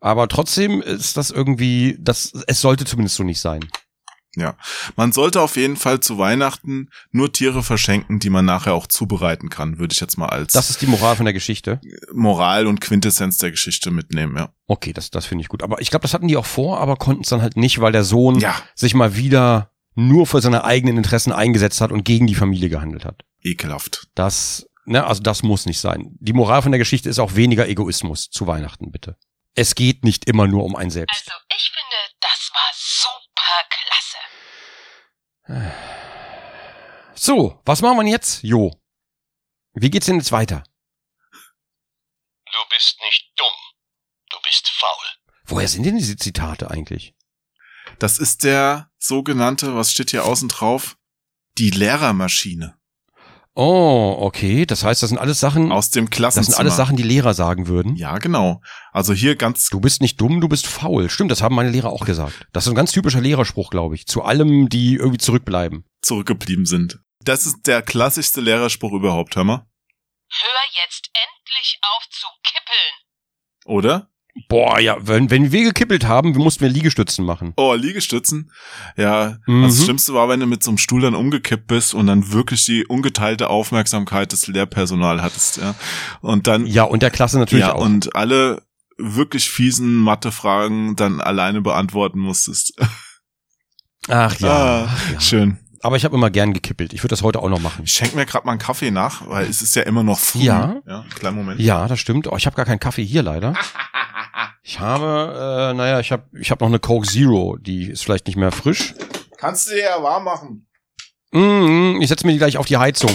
Aber 0.00 0.28
trotzdem 0.28 0.80
ist 0.80 1.16
das 1.16 1.30
irgendwie, 1.30 1.96
das, 2.00 2.32
es 2.46 2.60
sollte 2.60 2.84
zumindest 2.84 3.16
so 3.16 3.24
nicht 3.24 3.40
sein. 3.40 3.64
Man 4.96 5.12
sollte 5.12 5.40
auf 5.40 5.56
jeden 5.56 5.76
Fall 5.76 6.00
zu 6.00 6.18
Weihnachten 6.18 6.90
nur 7.10 7.32
Tiere 7.32 7.62
verschenken, 7.62 8.20
die 8.20 8.30
man 8.30 8.44
nachher 8.44 8.74
auch 8.74 8.86
zubereiten 8.86 9.48
kann, 9.48 9.78
würde 9.78 9.92
ich 9.92 10.00
jetzt 10.00 10.16
mal 10.16 10.28
als 10.28 10.52
Das 10.52 10.70
ist 10.70 10.80
die 10.80 10.86
Moral 10.86 11.16
von 11.16 11.24
der 11.24 11.32
Geschichte. 11.32 11.80
Moral 12.12 12.66
und 12.66 12.80
Quintessenz 12.80 13.38
der 13.38 13.50
Geschichte 13.50 13.90
mitnehmen, 13.90 14.36
ja. 14.36 14.50
Okay, 14.66 14.92
das, 14.92 15.10
das 15.10 15.26
finde 15.26 15.42
ich 15.42 15.48
gut. 15.48 15.62
Aber 15.62 15.80
ich 15.80 15.90
glaube, 15.90 16.02
das 16.02 16.14
hatten 16.14 16.28
die 16.28 16.36
auch 16.36 16.46
vor, 16.46 16.78
aber 16.78 16.96
konnten 16.96 17.22
es 17.22 17.30
dann 17.30 17.42
halt 17.42 17.56
nicht, 17.56 17.80
weil 17.80 17.92
der 17.92 18.04
Sohn 18.04 18.38
Ja, 18.38 18.54
sich 18.74 18.94
mal 18.94 19.16
wieder 19.16 19.72
nur 19.94 20.26
für 20.26 20.40
seine 20.40 20.62
eigenen 20.62 20.96
Interessen 20.98 21.32
eingesetzt 21.32 21.80
hat 21.80 21.90
und 21.90 22.04
gegen 22.04 22.26
die 22.28 22.36
Familie 22.36 22.68
gehandelt 22.68 23.04
hat. 23.04 23.24
ekelhaft. 23.42 24.06
Das, 24.14 24.68
ne, 24.84 25.04
also 25.04 25.22
das 25.22 25.42
muss 25.42 25.66
nicht 25.66 25.80
sein. 25.80 26.16
Die 26.20 26.32
Moral 26.32 26.62
von 26.62 26.70
der 26.70 26.78
Geschichte 26.78 27.08
ist 27.08 27.18
auch 27.18 27.34
weniger 27.34 27.68
Egoismus 27.68 28.30
zu 28.30 28.46
Weihnachten, 28.46 28.92
bitte. 28.92 29.16
Es 29.54 29.74
geht 29.74 30.04
nicht 30.04 30.26
immer 30.28 30.46
nur 30.46 30.64
um 30.64 30.76
ein 30.76 30.90
selbst. 30.90 31.28
Also, 31.28 31.40
das 32.20 32.50
war 32.52 32.70
super 32.74 33.64
klasse. 33.70 34.18
So, 37.14 37.60
was 37.64 37.82
machen 37.82 37.98
wir 37.98 38.06
jetzt? 38.10 38.42
Jo. 38.42 38.80
Wie 39.74 39.90
geht's 39.90 40.06
denn 40.06 40.18
jetzt 40.18 40.32
weiter? 40.32 40.62
Du 41.32 42.68
bist 42.70 43.00
nicht 43.00 43.32
dumm. 43.36 43.46
Du 44.30 44.38
bist 44.42 44.68
faul. 44.68 45.06
Woher 45.44 45.68
sind 45.68 45.84
denn 45.84 45.96
diese 45.96 46.16
Zitate 46.16 46.70
eigentlich? 46.70 47.14
Das 47.98 48.18
ist 48.18 48.44
der 48.44 48.90
sogenannte, 48.98 49.74
was 49.74 49.90
steht 49.92 50.10
hier 50.10 50.24
außen 50.24 50.48
drauf? 50.48 50.96
Die 51.56 51.70
Lehrermaschine 51.70 52.77
Oh, 53.60 54.14
okay. 54.20 54.66
Das 54.66 54.84
heißt, 54.84 55.02
das 55.02 55.08
sind 55.08 55.18
alles 55.18 55.40
Sachen, 55.40 55.72
aus 55.72 55.90
dem 55.90 56.04
das 56.08 56.16
Klassenzimmer. 56.16 56.54
sind 56.54 56.60
alles 56.60 56.76
Sachen, 56.76 56.96
die 56.96 57.02
Lehrer 57.02 57.34
sagen 57.34 57.66
würden. 57.66 57.96
Ja, 57.96 58.18
genau. 58.18 58.60
Also 58.92 59.12
hier 59.14 59.34
ganz 59.34 59.68
Du 59.68 59.80
bist 59.80 60.00
nicht 60.00 60.20
dumm, 60.20 60.40
du 60.40 60.48
bist 60.48 60.68
faul. 60.68 61.10
Stimmt, 61.10 61.32
das 61.32 61.42
haben 61.42 61.56
meine 61.56 61.70
Lehrer 61.70 61.90
auch 61.90 62.04
gesagt. 62.06 62.46
Das 62.52 62.66
ist 62.66 62.72
ein 62.72 62.76
ganz 62.76 62.92
typischer 62.92 63.20
Lehrerspruch, 63.20 63.70
glaube 63.70 63.96
ich. 63.96 64.06
Zu 64.06 64.22
allem, 64.22 64.68
die 64.68 64.94
irgendwie 64.94 65.18
zurückbleiben. 65.18 65.84
zurückgeblieben 66.02 66.66
sind. 66.66 67.00
Das 67.24 67.46
ist 67.46 67.66
der 67.66 67.82
klassischste 67.82 68.40
Lehrerspruch 68.40 68.92
überhaupt, 68.92 69.34
hör 69.34 69.42
mal. 69.42 69.66
Hör 70.30 70.84
jetzt 70.84 71.10
endlich 71.12 71.80
auf 71.82 72.08
zu 72.10 72.26
kippeln. 72.44 73.76
Oder? 73.76 74.08
Boah, 74.48 74.78
ja, 74.78 74.96
wenn, 75.00 75.30
wenn 75.30 75.52
wir 75.52 75.64
gekippelt 75.64 76.06
haben, 76.06 76.34
wir 76.34 76.42
mussten 76.42 76.60
wir 76.62 76.68
Liegestützen 76.68 77.24
machen. 77.24 77.52
Oh, 77.56 77.74
Liegestützen. 77.74 78.50
Ja, 78.96 79.36
Mhm. 79.46 79.62
das 79.64 79.82
Schlimmste 79.84 80.14
war, 80.14 80.28
wenn 80.28 80.40
du 80.40 80.46
mit 80.46 80.62
so 80.62 80.70
einem 80.70 80.78
Stuhl 80.78 81.00
dann 81.00 81.14
umgekippt 81.14 81.66
bist 81.66 81.94
und 81.94 82.06
dann 82.06 82.32
wirklich 82.32 82.64
die 82.64 82.86
ungeteilte 82.86 83.50
Aufmerksamkeit 83.50 84.32
des 84.32 84.46
Lehrpersonals 84.46 85.22
hattest, 85.22 85.56
ja. 85.58 85.74
Und 86.20 86.46
dann, 86.46 86.66
Ja, 86.66 86.84
und 86.84 87.02
der 87.02 87.10
Klasse 87.10 87.38
natürlich 87.38 87.64
ja, 87.66 87.74
auch. 87.74 87.80
und 87.84 88.14
alle 88.14 88.62
wirklich 88.96 89.48
fiesen 89.50 89.94
Mathefragen 89.96 90.96
dann 90.96 91.20
alleine 91.20 91.60
beantworten 91.60 92.18
musstest. 92.18 92.74
Ach 94.08 94.34
ja, 94.40 94.48
Ah, 94.50 94.88
ach 94.90 95.12
ja. 95.12 95.20
Schön. 95.20 95.58
Aber 95.82 95.96
ich 95.96 96.04
habe 96.04 96.16
immer 96.16 96.30
gern 96.30 96.52
gekippelt. 96.54 96.92
Ich 96.92 97.00
würde 97.04 97.10
das 97.12 97.22
heute 97.22 97.38
auch 97.40 97.48
noch 97.48 97.60
machen. 97.60 97.82
Ich 97.84 97.92
schenke 97.92 98.16
mir 98.16 98.26
gerade 98.26 98.44
mal 98.46 98.52
einen 98.52 98.58
Kaffee 98.60 98.90
nach, 98.90 99.28
weil 99.28 99.46
es 99.46 99.62
ist 99.62 99.76
ja 99.76 99.82
immer 99.82 100.02
noch 100.02 100.18
früh. 100.18 100.40
Ja. 100.40 100.80
Ja, 100.86 101.04
kleinen 101.14 101.36
Moment. 101.36 101.60
Ja, 101.60 101.86
das 101.86 102.00
stimmt. 102.00 102.26
Oh, 102.26 102.36
ich 102.36 102.46
habe 102.46 102.56
gar 102.56 102.64
keinen 102.64 102.80
Kaffee 102.80 103.04
hier 103.04 103.22
leider. 103.22 103.54
Ich 104.62 104.78
habe, 104.80 105.70
äh, 105.72 105.74
naja, 105.74 106.00
ich 106.00 106.12
habe 106.12 106.24
ich 106.38 106.50
hab 106.50 106.60
noch 106.60 106.68
eine 106.68 106.78
Coke 106.78 107.06
Zero. 107.06 107.56
Die 107.58 107.90
ist 107.90 108.04
vielleicht 108.04 108.26
nicht 108.26 108.36
mehr 108.36 108.52
frisch. 108.52 108.94
Kannst 109.36 109.66
du 109.66 109.70
dir 109.70 109.82
ja 109.82 110.02
warm 110.02 110.24
machen. 110.24 110.66
Mm, 111.32 112.00
ich 112.00 112.08
setze 112.08 112.26
mir 112.26 112.32
die 112.32 112.38
gleich 112.38 112.56
auf 112.56 112.66
die 112.66 112.76
Heizung. 112.76 113.10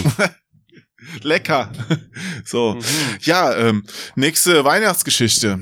Lecker. 1.22 1.70
So. 2.46 2.74
Mhm. 2.74 2.82
Ja, 3.20 3.54
ähm, 3.54 3.84
nächste 4.16 4.64
Weihnachtsgeschichte. 4.66 5.58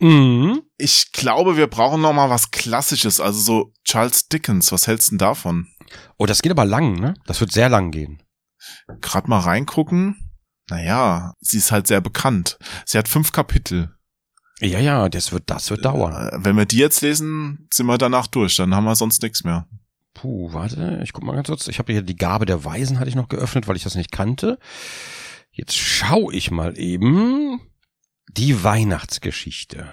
Mhm. 0.00 0.62
Ich 0.76 1.12
glaube, 1.12 1.56
wir 1.56 1.66
brauchen 1.66 2.02
noch 2.02 2.12
mal 2.12 2.28
was 2.28 2.50
Klassisches, 2.50 3.20
also 3.20 3.40
so 3.40 3.72
Charles 3.84 4.28
Dickens. 4.28 4.70
Was 4.70 4.86
hältst 4.86 5.08
du 5.08 5.12
denn 5.12 5.18
davon? 5.18 5.66
Oh, 6.18 6.26
das 6.26 6.42
geht 6.42 6.52
aber 6.52 6.66
lang, 6.66 7.00
ne? 7.00 7.14
Das 7.26 7.40
wird 7.40 7.52
sehr 7.52 7.70
lang 7.70 7.90
gehen. 7.90 8.22
Gerade 9.00 9.30
mal 9.30 9.40
reingucken. 9.40 10.30
Naja, 10.68 11.32
sie 11.40 11.56
ist 11.56 11.72
halt 11.72 11.86
sehr 11.86 12.02
bekannt. 12.02 12.58
Sie 12.84 12.98
hat 12.98 13.08
fünf 13.08 13.32
Kapitel. 13.32 13.94
Ja, 14.60 14.78
ja, 14.78 15.08
das 15.08 15.32
wird, 15.32 15.44
das 15.46 15.70
wird 15.70 15.84
dauern. 15.84 16.28
Äh, 16.28 16.44
Wenn 16.44 16.56
wir 16.56 16.66
die 16.66 16.78
jetzt 16.78 17.00
lesen, 17.00 17.66
sind 17.72 17.86
wir 17.86 17.98
danach 17.98 18.26
durch. 18.26 18.56
Dann 18.56 18.74
haben 18.74 18.84
wir 18.84 18.94
sonst 18.94 19.22
nichts 19.22 19.44
mehr. 19.44 19.66
Puh, 20.14 20.52
warte, 20.52 21.00
ich 21.02 21.12
guck 21.12 21.24
mal 21.24 21.34
ganz 21.34 21.48
kurz. 21.48 21.68
Ich 21.68 21.78
habe 21.78 21.92
hier 21.92 22.02
die 22.02 22.16
Gabe 22.16 22.44
der 22.44 22.64
Weisen 22.64 22.98
hatte 22.98 23.08
ich 23.08 23.16
noch 23.16 23.28
geöffnet, 23.28 23.68
weil 23.68 23.76
ich 23.76 23.84
das 23.84 23.94
nicht 23.94 24.12
kannte. 24.12 24.58
Jetzt 25.50 25.76
schau 25.76 26.30
ich 26.30 26.50
mal 26.50 26.78
eben 26.78 27.60
die 28.28 28.62
Weihnachtsgeschichte. 28.62 29.88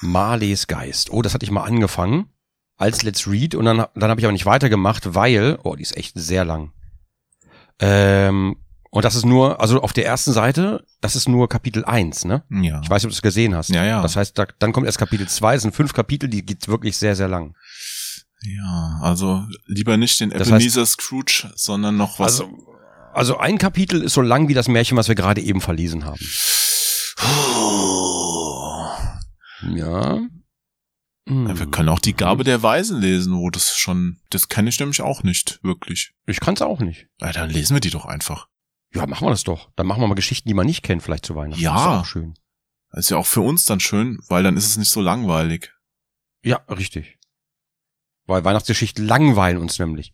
Marleys 0.00 0.66
Geist. 0.66 1.10
Oh, 1.10 1.22
das 1.22 1.34
hatte 1.34 1.44
ich 1.44 1.50
mal 1.50 1.64
angefangen 1.64 2.26
als 2.76 3.02
Let's 3.02 3.28
Read 3.28 3.54
und 3.54 3.64
dann 3.64 3.86
dann 3.94 4.10
habe 4.10 4.20
ich 4.20 4.26
aber 4.26 4.32
nicht 4.32 4.46
weitergemacht, 4.46 5.14
weil 5.14 5.58
oh, 5.62 5.76
die 5.76 5.82
ist 5.82 5.96
echt 5.96 6.14
sehr 6.16 6.44
lang. 6.44 6.72
Ähm, 7.78 8.56
und 8.94 9.06
das 9.06 9.14
ist 9.14 9.24
nur, 9.24 9.58
also 9.58 9.80
auf 9.80 9.94
der 9.94 10.04
ersten 10.04 10.32
Seite, 10.32 10.84
das 11.00 11.16
ist 11.16 11.26
nur 11.26 11.48
Kapitel 11.48 11.82
1, 11.82 12.26
ne? 12.26 12.44
Ja. 12.50 12.78
Ich 12.82 12.90
weiß 12.90 13.02
nicht, 13.02 13.06
ob 13.06 13.12
du 13.12 13.16
es 13.16 13.22
gesehen 13.22 13.54
hast. 13.54 13.70
Ja, 13.70 13.86
ja. 13.86 14.02
Das 14.02 14.16
heißt, 14.16 14.38
da, 14.38 14.46
dann 14.58 14.74
kommt 14.74 14.84
erst 14.84 14.98
Kapitel 14.98 15.26
2, 15.26 15.54
es 15.54 15.62
sind 15.62 15.74
fünf 15.74 15.94
Kapitel, 15.94 16.28
die 16.28 16.44
geht 16.44 16.68
wirklich 16.68 16.98
sehr, 16.98 17.16
sehr 17.16 17.26
lang. 17.26 17.56
Ja, 18.42 18.98
also 19.00 19.46
lieber 19.64 19.96
nicht 19.96 20.20
den 20.20 20.28
Das 20.28 20.48
Ebenezer 20.48 20.84
Scrooge, 20.84 21.50
sondern 21.54 21.96
noch 21.96 22.18
was. 22.18 22.42
Also, 22.42 22.52
also 23.14 23.38
ein 23.38 23.56
Kapitel 23.56 24.02
ist 24.02 24.12
so 24.12 24.20
lang 24.20 24.48
wie 24.48 24.54
das 24.54 24.68
Märchen, 24.68 24.98
was 24.98 25.08
wir 25.08 25.14
gerade 25.14 25.40
eben 25.40 25.62
verlesen 25.62 26.04
haben. 26.04 26.20
Ja. 29.74 30.20
Hm. 31.28 31.46
Ja, 31.46 31.58
wir 31.58 31.66
können 31.66 31.88
auch 31.88 32.00
die 32.00 32.14
Gabe 32.14 32.44
der 32.44 32.62
Weisen 32.62 33.00
lesen, 33.00 33.38
wo 33.38 33.48
das 33.48 33.74
schon, 33.74 34.18
das 34.28 34.50
kenne 34.50 34.68
ich 34.68 34.78
nämlich 34.78 35.00
auch 35.00 35.22
nicht 35.22 35.60
wirklich. 35.62 36.12
Ich 36.26 36.40
kann's 36.40 36.60
auch 36.60 36.80
nicht. 36.80 37.06
Ja, 37.22 37.32
dann 37.32 37.48
lesen 37.48 37.74
wir 37.74 37.80
die 37.80 37.88
doch 37.88 38.04
einfach. 38.04 38.48
Ja, 38.94 39.06
machen 39.06 39.26
wir 39.26 39.30
das 39.30 39.44
doch. 39.44 39.70
Dann 39.76 39.86
machen 39.86 40.02
wir 40.02 40.08
mal 40.08 40.14
Geschichten, 40.14 40.48
die 40.48 40.54
man 40.54 40.66
nicht 40.66 40.82
kennt, 40.82 41.02
vielleicht 41.02 41.24
zu 41.26 41.34
Weihnachten. 41.34 41.62
Ja. 41.62 41.72
Das 41.74 41.82
ist 41.82 41.88
auch 41.88 42.04
schön. 42.04 42.34
Das 42.90 43.00
ist 43.00 43.10
ja 43.10 43.16
auch 43.16 43.26
für 43.26 43.40
uns 43.40 43.64
dann 43.64 43.80
schön, 43.80 44.18
weil 44.28 44.42
dann 44.42 44.56
ist 44.56 44.66
es 44.66 44.76
nicht 44.76 44.90
so 44.90 45.00
langweilig. 45.00 45.72
Ja, 46.44 46.56
richtig. 46.68 47.18
Weil 48.26 48.44
Weihnachtsgeschichten 48.44 49.06
langweilen 49.06 49.58
uns 49.58 49.78
nämlich. 49.78 50.12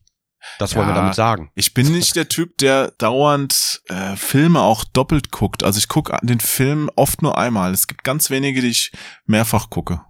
Das 0.59 0.76
wollen 0.76 0.87
wir 0.87 0.95
damit 0.95 1.16
sagen. 1.16 1.51
Ich 1.57 1.74
bin 1.74 1.91
nicht 1.91 2.14
der 2.14 2.29
Typ, 2.29 2.57
der 2.59 2.93
dauernd 2.93 3.83
äh, 3.89 4.14
Filme 4.16 4.61
auch 4.61 4.85
doppelt 4.85 5.33
guckt. 5.33 5.64
Also 5.64 5.79
ich 5.79 5.89
gucke 5.89 6.16
den 6.22 6.39
Film 6.39 6.91
oft 6.95 7.22
nur 7.22 7.37
einmal. 7.37 7.72
Es 7.72 7.89
gibt 7.89 8.05
ganz 8.05 8.31
wenige, 8.31 8.61
die 8.61 8.68
ich 8.68 8.93
mehrfach 9.26 9.68
gucke. 9.68 10.01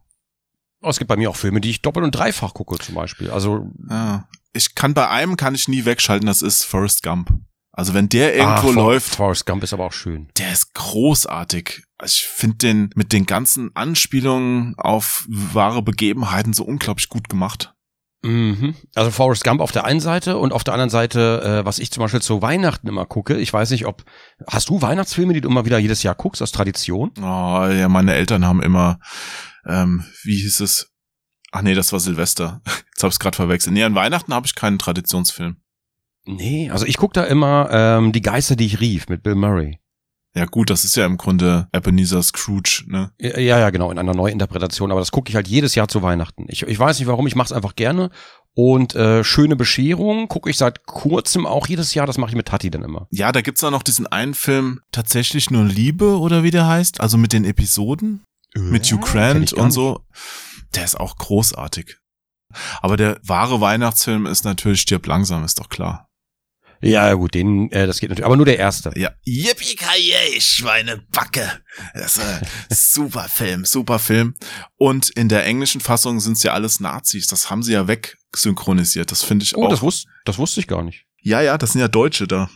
Oh, 0.82 0.90
es 0.90 0.98
gibt 0.98 1.08
bei 1.08 1.16
mir 1.16 1.30
auch 1.30 1.36
Filme, 1.36 1.60
die 1.60 1.70
ich 1.70 1.82
doppelt 1.82 2.04
und 2.04 2.14
dreifach 2.14 2.52
gucke 2.52 2.78
zum 2.78 2.94
Beispiel. 2.94 3.30
Also 3.30 3.70
Ja. 3.88 4.28
Ich 4.52 4.74
kann 4.74 4.94
bei 4.94 5.08
einem 5.08 5.36
kann 5.36 5.54
ich 5.54 5.68
nie 5.68 5.84
wegschalten, 5.84 6.26
das 6.26 6.42
ist 6.42 6.64
Forrest 6.64 7.02
Gump. 7.02 7.30
Also 7.78 7.94
wenn 7.94 8.08
der 8.08 8.34
irgendwo 8.34 8.70
ah, 8.70 8.72
For- 8.72 8.74
läuft, 8.74 9.14
Forrest 9.14 9.46
Gump 9.46 9.62
ist 9.62 9.72
aber 9.72 9.84
auch 9.84 9.92
schön. 9.92 10.28
der 10.36 10.50
ist 10.52 10.74
großartig. 10.74 11.84
Also 11.96 12.12
ich 12.12 12.26
finde 12.26 12.56
den 12.56 12.90
mit 12.96 13.12
den 13.12 13.24
ganzen 13.24 13.70
Anspielungen 13.76 14.74
auf 14.78 15.24
wahre 15.28 15.80
Begebenheiten 15.82 16.52
so 16.54 16.64
unglaublich 16.64 17.08
gut 17.08 17.28
gemacht. 17.28 17.74
Mhm. 18.24 18.74
Also 18.96 19.12
Forrest 19.12 19.44
Gump 19.44 19.60
auf 19.60 19.70
der 19.70 19.84
einen 19.84 20.00
Seite 20.00 20.38
und 20.38 20.52
auf 20.52 20.64
der 20.64 20.74
anderen 20.74 20.90
Seite, 20.90 21.60
äh, 21.60 21.64
was 21.64 21.78
ich 21.78 21.92
zum 21.92 22.02
Beispiel 22.02 22.20
zu 22.20 22.42
Weihnachten 22.42 22.88
immer 22.88 23.06
gucke. 23.06 23.36
Ich 23.36 23.52
weiß 23.52 23.70
nicht, 23.70 23.86
ob 23.86 24.02
hast 24.48 24.70
du 24.70 24.82
Weihnachtsfilme, 24.82 25.32
die 25.34 25.40
du 25.40 25.48
immer 25.48 25.64
wieder 25.64 25.78
jedes 25.78 26.02
Jahr 26.02 26.16
guckst 26.16 26.42
aus 26.42 26.50
Tradition? 26.50 27.12
Oh, 27.20 27.22
ja, 27.68 27.88
meine 27.88 28.14
Eltern 28.14 28.44
haben 28.44 28.60
immer, 28.60 28.98
ähm, 29.66 30.04
wie 30.24 30.40
hieß 30.40 30.58
es? 30.60 30.90
Ach 31.52 31.62
nee, 31.62 31.74
das 31.74 31.92
war 31.92 32.00
Silvester. 32.00 32.60
Jetzt 32.66 33.02
habe 33.04 33.12
ich 33.12 33.20
gerade 33.20 33.36
verwechselt. 33.36 33.72
Nee, 33.72 33.84
an 33.84 33.94
Weihnachten 33.94 34.34
habe 34.34 34.46
ich 34.48 34.56
keinen 34.56 34.80
Traditionsfilm. 34.80 35.58
Nee, 36.28 36.70
also 36.70 36.84
ich 36.84 36.98
gucke 36.98 37.14
da 37.14 37.24
immer 37.24 37.68
ähm, 37.72 38.12
die 38.12 38.20
Geister, 38.20 38.54
die 38.54 38.66
ich 38.66 38.80
rief 38.80 39.08
mit 39.08 39.22
Bill 39.22 39.34
Murray. 39.34 39.78
Ja 40.36 40.44
gut, 40.44 40.68
das 40.68 40.84
ist 40.84 40.94
ja 40.94 41.06
im 41.06 41.16
Grunde 41.16 41.68
Ebenezer 41.72 42.22
Scrooge, 42.22 42.84
ne? 42.86 43.10
Ja, 43.18 43.58
ja, 43.58 43.70
genau, 43.70 43.90
in 43.90 43.98
einer 43.98 44.14
Neuinterpretation, 44.14 44.90
aber 44.92 45.00
das 45.00 45.10
gucke 45.10 45.30
ich 45.30 45.36
halt 45.36 45.48
jedes 45.48 45.74
Jahr 45.74 45.88
zu 45.88 46.02
Weihnachten. 46.02 46.44
Ich, 46.48 46.62
ich 46.62 46.78
weiß 46.78 46.98
nicht 46.98 47.08
warum, 47.08 47.26
ich 47.26 47.34
mache 47.34 47.46
es 47.46 47.52
einfach 47.52 47.76
gerne. 47.76 48.10
Und 48.54 48.94
äh, 48.94 49.24
schöne 49.24 49.56
Bescherung 49.56 50.28
gucke 50.28 50.50
ich 50.50 50.58
seit 50.58 50.84
kurzem 50.84 51.46
auch 51.46 51.66
jedes 51.66 51.94
Jahr, 51.94 52.06
das 52.06 52.18
mache 52.18 52.30
ich 52.30 52.36
mit 52.36 52.46
Tati 52.46 52.70
dann 52.70 52.82
immer. 52.82 53.08
Ja, 53.10 53.32
da 53.32 53.40
gibt's 53.40 53.64
auch 53.64 53.70
noch 53.70 53.82
diesen 53.82 54.06
einen 54.06 54.34
Film, 54.34 54.80
tatsächlich 54.92 55.50
nur 55.50 55.64
Liebe 55.64 56.18
oder 56.18 56.42
wie 56.42 56.50
der 56.50 56.66
heißt, 56.66 57.00
also 57.00 57.16
mit 57.16 57.32
den 57.32 57.44
Episoden, 57.44 58.24
mit 58.54 58.84
Hugh 58.92 59.00
Grant 59.00 59.54
und 59.54 59.70
so. 59.70 60.04
Der 60.74 60.84
ist 60.84 61.00
auch 61.00 61.16
großartig. 61.16 61.96
Aber 62.80 62.96
der 62.96 63.18
wahre 63.22 63.60
Weihnachtsfilm 63.60 64.26
ist 64.26 64.44
natürlich 64.44 64.82
Stirb 64.82 65.06
langsam, 65.06 65.44
ist 65.44 65.58
doch 65.58 65.68
klar. 65.68 66.07
Ja, 66.80 67.12
gut, 67.14 67.34
den, 67.34 67.70
äh, 67.72 67.86
das 67.86 67.98
geht 68.00 68.10
natürlich, 68.10 68.26
aber 68.26 68.36
nur 68.36 68.46
der 68.46 68.58
erste. 68.58 68.92
Ja. 68.96 69.10
Yippie 69.24 69.76
Schweinebacke. 70.40 71.60
Das 71.94 72.16
ist 72.16 72.24
ein 72.24 72.46
super 72.70 73.28
Film, 73.28 73.64
super 73.64 73.98
Film. 73.98 74.34
Und 74.76 75.10
in 75.10 75.28
der 75.28 75.44
englischen 75.44 75.80
Fassung 75.80 76.20
sind's 76.20 76.42
ja 76.42 76.52
alles 76.52 76.80
Nazis. 76.80 77.26
Das 77.26 77.50
haben 77.50 77.62
sie 77.62 77.72
ja 77.72 77.88
wegsynchronisiert. 77.88 79.10
Das 79.10 79.22
finde 79.24 79.44
ich 79.44 79.56
Oh, 79.56 79.66
auch. 79.66 79.70
das, 79.70 79.82
wusste, 79.82 80.08
das 80.24 80.38
wusste 80.38 80.60
ich 80.60 80.66
gar 80.66 80.82
nicht. 80.82 81.04
ja, 81.22 81.40
ja, 81.40 81.58
das 81.58 81.72
sind 81.72 81.80
ja 81.80 81.88
Deutsche 81.88 82.26
da. 82.26 82.48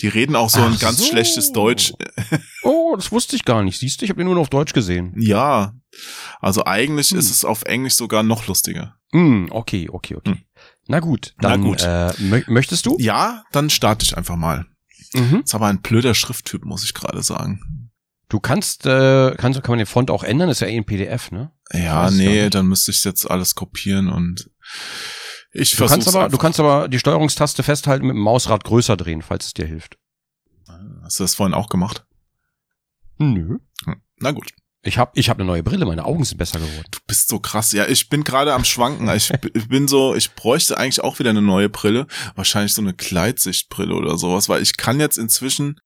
Die 0.00 0.08
reden 0.08 0.36
auch 0.36 0.48
so 0.48 0.60
ein 0.62 0.74
Ach 0.76 0.80
ganz 0.80 0.98
so. 0.98 1.04
schlechtes 1.06 1.52
Deutsch. 1.52 1.92
Oh, 2.64 2.94
das 2.96 3.12
wusste 3.12 3.34
ich 3.36 3.44
gar 3.44 3.62
nicht. 3.62 3.78
Siehst 3.78 4.00
du, 4.00 4.04
ich 4.04 4.10
habe 4.10 4.18
den 4.18 4.26
nur 4.26 4.34
noch 4.34 4.42
auf 4.42 4.50
Deutsch 4.50 4.74
gesehen. 4.74 5.14
Ja. 5.16 5.74
Also 6.40 6.66
eigentlich 6.66 7.10
Hm. 7.12 7.18
ist 7.18 7.30
es 7.30 7.44
auf 7.44 7.62
Englisch 7.62 7.94
sogar 7.94 8.22
noch 8.22 8.46
lustiger. 8.46 8.96
Hm, 9.12 9.48
okay, 9.50 9.88
okay, 9.90 10.16
okay. 10.16 10.30
Hm. 10.32 10.42
Na 10.88 11.00
gut, 11.00 11.34
dann 11.38 11.60
Na 11.60 11.66
gut. 11.68 11.82
Äh, 11.82 12.12
mö 12.18 12.42
möchtest 12.48 12.86
du? 12.86 12.96
Ja, 12.98 13.44
dann 13.52 13.70
starte 13.70 14.04
ich 14.04 14.16
einfach 14.16 14.36
mal. 14.36 14.66
Mhm. 15.12 15.42
Ist 15.44 15.54
aber 15.54 15.66
ein 15.66 15.82
blöder 15.82 16.14
Schrifttyp, 16.14 16.64
muss 16.64 16.82
ich 16.82 16.94
gerade 16.94 17.22
sagen. 17.22 17.92
Du 18.30 18.40
kannst, 18.40 18.86
äh, 18.86 19.34
kannst, 19.36 19.62
kann 19.62 19.72
man 19.72 19.78
den 19.78 19.86
Font 19.86 20.10
auch 20.10 20.24
ändern? 20.24 20.48
ist 20.48 20.60
ja 20.60 20.66
eh 20.66 20.76
ein 20.76 20.84
PDF, 20.84 21.30
ne? 21.30 21.52
Ja, 21.72 22.10
nee, 22.10 22.50
dann 22.50 22.66
müsste 22.66 22.90
ich 22.90 23.04
jetzt 23.04 23.30
alles 23.30 23.54
kopieren 23.54 24.08
und 24.08 24.50
ich 25.52 25.76
Du 25.76 25.86
kannst 25.86 26.08
aber, 26.08 26.28
du 26.28 26.36
kannst 26.36 26.60
aber 26.60 26.88
die 26.88 26.98
Steuerungstaste 26.98 27.62
festhalten 27.62 28.06
mit 28.06 28.14
dem 28.14 28.22
Mausrad 28.22 28.64
größer 28.64 28.96
drehen, 28.96 29.22
falls 29.22 29.46
es 29.46 29.54
dir 29.54 29.66
hilft. 29.66 29.98
Hast 31.02 31.20
du 31.20 31.24
das 31.24 31.34
vorhin 31.34 31.54
auch 31.54 31.68
gemacht? 31.68 32.06
Nö. 33.18 33.58
Hm. 33.84 34.02
Na 34.18 34.32
gut. 34.32 34.52
Ich 34.82 34.96
hab, 34.96 35.16
ich 35.18 35.28
hab 35.28 35.38
eine 35.38 35.44
neue 35.46 35.62
Brille, 35.64 35.84
meine 35.86 36.04
Augen 36.04 36.24
sind 36.24 36.38
besser 36.38 36.60
geworden. 36.60 36.84
Du 36.90 36.98
bist 37.08 37.28
so 37.28 37.40
krass. 37.40 37.72
Ja, 37.72 37.86
ich 37.88 38.08
bin 38.08 38.22
gerade 38.22 38.54
am 38.54 38.64
Schwanken. 38.64 39.08
Ich 39.10 39.28
bin 39.68 39.88
so, 39.88 40.14
ich 40.14 40.34
bräuchte 40.34 40.78
eigentlich 40.78 41.00
auch 41.02 41.18
wieder 41.18 41.30
eine 41.30 41.42
neue 41.42 41.68
Brille. 41.68 42.06
Wahrscheinlich 42.36 42.74
so 42.74 42.82
eine 42.82 42.94
Gleitsichtbrille 42.94 43.94
oder 43.94 44.16
sowas, 44.18 44.48
weil 44.48 44.62
ich 44.62 44.76
kann 44.76 45.00
jetzt 45.00 45.18
inzwischen, 45.18 45.80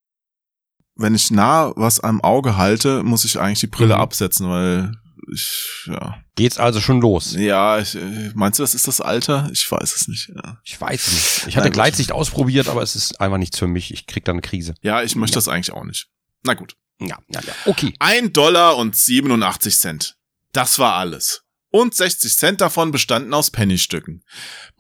wenn 0.94 1.14
ich 1.14 1.30
nah 1.30 1.72
was 1.74 2.00
am 2.00 2.20
Auge 2.20 2.58
halte, 2.58 3.02
muss 3.02 3.24
ich 3.24 3.40
eigentlich 3.40 3.60
die 3.60 3.66
Brille 3.66 3.94
Mhm. 3.94 4.00
absetzen, 4.02 4.48
weil 4.50 4.92
ich, 5.32 5.84
ja. 5.86 6.18
Geht's 6.34 6.58
also 6.58 6.80
schon 6.80 7.00
los? 7.00 7.32
Ja, 7.34 7.78
ich, 7.78 7.94
äh, 7.94 8.30
meinst 8.34 8.58
du, 8.58 8.62
das 8.62 8.74
ist 8.74 8.88
das 8.88 9.00
Alter? 9.00 9.48
Ich 9.52 9.70
weiß 9.70 9.94
es 9.94 10.08
nicht. 10.08 10.30
Ja, 10.34 10.58
Ich 10.64 10.78
weiß 10.78 11.12
nicht. 11.12 11.46
Ich 11.48 11.56
hatte. 11.56 11.70
Gleitsicht 11.70 12.12
ausprobiert, 12.12 12.68
aber 12.68 12.82
es 12.82 12.94
ist 12.94 13.20
einfach 13.20 13.38
nichts 13.38 13.58
für 13.58 13.66
mich. 13.68 13.92
Ich 13.94 14.06
krieg 14.06 14.24
da 14.26 14.32
eine 14.32 14.42
Krise. 14.42 14.74
ja 14.82 15.02
ich 15.02 15.16
möchte 15.16 15.34
Ja. 15.34 15.38
das 15.38 15.48
eigentlich 15.48 15.72
auch 15.72 15.84
nicht. 15.84 16.08
Na 16.44 16.52
gut. 16.54 16.76
Ja, 17.08 17.18
ja, 17.28 17.40
ja. 17.40 17.54
Okay. 17.66 17.94
Ein 17.98 18.32
Dollar 18.32 18.76
und 18.76 18.96
87 18.96 19.78
Cent. 19.78 20.16
Das 20.52 20.78
war 20.78 20.94
alles. 20.94 21.42
Und 21.74 21.94
60 21.94 22.36
Cent 22.36 22.60
davon 22.60 22.90
bestanden 22.90 23.32
aus 23.32 23.50
Pennystücken. 23.50 24.22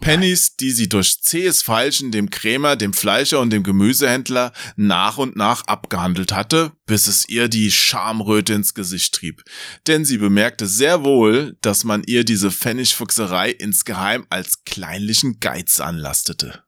Pennies, 0.02 0.56
die 0.56 0.72
sie 0.72 0.90
durch 0.90 1.22
zähes 1.22 1.62
Feilschen 1.62 2.12
dem 2.12 2.28
Krämer, 2.28 2.76
dem 2.76 2.92
Fleischer 2.92 3.40
und 3.40 3.48
dem 3.48 3.62
Gemüsehändler 3.62 4.52
nach 4.76 5.16
und 5.16 5.34
nach 5.34 5.64
abgehandelt 5.64 6.32
hatte, 6.32 6.72
bis 6.84 7.06
es 7.06 7.26
ihr 7.30 7.48
die 7.48 7.70
Schamröte 7.70 8.52
ins 8.52 8.74
Gesicht 8.74 9.14
trieb. 9.14 9.42
Denn 9.86 10.04
sie 10.04 10.18
bemerkte 10.18 10.66
sehr 10.66 11.02
wohl, 11.02 11.56
dass 11.62 11.84
man 11.84 12.04
ihr 12.04 12.24
diese 12.24 12.50
Pfennigfuchserei 12.50 13.50
insgeheim 13.50 14.26
als 14.28 14.62
kleinlichen 14.64 15.40
Geiz 15.40 15.80
anlastete. 15.80 16.62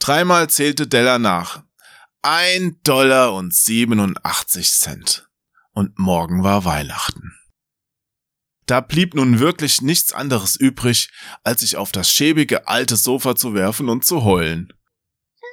Dreimal 0.00 0.50
zählte 0.50 0.88
Della 0.88 1.20
nach. 1.20 1.62
Ein 2.24 2.78
Dollar 2.84 3.34
und 3.34 3.52
87 3.52 4.72
Cent. 4.74 5.28
Und 5.72 5.98
morgen 5.98 6.44
war 6.44 6.64
Weihnachten. 6.64 7.32
Da 8.64 8.80
blieb 8.80 9.14
nun 9.14 9.40
wirklich 9.40 9.82
nichts 9.82 10.12
anderes 10.12 10.54
übrig, 10.54 11.10
als 11.42 11.62
sich 11.62 11.76
auf 11.76 11.90
das 11.90 12.12
schäbige 12.12 12.68
alte 12.68 12.94
Sofa 12.94 13.34
zu 13.34 13.54
werfen 13.54 13.88
und 13.88 14.04
zu 14.04 14.22
heulen. 14.22 14.72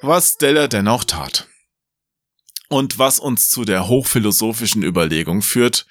Was 0.04 0.38
Della 0.38 0.68
dennoch 0.68 1.06
tat. 1.06 1.48
Und 2.68 3.00
was 3.00 3.18
uns 3.18 3.50
zu 3.50 3.66
der 3.66 3.88
hochphilosophischen 3.88 4.84
Überlegung 4.84 5.42
führt, 5.42 5.88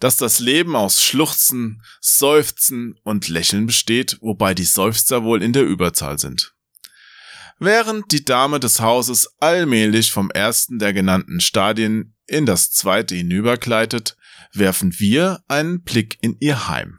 dass 0.00 0.16
das 0.16 0.38
Leben 0.38 0.76
aus 0.76 1.02
Schluchzen, 1.02 1.82
Seufzen 2.00 2.98
und 3.04 3.28
Lächeln 3.28 3.66
besteht, 3.66 4.16
wobei 4.22 4.54
die 4.54 4.64
Seufzer 4.64 5.24
wohl 5.24 5.42
in 5.42 5.52
der 5.52 5.64
Überzahl 5.64 6.18
sind. 6.18 6.54
Während 7.64 8.10
die 8.10 8.24
Dame 8.24 8.58
des 8.58 8.80
Hauses 8.80 9.36
allmählich 9.38 10.10
vom 10.10 10.32
ersten 10.32 10.80
der 10.80 10.92
genannten 10.92 11.38
Stadien 11.38 12.16
in 12.26 12.44
das 12.44 12.72
zweite 12.72 13.14
hinübergleitet, 13.14 14.16
werfen 14.52 14.98
wir 14.98 15.44
einen 15.46 15.84
Blick 15.84 16.18
in 16.22 16.36
ihr 16.40 16.66
Heim. 16.66 16.98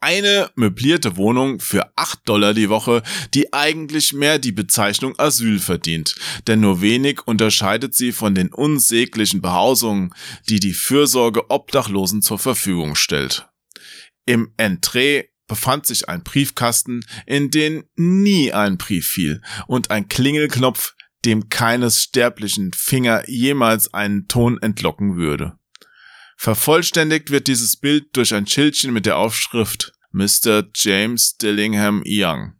Eine 0.00 0.50
möblierte 0.56 1.16
Wohnung 1.16 1.60
für 1.60 1.96
8 1.96 2.28
Dollar 2.28 2.54
die 2.54 2.70
Woche, 2.70 3.04
die 3.34 3.52
eigentlich 3.52 4.12
mehr 4.14 4.40
die 4.40 4.50
Bezeichnung 4.50 5.16
Asyl 5.16 5.60
verdient, 5.60 6.16
denn 6.48 6.58
nur 6.58 6.80
wenig 6.80 7.20
unterscheidet 7.24 7.94
sie 7.94 8.10
von 8.10 8.34
den 8.34 8.52
unsäglichen 8.52 9.40
Behausungen, 9.40 10.12
die 10.48 10.58
die 10.58 10.74
Fürsorge 10.74 11.50
Obdachlosen 11.50 12.20
zur 12.20 12.40
Verfügung 12.40 12.96
stellt. 12.96 13.48
Im 14.26 14.52
Entree 14.56 15.26
befand 15.52 15.84
sich 15.84 16.08
ein 16.08 16.22
Briefkasten, 16.22 17.04
in 17.26 17.50
den 17.50 17.84
nie 17.94 18.54
ein 18.54 18.78
Brief 18.78 19.06
fiel, 19.06 19.42
und 19.66 19.90
ein 19.90 20.08
Klingelknopf, 20.08 20.94
dem 21.26 21.50
keines 21.50 22.02
sterblichen 22.02 22.72
Finger 22.72 23.28
jemals 23.28 23.92
einen 23.92 24.28
Ton 24.28 24.56
entlocken 24.62 25.16
würde. 25.16 25.58
Vervollständigt 26.38 27.30
wird 27.30 27.48
dieses 27.48 27.76
Bild 27.76 28.16
durch 28.16 28.32
ein 28.32 28.46
Schildchen 28.46 28.94
mit 28.94 29.04
der 29.04 29.18
Aufschrift 29.18 29.92
Mr. 30.10 30.64
James 30.74 31.36
Dillingham 31.36 32.02
Young. 32.06 32.54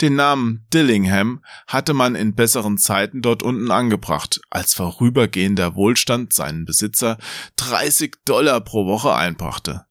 Den 0.00 0.14
Namen 0.14 0.66
Dillingham 0.72 1.44
hatte 1.66 1.92
man 1.92 2.14
in 2.14 2.34
besseren 2.34 2.78
Zeiten 2.78 3.20
dort 3.20 3.42
unten 3.42 3.70
angebracht, 3.70 4.40
als 4.48 4.72
vorübergehender 4.72 5.74
Wohlstand 5.74 6.32
seinen 6.32 6.64
Besitzer 6.64 7.18
30 7.56 8.24
Dollar 8.24 8.62
pro 8.62 8.86
Woche 8.86 9.14
einbrachte. 9.14 9.84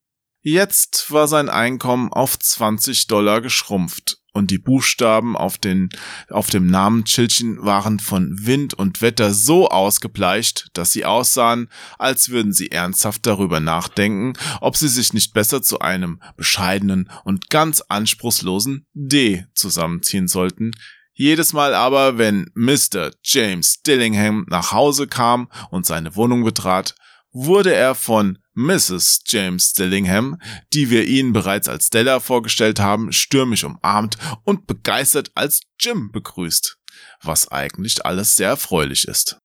Jetzt 0.44 1.12
war 1.12 1.28
sein 1.28 1.50
Einkommen 1.50 2.12
auf 2.12 2.40
20 2.40 3.06
Dollar 3.06 3.42
geschrumpft 3.42 4.18
und 4.34 4.50
die 4.50 4.58
Buchstaben 4.58 5.38
auf, 5.38 5.60
den, 5.60 5.90
auf 6.30 6.50
dem 6.50 6.66
Namensschildchen 6.66 7.64
waren 7.64 8.00
von 8.00 8.36
Wind 8.46 8.74
und 8.74 9.04
Wetter 9.04 9.36
so 9.36 9.70
ausgebleicht, 9.70 10.70
dass 10.74 10.92
sie 10.92 11.06
aussahen, 11.06 11.70
als 12.00 12.30
würden 12.30 12.54
sie 12.54 12.72
ernsthaft 12.72 13.28
darüber 13.28 13.60
nachdenken, 13.60 14.34
ob 14.62 14.78
sie 14.78 14.88
sich 14.88 15.14
nicht 15.14 15.34
besser 15.36 15.62
zu 15.62 15.80
einem 15.80 16.20
bescheidenen 16.38 17.12
und 17.24 17.52
ganz 17.52 17.82
anspruchslosen 17.82 18.88
D 18.94 19.46
zusammenziehen 19.54 20.28
sollten. 20.28 20.72
Jedes 21.14 21.54
Mal 21.54 21.76
aber, 21.76 22.18
wenn 22.18 22.50
Mr. 22.56 23.12
James 23.22 23.84
Dillingham 23.84 24.48
nach 24.50 24.72
Hause 24.72 25.06
kam 25.06 25.52
und 25.70 25.86
seine 25.86 26.16
Wohnung 26.16 26.44
betrat, 26.44 26.96
wurde 27.32 27.74
er 27.74 27.96
von 27.96 28.38
Mrs. 28.54 29.22
James 29.26 29.74
Dillingham, 29.74 30.38
die 30.74 30.90
wir 30.90 31.08
Ihnen 31.08 31.34
bereits 31.34 31.68
als 31.68 31.88
Stella 31.88 32.20
vorgestellt 32.20 32.80
haben, 32.80 33.12
stürmisch 33.14 33.64
umarmt 33.64 34.18
und 34.44 34.68
begeistert 34.68 35.32
als 35.36 35.62
Jim 35.80 36.12
begrüßt, 36.12 36.78
was 37.24 37.48
eigentlich 37.48 38.06
alles 38.06 38.36
sehr 38.36 38.50
erfreulich 38.50 39.08
ist. 39.08 39.41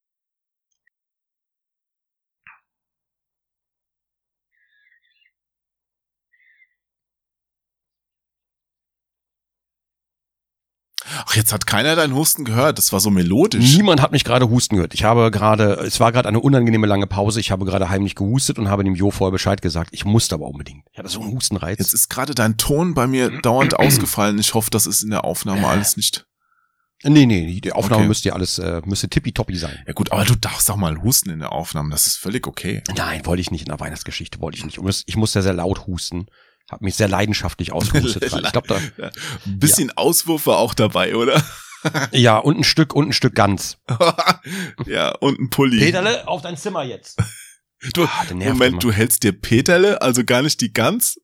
Ach, 11.26 11.36
jetzt 11.36 11.52
hat 11.52 11.66
keiner 11.66 11.94
deinen 11.96 12.14
Husten 12.14 12.44
gehört. 12.44 12.78
Das 12.78 12.92
war 12.92 13.00
so 13.00 13.10
melodisch. 13.10 13.74
Niemand 13.76 14.02
hat 14.02 14.12
mich 14.12 14.24
gerade 14.24 14.48
husten 14.48 14.76
gehört. 14.76 14.94
Ich 14.94 15.04
habe 15.04 15.30
gerade, 15.30 15.74
es 15.86 16.00
war 16.00 16.12
gerade 16.12 16.28
eine 16.28 16.40
unangenehme 16.40 16.86
lange 16.86 17.06
Pause. 17.06 17.40
Ich 17.40 17.50
habe 17.50 17.64
gerade 17.64 17.88
heimlich 17.88 18.14
gehustet 18.14 18.58
und 18.58 18.68
habe 18.68 18.84
dem 18.84 18.94
Jo 18.94 19.10
vorher 19.10 19.32
Bescheid 19.32 19.62
gesagt. 19.62 19.90
Ich 19.92 20.04
musste 20.04 20.34
aber 20.34 20.46
unbedingt. 20.46 20.84
Ich 20.92 20.98
hatte 20.98 21.08
so 21.08 21.20
einen 21.20 21.32
Hustenreiz. 21.32 21.78
Jetzt 21.78 21.94
ist 21.94 22.08
gerade 22.08 22.34
dein 22.34 22.56
Ton 22.56 22.94
bei 22.94 23.06
mir 23.06 23.30
dauernd 23.42 23.78
ausgefallen. 23.78 24.38
Ich 24.38 24.54
hoffe, 24.54 24.70
das 24.70 24.86
ist 24.86 25.02
in 25.02 25.10
der 25.10 25.24
Aufnahme 25.24 25.66
alles 25.66 25.96
nicht. 25.96 26.26
nee, 27.04 27.26
nee, 27.26 27.60
die 27.60 27.72
Aufnahme 27.72 28.00
Okay. 28.02 28.08
müsste 28.08 28.28
ja 28.30 28.34
alles, 28.34 28.58
äh, 28.58 28.80
müsste 28.84 29.08
tippitoppi 29.08 29.56
sein. 29.56 29.78
Ja 29.86 29.92
gut, 29.92 30.10
aber 30.12 30.24
du 30.24 30.34
darfst 30.34 30.70
auch 30.70 30.76
mal 30.76 31.00
husten 31.02 31.30
in 31.30 31.38
der 31.38 31.52
Aufnahme. 31.52 31.90
Das 31.90 32.06
ist 32.06 32.16
völlig 32.16 32.46
okay. 32.46 32.82
Nein, 32.96 33.24
wollte 33.26 33.40
ich 33.42 33.50
nicht 33.50 33.62
in 33.62 33.68
der 33.68 33.78
Weihnachtsgeschichte, 33.80 34.40
wollte 34.40 34.58
ich 34.58 34.64
nicht. 34.64 34.78
Ich 34.78 34.82
muss, 34.82 35.02
ich 35.06 35.16
muss 35.16 35.32
sehr, 35.32 35.42
sehr 35.42 35.52
laut 35.54 35.86
husten. 35.86 36.26
Hab 36.70 36.80
mich 36.82 36.94
sehr 36.96 37.08
leidenschaftlich 37.08 37.72
ausgehustet. 37.72 38.22
gerade. 38.28 38.42
ich 38.46 38.52
glaube 38.52 38.68
da, 38.68 38.76
Ein 39.46 39.58
bisschen 39.58 39.90
Auswurf 39.96 40.46
war 40.46 40.58
auch 40.58 40.74
dabei, 40.74 41.14
oder? 41.16 41.42
ja, 42.12 42.38
und 42.38 42.58
ein 42.58 42.64
Stück, 42.64 42.94
und 42.94 43.08
ein 43.08 43.12
Stück 43.12 43.34
ganz. 43.34 43.78
ja, 44.86 45.10
und 45.16 45.38
ein 45.38 45.50
Pulli. 45.50 45.78
Peterle, 45.78 46.26
auf 46.26 46.42
dein 46.42 46.56
Zimmer 46.56 46.82
jetzt. 46.84 47.18
du, 47.94 48.04
Ah, 48.04 48.24
Moment, 48.32 48.60
immer. 48.72 48.78
du 48.80 48.90
hältst 48.92 49.22
dir 49.22 49.32
Peterle, 49.32 50.02
also 50.02 50.24
gar 50.24 50.42
nicht 50.42 50.60
die 50.60 50.72
Gans? 50.72 51.20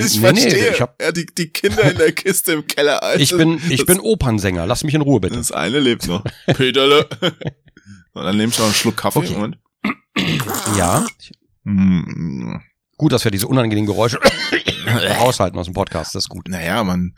Ich 0.00 0.20
Nee, 0.20 0.30
nee, 0.32 0.40
verstehe. 0.40 0.72
ich 0.74 0.80
hab- 0.80 1.02
ja, 1.02 1.10
die, 1.10 1.26
die 1.26 1.48
Kinder 1.48 1.82
in 1.90 1.98
der 1.98 2.12
Kiste 2.12 2.52
im 2.52 2.66
Keller. 2.68 3.02
Alter. 3.02 3.20
Ich 3.20 3.32
bin, 3.36 3.60
ich 3.68 3.78
das, 3.78 3.86
bin 3.86 3.98
Opernsänger. 3.98 4.64
Lass 4.64 4.84
mich 4.84 4.94
in 4.94 5.00
Ruhe, 5.00 5.18
bitte. 5.20 5.34
Das 5.34 5.50
eine 5.50 5.80
lebt 5.80 6.06
noch. 6.06 6.22
Peterle. 6.46 7.08
Und 8.12 8.22
dann 8.24 8.36
nehme 8.36 8.52
ich 8.52 8.58
noch 8.60 8.66
einen 8.66 8.74
Schluck 8.74 8.96
Kaffee. 8.96 9.18
Okay. 9.18 9.32
Moment. 9.32 9.58
Ja. 10.76 11.04
Mm, 11.64 12.60
Gut, 12.98 13.12
dass 13.12 13.22
wir 13.22 13.30
diese 13.30 13.46
unangenehmen 13.46 13.86
Geräusche 13.86 14.18
raushalten 15.20 15.56
aus 15.58 15.66
dem 15.66 15.74
Podcast. 15.74 16.16
Das 16.16 16.24
ist 16.24 16.28
gut. 16.28 16.48
Naja, 16.48 16.82
man, 16.82 17.14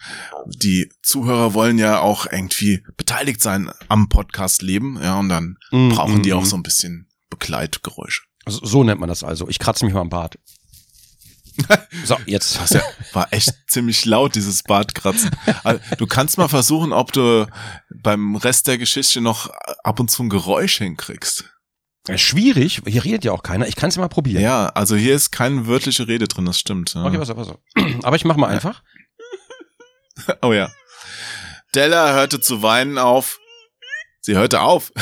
die 0.46 0.92
Zuhörer 1.02 1.54
wollen 1.54 1.78
ja 1.78 2.00
auch 2.00 2.26
irgendwie 2.30 2.84
beteiligt 2.98 3.40
sein 3.40 3.70
am 3.88 4.10
Podcast-Leben, 4.10 5.00
ja, 5.02 5.18
und 5.18 5.30
dann 5.30 5.56
Mm, 5.70 5.88
brauchen 5.90 6.22
die 6.22 6.32
mm, 6.32 6.34
auch 6.34 6.42
mm. 6.42 6.46
so 6.46 6.56
ein 6.56 6.62
bisschen 6.62 7.08
Begleitgeräusche. 7.30 8.22
So, 8.46 8.64
so 8.64 8.84
nennt 8.84 9.00
man 9.00 9.08
das 9.08 9.24
also. 9.24 9.48
Ich 9.48 9.58
kratze 9.58 9.86
mich 9.86 9.94
mal 9.94 10.02
am 10.02 10.10
Bart. 10.10 10.38
So, 12.04 12.16
jetzt. 12.26 12.58
Das 12.58 12.70
ja, 12.70 12.82
war 13.12 13.32
echt 13.32 13.52
ziemlich 13.68 14.04
laut, 14.04 14.34
dieses 14.34 14.62
Bartkratzen. 14.62 15.30
Also, 15.62 15.80
Du 15.98 16.06
kannst 16.06 16.38
mal 16.38 16.48
versuchen, 16.48 16.92
ob 16.92 17.12
du 17.12 17.46
beim 17.90 18.36
Rest 18.36 18.66
der 18.66 18.78
Geschichte 18.78 19.20
noch 19.20 19.50
ab 19.82 20.00
und 20.00 20.10
zu 20.10 20.22
ein 20.22 20.30
Geräusch 20.30 20.78
hinkriegst. 20.78 21.44
Äh, 22.08 22.18
Schwierig. 22.18 22.82
Hier 22.86 23.04
redet 23.04 23.24
ja 23.24 23.32
auch 23.32 23.42
keiner. 23.42 23.68
Ich 23.68 23.76
kann 23.76 23.88
es 23.88 23.96
ja 23.96 24.00
mal 24.00 24.08
probieren. 24.08 24.42
Ja, 24.42 24.68
also 24.68 24.96
hier 24.96 25.14
ist 25.14 25.30
keine 25.30 25.66
wörtliche 25.66 26.08
Rede 26.08 26.28
drin, 26.28 26.46
das 26.46 26.58
stimmt. 26.58 26.94
Ja. 26.94 27.04
Okay, 27.04 27.18
pass 27.18 27.30
auf, 27.30 27.36
pass 27.36 27.48
auf. 27.48 27.58
Aber 28.02 28.16
ich 28.16 28.24
mach 28.24 28.36
mal 28.36 28.48
einfach. 28.48 28.82
Oh 30.42 30.52
ja. 30.52 30.70
Della 31.74 32.12
hörte 32.12 32.40
zu 32.40 32.60
weinen 32.60 32.98
auf. 32.98 33.40
Sie 34.20 34.36
hörte 34.36 34.60
auf. 34.60 34.92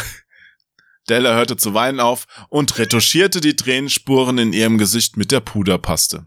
Della 1.09 1.35
hörte 1.35 1.57
zu 1.57 1.75
weinen 1.75 1.99
auf 1.99 2.27
und 2.51 2.79
retuschierte 2.79 3.41
die 3.41 3.57
Tränenspuren 3.57 4.39
in 4.39 4.53
ihrem 4.53 4.79
Gesicht 4.79 5.17
mit 5.17 5.33
der 5.33 5.41
Puderpaste. 5.41 6.27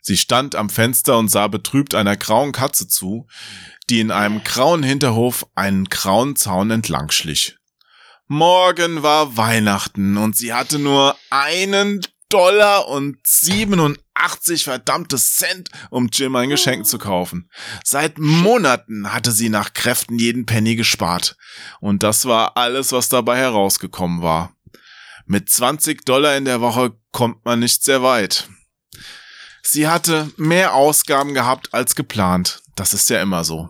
Sie 0.00 0.16
stand 0.16 0.54
am 0.54 0.70
Fenster 0.70 1.18
und 1.18 1.28
sah 1.28 1.48
betrübt 1.48 1.94
einer 1.94 2.16
grauen 2.16 2.52
Katze 2.52 2.88
zu, 2.88 3.26
die 3.90 4.00
in 4.00 4.10
einem 4.10 4.42
grauen 4.42 4.82
Hinterhof 4.82 5.46
einen 5.54 5.84
grauen 5.84 6.34
Zaun 6.34 6.70
entlang 6.70 7.10
schlich. 7.10 7.58
Morgen 8.26 9.02
war 9.02 9.36
Weihnachten 9.36 10.16
und 10.16 10.36
sie 10.36 10.52
hatte 10.52 10.78
nur 10.78 11.16
einen 11.30 12.00
Dollar 12.32 12.88
und 12.88 13.18
87 13.24 14.64
verdammte 14.64 15.18
Cent, 15.18 15.68
um 15.90 16.08
Jim 16.10 16.34
ein 16.36 16.48
Geschenk 16.48 16.86
zu 16.86 16.96
kaufen. 16.96 17.50
Seit 17.84 18.18
Monaten 18.18 19.12
hatte 19.12 19.32
sie 19.32 19.50
nach 19.50 19.74
Kräften 19.74 20.18
jeden 20.18 20.46
Penny 20.46 20.74
gespart. 20.74 21.36
Und 21.80 22.02
das 22.02 22.24
war 22.24 22.56
alles, 22.56 22.92
was 22.92 23.10
dabei 23.10 23.36
herausgekommen 23.36 24.22
war. 24.22 24.56
Mit 25.26 25.50
20 25.50 26.06
Dollar 26.06 26.36
in 26.36 26.46
der 26.46 26.62
Woche 26.62 26.96
kommt 27.10 27.44
man 27.44 27.60
nicht 27.60 27.84
sehr 27.84 28.02
weit. 28.02 28.48
Sie 29.62 29.86
hatte 29.86 30.30
mehr 30.38 30.74
Ausgaben 30.74 31.34
gehabt 31.34 31.74
als 31.74 31.94
geplant. 31.94 32.62
Das 32.74 32.94
ist 32.94 33.10
ja 33.10 33.20
immer 33.20 33.44
so. 33.44 33.68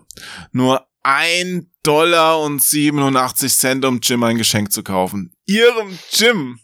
Nur 0.53 0.87
ein 1.03 1.69
Dollar 1.83 2.41
und 2.41 2.63
87 2.63 3.53
Cent, 3.55 3.85
um 3.85 3.99
Jim 4.01 4.23
ein 4.23 4.37
Geschenk 4.37 4.71
zu 4.71 4.83
kaufen. 4.83 5.35
Ihrem 5.45 5.99
Jim! 6.11 6.59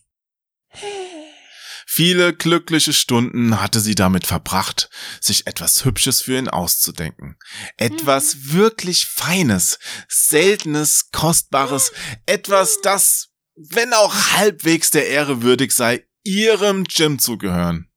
Viele 1.91 2.33
glückliche 2.33 2.93
Stunden 2.93 3.59
hatte 3.59 3.81
sie 3.81 3.95
damit 3.95 4.25
verbracht, 4.25 4.89
sich 5.19 5.47
etwas 5.47 5.83
Hübsches 5.83 6.21
für 6.21 6.37
ihn 6.37 6.47
auszudenken. 6.47 7.35
Etwas 7.77 8.53
wirklich 8.53 9.07
Feines, 9.07 9.79
Seltenes, 10.07 11.09
Kostbares, 11.11 11.91
etwas, 12.25 12.79
das, 12.81 13.29
wenn 13.55 13.91
auch 13.93 14.13
halbwegs 14.33 14.91
der 14.91 15.07
Ehre 15.07 15.41
würdig 15.41 15.73
sei, 15.73 16.05
ihrem 16.23 16.85
Jim 16.87 17.19
zu 17.19 17.37
gehören. 17.37 17.89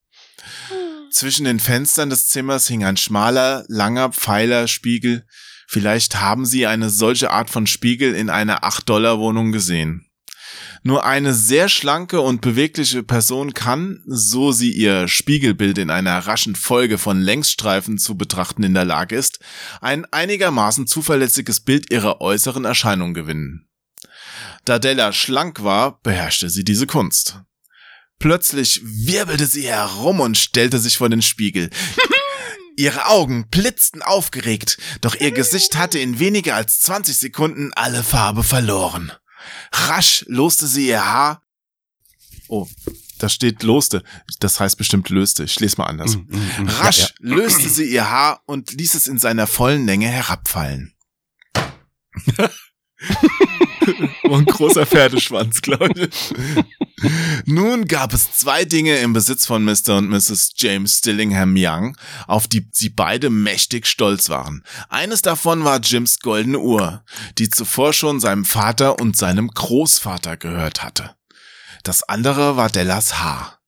Zwischen 1.13 1.45
den 1.45 1.61
Fenstern 1.61 2.09
des 2.11 2.29
Zimmers 2.29 2.67
hing 2.67 2.85
ein 2.85 2.97
schmaler, 2.97 3.65
langer 3.69 4.11
Pfeilerspiegel. 4.11 5.27
Vielleicht 5.73 6.21
haben 6.21 6.45
Sie 6.45 6.67
eine 6.67 6.91
solche 6.91 7.31
Art 7.31 7.49
von 7.49 7.67
Spiegel 7.67 8.15
in 8.15 8.29
einer 8.29 8.63
8-Dollar-Wohnung 8.63 9.53
gesehen. 9.53 10.05
Nur 10.83 11.07
eine 11.07 11.33
sehr 11.33 11.71
schlanke 11.71 12.21
und 12.21 12.43
bewegliche 12.43 13.03
Person 13.03 13.55
kann, 13.55 14.03
so 14.05 14.53
sie 14.53 14.71
ihr 14.71 15.09
Spiegelbild 15.09 15.79
in 15.79 15.89
einer 15.89 16.19
raschen 16.19 16.57
Folge 16.57 16.99
von 16.99 17.23
Längsstreifen 17.23 17.97
zu 17.97 18.19
betrachten 18.19 18.65
in 18.65 18.75
der 18.75 18.85
Lage 18.85 19.17
ist, 19.17 19.39
ein 19.81 20.05
einigermaßen 20.13 20.87
zuverlässiges 20.87 21.61
Bild 21.61 21.91
ihrer 21.91 22.21
äußeren 22.21 22.67
Erscheinung 22.67 23.15
gewinnen. 23.15 23.67
Da 24.67 24.79
Della 24.79 25.15
schlank 25.15 25.65
war, 25.65 26.03
beherrschte 26.03 26.51
sie 26.51 26.65
diese 26.65 26.87
Kunst. 26.87 27.41
Plötzlich 28.19 28.83
wirbelte 28.85 29.47
sie 29.47 29.69
herum 29.69 30.21
und 30.21 30.37
stellte 30.37 30.79
sich 30.79 30.99
vor 30.99 31.09
den 31.09 31.23
Spiegel. 31.23 31.71
Ihre 32.77 33.07
Augen 33.07 33.47
blitzten 33.49 34.03
aufgeregt, 34.03 34.79
doch 35.01 35.15
ihr 35.15 35.31
Gesicht 35.31 35.77
hatte 35.77 35.99
in 35.99 36.19
weniger 36.19 36.55
als 36.55 36.81
20 36.81 37.17
Sekunden 37.17 37.73
alle 37.75 38.03
Farbe 38.03 38.43
verloren. 38.43 39.13
Rasch 39.73 40.25
loste 40.29 40.67
sie 40.67 40.89
ihr 40.89 41.05
Haar. 41.05 41.43
Oh, 42.49 42.67
da 43.19 43.29
steht 43.29 43.63
loste. 43.63 44.03
Das 44.41 44.59
heißt 44.61 44.77
bestimmt 44.77 45.09
löste. 45.11 45.45
Ich 45.45 45.61
lese 45.61 45.77
mal 45.79 45.87
anders. 45.87 46.17
Mm, 46.17 46.21
mm, 46.29 46.63
mm. 46.65 46.69
Rasch 46.69 46.99
Ja, 46.99 47.09
löste 47.21 47.69
sie 47.69 47.85
ihr 47.85 48.11
Haar 48.11 48.43
und 48.47 48.73
ließ 48.73 48.95
es 48.95 49.07
in 49.07 49.19
seiner 49.19 49.47
vollen 49.47 49.87
Länge 49.87 50.09
herabfallen. 50.09 50.95
War 54.25 54.39
ein 54.39 54.47
großer 54.47 54.87
Pferdeschwanz, 54.87 55.63
glaube 55.63 56.09
ich. 56.09 56.35
Nun 57.47 57.87
gab 57.87 58.13
es 58.15 58.33
zwei 58.33 58.65
Dinge 58.65 58.97
im 58.99 59.13
Besitz 59.13 59.47
von 59.47 59.65
Mr. 59.65 59.97
und 59.99 60.09
Mrs. 60.09 60.53
James 60.57 60.99
Stillingham 60.99 61.55
Young, 61.57 61.97
auf 62.27 62.47
die 62.47 62.69
sie 62.73 62.91
beide 62.91 63.31
mächtig 63.31 63.87
stolz 63.87 64.29
waren. 64.29 64.63
Eines 64.89 65.23
davon 65.23 65.65
war 65.65 65.81
Jims 65.81 66.21
goldene 66.21 66.59
Uhr, 66.59 67.05
die 67.39 67.49
zuvor 67.49 67.93
schon 67.93 68.21
seinem 68.21 68.45
Vater 68.45 69.01
und 69.01 69.17
seinem 69.17 69.49
Großvater 69.49 70.37
gehört 70.37 70.83
hatte. 70.83 71.15
Das 71.83 72.03
andere 72.05 72.57
war 72.57 72.71
Dellas 72.71 73.23
Haar. 73.23 73.62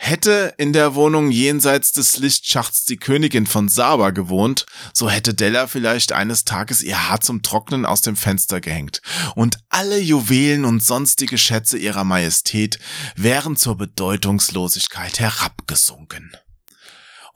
Hätte 0.00 0.54
in 0.58 0.72
der 0.72 0.94
Wohnung 0.94 1.32
jenseits 1.32 1.90
des 1.92 2.18
Lichtschachts 2.18 2.84
die 2.84 2.98
Königin 2.98 3.46
von 3.46 3.68
Saba 3.68 4.10
gewohnt, 4.10 4.64
so 4.94 5.10
hätte 5.10 5.34
Della 5.34 5.66
vielleicht 5.66 6.12
eines 6.12 6.44
Tages 6.44 6.82
ihr 6.82 7.08
Haar 7.08 7.20
zum 7.20 7.42
Trocknen 7.42 7.84
aus 7.84 8.00
dem 8.00 8.14
Fenster 8.14 8.60
gehängt 8.60 9.02
und 9.34 9.58
alle 9.68 9.98
Juwelen 9.98 10.64
und 10.64 10.82
sonstige 10.82 11.36
Schätze 11.36 11.76
ihrer 11.76 12.04
Majestät 12.04 12.78
wären 13.16 13.56
zur 13.56 13.76
Bedeutungslosigkeit 13.76 15.18
herabgesunken. 15.18 16.30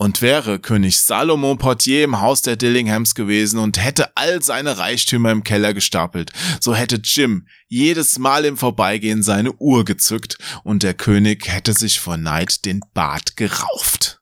Und 0.03 0.21
wäre 0.21 0.59
König 0.59 1.01
Salomo 1.01 1.55
Portier 1.55 2.03
im 2.03 2.21
Haus 2.21 2.43
der 2.43 2.57
Dillinghams 2.57 3.15
gewesen 3.15 3.61
und 3.61 3.79
hätte 3.79 4.17
all 4.17 4.43
seine 4.43 4.77
Reichtümer 4.79 5.31
im 5.31 5.45
Keller 5.45 5.75
gestapelt, 5.75 6.33
so 6.59 6.75
hätte 6.75 6.97
Jim 7.05 7.47
jedes 7.69 8.19
Mal 8.19 8.45
im 8.45 8.57
Vorbeigehen 8.57 9.23
seine 9.23 9.53
Uhr 9.53 9.85
gezückt 9.85 10.39
und 10.65 10.83
der 10.83 10.95
König 10.95 11.47
hätte 11.47 11.73
sich 11.73 12.01
vor 12.01 12.17
Neid 12.17 12.65
den 12.65 12.81
Bart 12.95 13.37
gerauft. 13.37 14.21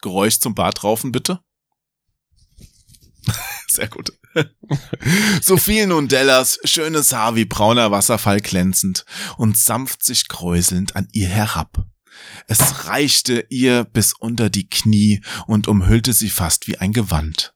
Geräusch 0.00 0.40
zum 0.40 0.54
Bartraufen 0.54 1.12
bitte. 1.12 1.40
Sehr 3.68 3.88
gut. 3.88 4.14
So 5.42 5.58
fiel 5.58 5.86
nun 5.86 6.08
Dellas 6.08 6.58
schönes 6.64 7.12
Haar 7.12 7.36
wie 7.36 7.44
brauner 7.44 7.90
Wasserfall 7.90 8.40
glänzend 8.40 9.04
und 9.36 9.58
sanft 9.58 10.02
sich 10.02 10.28
kräuselnd 10.28 10.96
an 10.96 11.08
ihr 11.12 11.28
herab. 11.28 11.86
Es 12.46 12.86
reichte 12.86 13.46
ihr 13.48 13.84
bis 13.84 14.12
unter 14.12 14.50
die 14.50 14.68
Knie 14.68 15.22
und 15.46 15.68
umhüllte 15.68 16.12
sie 16.12 16.30
fast 16.30 16.66
wie 16.66 16.78
ein 16.78 16.92
Gewand. 16.92 17.54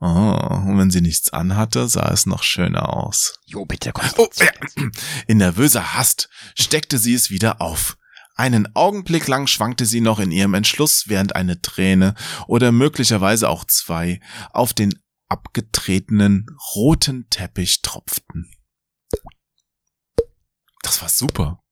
Oh, 0.00 0.06
und 0.06 0.78
wenn 0.78 0.90
sie 0.90 1.02
nichts 1.02 1.32
anhatte, 1.32 1.88
sah 1.88 2.10
es 2.10 2.26
noch 2.26 2.42
schöner 2.42 2.94
aus. 2.94 3.38
Jo, 3.44 3.66
bitte, 3.66 3.92
Oh, 4.16 4.28
ja. 4.36 4.50
In 5.26 5.38
nervöser 5.38 5.94
Hast 5.94 6.30
steckte 6.54 6.98
sie 6.98 7.14
es 7.14 7.30
wieder 7.30 7.60
auf. 7.60 7.98
Einen 8.36 8.74
Augenblick 8.74 9.28
lang 9.28 9.46
schwankte 9.46 9.86
sie 9.86 10.00
noch 10.00 10.18
in 10.18 10.32
ihrem 10.32 10.54
Entschluss, 10.54 11.04
während 11.06 11.36
eine 11.36 11.62
Träne 11.62 12.16
oder 12.48 12.72
möglicherweise 12.72 13.48
auch 13.48 13.64
zwei 13.64 14.20
auf 14.50 14.74
den 14.74 14.98
abgetretenen 15.28 16.46
roten 16.74 17.28
Teppich 17.30 17.80
tropften. 17.82 18.50
Das 20.82 21.00
war 21.00 21.08
super. 21.08 21.63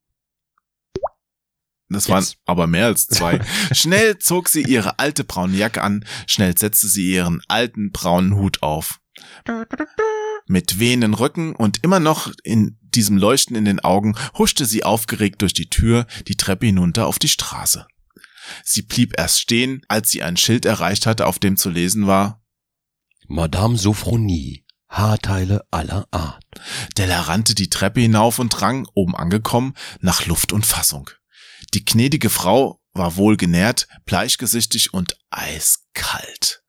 Das 1.92 2.08
waren 2.08 2.22
Jetzt. 2.22 2.38
aber 2.44 2.66
mehr 2.66 2.86
als 2.86 3.06
zwei. 3.08 3.40
Schnell 3.72 4.18
zog 4.18 4.48
sie 4.48 4.62
ihre 4.62 4.98
alte 4.98 5.24
braune 5.24 5.56
Jacke 5.56 5.82
an, 5.82 6.04
schnell 6.26 6.56
setzte 6.56 6.88
sie 6.88 7.12
ihren 7.12 7.40
alten 7.48 7.92
braunen 7.92 8.36
Hut 8.36 8.62
auf. 8.62 9.00
Mit 10.46 10.78
wehenden 10.78 11.14
Rücken 11.14 11.54
und 11.54 11.82
immer 11.82 12.00
noch 12.00 12.32
in 12.42 12.78
diesem 12.80 13.16
Leuchten 13.16 13.56
in 13.56 13.64
den 13.64 13.80
Augen 13.80 14.14
huschte 14.36 14.66
sie 14.66 14.84
aufgeregt 14.84 15.42
durch 15.42 15.54
die 15.54 15.70
Tür 15.70 16.06
die 16.28 16.36
Treppe 16.36 16.66
hinunter 16.66 17.06
auf 17.06 17.18
die 17.18 17.28
Straße. 17.28 17.86
Sie 18.64 18.82
blieb 18.82 19.18
erst 19.18 19.40
stehen, 19.40 19.82
als 19.88 20.10
sie 20.10 20.22
ein 20.22 20.36
Schild 20.36 20.66
erreicht 20.66 21.06
hatte, 21.06 21.26
auf 21.26 21.38
dem 21.38 21.56
zu 21.56 21.70
lesen 21.70 22.06
war, 22.06 22.42
Madame 23.28 23.78
Sophronie. 23.78 24.64
Haarteile 24.90 25.64
aller 25.70 26.06
Art. 26.10 26.44
Della 26.98 27.22
rannte 27.22 27.54
die 27.54 27.70
Treppe 27.70 28.00
hinauf 28.02 28.38
und 28.38 28.60
rang, 28.60 28.86
oben 28.92 29.16
angekommen, 29.16 29.72
nach 30.00 30.26
Luft 30.26 30.52
und 30.52 30.66
Fassung. 30.66 31.08
Die 31.74 31.84
gnädige 31.84 32.30
Frau 32.30 32.80
war 32.92 33.16
wohlgenährt, 33.16 33.88
bleichgesichtig 34.04 34.92
und 34.92 35.16
eiskalt. 35.30 36.62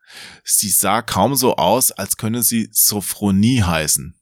Sie 0.44 0.70
sah 0.70 1.02
kaum 1.02 1.36
so 1.36 1.56
aus, 1.58 1.92
als 1.92 2.18
könne 2.18 2.44
sie 2.44 2.70
Sophronie 2.72 3.62
heißen, 3.64 4.20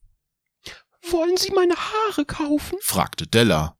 Wollen 1.09 1.35
Sie 1.37 1.51
meine 1.51 1.75
Haare 1.75 2.25
kaufen? 2.25 2.77
fragte 2.81 3.27
Della. 3.27 3.75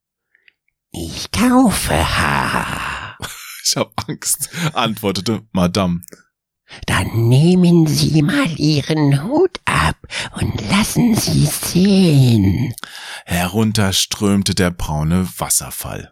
Ich 0.92 1.32
kaufe 1.32 1.94
Haar. 2.18 3.18
Ich 3.64 3.78
hab 3.78 3.94
Angst, 4.10 4.50
antwortete 4.74 5.44
Madame. 5.52 6.02
Dann 6.88 7.30
nehmen 7.30 7.86
Sie 7.86 8.24
mal 8.24 8.50
Ihren 8.60 9.24
Hut 9.24 9.60
ab 9.66 9.96
und 10.32 10.60
lassen 10.70 11.16
Sie 11.16 11.46
sehen. 11.46 12.74
Herunter 13.26 13.94
strömte 13.94 14.56
der 14.56 14.72
braune 14.72 15.30
Wasserfall. 15.38 16.12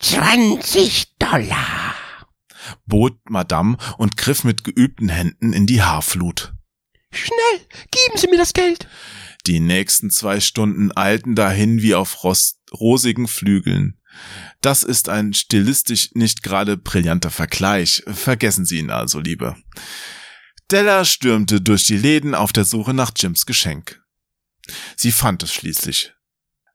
20 0.00 1.18
Dollar. 1.18 1.94
bot 2.86 3.18
Madame 3.28 3.76
und 3.98 4.16
griff 4.16 4.44
mit 4.44 4.64
geübten 4.64 5.08
Händen 5.08 5.52
in 5.52 5.66
die 5.66 5.82
Haarflut. 5.82 6.54
Schnell, 7.12 7.66
geben 7.90 8.16
Sie 8.16 8.28
mir 8.28 8.38
das 8.38 8.52
Geld. 8.52 8.88
Die 9.46 9.60
nächsten 9.60 10.10
zwei 10.10 10.40
Stunden 10.40 10.90
eilten 10.96 11.34
dahin 11.34 11.82
wie 11.82 11.94
auf 11.94 12.24
Rost 12.24 12.60
rosigen 12.72 13.28
Flügeln. 13.28 14.00
Das 14.60 14.82
ist 14.82 15.08
ein 15.08 15.32
stilistisch 15.34 16.10
nicht 16.14 16.42
gerade 16.42 16.76
brillanter 16.76 17.30
Vergleich. 17.30 18.02
Vergessen 18.06 18.64
Sie 18.64 18.78
ihn 18.78 18.90
also 18.90 19.20
lieber. 19.20 19.56
Della 20.70 21.04
stürmte 21.04 21.60
durch 21.60 21.84
die 21.84 21.98
Läden 21.98 22.34
auf 22.34 22.52
der 22.52 22.64
Suche 22.64 22.94
nach 22.94 23.12
Jims 23.16 23.46
Geschenk. 23.46 24.02
Sie 24.96 25.12
fand 25.12 25.42
es 25.42 25.52
schließlich. 25.52 26.12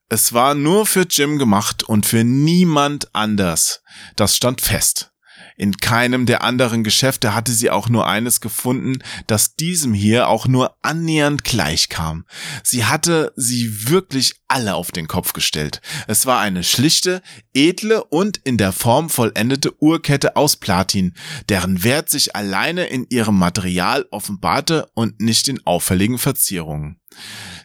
Es 0.08 0.34
war 0.34 0.54
nur 0.54 0.86
für 0.86 1.08
Jim 1.10 1.40
gemacht 1.40 1.82
und 1.82 2.06
für 2.06 2.24
niemand 2.24 3.14
anders. 3.16 3.82
Das 4.16 4.36
stand 4.36 4.62
fest. 4.62 5.12
In 5.58 5.78
keinem 5.78 6.26
der 6.26 6.44
anderen 6.44 6.84
Geschäfte 6.84 7.34
hatte 7.34 7.54
sie 7.54 7.70
auch 7.70 7.88
nur 7.88 8.08
eines 8.08 8.42
gefunden, 8.42 9.02
das 9.26 9.56
diesem 9.56 9.94
hier 9.94 10.28
auch 10.28 10.48
nur 10.48 10.76
annähernd 10.82 11.44
gleichkam. 11.44 12.26
Sie 12.62 12.86
hatte 12.86 13.32
sie 13.36 13.90
wirklich 13.90 14.36
alle 14.48 14.76
auf 14.76 14.92
den 14.92 15.08
Kopf 15.08 15.34
gestellt. 15.34 15.82
Es 16.08 16.26
war 16.26 16.40
eine 16.40 16.64
schlichte, 16.64 17.22
edle 17.54 18.04
und 18.04 18.38
in 18.44 18.58
der 18.58 18.74
Form 18.74 19.10
vollendete 19.10 19.82
Uhrkette 19.82 20.36
aus 20.36 20.58
Platin, 20.58 21.14
deren 21.48 21.84
Wert 21.84 22.10
sich 22.10 22.36
alleine 22.36 22.86
in 22.88 23.08
ihrem 23.10 23.40
Material 23.40 24.06
offenbarte 24.12 24.90
und 24.94 25.22
nicht 25.22 25.48
in 25.48 25.66
auffälligen 25.66 26.18
Verzierungen. 26.18 27.00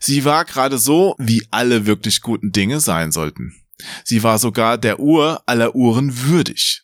Sie 0.01 0.24
war 0.24 0.44
gerade 0.44 0.78
so, 0.78 1.14
wie 1.18 1.47
alle 1.51 1.86
wirklich 1.86 2.22
guten 2.22 2.52
Dinge 2.52 2.81
sein 2.81 3.12
sollten. 3.12 3.55
Sie 4.05 4.22
war 4.22 4.39
sogar 4.39 4.78
der 4.78 4.98
Uhr 4.98 5.43
aller 5.47 5.74
Uhren 5.74 6.22
würdig. 6.22 6.82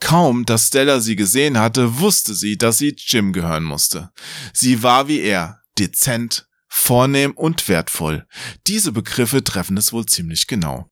Kaum, 0.00 0.44
dass 0.44 0.68
Stella 0.68 1.00
sie 1.00 1.16
gesehen 1.16 1.58
hatte, 1.58 1.98
wusste 1.98 2.34
sie, 2.34 2.58
dass 2.58 2.78
sie 2.78 2.94
Jim 2.96 3.32
gehören 3.32 3.64
musste. 3.64 4.10
Sie 4.52 4.82
war 4.82 5.08
wie 5.08 5.20
er, 5.20 5.60
dezent, 5.78 6.48
vornehm 6.68 7.32
und 7.32 7.68
wertvoll. 7.68 8.26
Diese 8.66 8.92
Begriffe 8.92 9.44
treffen 9.44 9.76
es 9.76 9.92
wohl 9.92 10.06
ziemlich 10.06 10.46
genau. 10.46 10.90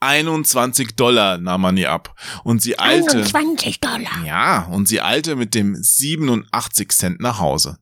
21 0.00 0.94
Dollar 0.94 1.38
nahm 1.38 1.62
man 1.62 1.76
ihr 1.76 1.90
ab 1.90 2.14
und 2.44 2.62
sie 2.62 2.78
eilte. 2.78 3.18
21 3.18 3.80
Dollar. 3.80 4.24
Ja, 4.24 4.64
und 4.66 4.86
sie 4.86 5.00
eilte 5.00 5.34
mit 5.34 5.54
dem 5.54 5.74
87 5.74 6.90
Cent 6.90 7.20
nach 7.20 7.40
Hause. 7.40 7.78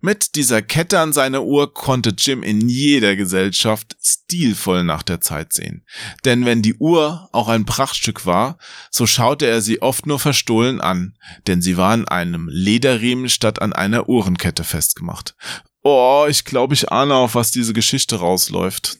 Mit 0.00 0.34
dieser 0.34 0.62
Kette 0.62 1.00
an 1.00 1.12
seiner 1.12 1.42
Uhr 1.42 1.74
konnte 1.74 2.14
Jim 2.16 2.42
in 2.42 2.68
jeder 2.68 3.16
Gesellschaft 3.16 3.96
stilvoll 4.00 4.84
nach 4.84 5.02
der 5.02 5.20
Zeit 5.20 5.52
sehen. 5.52 5.84
Denn 6.24 6.44
wenn 6.44 6.62
die 6.62 6.74
Uhr 6.74 7.28
auch 7.32 7.48
ein 7.48 7.64
Prachtstück 7.64 8.26
war, 8.26 8.58
so 8.90 9.06
schaute 9.06 9.46
er 9.46 9.60
sie 9.60 9.82
oft 9.82 10.06
nur 10.06 10.18
verstohlen 10.18 10.80
an, 10.80 11.16
denn 11.46 11.62
sie 11.62 11.76
war 11.76 11.92
an 11.92 12.08
einem 12.08 12.48
Lederriemen 12.50 13.28
statt 13.28 13.60
an 13.62 13.72
einer 13.72 14.08
Uhrenkette 14.08 14.64
festgemacht. 14.64 15.34
Oh, 15.82 16.26
ich 16.28 16.44
glaube, 16.44 16.74
ich 16.74 16.92
ahne, 16.92 17.14
auf 17.14 17.34
was 17.34 17.50
diese 17.50 17.72
Geschichte 17.72 18.16
rausläuft. 18.16 18.98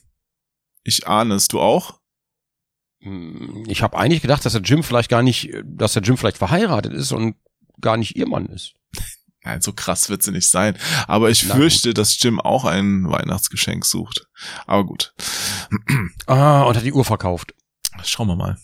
Ich 0.83 1.07
ahne 1.07 1.35
es, 1.35 1.47
du 1.47 1.59
auch? 1.59 1.99
Hm, 3.01 3.65
Ich 3.67 3.83
habe 3.83 3.97
eigentlich 3.97 4.21
gedacht, 4.21 4.45
dass 4.45 4.53
der 4.53 4.61
Jim 4.61 4.83
vielleicht 4.83 5.09
gar 5.09 5.21
nicht, 5.21 5.51
dass 5.63 5.93
der 5.93 6.01
Jim 6.01 6.17
vielleicht 6.17 6.37
verheiratet 6.37 6.93
ist 6.93 7.11
und 7.11 7.35
gar 7.79 7.97
nicht 7.97 8.15
ihr 8.15 8.27
Mann 8.27 8.47
ist. 8.47 8.73
Nein, 9.43 9.61
so 9.61 9.73
krass 9.73 10.09
wird 10.09 10.21
sie 10.23 10.31
nicht 10.31 10.49
sein. 10.49 10.77
Aber 11.07 11.29
ich 11.29 11.45
Na 11.47 11.55
fürchte, 11.55 11.93
dass 11.93 12.21
Jim 12.21 12.39
auch 12.39 12.63
ein 12.65 13.09
Weihnachtsgeschenk 13.09 13.85
sucht. 13.85 14.27
Aber 14.67 14.85
gut. 14.85 15.13
Ah, 16.27 16.61
und 16.63 16.75
hat 16.77 16.83
die 16.85 16.93
Uhr 16.93 17.05
verkauft. 17.05 17.53
Schauen 18.03 18.27
wir 18.27 18.35
mal. 18.35 18.57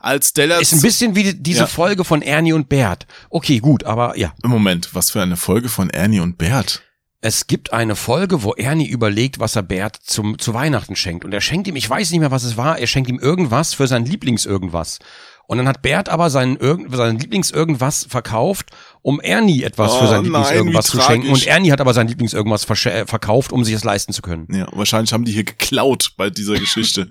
Als 0.00 0.28
Stella 0.28 0.58
Ist 0.58 0.72
ein 0.72 0.80
bisschen 0.82 1.14
wie 1.14 1.24
die- 1.24 1.42
diese 1.42 1.60
Ja. 1.60 1.66
Folge 1.66 2.04
von 2.04 2.22
Ernie 2.22 2.52
und 2.52 2.68
Bert. 2.68 3.06
Okay, 3.28 3.58
gut, 3.58 3.84
aber 3.84 4.16
ja. 4.16 4.32
Moment, 4.44 4.94
was 4.94 5.10
für 5.10 5.20
eine 5.22 5.36
Folge 5.36 5.68
von 5.68 5.90
Ernie 5.90 6.20
und 6.20 6.38
Bert? 6.38 6.82
Es 7.20 7.46
gibt 7.46 7.72
eine 7.72 7.94
Folge, 7.96 8.42
wo 8.42 8.52
Ernie 8.54 8.88
überlegt, 8.88 9.38
was 9.38 9.56
er 9.56 9.62
Bert 9.62 9.96
zum, 10.02 10.38
zu 10.38 10.54
Weihnachten 10.54 10.96
schenkt. 10.96 11.24
Und 11.24 11.32
er 11.32 11.40
schenkt 11.40 11.68
ihm, 11.68 11.76
ich 11.76 11.88
weiß 11.88 12.10
nicht 12.10 12.20
mehr, 12.20 12.30
was 12.30 12.44
es 12.44 12.56
war, 12.56 12.78
er 12.78 12.86
schenkt 12.86 13.08
ihm 13.10 13.18
irgendwas 13.18 13.74
für 13.74 13.86
sein 13.86 14.04
Lieblings-Irgendwas. 14.06 14.98
Und 15.46 15.58
dann 15.58 15.68
hat 15.68 15.82
Bert 15.82 16.08
aber 16.08 16.30
seinen, 16.30 16.56
seinen 16.90 17.18
Lieblings-Irgendwas 17.18 18.06
verkauft, 18.08 18.70
um 19.02 19.20
Ernie 19.20 19.62
etwas 19.64 19.92
Oh 19.92 19.98
für 20.00 20.06
sein 20.06 20.24
Lieblings-Irgendwas 20.24 20.86
zu 20.86 21.00
schenken. 21.00 21.30
Und 21.30 21.44
Ernie 21.46 21.72
hat 21.72 21.80
aber 21.80 21.92
sein 21.92 22.06
Lieblings-Irgendwas 22.08 22.68
äh, 22.86 23.04
verkauft, 23.06 23.52
um 23.52 23.64
sich 23.64 23.74
es 23.74 23.82
leisten 23.84 24.12
zu 24.12 24.22
können. 24.22 24.46
Ja, 24.54 24.68
wahrscheinlich 24.72 25.12
haben 25.12 25.24
die 25.24 25.32
hier 25.32 25.42
geklaut 25.44 26.12
bei 26.16 26.30
dieser 26.30 26.54
Geschichte. 26.58 27.08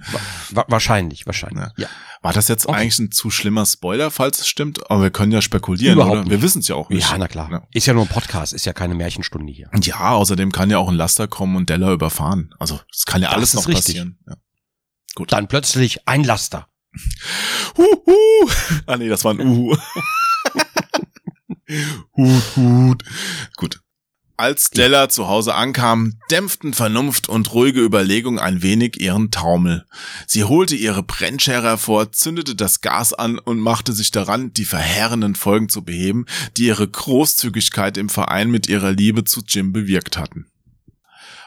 Wa 0.52 0.66
wahrscheinlich, 0.70 1.26
wahrscheinlich. 1.26 1.60
Ja. 1.78 1.84
Ja. 1.84 1.88
War 2.22 2.34
das 2.34 2.48
jetzt 2.48 2.68
Okay. 2.68 2.78
eigentlich 2.78 3.00
ein 3.00 3.12
zu 3.12 3.30
schlimmer 3.30 3.66
Spoiler, 3.66 4.12
falls 4.12 4.40
es 4.40 4.48
stimmt? 4.48 4.90
Aber 4.92 5.02
wir 5.04 5.10
können 5.10 5.32
ja 5.32 5.42
spekulieren, 5.42 5.96
Überhaupt 5.96 6.12
oder? 6.14 6.22
nicht. 6.22 6.32
Wir 6.32 6.42
wissen 6.42 6.60
es 6.60 6.68
ja 6.68 6.76
auch 6.76 6.90
nicht. 6.90 7.10
Ja, 7.10 7.18
na 7.18 7.28
klar. 7.28 7.50
Ja. 7.52 7.64
Ist 7.74 7.88
ja 7.88 7.94
nur 7.94 8.04
ein 8.04 8.10
Podcast, 8.10 8.54
ist 8.54 8.66
ja 8.66 8.74
keine 8.74 8.94
Märchenstunde 8.96 9.52
hier. 9.52 9.70
Und 9.74 9.86
ja, 9.88 10.12
außerdem 10.12 10.52
kann 10.52 10.70
ja 10.70 10.78
auch 10.78 10.88
ein 10.88 10.96
Laster 10.96 11.28
kommen 11.28 11.56
und 11.56 11.70
Della 11.70 11.92
überfahren. 11.92 12.54
Also, 12.60 12.80
es 12.94 13.06
kann 13.06 13.22
ja 13.22 13.30
Das 13.30 13.36
alles 13.38 13.54
noch 13.56 13.68
richtig. 13.68 13.86
passieren. 13.96 14.20
Ja. 14.28 14.36
Dann 15.28 15.48
plötzlich 15.48 16.08
ein 16.08 16.24
Laster. 16.24 16.68
Huhu. 17.78 18.50
Ah 18.86 18.98
nee, 18.98 19.10
das 19.10 19.24
war 19.26 19.34
ein 19.34 19.42
Uhu. 19.42 19.76
hut, 22.16 22.44
hut. 22.56 23.04
Gut. 23.56 23.80
Als 24.38 24.68
Stella 24.68 25.08
zu 25.08 25.28
Hause 25.28 25.54
ankam, 25.54 26.18
dämpften 26.32 26.74
Vernunft 26.74 27.30
und 27.30 27.54
ruhige 27.54 27.82
Überlegung 27.82 28.40
ein 28.40 28.64
wenig 28.64 29.00
ihren 29.00 29.30
Taumel. 29.30 29.86
Sie 30.26 30.44
holte 30.44 30.76
ihre 30.76 31.04
Brennschere 31.04 31.68
hervor, 31.68 32.12
zündete 32.12 32.56
das 32.56 32.82
Gas 32.82 33.14
an 33.14 33.38
und 33.38 33.60
machte 33.60 33.94
sich 33.94 34.10
daran, 34.10 34.52
die 34.52 34.66
verheerenden 34.66 35.36
Folgen 35.36 35.70
zu 35.70 35.84
beheben, 35.84 36.26
die 36.58 36.66
ihre 36.66 36.88
Großzügigkeit 36.88 37.98
im 37.98 38.10
Verein 38.10 38.50
mit 38.50 38.68
ihrer 38.68 38.92
Liebe 38.92 39.26
zu 39.26 39.42
Jim 39.48 39.74
bewirkt 39.74 40.18
hatten. 40.18 40.48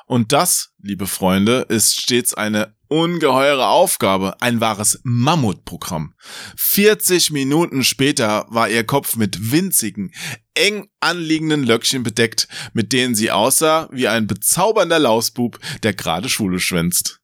Und 0.07 0.33
das, 0.33 0.71
liebe 0.81 1.09
Freunde, 1.09 1.67
ist 1.69 2.01
stets 2.01 2.33
eine 2.35 2.77
ungeheure 2.95 3.67
Aufgabe, 3.67 4.41
ein 4.41 4.61
wahres 4.61 5.01
Mammutprogramm. 5.03 6.15
40 6.57 7.33
Minuten 7.33 7.83
später 7.83 8.47
war 8.51 8.69
ihr 8.71 8.85
Kopf 8.85 9.17
mit 9.17 9.51
winzigen, 9.51 10.13
eng 10.55 10.89
anliegenden 11.01 11.65
Löckchen 11.65 12.05
bedeckt, 12.05 12.47
mit 12.73 12.93
denen 12.93 13.17
sie 13.17 13.33
aussah 13.33 13.89
wie 13.91 14.07
ein 14.07 14.29
bezaubernder 14.29 15.01
Lausbub, 15.01 15.59
der 15.83 15.93
gerade 15.93 16.29
Schule 16.29 16.61
schwänzt. 16.61 17.21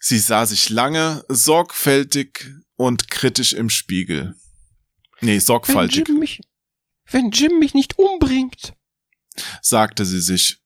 Sie 0.00 0.18
sah 0.18 0.46
sich 0.46 0.70
lange, 0.70 1.22
sorgfältig 1.28 2.46
und 2.76 3.10
kritisch 3.10 3.52
im 3.52 3.68
Spiegel. 3.68 4.36
Nee, 5.20 5.34
Wenn 5.34 5.40
sorgfältig, 5.40 6.08
Jim 6.08 6.18
mich, 6.18 6.40
wenn 7.10 7.30
Jim 7.30 7.58
mich 7.58 7.74
nicht 7.74 7.98
umbringt, 7.98 8.72
sagte 9.60 10.06
sie 10.06 10.22
sich. 10.22 10.62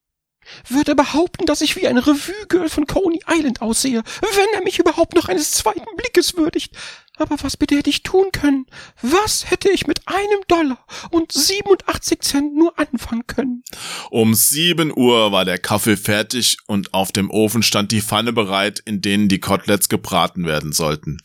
Wird 0.68 0.88
er 0.88 0.94
behaupten, 0.94 1.46
dass 1.46 1.60
ich 1.60 1.76
wie 1.76 1.86
ein 1.86 1.98
Revue-Girl 1.98 2.68
von 2.68 2.86
Coney 2.86 3.20
Island 3.28 3.62
aussehe, 3.62 4.02
wenn 4.20 4.54
er 4.54 4.62
mich 4.62 4.78
überhaupt 4.78 5.14
noch 5.14 5.28
eines 5.28 5.52
zweiten 5.52 5.96
Blickes 5.96 6.36
würdigt. 6.36 6.74
Aber 7.16 7.36
was 7.42 7.56
bitte 7.56 7.76
hätte 7.76 7.90
ich 7.90 8.02
tun 8.02 8.26
können? 8.32 8.66
Was 9.02 9.50
hätte 9.50 9.70
ich 9.70 9.86
mit 9.86 10.08
einem 10.08 10.40
Dollar 10.48 10.84
und 11.10 11.30
87 11.30 12.20
Cent 12.20 12.54
nur 12.54 12.78
anfangen 12.78 13.26
können? 13.26 13.62
Um 14.10 14.34
sieben 14.34 14.92
Uhr 14.96 15.30
war 15.30 15.44
der 15.44 15.58
Kaffee 15.58 15.96
fertig 15.96 16.56
und 16.66 16.94
auf 16.94 17.12
dem 17.12 17.30
Ofen 17.30 17.62
stand 17.62 17.92
die 17.92 18.00
Pfanne 18.00 18.32
bereit, 18.32 18.80
in 18.84 19.02
denen 19.02 19.28
die 19.28 19.40
Koteletts 19.40 19.88
gebraten 19.88 20.46
werden 20.46 20.72
sollten. 20.72 21.18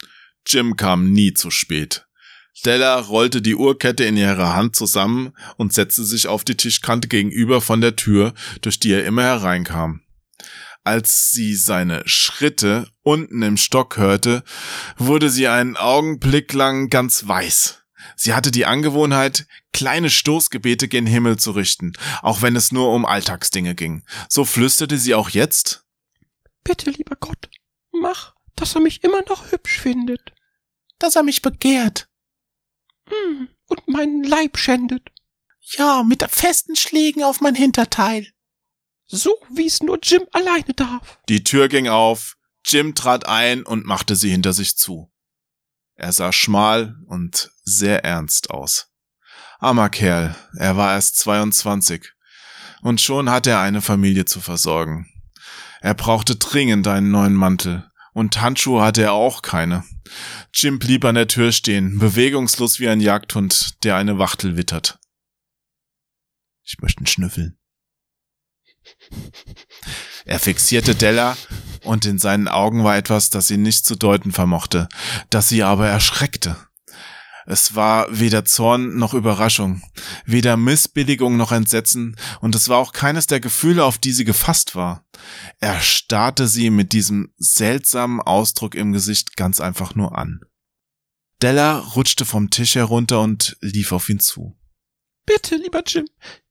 Jim 0.46 0.76
kam 0.76 1.12
nie 1.12 1.34
zu 1.34 1.52
spät. 1.52 2.07
Stella 2.60 3.00
rollte 3.00 3.44
die 3.44 3.54
Uhrkette 3.54 4.04
in 4.04 4.18
ihrer 4.18 4.56
Hand 4.56 4.76
zusammen 4.76 5.32
und 5.58 5.74
setzte 5.74 6.04
sich 6.04 6.28
auf 6.28 6.44
die 6.44 6.58
Tischkante 6.58 7.08
gegenüber 7.08 7.62
von 7.62 7.82
der 7.82 7.96
Tür, 7.96 8.34
durch 8.62 8.80
die 8.80 8.94
er 8.94 9.06
immer 9.06 9.22
hereinkam. 9.22 10.02
Als 10.84 11.30
sie 11.30 11.54
seine 11.54 12.02
Schritte 12.08 12.90
unten 13.04 13.44
im 13.44 13.58
Stock 13.58 13.98
hörte, 13.98 14.44
wurde 14.98 15.30
sie 15.30 15.48
einen 15.48 15.78
Augenblick 15.78 16.52
lang 16.54 16.90
ganz 16.90 17.28
weiß. 17.28 17.84
Sie 18.16 18.34
hatte 18.34 18.50
die 18.50 18.66
Angewohnheit, 18.66 19.46
kleine 19.72 20.10
Stoßgebete 20.10 20.88
gen 20.88 21.06
Himmel 21.06 21.38
zu 21.38 21.52
richten, 21.52 21.94
auch 22.24 22.42
wenn 22.42 22.56
es 22.56 22.72
nur 22.72 22.92
um 22.92 23.06
Alltagsdinge 23.06 23.76
ging. 23.76 24.04
So 24.30 24.46
flüsterte 24.46 24.98
sie 24.98 25.14
auch 25.14 25.30
jetzt. 25.30 25.86
Bitte, 26.64 26.90
lieber 26.90 27.18
Gott, 27.20 27.52
mach, 27.92 28.34
dass 28.56 28.74
er 28.74 28.82
mich 28.82 29.04
immer 29.04 29.22
noch 29.30 29.52
hübsch 29.52 29.80
findet. 29.80 30.34
Dass 30.98 31.16
er 31.16 31.22
mich 31.22 31.44
begehrt. 31.44 32.07
Hm, 33.10 33.50
und 33.68 33.88
meinen 33.88 34.24
Leib 34.24 34.58
schändet. 34.58 35.10
Ja, 35.62 36.04
mit 36.04 36.24
festen 36.30 36.76
Schlägen 36.76 37.24
auf 37.24 37.42
mein 37.42 37.56
Hinterteil. 37.56 38.28
So 39.06 39.36
wie 39.50 39.66
es 39.66 39.82
nur 39.82 40.00
Jim 40.02 40.24
alleine 40.32 40.74
darf. 40.76 41.20
Die 41.30 41.44
Tür 41.44 41.68
ging 41.68 41.88
auf, 41.88 42.36
Jim 42.66 42.96
trat 42.96 43.28
ein 43.28 43.64
und 43.64 43.86
machte 43.86 44.16
sie 44.16 44.30
hinter 44.30 44.54
sich 44.54 44.78
zu. 44.78 45.12
Er 45.96 46.12
sah 46.12 46.32
schmal 46.32 46.96
und 47.08 47.52
sehr 47.64 48.04
ernst 48.04 48.50
aus. 48.50 48.92
Armer 49.60 49.90
Kerl, 49.90 50.36
er 50.58 50.78
war 50.78 50.94
erst 50.94 51.18
22. 51.18 52.14
Und 52.82 53.02
schon 53.02 53.30
hatte 53.30 53.52
er 53.52 53.62
eine 53.62 53.82
Familie 53.82 54.26
zu 54.26 54.40
versorgen. 54.40 55.08
Er 55.82 55.94
brauchte 55.94 56.36
dringend 56.36 56.88
einen 56.88 57.10
neuen 57.10 57.34
Mantel. 57.34 57.90
Und 58.18 58.42
Handschuhe 58.42 58.82
hatte 58.82 59.04
er 59.04 59.14
auch 59.14 59.44
keine. 59.44 59.84
Jim 60.52 60.80
blieb 60.80 61.06
an 61.06 61.14
der 61.14 61.28
Tür 61.28 61.52
stehen, 61.52 62.00
bewegungslos 62.00 62.80
wie 62.80 62.90
ein 62.90 63.00
Jagdhund, 63.00 63.84
der 63.84 63.96
eine 63.96 64.18
Wachtel 64.18 64.58
wittert. 64.58 64.98
Ich 66.64 66.80
möchte 66.82 67.04
ihn 67.04 67.06
schnüffeln. 67.06 67.60
Er 70.26 70.40
fixierte 70.40 70.96
Della 70.96 71.38
Und 71.84 72.06
in 72.06 72.18
seinen 72.18 72.48
Augen 72.48 72.84
war 72.84 72.98
etwas, 72.98 73.30
das 73.30 73.46
sie 73.46 73.58
nicht 73.58 73.86
zu 73.86 73.96
deuten 73.96 74.32
vermochte, 74.32 74.90
das 75.30 75.48
sie 75.48 75.62
aber 75.62 75.88
erschreckte. 75.88 76.67
Es 77.50 77.76
war 77.76 78.08
weder 78.12 78.44
Zorn 78.44 78.98
noch 78.98 79.14
Überraschung, 79.14 79.82
weder 80.26 80.58
Missbilligung 80.58 81.38
noch 81.38 81.54
Entsetzen, 81.54 82.18
und 82.42 82.56
es 82.56 82.68
war 82.68 82.78
auch 82.78 82.92
keines 82.92 83.26
der 83.26 83.40
Gefühle, 83.40 83.86
auf 83.86 83.98
die 83.98 84.12
sie 84.12 84.26
gefasst 84.26 84.76
war. 84.76 85.06
Er 85.62 85.80
starrte 85.80 86.50
sie 86.50 86.70
mit 86.70 86.92
diesem 86.92 87.32
seltsamen 87.38 88.20
Ausdruck 88.20 88.76
im 88.76 88.92
Gesicht 88.92 89.38
ganz 89.38 89.62
einfach 89.62 89.96
nur 89.96 90.18
an. 90.18 90.42
Della 91.42 91.78
rutschte 91.78 92.26
vom 92.26 92.50
Tisch 92.50 92.76
herunter 92.76 93.22
und 93.22 93.56
lief 93.62 93.94
auf 93.94 94.10
ihn 94.10 94.20
zu. 94.20 94.58
Bitte, 95.26 95.56
lieber 95.56 95.84
Jim, 95.88 96.06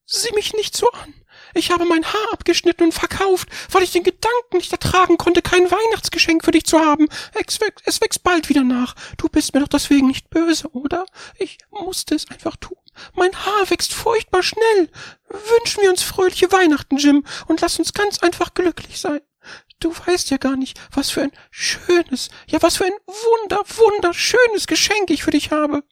sieh 0.06 0.32
mich 0.34 0.54
nicht 0.54 0.74
so 0.74 0.90
an. 0.92 1.12
Ich 1.56 1.70
habe 1.70 1.86
mein 1.86 2.04
Haar 2.04 2.32
abgeschnitten 2.32 2.84
und 2.84 2.92
verkauft, 2.92 3.48
weil 3.70 3.82
ich 3.82 3.90
den 3.90 4.02
Gedanken 4.02 4.58
nicht 4.58 4.72
ertragen 4.72 5.16
konnte, 5.16 5.40
kein 5.40 5.70
Weihnachtsgeschenk 5.70 6.44
für 6.44 6.50
dich 6.50 6.66
zu 6.66 6.78
haben. 6.78 7.08
Es, 7.32 7.60
wächst, 7.62 7.82
es 7.86 8.00
wächst 8.02 8.22
bald 8.22 8.50
wieder 8.50 8.62
nach. 8.62 8.94
Du 9.16 9.30
bist 9.30 9.54
mir 9.54 9.60
doch 9.60 9.68
deswegen 9.68 10.06
nicht 10.06 10.28
böse, 10.28 10.68
oder? 10.72 11.06
Ich 11.38 11.56
musste 11.70 12.14
es 12.14 12.30
einfach 12.30 12.56
tun. 12.56 12.76
Mein 13.14 13.34
Haar 13.34 13.70
wächst 13.70 13.94
furchtbar 13.94 14.42
schnell. 14.42 14.90
Wünschen 15.30 15.82
wir 15.82 15.88
uns 15.88 16.02
fröhliche 16.02 16.52
Weihnachten, 16.52 16.98
Jim, 16.98 17.24
und 17.46 17.62
lass 17.62 17.78
uns 17.78 17.94
ganz 17.94 18.18
einfach 18.18 18.52
glücklich 18.52 19.00
sein. 19.00 19.20
Du 19.80 19.94
weißt 20.06 20.28
ja 20.30 20.36
gar 20.36 20.56
nicht, 20.56 20.78
was 20.92 21.08
für 21.10 21.22
ein 21.22 21.32
schönes, 21.50 22.28
ja 22.48 22.60
was 22.60 22.76
für 22.76 22.84
ein 22.84 22.92
wunder, 23.06 23.62
wunderschönes 23.76 24.66
Geschenk 24.66 25.08
ich 25.08 25.22
für 25.22 25.30
dich 25.30 25.52
habe. 25.52 25.84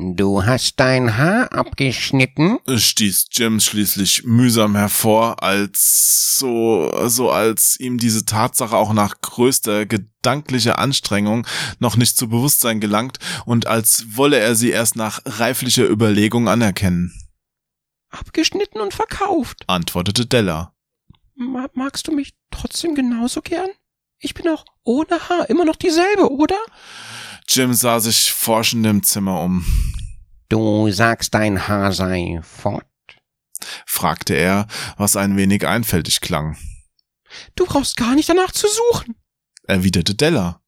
Du 0.00 0.46
hast 0.46 0.78
dein 0.78 1.16
Haar 1.16 1.52
abgeschnitten? 1.52 2.60
stieß 2.72 3.30
Jim 3.32 3.58
schließlich 3.58 4.22
mühsam 4.22 4.76
hervor, 4.76 5.42
als 5.42 6.36
so, 6.38 7.08
so 7.08 7.32
als 7.32 7.80
ihm 7.80 7.98
diese 7.98 8.24
Tatsache 8.24 8.76
auch 8.76 8.92
nach 8.92 9.20
größter 9.20 9.86
gedanklicher 9.86 10.78
Anstrengung 10.78 11.48
noch 11.80 11.96
nicht 11.96 12.16
zu 12.16 12.28
Bewusstsein 12.28 12.78
gelangt 12.78 13.18
und 13.44 13.66
als 13.66 14.16
wolle 14.16 14.38
er 14.38 14.54
sie 14.54 14.70
erst 14.70 14.94
nach 14.94 15.20
reiflicher 15.26 15.88
Überlegung 15.88 16.48
anerkennen. 16.48 17.12
Abgeschnitten 18.08 18.80
und 18.80 18.94
verkauft, 18.94 19.64
antwortete 19.66 20.26
Della. 20.26 20.76
Ma 21.34 21.66
magst 21.74 22.06
du 22.06 22.12
mich 22.12 22.36
trotzdem 22.52 22.94
genauso 22.94 23.42
gern? 23.42 23.70
Ich 24.20 24.34
bin 24.34 24.46
auch 24.46 24.64
ohne 24.84 25.28
Haar 25.28 25.50
immer 25.50 25.64
noch 25.64 25.76
dieselbe, 25.76 26.30
oder? 26.30 26.58
Jim 27.50 27.72
sah 27.72 27.98
sich 27.98 28.30
forschend 28.30 28.84
im 28.84 29.02
Zimmer 29.02 29.40
um. 29.40 29.64
Du 30.50 30.90
sagst, 30.90 31.32
dein 31.32 31.66
Haar 31.66 31.92
sei 31.92 32.40
fort? 32.42 32.84
fragte 33.86 34.34
er, 34.34 34.66
was 34.98 35.16
ein 35.16 35.36
wenig 35.38 35.66
einfältig 35.66 36.20
klang. 36.20 36.58
Du 37.56 37.64
brauchst 37.64 37.96
gar 37.96 38.14
nicht 38.14 38.28
danach 38.28 38.52
zu 38.52 38.66
suchen, 38.68 39.14
erwiderte 39.64 40.14
Della. 40.14 40.60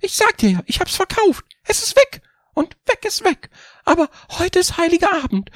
Ich 0.00 0.14
sag 0.14 0.38
dir 0.38 0.50
ja, 0.50 0.62
ich 0.66 0.80
hab's 0.80 0.96
verkauft. 0.96 1.44
Es 1.64 1.82
ist 1.82 1.96
weg. 1.96 2.22
Und 2.54 2.76
weg 2.86 3.04
ist 3.04 3.24
weg. 3.24 3.50
Aber 3.84 4.08
heute 4.38 4.58
ist 4.58 4.78
heiliger 4.78 5.12
Abend. 5.22 5.50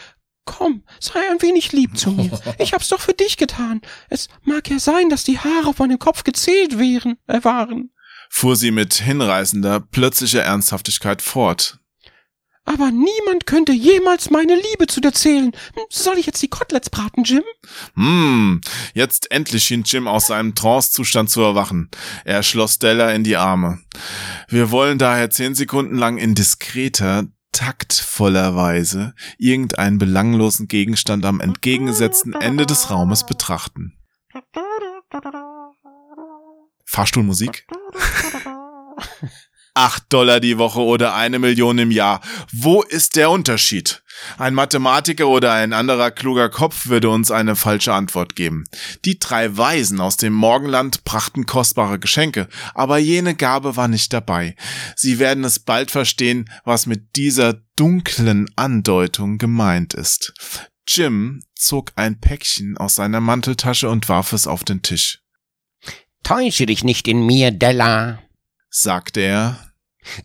Komm, 0.44 0.84
sei 1.00 1.20
ein 1.30 1.42
wenig 1.42 1.72
lieb 1.72 1.96
zu 1.98 2.10
mir. 2.10 2.38
Ich 2.58 2.74
hab's 2.74 2.88
doch 2.88 3.00
für 3.00 3.14
dich 3.14 3.38
getan. 3.38 3.80
Es 4.08 4.28
mag 4.42 4.68
ja 4.70 4.78
sein, 4.78 5.08
dass 5.08 5.24
die 5.24 5.38
Haare 5.38 5.68
auf 5.68 5.78
meinem 5.78 5.98
Kopf 5.98 6.22
gezählt 6.22 6.78
wären, 6.78 7.18
äh, 7.26 7.42
waren 7.42 7.92
fuhr 8.28 8.56
sie 8.56 8.70
mit 8.70 8.94
hinreißender, 8.94 9.80
plötzlicher 9.80 10.42
Ernsthaftigkeit 10.42 11.22
fort. 11.22 11.78
Aber 12.66 12.90
niemand 12.90 13.46
könnte 13.46 13.72
jemals 13.72 14.30
meine 14.30 14.56
Liebe 14.56 14.88
zu 14.88 15.00
dir 15.00 15.12
zählen. 15.12 15.52
Soll 15.88 16.18
ich 16.18 16.26
jetzt 16.26 16.42
die 16.42 16.48
Koteletts 16.48 16.90
braten, 16.90 17.22
Jim? 17.22 17.44
Hm, 17.94 18.60
jetzt 18.92 19.30
endlich 19.30 19.62
schien 19.62 19.84
Jim 19.84 20.08
aus 20.08 20.26
seinem 20.26 20.56
Trancezustand 20.56 21.30
zu 21.30 21.42
erwachen. 21.42 21.90
Er 22.24 22.42
schloss 22.42 22.74
Stella 22.74 23.12
in 23.12 23.22
die 23.22 23.36
Arme. 23.36 23.78
Wir 24.48 24.72
wollen 24.72 24.98
daher 24.98 25.30
zehn 25.30 25.54
Sekunden 25.54 25.96
lang 25.96 26.18
in 26.18 26.34
diskreter, 26.34 27.26
taktvoller 27.52 28.56
Weise 28.56 29.14
irgendeinen 29.38 29.98
belanglosen 29.98 30.66
Gegenstand 30.66 31.24
am 31.24 31.40
entgegengesetzten 31.40 32.34
Ende 32.34 32.66
des 32.66 32.90
Raumes 32.90 33.24
betrachten. 33.24 33.96
Fahrstuhlmusik? 36.84 37.66
Acht 39.74 40.04
Dollar 40.10 40.40
die 40.40 40.56
Woche 40.56 40.80
oder 40.80 41.14
eine 41.14 41.38
Million 41.38 41.76
im 41.76 41.90
Jahr. 41.90 42.22
Wo 42.50 42.80
ist 42.80 43.14
der 43.14 43.30
Unterschied? 43.30 44.02
Ein 44.38 44.54
Mathematiker 44.54 45.28
oder 45.28 45.52
ein 45.52 45.74
anderer 45.74 46.10
kluger 46.10 46.48
Kopf 46.48 46.86
würde 46.86 47.10
uns 47.10 47.30
eine 47.30 47.56
falsche 47.56 47.92
Antwort 47.92 48.36
geben. 48.36 48.64
Die 49.04 49.18
drei 49.18 49.54
Weisen 49.54 50.00
aus 50.00 50.16
dem 50.16 50.32
Morgenland 50.32 51.04
brachten 51.04 51.44
kostbare 51.44 51.98
Geschenke, 51.98 52.48
aber 52.74 52.96
jene 52.96 53.34
Gabe 53.34 53.76
war 53.76 53.86
nicht 53.86 54.14
dabei. 54.14 54.56
Sie 54.96 55.18
werden 55.18 55.44
es 55.44 55.58
bald 55.58 55.90
verstehen, 55.90 56.48
was 56.64 56.86
mit 56.86 57.14
dieser 57.14 57.60
dunklen 57.76 58.48
Andeutung 58.56 59.36
gemeint 59.36 59.92
ist. 59.92 60.32
Jim 60.88 61.42
zog 61.54 61.92
ein 61.96 62.18
Päckchen 62.18 62.78
aus 62.78 62.94
seiner 62.94 63.20
Manteltasche 63.20 63.90
und 63.90 64.08
warf 64.08 64.32
es 64.32 64.46
auf 64.46 64.64
den 64.64 64.80
Tisch. 64.80 65.20
Täusche 66.22 66.64
dich 66.66 66.82
nicht 66.82 67.06
in 67.08 67.26
mir, 67.26 67.50
Della, 67.50 68.20
sagte 68.70 69.20
er. 69.20 69.58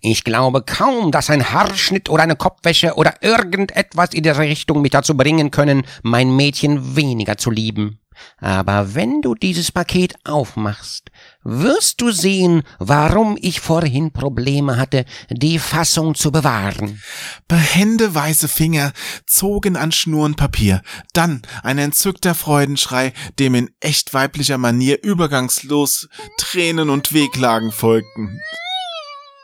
Ich 0.01 0.23
glaube 0.23 0.61
kaum, 0.61 1.11
dass 1.11 1.29
ein 1.29 1.51
Haarschnitt 1.51 2.09
oder 2.09 2.23
eine 2.23 2.35
Kopfwäsche 2.35 2.95
oder 2.95 3.15
irgendetwas 3.21 4.13
in 4.13 4.23
der 4.23 4.37
Richtung 4.37 4.81
mich 4.81 4.91
dazu 4.91 5.17
bringen 5.17 5.51
können, 5.51 5.83
mein 6.03 6.35
Mädchen 6.35 6.95
weniger 6.95 7.37
zu 7.37 7.49
lieben. 7.49 8.00
Aber 8.39 8.95
wenn 8.95 9.21
du 9.21 9.35
dieses 9.35 9.71
Paket 9.71 10.15
aufmachst, 10.23 11.11
wirst 11.43 12.01
du 12.01 12.11
sehen, 12.11 12.63
warum 12.79 13.37
ich 13.39 13.59
vorhin 13.59 14.11
Probleme 14.11 14.77
hatte, 14.77 15.05
die 15.29 15.59
Fassung 15.59 16.15
zu 16.15 16.31
bewahren. 16.31 17.01
Behende 17.47 18.13
weiße 18.13 18.47
Finger 18.47 18.93
zogen 19.25 19.75
an 19.75 19.91
Schnur 19.91 20.21
Papier, 20.35 20.81
dann 21.13 21.41
ein 21.63 21.77
entzückter 21.77 22.35
Freudenschrei, 22.35 23.13
dem 23.39 23.55
in 23.55 23.71
echt 23.79 24.13
weiblicher 24.13 24.57
Manier 24.57 25.03
übergangslos 25.03 26.07
Tränen 26.37 26.89
und 26.89 27.13
Wehklagen 27.13 27.71
folgten. 27.71 28.39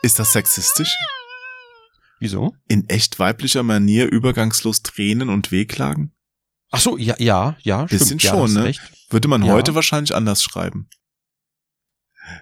Ist 0.02 0.18
das 0.20 0.32
sexistisch? 0.32 0.94
Wieso? 2.20 2.54
In 2.68 2.88
echt 2.88 3.18
weiblicher 3.18 3.62
Manier 3.62 4.06
übergangslos 4.06 4.82
Tränen 4.82 5.28
und 5.28 5.50
Wehklagen? 5.50 6.12
Ach 6.70 6.80
so, 6.80 6.98
ja, 6.98 7.14
ja, 7.18 7.56
ja. 7.62 7.84
Bisschen 7.84 8.20
stimmt, 8.20 8.22
schon, 8.22 8.54
ja, 8.54 8.60
ne? 8.60 8.64
Recht. 8.66 8.80
Würde 9.10 9.28
man 9.28 9.42
ja. 9.42 9.52
heute 9.52 9.74
wahrscheinlich 9.74 10.14
anders 10.14 10.42
schreiben. 10.42 10.88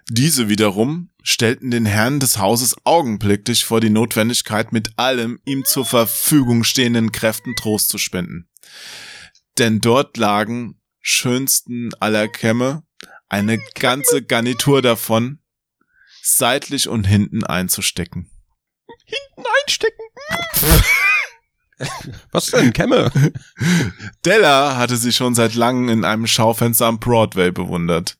Diese 0.08 0.48
wiederum 0.48 1.10
stellten 1.22 1.70
den 1.70 1.86
Herrn 1.86 2.18
des 2.18 2.38
Hauses 2.38 2.76
augenblicklich 2.84 3.64
vor 3.64 3.80
die 3.80 3.90
Notwendigkeit, 3.90 4.72
mit 4.72 4.98
allem 4.98 5.38
ihm 5.44 5.64
zur 5.64 5.84
Verfügung 5.84 6.64
stehenden 6.64 7.12
Kräften 7.12 7.54
Trost 7.54 7.88
zu 7.88 7.98
spenden. 7.98 8.48
Denn 9.58 9.80
dort 9.80 10.16
lagen, 10.16 10.80
schönsten 11.00 11.90
aller 12.00 12.26
Kämme, 12.26 12.82
eine 13.28 13.58
ganze 13.74 14.22
Garnitur 14.22 14.82
davon, 14.82 15.40
seitlich 16.22 16.88
und 16.88 17.04
hinten 17.04 17.44
einzustecken. 17.44 18.30
Hinten 19.04 19.48
einstecken? 19.62 20.02
Was 22.32 22.46
denn, 22.46 22.72
Kämme? 22.72 23.10
Della 24.24 24.76
hatte 24.76 24.96
sie 24.96 25.12
schon 25.12 25.34
seit 25.34 25.54
langem 25.54 25.88
in 25.88 26.04
einem 26.04 26.26
Schaufenster 26.26 26.86
am 26.86 26.98
Broadway 26.98 27.50
bewundert. 27.50 28.16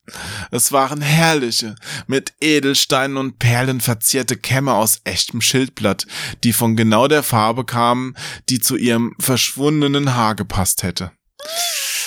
Es 0.51 0.73
waren 0.73 1.01
herrliche, 1.01 1.75
mit 2.07 2.35
Edelsteinen 2.41 3.17
und 3.17 3.39
Perlen 3.39 3.81
verzierte 3.81 4.37
Kämme 4.37 4.75
aus 4.75 5.01
echtem 5.05 5.41
Schildblatt, 5.41 6.07
die 6.45 6.53
von 6.53 6.77
genau 6.77 7.09
der 7.09 7.23
Farbe 7.23 7.65
kamen, 7.65 8.15
die 8.49 8.61
zu 8.61 8.77
ihrem 8.77 9.15
verschwundenen 9.19 10.15
Haar 10.15 10.35
gepasst 10.35 10.83
hätte. 10.83 11.13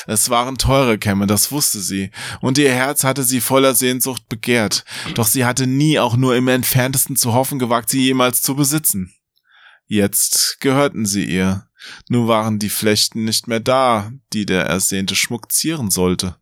Es 0.08 0.30
waren 0.30 0.58
teure 0.58 0.98
Kämme, 0.98 1.28
das 1.28 1.52
wusste 1.52 1.80
sie, 1.80 2.10
und 2.42 2.58
ihr 2.58 2.72
Herz 2.72 3.04
hatte 3.04 3.24
sie 3.24 3.42
voller 3.42 3.76
Sehnsucht 3.76 4.28
begehrt, 4.30 4.84
doch 5.14 5.28
sie 5.28 5.46
hatte 5.46 5.68
nie 5.68 6.00
auch 6.00 6.16
nur 6.16 6.36
im 6.36 6.48
entferntesten 6.48 7.16
zu 7.16 7.34
hoffen 7.34 7.60
gewagt, 7.60 7.90
sie 7.90 8.02
jemals 8.02 8.42
zu 8.42 8.56
besitzen. 8.56 9.14
Jetzt 9.92 10.60
gehörten 10.60 11.08
sie 11.08 11.26
ihr. 11.26 11.68
Nur 12.10 12.28
waren 12.28 12.60
die 12.60 12.70
Flechten 12.70 13.24
nicht 13.24 13.48
mehr 13.48 13.60
da, 13.60 14.12
die 14.34 14.46
der 14.46 14.66
ersehnte 14.66 15.16
Schmuck 15.16 15.52
zieren 15.52 15.90
sollte. 15.90 16.36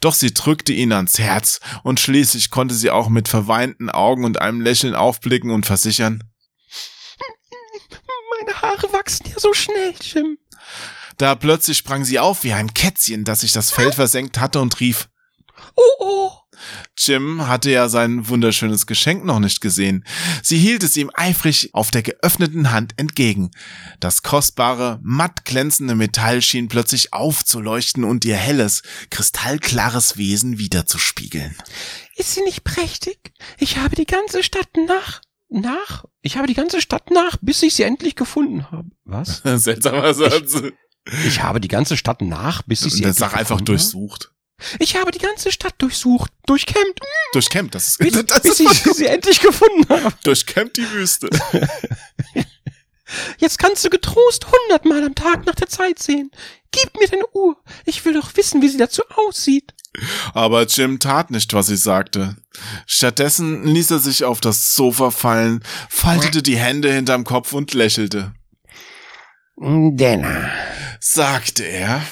Doch 0.00 0.14
sie 0.14 0.32
drückte 0.32 0.72
ihn 0.72 0.92
ans 0.92 1.18
Herz, 1.18 1.58
und 1.82 1.98
schließlich 1.98 2.50
konnte 2.50 2.76
sie 2.76 2.90
auch 2.90 3.08
mit 3.08 3.26
verweinten 3.26 3.90
Augen 3.90 4.24
und 4.24 4.40
einem 4.40 4.60
Lächeln 4.60 4.94
aufblicken 4.94 5.50
und 5.50 5.66
versichern. 5.66 6.22
Meine 8.38 8.62
Haare 8.62 8.92
wachsen 8.92 9.26
ja 9.28 9.40
so 9.40 9.52
schnell, 9.52 9.94
Jim. 10.00 10.38
Da 11.18 11.34
plötzlich 11.34 11.78
sprang 11.78 12.04
sie 12.04 12.20
auf 12.20 12.44
wie 12.44 12.52
ein 12.52 12.74
Kätzchen, 12.74 13.24
das 13.24 13.40
sich 13.40 13.50
das 13.50 13.72
Fell 13.72 13.90
versenkt 13.90 14.38
hatte 14.38 14.60
und 14.60 14.78
rief, 14.78 15.08
Oh, 15.74 15.82
oh. 15.98 16.32
Jim 16.96 17.48
hatte 17.48 17.70
ja 17.70 17.88
sein 17.88 18.28
wunderschönes 18.28 18.86
Geschenk 18.86 19.24
noch 19.24 19.40
nicht 19.40 19.60
gesehen. 19.60 20.04
Sie 20.42 20.58
hielt 20.58 20.82
es 20.82 20.96
ihm 20.96 21.10
eifrig 21.14 21.70
auf 21.72 21.90
der 21.90 22.02
geöffneten 22.02 22.70
Hand 22.70 22.94
entgegen. 22.96 23.50
Das 24.00 24.22
kostbare, 24.22 25.00
matt 25.02 25.44
glänzende 25.44 25.94
Metall 25.94 26.42
schien 26.42 26.68
plötzlich 26.68 27.12
aufzuleuchten 27.12 28.04
und 28.04 28.24
ihr 28.24 28.36
helles, 28.36 28.82
kristallklares 29.10 30.16
Wesen 30.16 30.58
wiederzuspiegeln. 30.58 31.56
Ist 32.16 32.34
sie 32.34 32.42
nicht 32.42 32.64
prächtig? 32.64 33.32
Ich 33.58 33.78
habe 33.78 33.96
die 33.96 34.06
ganze 34.06 34.42
Stadt 34.42 34.68
nach, 34.86 35.22
nach, 35.48 36.04
ich 36.20 36.36
habe 36.36 36.46
die 36.46 36.54
ganze 36.54 36.80
Stadt 36.80 37.10
nach, 37.10 37.36
bis 37.40 37.62
ich 37.62 37.74
sie 37.74 37.82
endlich 37.82 38.14
gefunden 38.16 38.70
habe. 38.70 38.90
Was? 39.04 39.42
Seltsamer 39.44 40.14
Satz. 40.14 40.62
Ich 41.26 41.42
habe 41.42 41.60
die 41.60 41.68
ganze 41.68 41.96
Stadt 41.96 42.22
nach, 42.22 42.62
bis 42.62 42.84
ich 42.86 42.92
sie 42.92 43.02
endlich 43.02 43.18
Sach 43.18 43.32
einfach 43.32 43.56
gefunden 43.58 43.60
habe. 43.60 43.78
durchsucht. 43.78 44.32
Ich 44.78 44.96
habe 44.96 45.10
die 45.10 45.18
ganze 45.18 45.50
Stadt 45.50 45.74
durchsucht, 45.78 46.30
durchkämmt, 46.46 47.00
Durchkämmt, 47.32 47.74
das 47.74 47.88
ist, 47.88 47.98
bis, 47.98 48.12
das 48.26 48.42
bis 48.42 48.60
ist 48.60 48.86
ich 48.86 48.94
sie 48.94 49.06
endlich 49.06 49.40
gefunden 49.40 49.86
habe. 49.88 50.14
durchkämmt 50.24 50.76
die 50.76 50.90
Wüste. 50.90 51.28
Jetzt 53.38 53.58
kannst 53.58 53.84
du 53.84 53.90
getrost 53.90 54.46
hundertmal 54.50 55.04
am 55.04 55.14
Tag 55.14 55.44
nach 55.44 55.54
der 55.54 55.68
Zeit 55.68 55.98
sehen. 55.98 56.30
Gib 56.70 56.96
mir 56.98 57.08
deine 57.08 57.26
Uhr. 57.34 57.56
Ich 57.84 58.04
will 58.04 58.14
doch 58.14 58.34
wissen, 58.36 58.62
wie 58.62 58.68
sie 58.68 58.78
dazu 58.78 59.02
aussieht. 59.16 59.74
Aber 60.32 60.62
Jim 60.64 60.98
tat 60.98 61.30
nicht, 61.30 61.52
was 61.52 61.66
sie 61.66 61.76
sagte. 61.76 62.36
Stattdessen 62.86 63.64
ließ 63.66 63.90
er 63.90 63.98
sich 63.98 64.24
auf 64.24 64.40
das 64.40 64.74
Sofa 64.74 65.10
fallen, 65.10 65.62
faltete 65.90 66.42
die 66.42 66.56
Hände 66.56 66.90
hinterm 66.90 67.24
Kopf 67.24 67.52
und 67.52 67.74
lächelte. 67.74 68.32
Denner, 69.58 70.50
Sagte 71.00 71.64
er. 71.64 72.02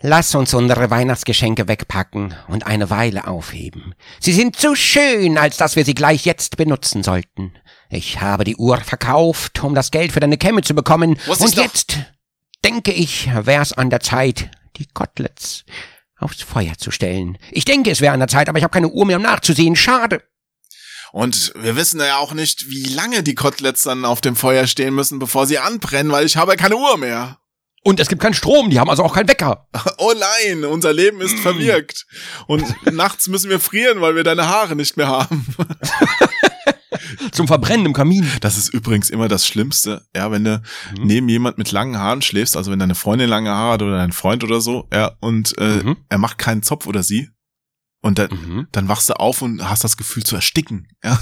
Lass 0.00 0.34
uns 0.34 0.54
unsere 0.54 0.90
Weihnachtsgeschenke 0.90 1.68
wegpacken 1.68 2.34
und 2.48 2.66
eine 2.66 2.90
Weile 2.90 3.26
aufheben. 3.26 3.94
Sie 4.20 4.32
sind 4.32 4.56
zu 4.56 4.74
schön, 4.74 5.38
als 5.38 5.56
dass 5.56 5.76
wir 5.76 5.84
sie 5.84 5.94
gleich 5.94 6.24
jetzt 6.24 6.56
benutzen 6.56 7.02
sollten. 7.02 7.52
Ich 7.88 8.20
habe 8.20 8.44
die 8.44 8.56
Uhr 8.56 8.78
verkauft, 8.78 9.62
um 9.62 9.74
das 9.74 9.90
Geld 9.90 10.12
für 10.12 10.20
deine 10.20 10.38
Kämme 10.38 10.62
zu 10.62 10.74
bekommen. 10.74 11.18
Was 11.26 11.40
und 11.40 11.54
jetzt, 11.56 11.98
denke 12.64 12.92
ich, 12.92 13.28
wär's 13.32 13.72
an 13.72 13.90
der 13.90 14.00
Zeit, 14.00 14.50
die 14.76 14.86
Koteletts 14.86 15.64
aufs 16.18 16.42
Feuer 16.42 16.74
zu 16.78 16.90
stellen. 16.90 17.38
Ich 17.50 17.64
denke, 17.64 17.90
es 17.90 18.00
wäre 18.00 18.14
an 18.14 18.20
der 18.20 18.28
Zeit, 18.28 18.48
aber 18.48 18.58
ich 18.58 18.64
habe 18.64 18.72
keine 18.72 18.88
Uhr 18.88 19.06
mehr, 19.06 19.18
um 19.18 19.22
nachzusehen. 19.22 19.76
Schade. 19.76 20.22
Und 21.12 21.52
wir 21.56 21.76
wissen 21.76 22.00
ja 22.00 22.18
auch 22.18 22.34
nicht, 22.34 22.68
wie 22.68 22.84
lange 22.84 23.22
die 23.22 23.34
Koteletts 23.34 23.82
dann 23.82 24.04
auf 24.04 24.20
dem 24.20 24.36
Feuer 24.36 24.66
stehen 24.66 24.94
müssen, 24.94 25.18
bevor 25.18 25.46
sie 25.46 25.58
anbrennen, 25.58 26.12
weil 26.12 26.26
ich 26.26 26.36
habe 26.36 26.56
keine 26.56 26.76
Uhr 26.76 26.98
mehr. 26.98 27.38
Und 27.86 28.00
es 28.00 28.08
gibt 28.08 28.20
keinen 28.20 28.34
Strom, 28.34 28.68
die 28.68 28.80
haben 28.80 28.90
also 28.90 29.04
auch 29.04 29.14
keinen 29.14 29.28
Wecker. 29.28 29.68
Oh 29.98 30.12
nein, 30.18 30.64
unser 30.64 30.92
Leben 30.92 31.20
ist 31.20 31.38
verwirkt. 31.38 32.04
Und 32.48 32.64
nachts 32.92 33.28
müssen 33.28 33.48
wir 33.48 33.60
frieren, 33.60 34.00
weil 34.00 34.16
wir 34.16 34.24
deine 34.24 34.48
Haare 34.48 34.74
nicht 34.74 34.96
mehr 34.96 35.06
haben. 35.06 35.46
Zum 37.32 37.46
Verbrennen 37.46 37.86
im 37.86 37.92
Kamin. 37.92 38.28
Das 38.40 38.58
ist 38.58 38.70
übrigens 38.74 39.08
immer 39.10 39.28
das 39.28 39.46
Schlimmste, 39.46 40.04
ja, 40.16 40.30
wenn 40.32 40.42
du 40.44 40.60
neben 40.98 41.28
jemand 41.28 41.58
mit 41.58 41.70
langen 41.70 41.96
Haaren 41.98 42.22
schläfst, 42.22 42.56
also 42.56 42.72
wenn 42.72 42.78
deine 42.80 42.96
Freundin 42.96 43.28
lange 43.28 43.50
Haare 43.50 43.74
hat 43.74 43.82
oder 43.82 43.98
dein 43.98 44.12
Freund 44.12 44.42
oder 44.42 44.60
so, 44.60 44.88
ja, 44.92 45.12
und 45.20 45.56
äh, 45.58 45.82
Mhm. 45.84 45.96
er 46.08 46.18
macht 46.18 46.38
keinen 46.38 46.62
Zopf 46.64 46.86
oder 46.86 47.04
sie. 47.04 47.30
Und 48.02 48.18
dann, 48.18 48.30
Mhm. 48.30 48.66
dann 48.72 48.88
wachst 48.88 49.08
du 49.10 49.14
auf 49.14 49.42
und 49.42 49.68
hast 49.68 49.84
das 49.84 49.96
Gefühl 49.96 50.24
zu 50.24 50.34
ersticken. 50.34 50.88
Ja. 51.04 51.18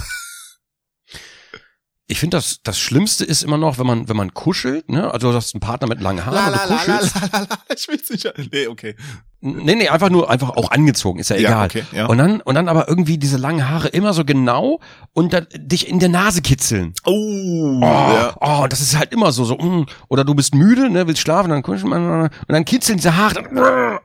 Ich 2.15 2.21
finde, 2.21 2.37
das, 2.37 2.61
das 2.63 2.79
Schlimmste 2.79 3.25
ist 3.25 3.43
immer 3.43 3.59
noch, 3.59 3.81
wenn 3.81 3.89
man, 3.89 4.09
wenn 4.09 4.17
man 4.17 4.33
kuschelt, 4.33 4.89
ne? 4.89 5.13
Also 5.13 5.33
du 5.33 5.37
hast 5.37 5.53
einen 5.53 5.61
Partner 5.61 5.89
mit 5.89 6.01
langen 6.01 6.25
Haaren 6.25 6.53
und 6.53 6.61
du 6.71 6.77
kuschelst. 6.77 7.15
la, 7.33 7.41
la. 7.41 7.49
Ich 7.77 7.89
will 7.89 8.01
sicher. 8.05 8.33
Nee, 8.53 8.69
okay. 8.69 8.95
Nee, 9.41 9.75
nee, 9.75 9.89
einfach 9.89 10.11
nur, 10.11 10.31
einfach 10.31 10.51
auch 10.51 10.71
angezogen, 10.71 11.19
ist 11.19 11.31
ja 11.31 11.37
Ja, 11.37 11.49
egal. 11.49 11.67
okay, 11.67 11.85
ja. 11.91 12.07
Und 12.07 12.19
dann, 12.19 12.41
und 12.41 12.55
dann 12.55 12.69
aber 12.69 12.89
irgendwie 12.89 13.19
diese 13.19 13.37
langen 13.37 13.69
Haare 13.69 13.89
immer 13.89 14.13
so 14.13 14.25
genau 14.25 14.79
und 15.13 15.33
dann 15.33 15.49
dich 15.57 15.89
in 15.89 15.99
der 15.99 16.09
Nase 16.09 16.41
kitzeln. 16.41 16.95
Oh, 17.05 17.81
Oh, 17.81 17.83
ja. 17.83 18.37
oh, 18.41 18.69
das 18.69 18.81
ist 18.81 18.97
halt 18.97 19.13
immer 19.13 19.33
so, 19.33 19.45
so, 19.45 19.57
mm. 19.57 19.87
oder 20.07 20.23
du 20.23 20.37
bist 20.37 20.55
müde, 20.55 20.91
ne, 20.91 21.09
willst 21.09 21.21
schlafen, 21.21 21.51
dann 21.51 21.65
kuschelt 21.65 21.89
man, 21.89 22.23
und 22.23 22.31
dann 22.47 22.65
kitzeln 22.65 22.99
diese 22.99 23.17
Haare. 23.17 24.01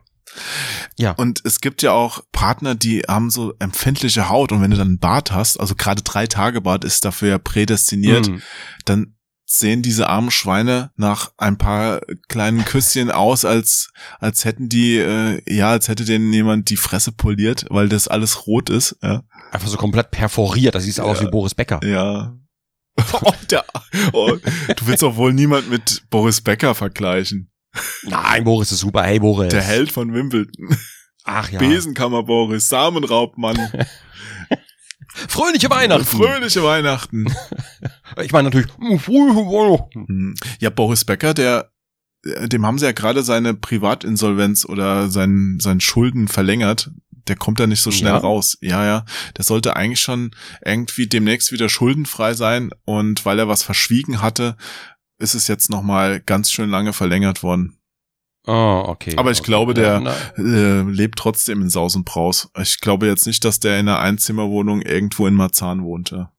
Ja. 1.00 1.12
Und 1.14 1.42
es 1.46 1.62
gibt 1.62 1.82
ja 1.82 1.94
auch 1.94 2.22
Partner, 2.32 2.76
die 2.76 3.00
haben 3.08 3.30
so 3.30 3.54
empfindliche 3.60 4.28
Haut 4.30 4.52
und 4.52 4.62
wenn 4.62 4.72
du 4.72 4.78
dann 4.78 4.88
einen 4.90 5.00
Bart 5.00 5.32
hast, 5.32 5.58
also 5.60 5.74
gerade 5.76 6.02
drei 6.04 6.28
Tage 6.28 6.60
Bart 6.62 6.84
ist 6.84 7.06
dafür 7.06 7.30
ja 7.30 7.38
prädestiniert, 7.40 8.28
Mm. 8.30 8.40
dann 8.86 9.16
sehen 9.46 9.82
diese 9.82 10.10
armen 10.10 10.30
Schweine 10.30 10.92
nach 10.96 11.32
ein 11.38 11.58
paar 11.58 12.02
kleinen 12.28 12.66
Küsschen 12.66 13.10
aus, 13.10 13.46
als 13.46 13.90
als 14.20 14.46
hätten 14.46 14.70
die 14.70 14.98
äh, 14.98 15.42
ja, 15.48 15.72
als 15.72 15.88
hätte 15.88 16.06
denen 16.06 16.32
jemand 16.32 16.70
die 16.70 16.78
Fresse 16.78 17.12
poliert, 17.12 17.66
weil 17.70 17.90
das 17.90 18.08
alles 18.08 18.46
rot 18.46 18.70
ist. 18.70 18.98
Ja. 19.02 19.24
Einfach 19.52 19.68
so 19.70 19.78
komplett 19.78 20.12
perforiert, 20.12 20.76
das 20.76 20.84
sieht 20.84 21.00
aus 21.00 21.22
wie 21.22 21.28
Boris 21.28 21.56
Becker. 21.56 21.80
ja. 21.84 22.36
Oh, 23.14 23.32
der, 23.50 23.64
oh, 24.12 24.36
du 24.76 24.86
willst 24.88 25.04
doch 25.04 25.16
wohl 25.16 25.32
niemand 25.32 25.70
mit 25.70 26.04
Boris 26.10 26.42
Becker 26.42 26.76
vergleichen. 26.76 27.50
Nein, 28.04 28.44
Boris 28.44 28.72
ist 28.72 28.80
super, 28.80 29.04
hey 29.04 29.20
Boris. 29.20 29.50
Der 29.50 29.62
Held 29.62 29.92
von 29.92 30.14
Wimbledon. 30.14 30.76
Ach 31.24 31.50
ja. 31.50 31.60
Besenkammer 31.60 32.24
Boris, 32.24 32.70
Samenraubmann. 32.70 33.58
Fröhliche 35.28 35.70
Weihnachten. 35.70 36.06
Fröhliche 36.06 36.64
Weihnachten. 36.64 37.26
Ich 38.22 38.32
meine 38.32 38.50
natürlich, 38.50 38.68
mm, 38.78 38.98
fröhliche 38.98 39.36
Weihnachten. 39.46 40.06
Hm. 40.08 40.36
Ja, 40.60 40.70
Boris 40.70 41.04
Becker, 41.06 41.34
der, 41.34 41.72
dem 42.24 42.66
haben 42.66 42.78
sie 42.80 42.86
ja 42.86 42.92
gerade 42.92 43.24
seine 43.24 43.54
Privatinsolvenz 43.54 44.66
oder 44.66 45.10
sein, 45.10 45.58
sein 45.60 45.82
Schulden 45.82 46.28
verlängert. 46.28 46.92
Der 47.28 47.36
kommt 47.36 47.60
da 47.60 47.68
nicht 47.68 47.82
so 47.82 47.92
schnell 47.92 48.14
Ja. 48.14 48.18
raus. 48.18 48.58
Ja, 48.62 48.86
ja. 48.86 49.06
Der 49.38 49.44
sollte 49.44 49.76
eigentlich 49.76 50.00
schon 50.02 50.32
irgendwie 50.66 51.08
demnächst 51.08 51.52
wieder 51.52 51.70
schuldenfrei 51.70 52.34
sein. 52.34 52.72
Und 52.86 53.24
weil 53.26 53.38
er 53.40 53.48
was 53.48 53.62
verschwiegen 53.62 54.22
hatte, 54.22 54.58
ist 55.20 55.36
es 55.36 55.48
jetzt 55.48 55.70
nochmal 55.70 56.20
ganz 56.22 56.52
schön 56.52 56.70
lange 56.70 56.94
verlängert 56.94 57.44
worden. 57.44 57.76
Oh, 58.48 58.84
okay. 58.88 59.16
Aber 59.18 59.32
ich 59.32 59.40
okay. 59.40 59.46
glaube, 59.48 59.74
der- 59.74 60.02
Ja, 60.02 60.44
Äh, 60.44 60.82
lebt 60.84 61.20
trotzdem 61.20 61.62
in 61.62 61.70
Saus 61.70 61.96
und 61.96 62.06
Braus. 62.06 62.50
Ich 62.58 62.80
glaube 62.80 63.06
jetzt 63.08 63.28
nicht, 63.28 63.44
dass 63.46 63.60
der 63.60 63.80
in 63.80 63.88
einer 63.88 64.00
Einzimmerwohnung 64.00 64.82
irgendwo 64.82 65.28
in 65.28 65.36
Marzahn 65.36 65.84
wohnte. 65.84 66.30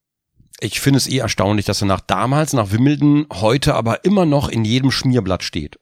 Ich 0.61 0.81
finde 0.81 0.99
es 0.99 1.07
eh 1.09 1.19
erstaunlich, 1.19 1.67
dass 1.67 1.83
er 1.83 1.87
nach 1.87 2.01
damals, 2.01 2.53
nach 2.53 2.71
Wimbledon, 2.73 3.27
heute 3.33 3.75
aber 3.75 4.05
immer 4.05 4.27
noch 4.27 4.49
in 4.49 4.65
jedem 4.65 4.91
Schmierblatt 4.91 5.43
steht. 5.45 5.79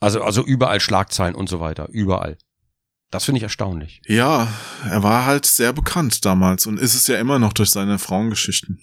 Also, 0.00 0.22
also 0.22 0.44
überall 0.44 0.80
Schlagzeilen 0.80 1.34
und 1.34 1.48
so 1.48 1.60
weiter. 1.60 1.88
Überall. 1.90 2.38
Das 3.10 3.24
finde 3.24 3.38
ich 3.38 3.42
erstaunlich. 3.42 4.00
Ja, 4.06 4.48
er 4.88 5.02
war 5.02 5.26
halt 5.26 5.44
sehr 5.44 5.72
bekannt 5.72 6.24
damals 6.24 6.66
und 6.66 6.78
ist 6.78 6.94
es 6.94 7.06
ja 7.06 7.18
immer 7.18 7.38
noch 7.38 7.52
durch 7.52 7.70
seine 7.70 7.98
Frauengeschichten. 7.98 8.80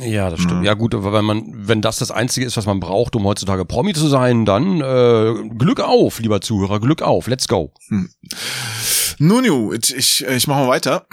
Ja, 0.00 0.30
das 0.30 0.40
stimmt. 0.40 0.64
Ja. 0.64 0.72
Ja, 0.72 0.74
gut, 0.74 0.94
aber 0.94 1.12
wenn 1.12 1.24
man, 1.24 1.52
wenn 1.54 1.80
das 1.80 1.98
das 1.98 2.10
Einzige 2.10 2.46
ist, 2.46 2.56
was 2.56 2.66
man 2.66 2.80
braucht, 2.80 3.16
um 3.16 3.24
heutzutage 3.24 3.64
Promi 3.64 3.94
zu 3.94 4.08
sein, 4.08 4.44
dann 4.44 4.80
äh, 4.80 5.48
Glück 5.56 5.80
auf, 5.80 6.20
lieber 6.20 6.40
Zuhörer, 6.40 6.80
Glück 6.80 7.02
auf, 7.02 7.26
let's 7.26 7.48
go. 7.48 7.72
Nun, 7.88 9.44
nu, 9.46 9.72
ich, 9.72 9.94
ich, 9.94 10.26
ich 10.26 10.46
mache 10.46 10.60
mal 10.60 10.68
weiter. 10.68 11.06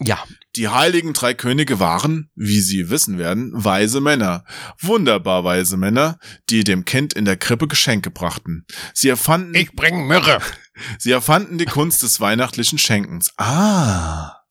Ja. 0.00 0.18
Die 0.56 0.68
heiligen 0.68 1.14
drei 1.14 1.32
Könige 1.32 1.80
waren, 1.80 2.30
wie 2.34 2.60
Sie 2.60 2.90
wissen 2.90 3.16
werden, 3.16 3.52
weise 3.54 4.02
Männer. 4.02 4.44
Wunderbar 4.78 5.44
weise 5.44 5.78
Männer, 5.78 6.18
die 6.50 6.62
dem 6.62 6.84
Kind 6.84 7.14
in 7.14 7.24
der 7.24 7.38
Krippe 7.38 7.68
Geschenke 7.68 8.10
brachten. 8.10 8.66
Sie 8.92 9.08
erfanden, 9.08 9.54
Ich 9.54 9.72
bring 9.72 10.06
Myrrhe. 10.06 10.40
sie 10.98 11.10
erfanden 11.12 11.56
die 11.56 11.64
Kunst 11.64 12.02
des 12.02 12.20
weihnachtlichen 12.20 12.78
Schenkens. 12.78 13.32
Ah. 13.38 14.41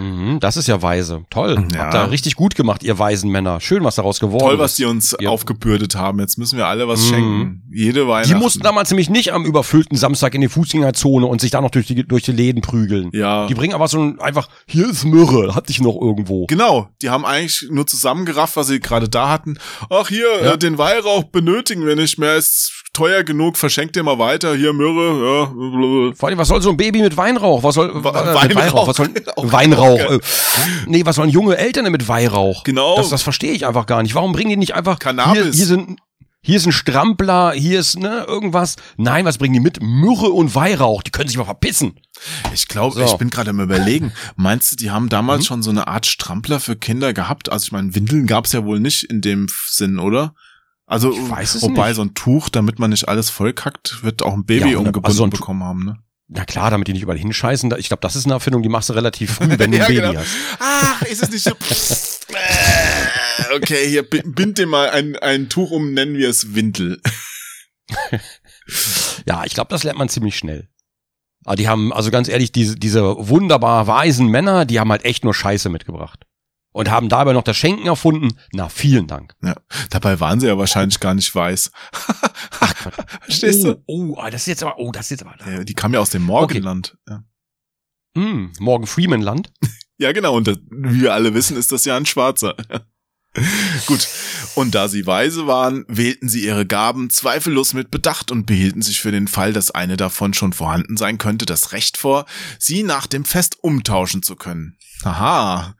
Mhm, 0.00 0.40
das 0.40 0.56
ist 0.56 0.66
ja 0.66 0.80
weise. 0.82 1.24
Toll. 1.30 1.66
Ja. 1.72 1.78
Habt 1.80 1.94
ihr 1.94 2.10
richtig 2.10 2.34
gut 2.36 2.54
gemacht, 2.54 2.82
ihr 2.82 2.98
weisen 2.98 3.30
Männer. 3.30 3.60
Schön, 3.60 3.84
was 3.84 3.96
daraus 3.96 4.18
geworden 4.20 4.40
Toll, 4.48 4.58
was 4.58 4.72
ist. 4.72 4.78
die 4.78 4.84
uns 4.86 5.16
Ja. 5.20 5.30
aufgebürdet 5.30 5.94
haben. 5.94 6.18
Jetzt 6.20 6.38
müssen 6.38 6.56
wir 6.56 6.66
alle 6.66 6.88
was 6.88 7.02
Mhm. 7.02 7.08
schenken. 7.08 7.62
Jede 7.72 8.08
Weihnachten. 8.08 8.32
Die 8.34 8.38
mussten 8.40 8.62
damals 8.62 8.90
nämlich 8.90 9.10
nicht 9.10 9.32
am 9.32 9.44
überfüllten 9.44 9.96
Samstag 9.96 10.34
in 10.34 10.40
die 10.40 10.48
Fußgängerzone 10.48 11.26
und 11.26 11.40
sich 11.40 11.50
da 11.50 11.60
noch 11.60 11.70
durch 11.70 11.86
die, 11.86 12.06
durch 12.06 12.22
die 12.22 12.32
Läden 12.32 12.62
prügeln. 12.62 13.10
Ja. 13.12 13.46
Die 13.46 13.54
bringen 13.54 13.74
aber 13.74 13.88
so 13.88 14.00
ein, 14.00 14.20
einfach, 14.20 14.48
hier 14.66 14.88
ist 14.88 15.04
Myrrhe, 15.04 15.54
hatte 15.54 15.70
ich 15.70 15.80
noch 15.80 16.00
irgendwo. 16.00 16.46
Genau, 16.46 16.88
die 17.02 17.10
haben 17.10 17.24
eigentlich 17.24 17.66
nur 17.70 17.86
zusammengerafft, 17.86 18.56
was 18.56 18.68
sie 18.68 18.80
gerade 18.80 19.08
da 19.08 19.28
hatten. 19.28 19.58
Ach 19.90 20.08
hier, 20.08 20.26
Ja. 20.42 20.52
äh, 20.52 20.58
den 20.58 20.78
Weihrauch 20.78 21.24
benötigen 21.24 21.84
wir 21.86 21.96
nicht 21.96 22.18
mehr, 22.18 22.36
ist 22.36 22.79
teuer 22.92 23.22
genug, 23.24 23.56
verschenkt 23.56 23.96
ihr 23.96 24.02
mal 24.02 24.18
weiter. 24.18 24.54
Hier 24.56 24.72
Myrrhe, 24.72 26.10
ja. 26.10 26.14
Vor 26.14 26.28
allem, 26.28 26.38
was 26.38 26.48
soll 26.48 26.60
so 26.62 26.70
ein 26.70 26.76
Baby 26.76 27.02
mit 27.02 27.16
Weihrauch? 27.16 27.62
Was 27.62 27.74
soll 27.76 27.90
Wa- 28.04 28.34
äh, 28.42 28.48
mit 28.48 28.56
Weinrauch. 28.56 28.88
Was 28.88 28.96
soll 28.96 29.10
Auch 29.36 29.52
Weinrauch? 29.52 29.98
Äh, 29.98 30.18
nee, 30.86 31.04
was 31.04 31.16
sollen 31.16 31.30
junge 31.30 31.56
Eltern 31.56 31.84
denn 31.84 31.92
mit 31.92 32.08
Weihrauch? 32.08 32.64
Genau. 32.64 32.96
Das, 32.96 33.10
das 33.10 33.22
verstehe 33.22 33.52
ich 33.52 33.66
einfach 33.66 33.86
gar 33.86 34.02
nicht. 34.02 34.14
Warum 34.14 34.32
bringen 34.32 34.50
die 34.50 34.56
nicht 34.56 34.74
einfach 34.74 34.98
Cannabis. 34.98 35.42
Hier, 35.42 35.52
hier 35.52 35.66
sind 35.66 35.98
hier 36.42 36.56
ist 36.56 36.64
ein 36.64 36.72
Strampler, 36.72 37.52
hier 37.52 37.80
ist 37.80 37.98
ne 37.98 38.24
irgendwas. 38.26 38.76
Nein, 38.96 39.26
was 39.26 39.36
bringen 39.36 39.52
die 39.52 39.60
mit? 39.60 39.78
Myrrhe 39.82 40.30
und 40.30 40.54
Weihrauch. 40.54 41.02
Die 41.02 41.10
können 41.10 41.28
sich 41.28 41.36
mal 41.36 41.44
verpissen. 41.44 42.00
Ich 42.54 42.66
glaube, 42.66 42.94
So. 42.96 43.04
ich 43.04 43.12
bin 43.18 43.28
gerade 43.28 43.50
am 43.50 43.60
überlegen. 43.60 44.12
Meinst 44.36 44.72
du, 44.72 44.76
die 44.76 44.90
haben 44.90 45.10
damals 45.10 45.44
schon 45.44 45.62
so 45.62 45.68
eine 45.68 45.86
Art 45.86 46.06
Strampler 46.06 46.58
für 46.58 46.76
Kinder 46.76 47.12
gehabt? 47.12 47.52
Also 47.52 47.64
ich 47.64 47.72
meine, 47.72 47.94
Windeln 47.94 48.26
gab's 48.26 48.52
ja 48.52 48.64
wohl 48.64 48.80
nicht 48.80 49.04
in 49.04 49.20
dem 49.20 49.48
Sinn, 49.68 49.98
oder? 49.98 50.34
Also, 50.90 51.12
wobei 51.12 51.86
nicht. 51.86 51.96
so 51.96 52.02
ein 52.02 52.14
Tuch, 52.14 52.48
damit 52.48 52.78
man 52.78 52.90
nicht 52.90 53.08
alles 53.08 53.30
vollkackt, 53.30 54.02
wird 54.02 54.22
auch 54.22 54.34
ein 54.34 54.44
Baby 54.44 54.72
Ja, 54.72 54.78
umgebunden 54.78 55.06
also 55.06 55.18
so 55.18 55.24
ein 55.24 55.30
bekommen 55.30 55.62
haben, 55.62 55.84
ne? 55.84 55.98
Na 56.32 56.44
klar, 56.44 56.70
damit 56.70 56.86
die 56.88 56.92
nicht 56.92 57.02
überall 57.02 57.18
hinscheißen. 57.18 57.72
Ich 57.78 57.88
glaube, 57.88 58.02
das 58.02 58.14
ist 58.16 58.24
eine 58.24 58.34
Erfindung, 58.34 58.62
die 58.62 58.68
machst 58.68 58.88
du 58.88 58.92
relativ 58.92 59.34
früh, 59.34 59.48
wenn 59.48 59.58
du 59.58 59.64
ein 59.64 59.72
Ja, 59.72 59.86
Baby 59.86 60.00
genau. 60.00 60.20
hast. 60.20 60.28
Ach, 60.60 61.02
ist 61.02 61.22
es 61.22 61.30
nicht 61.30 61.42
so. 61.44 61.52
Okay, 63.56 63.88
hier 63.88 64.08
bi- 64.08 64.22
bind 64.24 64.58
dir 64.58 64.66
mal 64.68 64.90
ein, 64.90 65.16
ein 65.16 65.48
Tuch 65.48 65.70
um, 65.72 65.92
nennen 65.92 66.16
wir 66.16 66.28
es 66.28 66.54
Windel. 66.54 67.00
Ja, 69.26 69.44
ich 69.44 69.54
glaube, 69.54 69.70
das 69.70 69.82
lernt 69.82 69.98
man 69.98 70.08
ziemlich 70.08 70.36
schnell. 70.36 70.68
Aber 71.44 71.56
die 71.56 71.66
haben, 71.68 71.92
also 71.92 72.10
ganz 72.12 72.28
ehrlich, 72.28 72.52
diese, 72.52 72.76
diese 72.76 73.02
wunderbar 73.28 73.86
weisen 73.88 74.28
Männer, 74.28 74.64
die 74.64 74.78
haben 74.78 74.90
halt 74.92 75.04
echt 75.04 75.24
nur 75.24 75.34
Scheiße 75.34 75.68
mitgebracht. 75.70 76.24
Und 76.72 76.90
haben 76.90 77.08
dabei 77.08 77.32
noch 77.32 77.42
das 77.42 77.56
Schenken 77.56 77.86
erfunden. 77.86 78.36
Na, 78.52 78.68
vielen 78.68 79.08
Dank. 79.08 79.34
Ja, 79.42 79.56
dabei 79.90 80.20
waren 80.20 80.38
sie 80.38 80.46
ja 80.46 80.56
wahrscheinlich 80.56 81.00
gar 81.00 81.14
nicht 81.14 81.34
weiß. 81.34 81.72
Verstehst 83.22 83.64
du? 83.64 83.82
Oh, 83.86 84.14
oh, 84.16 84.30
das 84.30 84.42
ist 84.42 84.46
jetzt 84.46 84.62
aber, 84.62 84.78
oh, 84.78 84.92
das 84.92 85.06
ist 85.06 85.10
jetzt 85.10 85.26
aber. 85.26 85.34
Ja, 85.50 85.64
die 85.64 85.74
kam 85.74 85.92
ja 85.92 86.00
aus 86.00 86.10
dem 86.10 86.22
Morgenland. 86.22 86.96
Ja. 87.08 87.24
Hm, 88.16 88.52
Morgan 88.60 88.86
Freeman 88.86 89.22
Land. 89.22 89.52
Ja, 90.00 90.12
genau. 90.12 90.34
Und 90.34 90.46
das, 90.46 90.56
wie 90.70 91.02
wir 91.02 91.12
alle 91.12 91.34
wissen, 91.34 91.58
ist 91.58 91.72
das 91.72 91.84
ja 91.84 91.94
ein 91.94 92.06
Schwarzer. 92.06 92.56
Gut. 93.86 94.08
Und 94.54 94.74
da 94.74 94.88
sie 94.88 95.06
weise 95.06 95.46
waren, 95.46 95.84
wählten 95.88 96.28
sie 96.28 96.44
ihre 96.44 96.66
Gaben 96.66 97.10
zweifellos 97.10 97.74
mit 97.74 97.90
Bedacht 97.90 98.30
und 98.32 98.46
behielten 98.46 98.82
sich 98.82 99.00
für 99.00 99.12
den 99.12 99.28
Fall, 99.28 99.52
dass 99.52 99.70
eine 99.70 99.96
davon 99.96 100.34
schon 100.34 100.52
vorhanden 100.52 100.96
sein 100.96 101.18
könnte, 101.18 101.46
das 101.46 101.72
Recht 101.72 101.96
vor, 101.96 102.26
sie 102.58 102.82
nach 102.82 103.06
dem 103.06 103.24
Fest 103.24 103.56
umtauschen 103.62 104.22
zu 104.22 104.36
können. 104.36 104.76
Aha. 105.04 105.76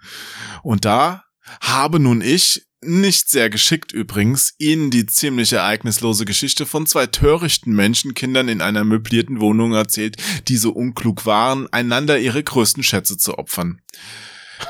Und 0.63 0.85
da 0.85 1.25
habe 1.61 1.99
nun 1.99 2.21
ich, 2.21 2.67
nicht 2.83 3.29
sehr 3.29 3.51
geschickt 3.51 3.93
übrigens, 3.93 4.55
ihnen 4.57 4.91
die 4.91 5.05
ziemlich 5.05 5.53
ereignislose 5.53 6.25
Geschichte 6.25 6.65
von 6.65 6.87
zwei 6.87 7.07
törichten 7.07 7.75
Menschenkindern 7.75 8.49
in 8.49 8.63
einer 8.63 8.85
möblierten 8.85 9.41
Wohnung 9.41 9.75
erzählt, 9.75 10.17
die 10.49 10.57
so 10.57 10.71
unklug 10.71 11.27
waren, 11.27 11.71
einander 11.73 12.19
ihre 12.19 12.43
größten 12.43 12.83
Schätze 12.83 13.19
zu 13.19 13.37
opfern. 13.37 13.83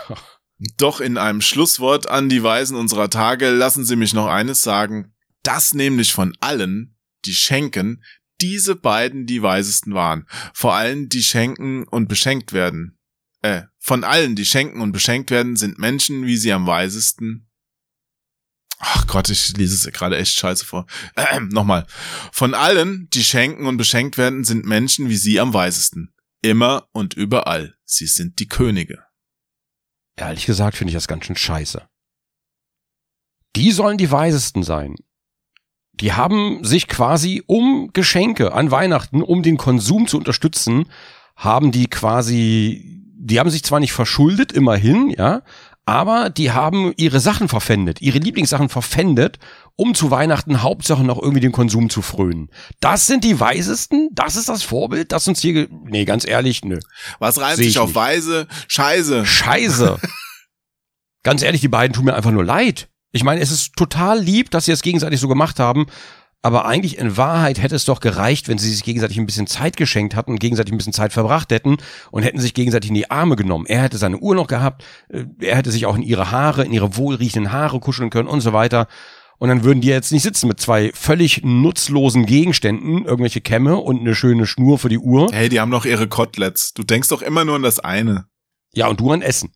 Doch 0.76 1.00
in 1.00 1.16
einem 1.16 1.40
Schlusswort 1.40 2.08
an 2.08 2.28
die 2.28 2.42
Weisen 2.42 2.76
unserer 2.76 3.08
Tage 3.08 3.50
lassen 3.50 3.84
Sie 3.84 3.96
mich 3.96 4.12
noch 4.12 4.26
eines 4.26 4.62
sagen, 4.62 5.14
dass 5.42 5.72
nämlich 5.72 6.12
von 6.12 6.36
allen, 6.40 6.98
die 7.24 7.32
schenken, 7.32 8.02
diese 8.42 8.76
beiden 8.76 9.26
die 9.26 9.42
weisesten 9.42 9.94
waren. 9.94 10.26
Vor 10.52 10.74
allem, 10.74 11.08
die 11.08 11.22
schenken 11.22 11.84
und 11.84 12.08
beschenkt 12.08 12.52
werden. 12.52 12.98
Äh, 13.42 13.62
von 13.78 14.04
allen, 14.04 14.36
die 14.36 14.44
schenken 14.44 14.82
und 14.82 14.92
beschenkt 14.92 15.30
werden, 15.30 15.56
sind 15.56 15.78
Menschen, 15.78 16.26
wie 16.26 16.36
sie 16.36 16.52
am 16.52 16.66
weisesten. 16.66 17.48
Ach 18.78 19.06
Gott, 19.06 19.28
ich 19.28 19.56
lese 19.56 19.74
es 19.74 19.92
gerade 19.92 20.16
echt 20.16 20.38
scheiße 20.38 20.64
vor. 20.64 20.86
Äh, 21.14 21.40
Nochmal. 21.40 21.86
Von 22.32 22.54
allen, 22.54 23.08
die 23.10 23.24
schenken 23.24 23.66
und 23.66 23.76
beschenkt 23.76 24.18
werden, 24.18 24.44
sind 24.44 24.66
Menschen, 24.66 25.08
wie 25.08 25.16
sie 25.16 25.40
am 25.40 25.54
weisesten. 25.54 26.14
Immer 26.42 26.88
und 26.92 27.14
überall. 27.14 27.74
Sie 27.84 28.06
sind 28.06 28.38
die 28.38 28.46
Könige. 28.46 29.04
Ehrlich 30.20 30.46
gesagt 30.46 30.76
finde 30.76 30.90
ich 30.90 30.94
das 30.94 31.08
ganz 31.08 31.24
schön 31.24 31.36
scheiße. 31.36 31.82
Die 33.56 33.72
sollen 33.72 33.98
die 33.98 34.10
Weisesten 34.10 34.62
sein. 34.62 34.94
Die 35.92 36.12
haben 36.12 36.64
sich 36.64 36.88
quasi 36.88 37.42
um 37.46 37.90
Geschenke 37.92 38.52
an 38.52 38.70
Weihnachten, 38.70 39.22
um 39.22 39.42
den 39.42 39.56
Konsum 39.56 40.06
zu 40.06 40.18
unterstützen, 40.18 40.86
haben 41.36 41.72
die 41.72 41.88
quasi, 41.88 43.02
die 43.16 43.40
haben 43.40 43.50
sich 43.50 43.64
zwar 43.64 43.80
nicht 43.80 43.92
verschuldet, 43.92 44.52
immerhin, 44.52 45.10
ja, 45.10 45.42
aber 45.90 46.30
die 46.30 46.52
haben 46.52 46.94
ihre 46.96 47.18
Sachen 47.18 47.48
verpfändet, 47.48 48.00
ihre 48.00 48.18
Lieblingssachen 48.18 48.68
verpfändet, 48.68 49.40
um 49.74 49.96
zu 49.96 50.12
Weihnachten 50.12 50.62
Hauptsache 50.62 51.02
noch 51.02 51.20
irgendwie 51.20 51.40
den 51.40 51.50
Konsum 51.50 51.90
zu 51.90 52.00
frönen. 52.00 52.48
Das 52.78 53.08
sind 53.08 53.24
die 53.24 53.40
Weisesten? 53.40 54.08
Das 54.12 54.36
ist 54.36 54.48
das 54.48 54.62
Vorbild, 54.62 55.10
das 55.10 55.26
uns 55.26 55.40
hier, 55.40 55.66
nee, 55.82 56.04
ganz 56.04 56.24
ehrlich, 56.24 56.64
nö. 56.64 56.78
Was 57.18 57.40
reimt 57.40 57.56
sich 57.56 57.66
ich 57.66 57.78
auf 57.80 57.88
nicht. 57.88 57.96
Weise? 57.96 58.46
Scheiße. 58.68 59.26
Scheiße. 59.26 59.98
Ganz 61.24 61.42
ehrlich, 61.42 61.60
die 61.60 61.68
beiden 61.68 61.92
tun 61.92 62.04
mir 62.04 62.14
einfach 62.14 62.30
nur 62.30 62.44
leid. 62.44 62.88
Ich 63.10 63.24
meine, 63.24 63.40
es 63.40 63.50
ist 63.50 63.74
total 63.74 64.20
lieb, 64.20 64.52
dass 64.52 64.66
sie 64.66 64.72
es 64.72 64.82
gegenseitig 64.82 65.18
so 65.18 65.26
gemacht 65.26 65.58
haben. 65.58 65.86
Aber 66.42 66.64
eigentlich 66.64 66.96
in 66.96 67.18
Wahrheit 67.18 67.60
hätte 67.60 67.74
es 67.74 67.84
doch 67.84 68.00
gereicht, 68.00 68.48
wenn 68.48 68.56
sie 68.56 68.70
sich 68.70 68.82
gegenseitig 68.82 69.18
ein 69.18 69.26
bisschen 69.26 69.46
Zeit 69.46 69.76
geschenkt 69.76 70.16
hatten, 70.16 70.38
gegenseitig 70.38 70.72
ein 70.72 70.78
bisschen 70.78 70.94
Zeit 70.94 71.12
verbracht 71.12 71.50
hätten 71.50 71.76
und 72.10 72.22
hätten 72.22 72.40
sich 72.40 72.54
gegenseitig 72.54 72.88
in 72.88 72.94
die 72.94 73.10
Arme 73.10 73.36
genommen. 73.36 73.66
Er 73.66 73.82
hätte 73.82 73.98
seine 73.98 74.18
Uhr 74.18 74.34
noch 74.34 74.46
gehabt, 74.46 74.82
äh, 75.08 75.24
er 75.40 75.56
hätte 75.56 75.70
sich 75.70 75.84
auch 75.84 75.96
in 75.96 76.02
ihre 76.02 76.30
Haare, 76.30 76.64
in 76.64 76.72
ihre 76.72 76.96
wohlriechenden 76.96 77.52
Haare 77.52 77.78
kuscheln 77.78 78.08
können 78.08 78.28
und 78.28 78.40
so 78.40 78.54
weiter. 78.54 78.88
Und 79.36 79.48
dann 79.48 79.64
würden 79.64 79.80
die 79.80 79.88
jetzt 79.88 80.12
nicht 80.12 80.22
sitzen 80.22 80.48
mit 80.48 80.60
zwei 80.60 80.92
völlig 80.94 81.42
nutzlosen 81.42 82.26
Gegenständen, 82.26 83.04
irgendwelche 83.04 83.40
Kämme 83.40 83.76
und 83.76 84.00
eine 84.00 84.14
schöne 84.14 84.46
Schnur 84.46 84.78
für 84.78 84.90
die 84.90 84.98
Uhr. 84.98 85.28
Hey, 85.32 85.48
die 85.48 85.60
haben 85.60 85.70
doch 85.70 85.86
ihre 85.86 86.08
Koteletts. 86.08 86.74
Du 86.74 86.82
denkst 86.82 87.08
doch 87.08 87.22
immer 87.22 87.44
nur 87.46 87.56
an 87.56 87.62
das 87.62 87.80
eine. 87.80 88.26
Ja, 88.74 88.88
und 88.88 89.00
du 89.00 89.10
an 89.10 89.22
Essen. 89.22 89.52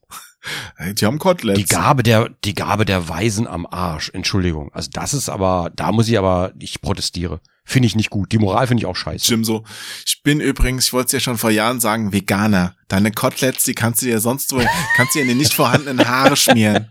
Die 0.98 1.06
haben 1.06 1.18
Koteletts. 1.18 1.58
Die 1.58 1.66
Gabe 1.66 2.02
der, 2.02 2.30
die 2.44 2.54
Gabe 2.54 2.84
der 2.84 3.08
Weisen 3.08 3.46
am 3.46 3.66
Arsch. 3.66 4.10
Entschuldigung. 4.12 4.70
Also 4.72 4.90
das 4.92 5.14
ist 5.14 5.28
aber, 5.28 5.70
da 5.74 5.92
muss 5.92 6.08
ich 6.08 6.18
aber, 6.18 6.52
ich 6.58 6.80
protestiere. 6.80 7.40
Finde 7.66 7.86
ich 7.86 7.96
nicht 7.96 8.10
gut. 8.10 8.30
Die 8.32 8.38
Moral 8.38 8.66
finde 8.66 8.82
ich 8.82 8.86
auch 8.86 8.96
scheiße. 8.96 9.30
Jim 9.30 9.42
so, 9.42 9.64
ich 10.04 10.22
bin 10.22 10.40
übrigens, 10.40 10.86
ich 10.86 10.92
wollte 10.92 11.06
es 11.06 11.12
ja 11.12 11.20
schon 11.20 11.38
vor 11.38 11.50
Jahren 11.50 11.80
sagen, 11.80 12.12
Veganer. 12.12 12.76
Deine 12.88 13.10
Koteletts, 13.10 13.64
die 13.64 13.74
kannst 13.74 14.02
du 14.02 14.06
dir 14.06 14.20
sonst 14.20 14.52
wo, 14.52 14.62
kannst 14.96 15.14
du 15.14 15.18
dir 15.18 15.22
in 15.22 15.28
die 15.28 15.34
nicht 15.34 15.54
vorhandenen 15.54 16.06
Haare 16.06 16.36
schmieren. 16.36 16.88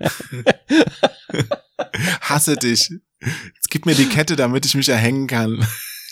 Hasse 2.22 2.56
dich. 2.56 2.92
Jetzt 3.56 3.70
gib 3.70 3.86
mir 3.86 3.94
die 3.94 4.10
Kette, 4.10 4.36
damit 4.36 4.66
ich 4.66 4.74
mich 4.74 4.90
erhängen 4.90 5.28
kann. 5.28 5.66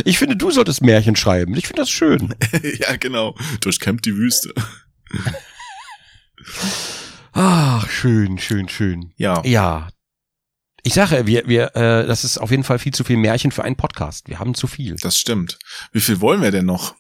Ich 0.06 0.18
finde, 0.18 0.36
du 0.36 0.50
solltest 0.52 0.82
Märchen 0.82 1.16
schreiben. 1.16 1.56
Ich 1.56 1.68
finde 1.68 1.84
das 1.84 1.90
schön. 1.90 2.34
ja, 2.80 2.96
genau. 2.98 3.36
Durchkämmt 3.62 4.06
die 4.06 4.16
Wüste. 4.16 4.54
Ach, 7.34 7.88
schön, 7.90 8.38
schön, 8.40 8.68
schön. 8.70 9.14
Ja. 9.18 9.42
Ja. 9.46 9.90
Ich 10.84 10.94
sage, 10.94 11.28
wir, 11.28 11.48
wir, 11.48 11.76
äh, 11.76 12.08
das 12.08 12.24
ist 12.24 12.38
auf 12.38 12.50
jeden 12.52 12.64
Fall 12.64 12.80
viel 12.80 12.94
zu 12.94 13.04
viel 13.04 13.18
Märchen 13.18 13.52
für 13.52 13.64
einen 13.64 13.76
Podcast. 13.76 14.28
Wir 14.30 14.40
haben 14.40 14.54
zu 14.56 14.68
viel. 14.68 14.96
Das 14.96 15.20
stimmt. 15.20 15.60
Wie 15.92 16.00
viel 16.00 16.22
wollen 16.22 16.42
wir 16.42 16.52
denn 16.52 16.66
noch? 16.66 16.96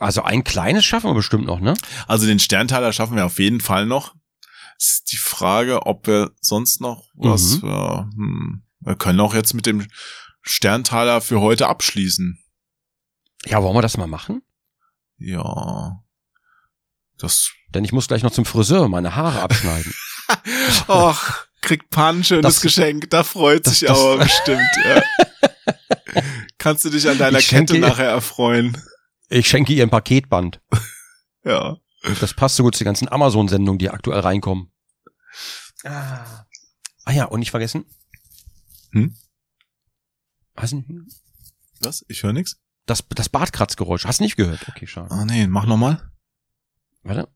Also 0.00 0.22
ein 0.22 0.44
kleines 0.44 0.84
schaffen 0.84 1.10
wir 1.10 1.14
bestimmt 1.14 1.46
noch, 1.46 1.60
ne? 1.60 1.74
Also 2.06 2.26
den 2.26 2.38
Sterntaler 2.38 2.92
schaffen 2.92 3.16
wir 3.16 3.26
auf 3.26 3.38
jeden 3.38 3.60
Fall 3.60 3.86
noch. 3.86 4.14
Ist 4.78 5.10
die 5.12 5.16
Frage, 5.16 5.86
ob 5.86 6.06
wir 6.06 6.30
sonst 6.40 6.80
noch 6.80 7.08
was, 7.14 7.62
Mhm. 7.62 7.68
äh, 7.68 7.98
hm, 7.98 8.62
wir 8.80 8.96
können 8.96 9.20
auch 9.20 9.34
jetzt 9.34 9.54
mit 9.54 9.66
dem 9.66 9.86
Sterntaler 10.42 11.20
für 11.20 11.40
heute 11.40 11.68
abschließen. 11.68 12.38
Ja, 13.46 13.62
wollen 13.62 13.76
wir 13.76 13.82
das 13.82 13.96
mal 13.96 14.06
machen? 14.06 14.42
Ja. 15.18 16.02
Das, 17.18 17.50
Denn 17.74 17.84
ich 17.84 17.92
muss 17.92 18.08
gleich 18.08 18.22
noch 18.22 18.30
zum 18.30 18.44
Friseur 18.44 18.88
meine 18.88 19.16
Haare 19.16 19.40
abschneiden. 19.42 19.92
ach, 20.88 21.46
kriegt 21.60 21.90
Pan 21.90 22.18
ein 22.20 22.24
schönes 22.24 22.54
Das- 22.54 22.60
Geschenk, 22.60 23.10
da 23.10 23.24
freut 23.24 23.66
das- 23.66 23.78
sich 23.80 23.88
das- 23.88 23.98
aber 23.98 24.18
bestimmt, 24.18 24.68
ja. 24.84 25.02
Kannst 26.58 26.84
du 26.84 26.90
dich 26.90 27.08
an 27.08 27.18
deiner 27.18 27.38
Ich 27.38 27.46
schenke 27.46 27.74
Kette 27.74 27.86
nachher 27.86 28.08
erfreuen? 28.10 28.80
Ich 29.28 29.48
schenke 29.48 29.72
ihr 29.72 29.82
ein 29.84 29.90
Paketband. 29.90 30.60
Ja. 31.44 31.76
Das 32.20 32.34
passt 32.34 32.56
so 32.56 32.62
gut 32.62 32.74
zu 32.74 32.80
den 32.84 32.86
ganzen 32.86 33.08
Amazon-Sendungen, 33.08 33.78
die 33.78 33.88
aktuell 33.90 34.20
reinkommen. 34.20 34.70
Ah. 35.84 36.44
ah 37.04 37.12
ja, 37.12 37.24
und 37.24 37.38
nicht 37.40 37.52
vergessen. 37.52 37.86
Hm? 38.92 39.16
Hast 40.58 40.72
du 40.72 40.84
Was? 41.80 42.04
Ich 42.08 42.22
höre 42.22 42.32
nix? 42.32 42.56
das, 42.88 43.04
das 43.10 43.28
Bartkratzgeräusch. 43.28 44.04
Hast 44.06 44.20
du 44.20 44.24
nicht 44.24 44.36
gehört? 44.36 44.66
Okay, 44.68 44.86
schade. 44.86 45.10
Ah 45.10 45.24
nee, 45.24 45.46
mach 45.46 45.66
nochmal. 45.66 46.10
Warte. 47.02 47.28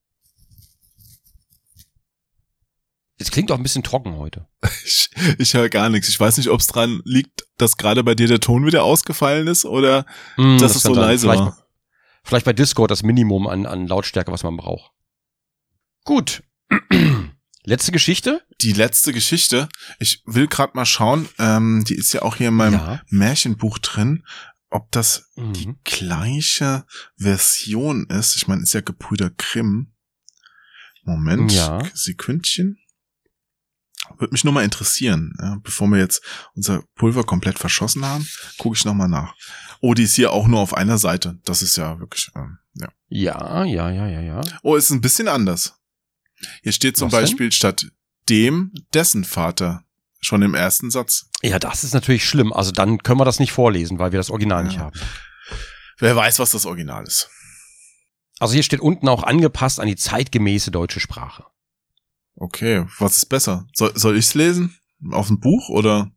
Es 3.19 3.31
klingt 3.31 3.53
auch 3.53 3.57
ein 3.57 3.63
bisschen 3.63 3.85
trocken 3.85 4.17
heute. 4.17 4.49
Ich, 4.85 5.11
ich 5.39 5.55
höre 5.55 5.69
gar 5.69 5.91
nichts. 5.91 6.09
Ich 6.09 6.19
weiß 6.19 6.39
nicht, 6.39 6.49
ob 6.49 6.59
es 6.61 6.67
dran 6.67 7.03
liegt, 7.05 7.47
dass 7.57 7.77
gerade 7.77 8.03
bei 8.03 8.15
dir 8.15 8.27
der 8.27 8.41
Ton 8.41 8.67
wieder 8.67 8.83
ausgefallen 8.83 9.47
ist 9.47 9.65
oder 9.65 10.07
Mm, 10.37 10.59
dass 10.59 10.75
es 10.75 10.83
kann 10.83 10.95
so 10.95 11.01
leise 11.01 11.27
vielleicht, 11.27 11.43
war. 11.43 11.67
Vielleicht 12.25 12.47
bei 12.47 12.53
Discord 12.53 12.91
das 12.91 13.03
Minimum 13.03 13.47
an, 13.47 13.67
an 13.67 13.87
Lautstärke, 13.87 14.33
was 14.33 14.43
man 14.43 14.57
braucht. 14.57 14.91
Gut. 16.05 16.43
Letzte 17.65 17.93
Geschichte? 17.93 18.43
Die 18.61 18.73
letzte 18.73 19.13
Geschichte, 19.13 19.69
ich 20.01 20.23
will 20.27 20.49
gerade 20.49 20.73
mal 20.75 20.85
schauen, 20.87 21.29
ähm, 21.39 21.85
die 21.87 21.95
ist 21.95 22.13
ja 22.13 22.23
auch 22.23 22.37
hier 22.37 22.49
in 22.49 22.55
meinem 22.55 22.75
Ja. 22.75 23.03
Märchenbuch 23.09 23.79
drin, 23.79 24.25
ob 24.69 24.91
das 24.91 25.31
die 25.37 25.69
Mhm. 25.69 25.79
gleiche 25.85 26.85
Version 27.17 28.07
ist. 28.09 28.37
Ich 28.37 28.49
meine, 28.49 28.63
ist 28.63 28.73
ja 28.75 28.81
Gebrüder 28.81 29.31
Grimm. 29.31 29.93
Moment, 31.05 31.53
Ja. 31.53 31.81
Sekündchen. 31.95 32.79
Würde 34.19 34.33
mich 34.33 34.45
nur 34.45 34.53
mal 34.53 34.65
interessieren, 34.65 35.33
ja, 35.41 35.57
bevor 35.63 35.87
wir 35.89 35.99
jetzt 35.99 36.23
unser 36.55 36.83
Pulver 36.97 37.23
komplett 37.25 37.59
verschossen 37.59 38.05
haben, 38.05 38.27
gucke 38.59 38.77
ich 38.77 38.85
noch 38.85 38.95
mal 38.95 39.09
nach. 39.09 39.35
Oh, 39.81 39.95
die 39.95 40.03
ist 40.03 40.15
hier 40.15 40.33
auch 40.33 40.49
nur 40.49 40.61
auf 40.61 40.75
einer 40.75 40.99
Seite. 40.99 41.39
Das 41.45 41.63
ist 41.63 41.77
ja 41.77 41.99
wirklich, 42.01 42.31
ähm, 42.35 42.59
ja. 42.75 42.89
Ja, 43.09 43.65
ja, 43.65 43.91
ja, 43.91 44.09
ja, 44.09 44.21
ja. 44.21 44.41
Oh, 44.63 44.75
ist 44.77 44.91
ein 44.91 45.01
bisschen 45.01 45.29
anders. 45.29 45.75
Hier 46.63 46.73
steht 46.73 46.97
zum 46.97 47.11
Was 47.13 47.19
denn? 47.19 47.23
Beispiel 47.25 47.53
statt 47.53 47.87
dem 48.29 48.73
dessen 48.95 49.25
Vater 49.25 49.85
Schon 50.25 50.43
im 50.43 50.55
ersten 50.55 50.93
Satz. 50.93 51.29
Ja, 51.43 51.59
das 51.59 51.83
ist 51.83 51.95
natürlich 51.95 52.25
schlimm. 52.25 52.53
Also 52.53 52.71
dann 52.71 52.99
können 53.03 53.19
wir 53.19 53.25
das 53.25 53.41
nicht 53.41 53.51
vorlesen, 53.51 53.99
weil 53.99 54.13
wir 54.13 54.21
das 54.21 54.31
Original 54.31 54.63
nicht 54.63 54.77
Ja. 54.77 54.83
haben. 54.83 55.01
Wer 55.99 56.15
weiß, 56.15 56.39
was 56.39 56.53
das 56.53 56.65
Original 56.65 57.03
ist. 57.05 57.29
Also 58.39 58.55
hier 58.55 58.63
steht 58.63 58.79
unten 58.79 59.09
auch 59.09 59.25
angepasst 59.25 59.81
an 59.81 59.89
die 59.89 59.97
zeitgemäße 59.97 60.71
deutsche 60.71 61.01
Sprache. 61.01 61.45
Okay, 62.37 62.87
was 63.01 63.17
ist 63.17 63.27
besser? 63.31 63.67
Soll, 63.75 63.91
soll 63.99 64.17
ich's 64.17 64.35
lesen? 64.35 64.77
Auf 65.11 65.27
dem 65.27 65.41
Buch 65.41 65.69
oder? 65.71 66.13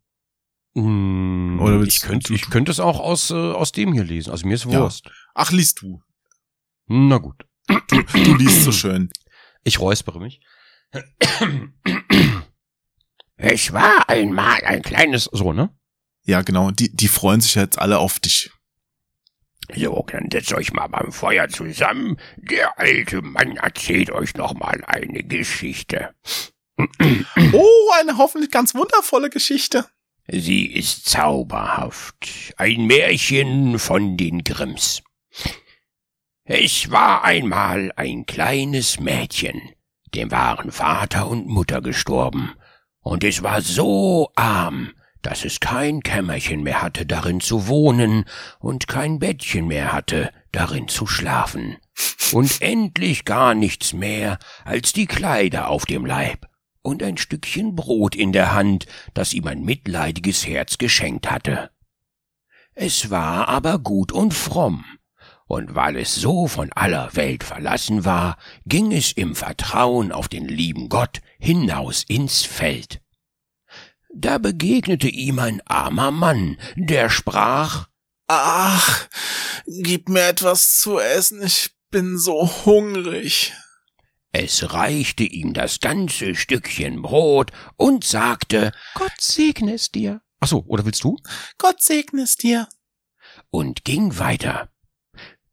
Hm, 0.75 1.59
Oder 1.59 1.81
ich 1.81 2.01
du- 2.01 2.07
könnte, 2.07 2.33
ich 2.35 2.49
könnte 2.51 2.71
es 2.71 2.79
auch 2.79 2.99
aus, 2.99 3.31
äh, 3.31 3.33
aus 3.33 3.71
dem 3.71 3.91
hier 3.93 4.03
lesen. 4.03 4.29
Also 4.29 4.45
mir 4.45 4.53
ist 4.53 4.65
Ja. 4.65 4.81
Wurst. 4.81 5.09
Ach, 5.33 5.51
liest 5.51 5.81
du. 5.81 6.03
Na 6.87 7.17
gut. 7.17 7.43
Du 7.89 8.35
liest 8.35 8.63
so 8.63 8.71
schön. 8.71 9.09
Ich 9.65 9.79
räuspere 9.79 10.19
mich. 10.19 10.39
Es 13.35 13.73
war 13.73 14.07
einmal 14.07 14.61
ein 14.63 14.81
kleines... 14.81 15.25
So, 15.25 15.51
ne? 15.51 15.75
Ja, 16.23 16.41
genau. 16.41 16.71
Die, 16.71 16.95
die 16.95 17.07
freuen 17.07 17.41
sich 17.41 17.55
jetzt 17.55 17.79
alle 17.79 17.97
auf 17.99 18.19
dich. 18.19 18.51
So, 19.75 20.05
dann 20.11 20.29
setzt 20.31 20.53
euch 20.53 20.71
mal 20.71 20.87
beim 20.87 21.11
Feuer 21.11 21.49
zusammen. 21.49 22.17
Der 22.37 22.79
alte 22.79 23.23
Mann 23.23 23.57
erzählt 23.57 24.11
euch 24.11 24.35
noch 24.35 24.53
mal 24.53 24.83
eine 24.85 25.23
Geschichte. 25.23 26.13
Oh, 27.53 27.91
eine 27.99 28.17
hoffentlich 28.17 28.51
ganz 28.51 28.75
wundervolle 28.75 29.29
Geschichte. 29.29 29.85
Sie 30.27 30.65
ist 30.65 31.05
zauberhaft. 31.09 32.53
Ein 32.57 32.85
Märchen 32.85 33.79
von 33.79 34.17
den 34.17 34.43
Grimms. 34.43 35.01
Es 36.47 36.91
war 36.91 37.23
einmal 37.23 37.91
ein 37.95 38.27
kleines 38.27 38.99
Mädchen. 38.99 39.59
Dem 40.13 40.29
waren 40.29 40.71
Vater 40.71 41.27
und 41.27 41.47
Mutter 41.47 41.81
gestorben. 41.81 42.53
Und 42.99 43.23
es 43.23 43.41
war 43.41 43.61
so 43.61 44.31
arm, 44.35 44.91
dass 45.23 45.43
es 45.43 45.59
kein 45.59 46.01
Kämmerchen 46.01 46.61
mehr 46.61 46.83
hatte, 46.83 47.07
darin 47.07 47.39
zu 47.39 47.67
wohnen, 47.67 48.25
und 48.59 48.87
kein 48.87 49.17
Bettchen 49.17 49.65
mehr 49.65 49.91
hatte, 49.91 50.31
darin 50.51 50.87
zu 50.87 51.07
schlafen. 51.07 51.77
Und 52.31 52.61
endlich 52.61 53.25
gar 53.25 53.55
nichts 53.55 53.93
mehr 53.93 54.37
als 54.65 54.93
die 54.93 55.07
Kleider 55.07 55.69
auf 55.69 55.87
dem 55.87 56.05
Leib 56.05 56.45
und 56.83 57.01
ein 57.01 57.17
Stückchen 57.17 57.75
Brot 57.75 58.15
in 58.15 58.31
der 58.33 58.53
Hand, 58.53 58.85
das 59.15 59.33
ihm 59.33 59.47
ein 59.47 59.63
mitleidiges 59.63 60.45
Herz 60.45 60.77
geschenkt 60.77 61.31
hatte. 61.31 61.71
Es 62.75 63.09
war 63.09 63.47
aber 63.47 63.79
gut 63.79 64.11
und 64.11 64.35
fromm, 64.35 64.85
und 65.47 65.75
weil 65.75 65.97
es 65.97 66.15
so 66.15 66.47
von 66.47 66.71
aller 66.73 67.15
Welt 67.15 67.43
verlassen 67.43 68.05
war, 68.05 68.37
ging 68.65 68.91
es 68.91 69.11
im 69.11 69.35
Vertrauen 69.35 70.11
auf 70.11 70.27
den 70.27 70.47
lieben 70.47 70.89
Gott 70.89 71.21
hinaus 71.39 72.03
ins 72.07 72.43
Feld. 72.43 73.01
Da 74.13 74.37
begegnete 74.37 75.09
ihm 75.09 75.39
ein 75.39 75.61
armer 75.65 76.11
Mann, 76.11 76.57
der 76.75 77.09
sprach 77.09 77.87
Ach, 78.27 79.07
gib 79.67 80.09
mir 80.09 80.27
etwas 80.29 80.79
zu 80.79 80.99
essen. 80.99 81.43
Ich 81.43 81.75
bin 81.91 82.17
so 82.17 82.49
hungrig. 82.65 83.53
Es 84.31 84.73
reichte 84.73 85.23
ihm 85.23 85.53
das 85.53 85.79
ganze 85.79 86.35
Stückchen 86.35 87.01
Brot 87.01 87.51
und 87.77 88.03
sagte 88.03 88.71
Gott 88.95 89.13
segne 89.19 89.75
es 89.75 89.91
dir. 89.91 90.21
Ach 90.39 90.47
so, 90.47 90.63
oder 90.67 90.85
willst 90.85 91.03
du? 91.03 91.17
Gott 91.57 91.81
segne 91.81 92.23
es 92.23 92.35
dir. 92.35 92.67
und 93.49 93.85
ging 93.85 94.17
weiter. 94.17 94.69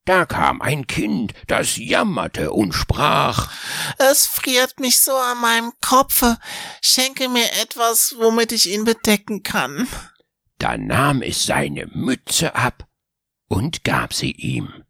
Da 0.05 0.27
kam 0.27 0.61
ein 0.61 0.89
Kind, 0.89 1.33
das 1.47 1.77
jammerte 1.77 2.51
und 2.53 2.73
sprach 2.73 3.53
Es 3.99 4.27
friert 4.27 4.81
mich 4.81 4.99
so 4.99 5.13
an 5.13 5.41
meinem 5.41 5.73
Kopfe. 5.81 6.39
Schenke 6.81 7.29
mir 7.29 7.47
etwas, 7.63 8.17
womit 8.19 8.51
ich 8.51 8.69
ihn 8.69 8.85
bedecken 8.85 9.45
kann. 9.45 9.87
Da 10.59 10.77
nahm 10.77 11.23
es 11.23 11.47
seine 11.47 11.87
Mütze 11.87 12.57
ab 12.57 12.89
und 13.49 13.85
gab 13.85 14.13
sie 14.13 14.33
ihm. 14.33 14.82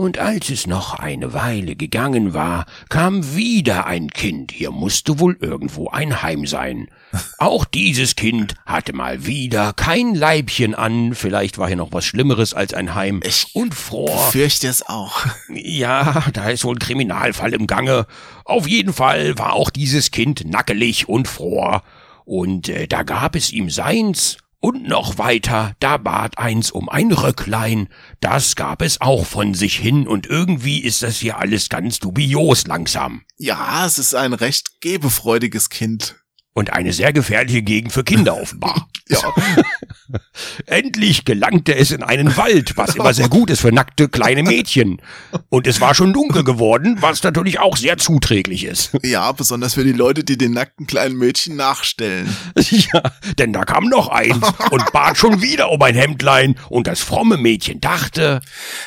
Und 0.00 0.16
als 0.16 0.48
es 0.48 0.66
noch 0.66 0.94
eine 0.94 1.34
Weile 1.34 1.76
gegangen 1.76 2.32
war, 2.32 2.64
kam 2.88 3.36
wieder 3.36 3.84
ein 3.84 4.08
Kind, 4.08 4.50
hier 4.50 4.70
musste 4.70 5.18
wohl 5.18 5.36
irgendwo 5.42 5.90
ein 5.90 6.22
Heim 6.22 6.46
sein. 6.46 6.88
Auch 7.38 7.66
dieses 7.66 8.16
Kind 8.16 8.54
hatte 8.64 8.94
mal 8.94 9.26
wieder 9.26 9.74
kein 9.74 10.14
Leibchen 10.14 10.74
an, 10.74 11.14
vielleicht 11.14 11.58
war 11.58 11.66
hier 11.66 11.76
noch 11.76 11.92
was 11.92 12.06
Schlimmeres 12.06 12.54
als 12.54 12.72
ein 12.72 12.94
Heim, 12.94 13.20
Ich 13.22 13.48
und 13.52 13.74
fror. 13.74 14.30
Fürchte 14.30 14.68
es 14.68 14.88
auch. 14.88 15.26
Ja, 15.50 16.24
da 16.32 16.48
ist 16.48 16.64
wohl 16.64 16.76
ein 16.76 16.78
Kriminalfall 16.78 17.52
im 17.52 17.66
Gange. 17.66 18.06
Auf 18.46 18.66
jeden 18.66 18.94
Fall 18.94 19.38
war 19.38 19.52
auch 19.52 19.68
dieses 19.68 20.10
Kind 20.10 20.46
nackelig 20.46 21.10
und 21.10 21.28
fror. 21.28 21.82
Und 22.24 22.70
äh, 22.70 22.86
da 22.86 23.02
gab 23.02 23.36
es 23.36 23.52
ihm 23.52 23.68
seins. 23.68 24.38
Und 24.62 24.86
noch 24.86 25.16
weiter, 25.16 25.74
da 25.80 25.96
bat 25.96 26.36
eins 26.36 26.70
um 26.70 26.90
ein 26.90 27.12
Röcklein. 27.12 27.88
Das 28.20 28.56
gab 28.56 28.82
es 28.82 29.00
auch 29.00 29.24
von 29.24 29.54
sich 29.54 29.76
hin. 29.76 30.06
Und 30.06 30.26
irgendwie 30.26 30.80
ist 30.80 31.02
das 31.02 31.16
hier 31.16 31.38
alles 31.38 31.70
ganz 31.70 31.98
dubios 31.98 32.66
langsam. 32.66 33.22
Ja, 33.38 33.86
es 33.86 33.98
ist 33.98 34.14
ein 34.14 34.34
recht 34.34 34.82
gebefreudiges 34.82 35.70
Kind. 35.70 36.19
Und 36.52 36.72
eine 36.72 36.92
sehr 36.92 37.12
gefährliche 37.12 37.62
Gegend 37.62 37.92
für 37.92 38.04
Kinder 38.04 38.36
offenbar. 38.40 38.88
Ja. 39.08 39.18
Endlich 40.66 41.24
gelangte 41.24 41.74
es 41.74 41.90
in 41.90 42.02
einen 42.02 42.36
Wald, 42.36 42.76
was 42.76 42.94
immer 42.94 43.14
sehr 43.14 43.28
gut 43.28 43.50
ist 43.50 43.60
für 43.60 43.72
nackte 43.72 44.08
kleine 44.08 44.42
Mädchen. 44.42 45.00
Und 45.48 45.66
es 45.66 45.80
war 45.80 45.94
schon 45.94 46.12
dunkel 46.12 46.44
geworden, 46.44 46.96
was 47.00 47.22
natürlich 47.22 47.58
auch 47.58 47.76
sehr 47.76 47.98
zuträglich 47.98 48.64
ist. 48.64 48.92
Ja, 49.02 49.30
besonders 49.32 49.74
für 49.74 49.84
die 49.84 49.92
Leute, 49.92 50.24
die 50.24 50.38
den 50.38 50.52
nackten 50.52 50.86
kleinen 50.86 51.16
Mädchen 51.16 51.56
nachstellen. 51.56 52.34
Ja, 52.70 53.02
denn 53.38 53.52
da 53.52 53.64
kam 53.64 53.84
noch 53.84 54.08
eins 54.08 54.46
und 54.70 54.92
bat 54.92 55.16
schon 55.16 55.42
wieder 55.42 55.70
um 55.70 55.82
ein 55.82 55.94
Hemdlein 55.94 56.56
und 56.68 56.86
das 56.86 57.00
fromme 57.00 57.36
Mädchen 57.36 57.80
dachte, 57.80 58.40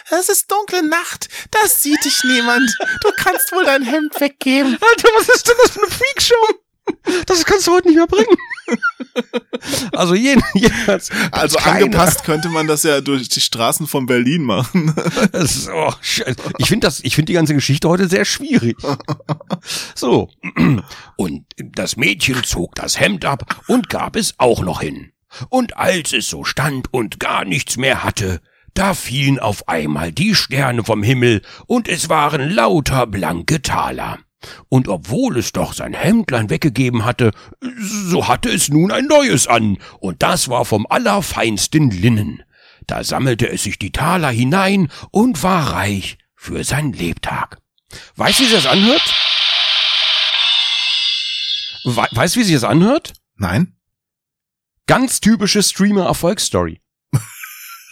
Es 0.10 0.30
ist 0.30 0.50
dunkle 0.52 0.88
Nacht. 0.88 1.28
Das 1.52 1.84
sieht 1.84 2.04
dich 2.04 2.22
niemand. 2.24 2.74
Du 3.02 3.10
kannst 3.18 3.52
wohl 3.52 3.66
dein 3.66 3.84
Hemd 3.84 4.20
weggeben. 4.20 4.74
Alter, 4.80 5.10
was 5.18 5.30
ist 5.30 5.48
denn 5.48 5.56
das 5.62 5.72
für 5.72 5.82
eine 5.82 5.92
Freakshow? 5.92 6.63
Das 7.26 7.46
kannst 7.46 7.68
du 7.68 7.72
heute 7.72 7.88
nicht 7.90 7.98
mehr 7.98 8.08
bringen. 8.08 8.38
Also 9.94 10.16
jeden, 10.16 10.42
jedenfalls. 10.56 11.10
Also 11.32 11.58
keiner- 11.58 11.86
angepasst 11.86 12.24
könnte 12.24 12.50
man 12.50 12.68
das 12.68 12.84
ja 12.84 13.00
durch 13.02 13.30
die 13.30 13.40
Straßen 13.42 13.88
von 13.88 14.06
Berlin 14.06 14.44
machen. 14.44 14.94
Ist, 15.34 15.70
oh, 15.70 15.94
ich 16.58 16.68
finde 16.68 16.88
das, 16.88 17.00
ich 17.02 17.16
finde 17.16 17.28
die 17.28 17.34
ganze 17.34 17.54
Geschichte 17.54 17.88
heute 17.88 18.08
sehr 18.10 18.26
schwierig. 18.26 18.76
So. 19.96 20.30
und 21.16 21.46
das 21.58 21.96
Mädchen 21.96 22.44
zog 22.44 22.76
das 22.76 23.00
Hemd 23.00 23.24
ab 23.26 23.62
und 23.68 23.90
gab 23.90 24.16
es 24.18 24.34
auch 24.38 24.62
noch 24.64 24.82
hin. 24.82 25.12
Und 25.50 25.78
als 25.78 26.12
es 26.14 26.28
so 26.30 26.44
stand 26.44 26.92
und 26.94 27.20
gar 27.20 27.46
nichts 27.46 27.78
mehr 27.78 28.04
hatte, 28.04 28.42
da 28.74 28.94
fielen 28.94 29.40
auf 29.40 29.68
einmal 29.70 30.12
die 30.12 30.36
Sterne 30.36 30.84
vom 30.84 31.04
Himmel 31.04 31.42
und 31.68 31.88
es 31.88 32.10
waren 32.10 32.50
lauter 32.50 33.08
blanke 33.08 33.62
Taler. 33.62 34.20
Und 34.70 34.88
obwohl 34.88 35.38
es 35.38 35.52
doch 35.52 35.74
sein 35.74 35.94
Hemdlein 35.94 36.50
weggegeben 36.50 37.06
hatte, 37.06 37.32
so 37.82 38.28
hatte 38.28 38.50
es 38.50 38.70
nun 38.70 38.92
ein 38.92 39.06
neues 39.06 39.48
an, 39.48 39.78
und 40.00 40.24
das 40.24 40.50
war 40.50 40.66
vom 40.66 40.86
allerfeinsten 40.90 41.90
Linnen. 41.90 42.44
Da 42.88 43.04
sammelte 43.04 43.50
es 43.50 43.64
sich 43.64 43.80
die 43.80 43.92
Taler 43.92 44.30
hinein 44.30 44.90
und 45.12 45.42
war 45.44 45.74
reich 45.74 46.18
für 46.36 46.64
sein 46.64 46.92
Lebtag. 46.94 47.60
Weißt 48.16 48.40
du, 48.40 48.44
wie 48.44 48.48
sich 48.48 48.56
das 48.56 48.66
anhört? 48.66 49.14
We 51.86 51.96
weißt 51.96 52.36
du, 52.36 52.40
wie 52.40 52.44
sich 52.44 52.56
das 52.56 52.64
anhört? 52.64 53.14
Nein? 53.36 53.76
Ganz 54.86 55.22
typische 55.22 55.64
Streamer-Erfolgsstory. 55.64 56.82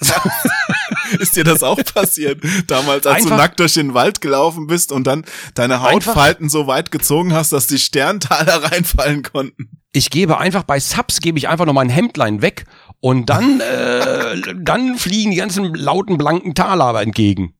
Ist 1.19 1.35
dir 1.35 1.43
das 1.43 1.63
auch 1.63 1.79
passiert? 1.83 2.41
Damals, 2.67 3.05
als 3.07 3.19
du 3.23 3.23
Einfach- 3.25 3.37
nackt 3.37 3.59
durch 3.59 3.73
den 3.73 3.93
Wald 3.93 4.21
gelaufen 4.21 4.67
bist 4.67 4.91
und 4.91 5.05
dann 5.07 5.25
deine 5.55 5.81
Einfach- 5.81 5.91
Hautfalten 6.15 6.49
so 6.49 6.67
weit 6.67 6.91
gezogen 6.91 7.33
hast, 7.33 7.51
dass 7.51 7.67
die 7.67 7.79
Sterntaler 7.79 8.63
reinfallen 8.71 9.23
konnten. 9.23 9.69
Ich 9.93 10.09
gebe 10.09 10.37
einfach 10.37 10.63
bei 10.63 10.79
Subs 10.79 11.19
gebe 11.19 11.37
ich 11.37 11.49
einfach 11.49 11.65
noch 11.65 11.73
mein 11.73 11.89
Hemdlein 11.89 12.41
weg 12.41 12.63
und 13.01 13.29
dann 13.29 13.59
äh, 13.59 14.37
dann 14.57 14.95
fliegen 14.97 15.31
die 15.31 15.37
ganzen 15.37 15.73
lauten 15.75 16.17
blanken 16.17 16.55
Taler 16.55 16.85
aber 16.85 17.01
entgegen. 17.01 17.55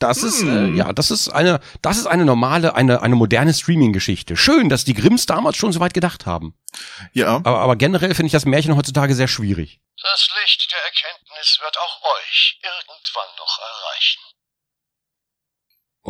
Das 0.00 0.22
ist 0.24 0.42
äh, 0.42 0.46
Hm. 0.46 0.76
ja, 0.76 0.92
das 0.92 1.10
ist 1.12 1.28
eine 1.28 1.60
das 1.82 1.98
ist 1.98 2.06
eine 2.06 2.24
normale 2.24 2.74
eine 2.74 3.02
eine 3.02 3.14
moderne 3.14 3.54
Streaming 3.54 3.92
Geschichte. 3.92 4.36
Schön, 4.36 4.68
dass 4.68 4.84
die 4.84 4.94
Grimms 4.94 5.26
damals 5.26 5.56
schon 5.56 5.72
so 5.72 5.78
weit 5.80 5.94
gedacht 5.94 6.26
haben. 6.26 6.54
Ja. 7.12 7.36
Aber 7.36 7.60
aber 7.60 7.76
generell 7.76 8.14
finde 8.14 8.26
ich 8.26 8.32
das 8.32 8.46
Märchen 8.46 8.76
heutzutage 8.76 9.14
sehr 9.14 9.28
schwierig. 9.28 9.78
Das 10.02 10.28
Licht 10.42 10.66
der 10.72 10.80
Erkenntnis 10.82 11.58
wird 11.62 11.76
auch 11.78 12.02
euch 12.18 12.58
irgendwann 12.62 13.36
noch 13.38 13.58
erreichen. 13.58 14.20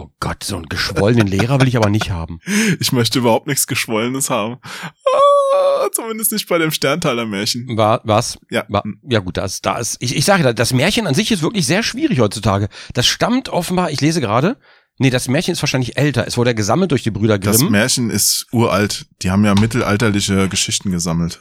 Oh 0.00 0.10
Gott, 0.18 0.44
so 0.44 0.56
einen 0.56 0.66
geschwollenen 0.66 1.26
Lehrer 1.26 1.60
will 1.60 1.68
ich 1.68 1.76
aber 1.76 1.90
nicht 1.90 2.10
haben. 2.10 2.40
Ich 2.80 2.92
möchte 2.92 3.18
überhaupt 3.18 3.46
nichts 3.46 3.66
Geschwollenes 3.66 4.30
haben. 4.30 4.56
Ah, 4.64 5.88
zumindest 5.92 6.32
nicht 6.32 6.48
bei 6.48 6.56
dem 6.56 6.70
Sterntaler 6.70 7.26
Märchen. 7.26 7.76
War 7.76 8.00
was? 8.04 8.38
Ja. 8.50 8.64
War, 8.68 8.82
ja 9.02 9.18
gut, 9.18 9.36
das, 9.36 9.60
das, 9.60 9.96
ich, 10.00 10.16
ich 10.16 10.24
sage, 10.24 10.54
das 10.54 10.72
Märchen 10.72 11.06
an 11.06 11.14
sich 11.14 11.30
ist 11.30 11.42
wirklich 11.42 11.66
sehr 11.66 11.82
schwierig 11.82 12.20
heutzutage. 12.20 12.68
Das 12.94 13.06
stammt 13.06 13.50
offenbar, 13.50 13.90
ich 13.90 14.00
lese 14.00 14.20
gerade, 14.20 14.56
Nee, 15.02 15.08
das 15.08 15.28
Märchen 15.28 15.52
ist 15.52 15.62
wahrscheinlich 15.62 15.96
älter. 15.96 16.26
Es 16.26 16.36
wurde 16.36 16.50
ja 16.50 16.54
gesammelt 16.54 16.90
durch 16.90 17.02
die 17.02 17.10
Brüder 17.10 17.38
Das 17.38 17.58
Grimm. 17.60 17.72
Märchen 17.72 18.10
ist 18.10 18.46
uralt. 18.52 19.06
Die 19.22 19.30
haben 19.30 19.46
ja 19.46 19.54
mittelalterliche 19.54 20.48
Geschichten 20.48 20.90
gesammelt. 20.90 21.40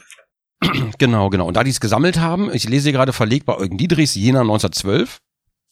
Genau, 0.98 1.28
genau. 1.30 1.46
Und 1.46 1.56
da 1.56 1.64
die 1.64 1.70
es 1.70 1.80
gesammelt 1.80 2.18
haben, 2.18 2.52
ich 2.52 2.68
lese 2.68 2.84
hier 2.84 2.92
gerade 2.92 3.12
verlegt 3.14 3.46
bei 3.46 3.56
Eugen 3.56 3.76
Diedrichs, 3.78 4.14
Jena 4.14 4.40
1912. 4.40 5.18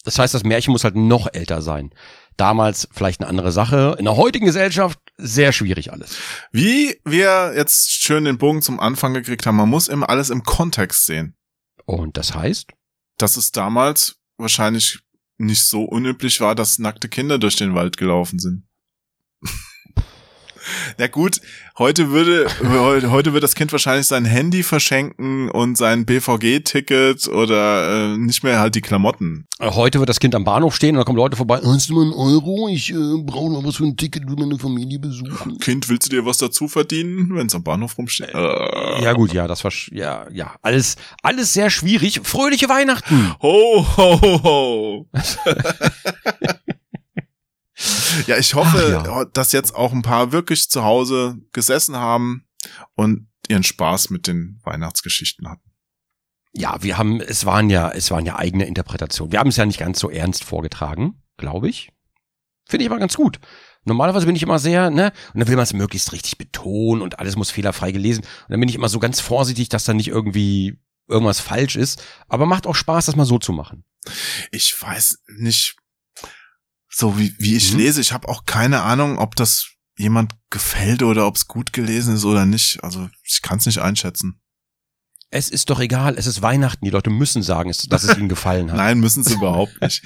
Das 0.03 0.17
heißt, 0.17 0.33
das 0.33 0.43
Märchen 0.43 0.71
muss 0.71 0.83
halt 0.83 0.95
noch 0.95 1.27
älter 1.31 1.61
sein. 1.61 1.91
Damals 2.39 2.87
vielleicht 2.93 3.19
eine 3.19 3.27
andere 3.27 3.51
Sache. 3.51 3.97
In 3.99 4.05
der 4.05 4.15
heutigen 4.15 4.45
Gesellschaft 4.45 4.97
sehr 5.17 5.51
schwierig 5.51 5.91
alles. 5.91 6.15
Wie 6.53 6.97
wir 7.03 7.51
jetzt 7.53 7.91
schön 7.91 8.23
den 8.23 8.37
Bogen 8.37 8.61
zum 8.61 8.79
Anfang 8.79 9.13
gekriegt 9.13 9.45
haben, 9.45 9.57
man 9.57 9.67
muss 9.67 9.89
immer 9.89 10.09
alles 10.09 10.29
im 10.29 10.43
Kontext 10.43 11.05
sehen. 11.05 11.35
Und 11.83 12.15
das 12.15 12.33
heißt? 12.33 12.71
Dass 13.17 13.35
es 13.35 13.51
damals 13.51 14.15
wahrscheinlich 14.37 14.99
nicht 15.37 15.65
so 15.65 15.83
unüblich 15.83 16.39
war, 16.39 16.55
dass 16.55 16.79
nackte 16.79 17.09
Kinder 17.09 17.39
durch 17.39 17.57
den 17.57 17.75
Wald 17.75 17.97
gelaufen 17.97 18.39
sind. 18.39 18.68
Na 20.97 21.07
gut, 21.07 21.41
heute 21.77 22.11
würde 22.11 22.47
heute 22.61 23.11
heute 23.11 23.33
wird 23.33 23.43
das 23.43 23.55
Kind 23.55 23.71
wahrscheinlich 23.71 24.07
sein 24.07 24.25
Handy 24.25 24.63
verschenken 24.63 25.49
und 25.49 25.77
sein 25.77 26.05
BVG-Ticket 26.05 27.27
oder 27.27 28.13
äh, 28.13 28.17
nicht 28.17 28.43
mehr 28.43 28.59
halt 28.59 28.75
die 28.75 28.81
Klamotten. 28.81 29.47
Äh, 29.59 29.71
Heute 29.71 29.99
wird 29.99 30.09
das 30.09 30.19
Kind 30.19 30.35
am 30.35 30.43
Bahnhof 30.43 30.75
stehen 30.75 30.95
und 30.95 30.99
da 30.99 31.03
kommen 31.03 31.17
Leute 31.17 31.35
vorbei. 31.37 31.59
Hast 31.63 31.89
du 31.89 31.95
mal 31.95 32.03
einen 32.03 32.13
Euro? 32.13 32.69
Ich 32.69 32.91
äh, 32.91 32.95
brauche 33.23 33.51
noch 33.51 33.63
was 33.63 33.77
für 33.77 33.83
ein 33.85 33.97
Ticket, 33.97 34.27
will 34.27 34.35
meine 34.37 34.57
Familie 34.57 34.99
besuchen. 34.99 35.57
Kind, 35.59 35.89
willst 35.89 36.07
du 36.07 36.15
dir 36.15 36.25
was 36.25 36.37
dazu 36.37 36.67
verdienen, 36.67 37.35
wenn 37.35 37.47
es 37.47 37.55
am 37.55 37.63
Bahnhof 37.63 37.97
rumsteht? 37.97 38.33
Äh. 38.33 39.03
Ja 39.03 39.13
gut, 39.13 39.33
ja, 39.33 39.47
das 39.47 39.63
war 39.63 39.71
ja 39.91 40.27
ja 40.31 40.55
alles 40.61 40.95
alles 41.23 41.53
sehr 41.53 41.69
schwierig. 41.69 42.21
Fröhliche 42.23 42.69
Weihnachten. 42.69 43.35
Ho, 43.41 43.85
ho, 43.97 44.43
ho. 44.43 45.05
ja, 48.27 48.37
ich 48.37 48.53
hoffe, 48.53 49.03
Ach 49.07 49.25
dass 49.33 49.51
jetzt 49.51 49.75
auch 49.75 49.93
ein 49.93 50.01
paar 50.01 50.31
wirklich 50.31 50.69
zu 50.69 50.83
Hause 50.83 51.37
gesessen 51.53 51.95
haben 51.95 52.45
und 52.95 53.27
ihren 53.47 53.63
Spaß 53.63 54.09
mit 54.09 54.27
den 54.27 54.59
Weihnachtsgeschichten 54.63 55.49
hatten. 55.49 55.69
Ja, 56.53 56.81
wir 56.81 56.97
haben 56.97 57.21
es 57.21 57.45
waren 57.45 57.69
ja 57.69 57.89
es 57.91 58.09
waren 58.11 58.25
ja 58.25 58.37
eigene 58.37 58.65
Interpretationen. 58.65 59.31
Wir 59.31 59.39
haben 59.39 59.49
es 59.49 59.57
ja 59.57 59.65
nicht 59.65 59.79
ganz 59.79 59.99
so 59.99 60.09
ernst 60.09 60.43
vorgetragen, 60.43 61.21
glaube 61.37 61.69
ich. 61.69 61.91
Finde 62.67 62.85
ich 62.85 62.91
aber 62.91 62.99
ganz 62.99 63.15
gut. 63.15 63.39
Normalerweise 63.85 64.25
bin 64.25 64.35
ich 64.35 64.43
immer 64.43 64.59
sehr, 64.59 64.91
ne, 64.91 65.11
und 65.33 65.39
dann 65.39 65.47
will 65.47 65.55
man 65.55 65.63
es 65.63 65.73
möglichst 65.73 66.11
richtig 66.11 66.37
betonen 66.37 67.01
und 67.01 67.19
alles 67.19 67.35
muss 67.35 67.49
fehlerfrei 67.49 67.91
gelesen. 67.91 68.23
Und 68.23 68.49
dann 68.49 68.59
bin 68.59 68.69
ich 68.69 68.75
immer 68.75 68.89
so 68.89 68.99
ganz 68.99 69.19
vorsichtig, 69.19 69.69
dass 69.69 69.85
da 69.85 69.93
nicht 69.93 70.09
irgendwie 70.09 70.77
irgendwas 71.07 71.39
falsch 71.39 71.75
ist. 71.75 72.03
Aber 72.27 72.45
macht 72.45 72.67
auch 72.67 72.75
Spaß, 72.75 73.07
das 73.07 73.15
mal 73.15 73.25
so 73.25 73.39
zu 73.39 73.53
machen. 73.53 73.83
Ich 74.51 74.79
weiß 74.79 75.23
nicht, 75.37 75.77
so 76.99 77.17
wie, 77.17 77.33
wie 77.39 77.55
ich 77.55 77.71
Mhm. 77.73 77.79
lese, 77.79 78.01
ich 78.01 78.11
habe 78.11 78.27
auch 78.27 78.45
keine 78.45 78.81
Ahnung, 78.81 79.17
ob 79.17 79.35
das 79.35 79.69
jemand 79.97 80.33
gefällt 80.49 81.01
oder 81.03 81.25
ob 81.27 81.35
es 81.37 81.47
gut 81.47 81.71
gelesen 81.73 82.15
ist 82.15 82.25
oder 82.25 82.45
nicht. 82.45 82.83
Also 82.83 83.09
ich 83.23 83.41
kann 83.41 83.57
es 83.59 83.65
nicht 83.65 83.79
einschätzen. 83.79 84.41
Es 85.31 85.49
ist 85.49 85.69
doch 85.69 85.79
egal, 85.79 86.15
es 86.17 86.25
ist 86.25 86.41
Weihnachten. 86.41 86.83
Die 86.83 86.91
Leute 86.91 87.09
müssen 87.11 87.43
sagen, 87.43 87.71
dass 87.89 88.03
es 88.03 88.17
ihnen 88.17 88.29
gefallen 88.29 88.69
hat. 88.71 88.77
Nein, 88.77 88.99
müssen 88.99 89.23
sie 89.23 89.35
überhaupt 89.35 89.73
nicht. 89.81 90.03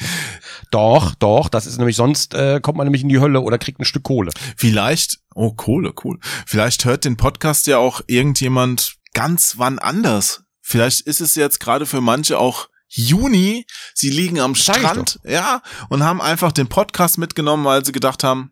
Doch, 0.69 1.15
doch, 1.15 1.47
das 1.49 1.65
ist 1.65 1.77
nämlich 1.77 1.95
sonst 1.95 2.33
äh, 2.33 2.59
kommt 2.61 2.77
man 2.77 2.85
nämlich 2.85 3.03
in 3.03 3.09
die 3.09 3.19
Hölle 3.19 3.39
oder 3.41 3.57
kriegt 3.57 3.79
ein 3.79 3.85
Stück 3.85 4.03
Kohle. 4.03 4.31
Vielleicht, 4.57 5.19
oh 5.33 5.53
Kohle, 5.53 5.93
cool. 6.03 6.19
Vielleicht 6.45 6.85
hört 6.85 7.05
den 7.05 7.15
Podcast 7.17 7.67
ja 7.67 7.77
auch 7.77 8.01
irgendjemand 8.07 8.95
ganz 9.13 9.57
wann 9.57 9.79
anders. 9.79 10.43
Vielleicht 10.61 11.01
ist 11.01 11.21
es 11.21 11.35
jetzt 11.35 11.59
gerade 11.59 11.85
für 11.85 12.01
manche 12.01 12.37
auch 12.37 12.67
Juni. 12.95 13.65
Sie 13.93 14.09
liegen 14.09 14.39
am 14.39 14.55
Strand, 14.55 15.19
ja, 15.23 15.61
und 15.89 16.03
haben 16.03 16.21
einfach 16.21 16.51
den 16.51 16.67
Podcast 16.69 17.17
mitgenommen, 17.17 17.65
weil 17.65 17.83
sie 17.83 17.91
gedacht 17.91 18.23
haben, 18.23 18.51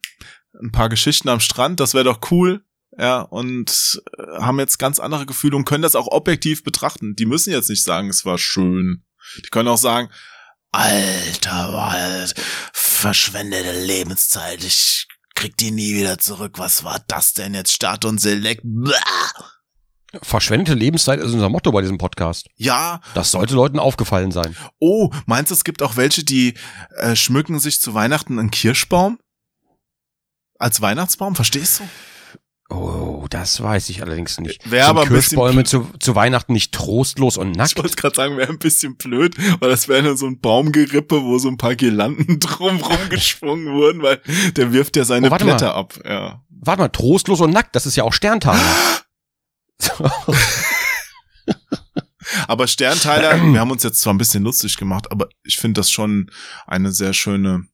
ein 0.60 0.72
paar 0.72 0.90
Geschichten 0.90 1.30
am 1.30 1.40
Strand, 1.40 1.80
das 1.80 1.94
wäre 1.94 2.06
doch 2.06 2.32
cool. 2.32 2.64
Ja, 2.98 3.22
und 3.22 4.02
äh, 4.18 4.42
haben 4.42 4.60
jetzt 4.60 4.78
ganz 4.78 5.00
andere 5.00 5.26
Gefühle 5.26 5.56
und 5.56 5.64
können 5.64 5.82
das 5.82 5.96
auch 5.96 6.08
objektiv 6.08 6.64
betrachten. 6.64 7.16
Die 7.16 7.26
müssen 7.26 7.54
jetzt 7.54 7.70
nicht 7.70 7.84
sagen, 7.84 8.10
es 8.10 8.26
war 8.26 8.38
schön. 8.38 9.06
Die 9.38 9.50
können 9.50 9.70
auch 9.70 9.78
sagen, 9.78 10.10
Alter, 10.74 11.74
Wald, 11.74 12.34
verschwendete 12.74 13.86
Lebenszeit, 13.86 14.64
ich 14.64 15.08
krieg 15.36 15.56
die 15.58 15.72
nie 15.72 15.96
wieder 15.96 16.18
zurück. 16.18 16.60
Was 16.60 16.84
war 16.84 17.02
das 17.08 17.34
denn 17.34 17.54
jetzt? 17.54 17.72
Start 17.72 18.06
und 18.06 18.20
Select. 18.20 18.62
Blah. 18.64 19.61
Verschwendete 20.22 20.74
Lebenszeit 20.78 21.20
ist 21.20 21.32
unser 21.34 21.50
Motto 21.50 21.72
bei 21.72 21.82
diesem 21.82 21.98
Podcast. 21.98 22.48
Ja, 22.58 23.00
Das 23.14 23.32
sollte 23.32 23.56
Leuten 23.56 23.80
aufgefallen 23.80 24.32
sein. 24.32 24.56
oh, 24.80 25.10
meinst 25.26 25.52
du, 25.52 25.56
es 25.56 25.64
gibt 25.64 25.82
auch 25.82 25.96
welche, 25.96 26.24
die 26.24 26.56
äh, 26.98 27.16
schmücken 27.16 27.60
sich 27.60 27.80
zu 27.80 27.94
Weihnachten 27.94 28.38
einen 28.38 28.52
Kirschbaum? 28.52 29.20
Als 30.60 30.82
Weihnachtsbaum, 30.82 31.36
verstehst 31.36 31.80
du? 31.80 32.76
Oh, 32.76 33.26
das 33.30 33.62
weiß 33.62 33.90
ich 33.90 34.02
allerdings 34.02 34.40
nicht. 34.40 34.70
Wär 34.70 34.86
Sind 34.86 34.90
aber 34.92 35.06
Kirschbäume 35.06 35.64
zu, 35.66 35.90
zu 36.00 36.16
Weihnachten 36.16 36.54
nicht 36.54 36.74
trostlos 36.74 37.36
und 37.38 37.52
Ich 37.52 37.58
nackt? 37.58 37.78
wollte 37.78 37.96
gerade 37.96 38.16
sagen, 38.16 38.38
wäre 38.38 38.50
ein 38.50 38.60
bisschen 38.60 38.96
blöd, 38.98 39.36
weil 39.60 39.70
das 39.70 39.88
wäre 39.90 40.04
nur 40.04 40.16
so 40.18 40.26
ein 40.28 40.40
Baumgerippe, 40.40 41.24
wo 41.24 41.38
so 41.38 41.50
ein 41.50 41.58
paar 41.58 41.76
Girlanden 41.76 42.40
drumrum 42.40 43.10
geschwungen 43.10 43.74
wurden, 43.74 44.02
weil 44.02 44.22
der 44.56 44.72
wirft 44.72 44.96
ja 44.96 45.04
seine 45.04 45.28
Oh, 45.32 45.36
Blätter 45.36 45.68
mal. 45.68 45.74
ab. 45.76 46.00
Ja. 46.06 46.44
Warte 46.50 46.82
mal, 46.84 46.90
trostlos 46.90 47.42
und 47.42 47.52
nackt, 47.52 47.76
das 47.76 47.86
ist 47.86 47.96
ja 47.98 48.04
auch 48.04 48.14
Sterntag. 48.14 48.58
Aber 52.48 52.68
Sternteiler, 52.68 53.42
wir 53.42 53.60
haben 53.60 53.72
uns 53.72 53.84
jetzt 53.84 54.02
zwar 54.02 54.14
ein 54.14 54.18
bisschen 54.18 54.44
lustig 54.44 54.78
gemacht, 54.78 55.12
aber 55.12 55.28
ich 55.44 55.58
finde 55.58 55.80
das 55.82 55.90
schon 55.92 56.30
eine 56.66 56.92
sehr 56.92 57.14
schöne, 57.14 57.66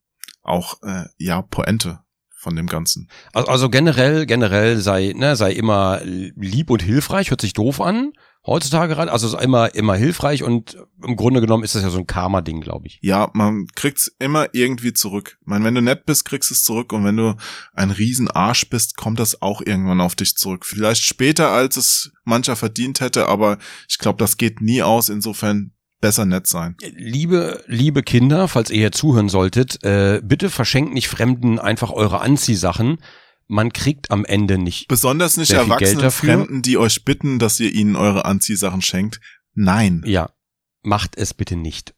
auch 0.41 0.81
äh, 0.83 1.05
ja 1.17 1.41
Pointe 1.41 1.99
von 2.37 2.55
dem 2.55 2.67
Ganzen. 2.67 3.09
Also, 3.33 3.49
also 3.49 3.69
generell, 3.69 4.25
generell 4.25 4.79
sei, 4.79 5.13
ne, 5.15 5.35
sei 5.35 5.51
immer 5.51 6.01
lieb 6.03 6.69
und 6.69 6.81
hilfreich, 6.81 7.29
hört 7.29 7.41
sich 7.41 7.53
doof 7.53 7.81
an. 7.81 8.13
Heutzutage 8.47 8.95
gerade, 8.95 9.11
also 9.11 9.27
sei 9.27 9.39
immer, 9.39 9.75
immer 9.75 9.95
hilfreich 9.95 10.41
und 10.41 10.77
im 11.03 11.17
Grunde 11.17 11.41
genommen 11.41 11.65
ist 11.65 11.75
das 11.75 11.83
ja 11.83 11.89
so 11.89 11.97
ein 11.97 12.07
Karma-Ding, 12.07 12.61
glaube 12.61 12.87
ich. 12.87 12.97
Ja, 13.01 13.29
man 13.33 13.67
kriegt's 13.75 14.09
immer 14.19 14.47
irgendwie 14.53 14.93
zurück. 14.93 15.37
Ich 15.41 15.47
meine, 15.47 15.65
wenn 15.65 15.75
du 15.75 15.81
nett 15.81 16.05
bist, 16.05 16.23
kriegst 16.23 16.49
du 16.49 16.53
es 16.53 16.63
zurück 16.63 16.93
und 16.93 17.03
wenn 17.03 17.17
du 17.17 17.35
ein 17.73 17.91
Riesenarsch 17.91 18.69
bist, 18.69 18.95
kommt 18.95 19.19
das 19.19 19.41
auch 19.41 19.61
irgendwann 19.61 19.99
auf 19.99 20.15
dich 20.15 20.37
zurück. 20.37 20.65
Vielleicht 20.65 21.03
später, 21.03 21.49
als 21.49 21.75
es 21.75 22.11
mancher 22.23 22.55
verdient 22.55 23.01
hätte, 23.01 23.27
aber 23.27 23.57
ich 23.89 23.97
glaube, 23.97 24.17
das 24.17 24.37
geht 24.37 24.61
nie 24.61 24.81
aus. 24.81 25.09
Insofern 25.09 25.73
besser 25.99 26.25
nett 26.25 26.47
sein. 26.47 26.77
Liebe, 26.95 27.63
liebe 27.67 28.01
Kinder, 28.01 28.47
falls 28.47 28.69
ihr 28.69 28.77
hier 28.77 28.91
zuhören 28.93 29.29
solltet, 29.29 29.83
äh, 29.83 30.21
bitte 30.23 30.49
verschenkt 30.49 30.93
nicht 30.93 31.09
Fremden 31.09 31.59
einfach 31.59 31.91
eure 31.91 32.21
Anziehsachen. 32.21 32.99
Man 33.47 33.71
kriegt 33.71 34.11
am 34.11 34.25
Ende 34.25 34.57
nicht. 34.57 34.87
Besonders 34.89 35.37
nicht 35.37 35.53
dafür. 35.53 36.11
Fremden, 36.11 36.61
die 36.61 36.77
euch 36.77 37.05
bitten, 37.05 37.39
dass 37.39 37.59
ihr 37.59 37.71
ihnen 37.73 37.95
eure 37.95 38.25
Anziehsachen 38.25 38.81
schenkt. 38.81 39.21
Nein. 39.53 40.03
Ja, 40.05 40.33
macht 40.81 41.15
es 41.17 41.33
bitte 41.33 41.55
nicht. 41.55 41.95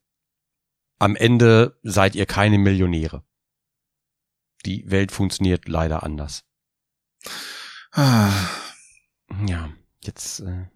Am 0.99 1.15
Ende 1.15 1.79
seid 1.81 2.15
ihr 2.15 2.25
keine 2.25 2.57
Millionäre. 2.59 3.23
Die 4.65 4.89
Welt 4.91 5.11
funktioniert 5.11 5.67
leider 5.67 6.03
anders. 6.03 6.43
Ah, 7.91 8.31
Ja, 9.45 9.69
jetzt 10.01 10.41
äh, 10.41 10.67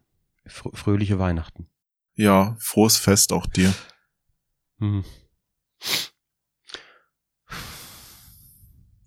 fr 0.45 0.69
fröhliche 0.73 1.19
Weihnachten. 1.19 1.69
Ja, 2.15 2.55
frohes 2.59 2.97
Fest 2.97 3.33
auch 3.33 3.45
dir. 3.45 3.73
Hm. 4.79 5.03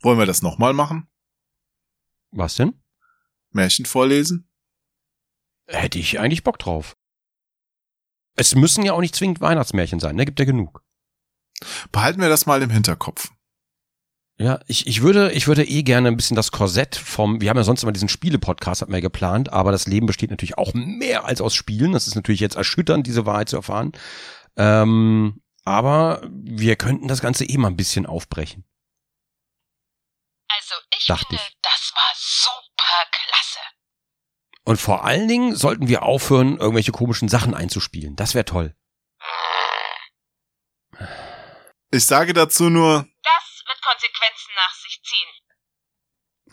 Wollen 0.01 0.19
wir 0.19 0.27
das 0.27 0.43
nochmal 0.43 0.73
machen? 0.73 1.09
Was 2.37 2.57
denn? 2.57 2.81
Märchen 3.51 3.87
vorlesen? 3.87 4.49
Hätte 5.67 5.99
ich 5.99 6.21
eigentlich 6.21 6.45
Bock 6.45 6.59
drauf. 6.59 6.97
Es 8.37 8.55
müssen 8.55 8.85
ja 8.85 8.93
auch 8.93 9.01
nicht 9.01 9.17
zwingend 9.17 9.41
Weihnachtsmärchen 9.41 9.99
sein, 9.99 10.17
ne? 10.17 10.27
Gibt 10.27 10.39
ja 10.39 10.45
genug. 10.45 10.85
Behalten 11.91 12.21
wir 12.21 12.29
das 12.29 12.47
mal 12.47 12.63
im 12.63 12.71
Hinterkopf. 12.71 13.33
Ja, 14.39 14.61
ich, 14.67 14.87
ich 14.87 15.01
würde, 15.01 15.33
ich 15.33 15.49
würde 15.49 15.65
eh 15.65 15.83
gerne 15.83 16.09
ein 16.09 16.17
bisschen 16.17 16.37
das 16.37 16.53
Korsett 16.53 16.95
vom, 16.95 17.41
wir 17.41 17.49
haben 17.49 17.57
ja 17.57 17.65
sonst 17.65 17.83
immer 17.83 17.93
diesen 17.93 18.11
Spiele-Podcast, 18.11 18.83
hat 18.83 18.91
man 18.91 18.99
ja 18.99 19.01
geplant, 19.01 19.51
aber 19.51 19.73
das 19.73 19.87
Leben 19.87 20.07
besteht 20.07 20.29
natürlich 20.31 20.59
auch 20.59 20.75
mehr 20.75 21.25
als 21.25 21.41
aus 21.41 21.55
Spielen. 21.55 21.93
Das 21.93 22.07
ist 22.07 22.17
natürlich 22.17 22.41
jetzt 22.41 22.57
erschütternd, 22.57 23.07
diese 23.07 23.25
Wahrheit 23.25 23.49
zu 23.49 23.57
erfahren. 23.57 23.93
Ähm, 24.57 25.41
aber 25.65 26.21
wir 26.31 26.77
könnten 26.77 27.09
das 27.09 27.23
Ganze 27.23 27.47
eh 27.47 27.57
mal 27.57 27.69
ein 27.69 27.77
bisschen 27.77 28.05
aufbrechen. 28.05 28.65
Also 30.49 30.75
Dachte 31.07 31.35
ich. 31.35 31.57
das 31.63 31.93
war 31.95 32.13
super 32.17 33.07
klasse. 33.11 33.61
Und 34.65 34.81
vor 34.81 35.05
allen 35.05 35.29
Dingen 35.29 35.55
sollten 35.55 35.89
wir 35.89 36.03
aufhören, 36.03 36.59
irgendwelche 36.59 36.93
komischen 36.93 37.29
Sachen 37.29 37.55
einzuspielen. 37.55 38.17
Das 38.17 38.35
wäre 38.35 38.45
toll. 38.45 38.75
Ich 41.91 42.05
sage 42.07 42.33
dazu 42.33 42.65
nur, 42.69 43.07
Das 43.23 43.63
wird 43.67 43.83
Konsequenzen 43.83 44.53
nach 44.57 44.75
sich 44.75 45.01
ziehen. 45.03 45.29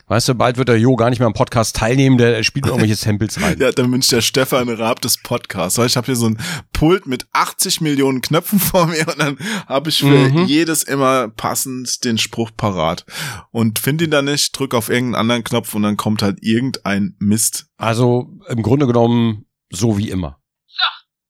Weißt 0.08 0.28
du, 0.28 0.36
bald 0.36 0.58
wird 0.58 0.68
der 0.68 0.78
Jo 0.78 0.96
gar 0.98 1.10
nicht 1.10 1.20
mehr 1.20 1.28
am 1.28 1.34
Podcast 1.34 1.78
teilnehmen, 1.78 2.18
der 2.18 2.44
spielt 2.44 2.66
nur 2.66 2.74
irgendwelche 2.76 2.96
Samples 3.02 3.42
rein. 3.42 3.58
Ja, 3.60 3.72
dann 3.72 3.92
wünscht 3.92 4.12
der 4.12 4.22
Stefan 4.22 4.68
Raab 4.70 5.02
des 5.02 5.18
Podcasts. 5.24 5.78
Weil 5.78 5.88
Ich 5.88 5.96
habe 5.96 6.06
hier 6.08 6.16
so 6.18 6.28
ein 6.28 6.38
Pult 6.74 7.08
mit 7.08 7.26
80 7.32 7.80
Millionen 7.82 8.22
Knöpfen 8.22 8.60
vor 8.60 8.88
mir 8.88 9.08
und 9.08 9.18
dann 9.20 9.38
habe 9.68 9.90
ich 9.90 10.00
für 10.00 10.08
Mhm. 10.30 10.46
jedes 10.46 10.84
immer 10.84 11.30
passend 11.30 12.04
den 12.04 12.18
Spruch 12.18 12.52
parat. 12.56 13.06
Und 13.52 13.80
finde 13.80 14.04
ihn 14.04 14.12
dann 14.12 14.26
nicht, 14.26 14.58
drück 14.58 14.74
auf 14.74 14.90
irgendeinen 14.90 15.16
anderen 15.22 15.44
Knopf 15.46 15.74
und 15.74 15.84
dann 15.84 15.96
kommt 15.98 16.22
halt 16.22 16.40
irgendein 16.42 17.16
Mist. 17.20 17.68
Also 17.78 18.30
im 18.50 18.62
Grunde 18.62 18.88
genommen 18.88 19.46
so 19.72 19.98
wie 19.98 20.10
immer. 20.10 20.40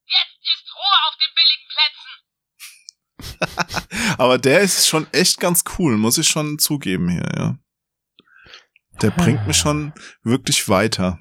Jetzt 0.06 0.38
ist 0.42 0.74
Ruhe 0.74 0.98
auf 1.08 1.16
den 1.22 1.32
billigen 3.46 3.48
Plätzen. 3.78 4.14
Aber 4.18 4.38
der 4.38 4.60
ist 4.60 4.88
schon 4.88 5.06
echt 5.12 5.38
ganz 5.38 5.62
cool, 5.78 5.96
muss 5.96 6.18
ich 6.18 6.28
schon 6.28 6.58
zugeben 6.58 7.08
hier, 7.08 7.28
ja. 7.36 7.56
Der 9.04 9.10
bringt 9.10 9.46
mich 9.46 9.58
schon 9.58 9.92
wirklich 10.22 10.66
weiter. 10.70 11.18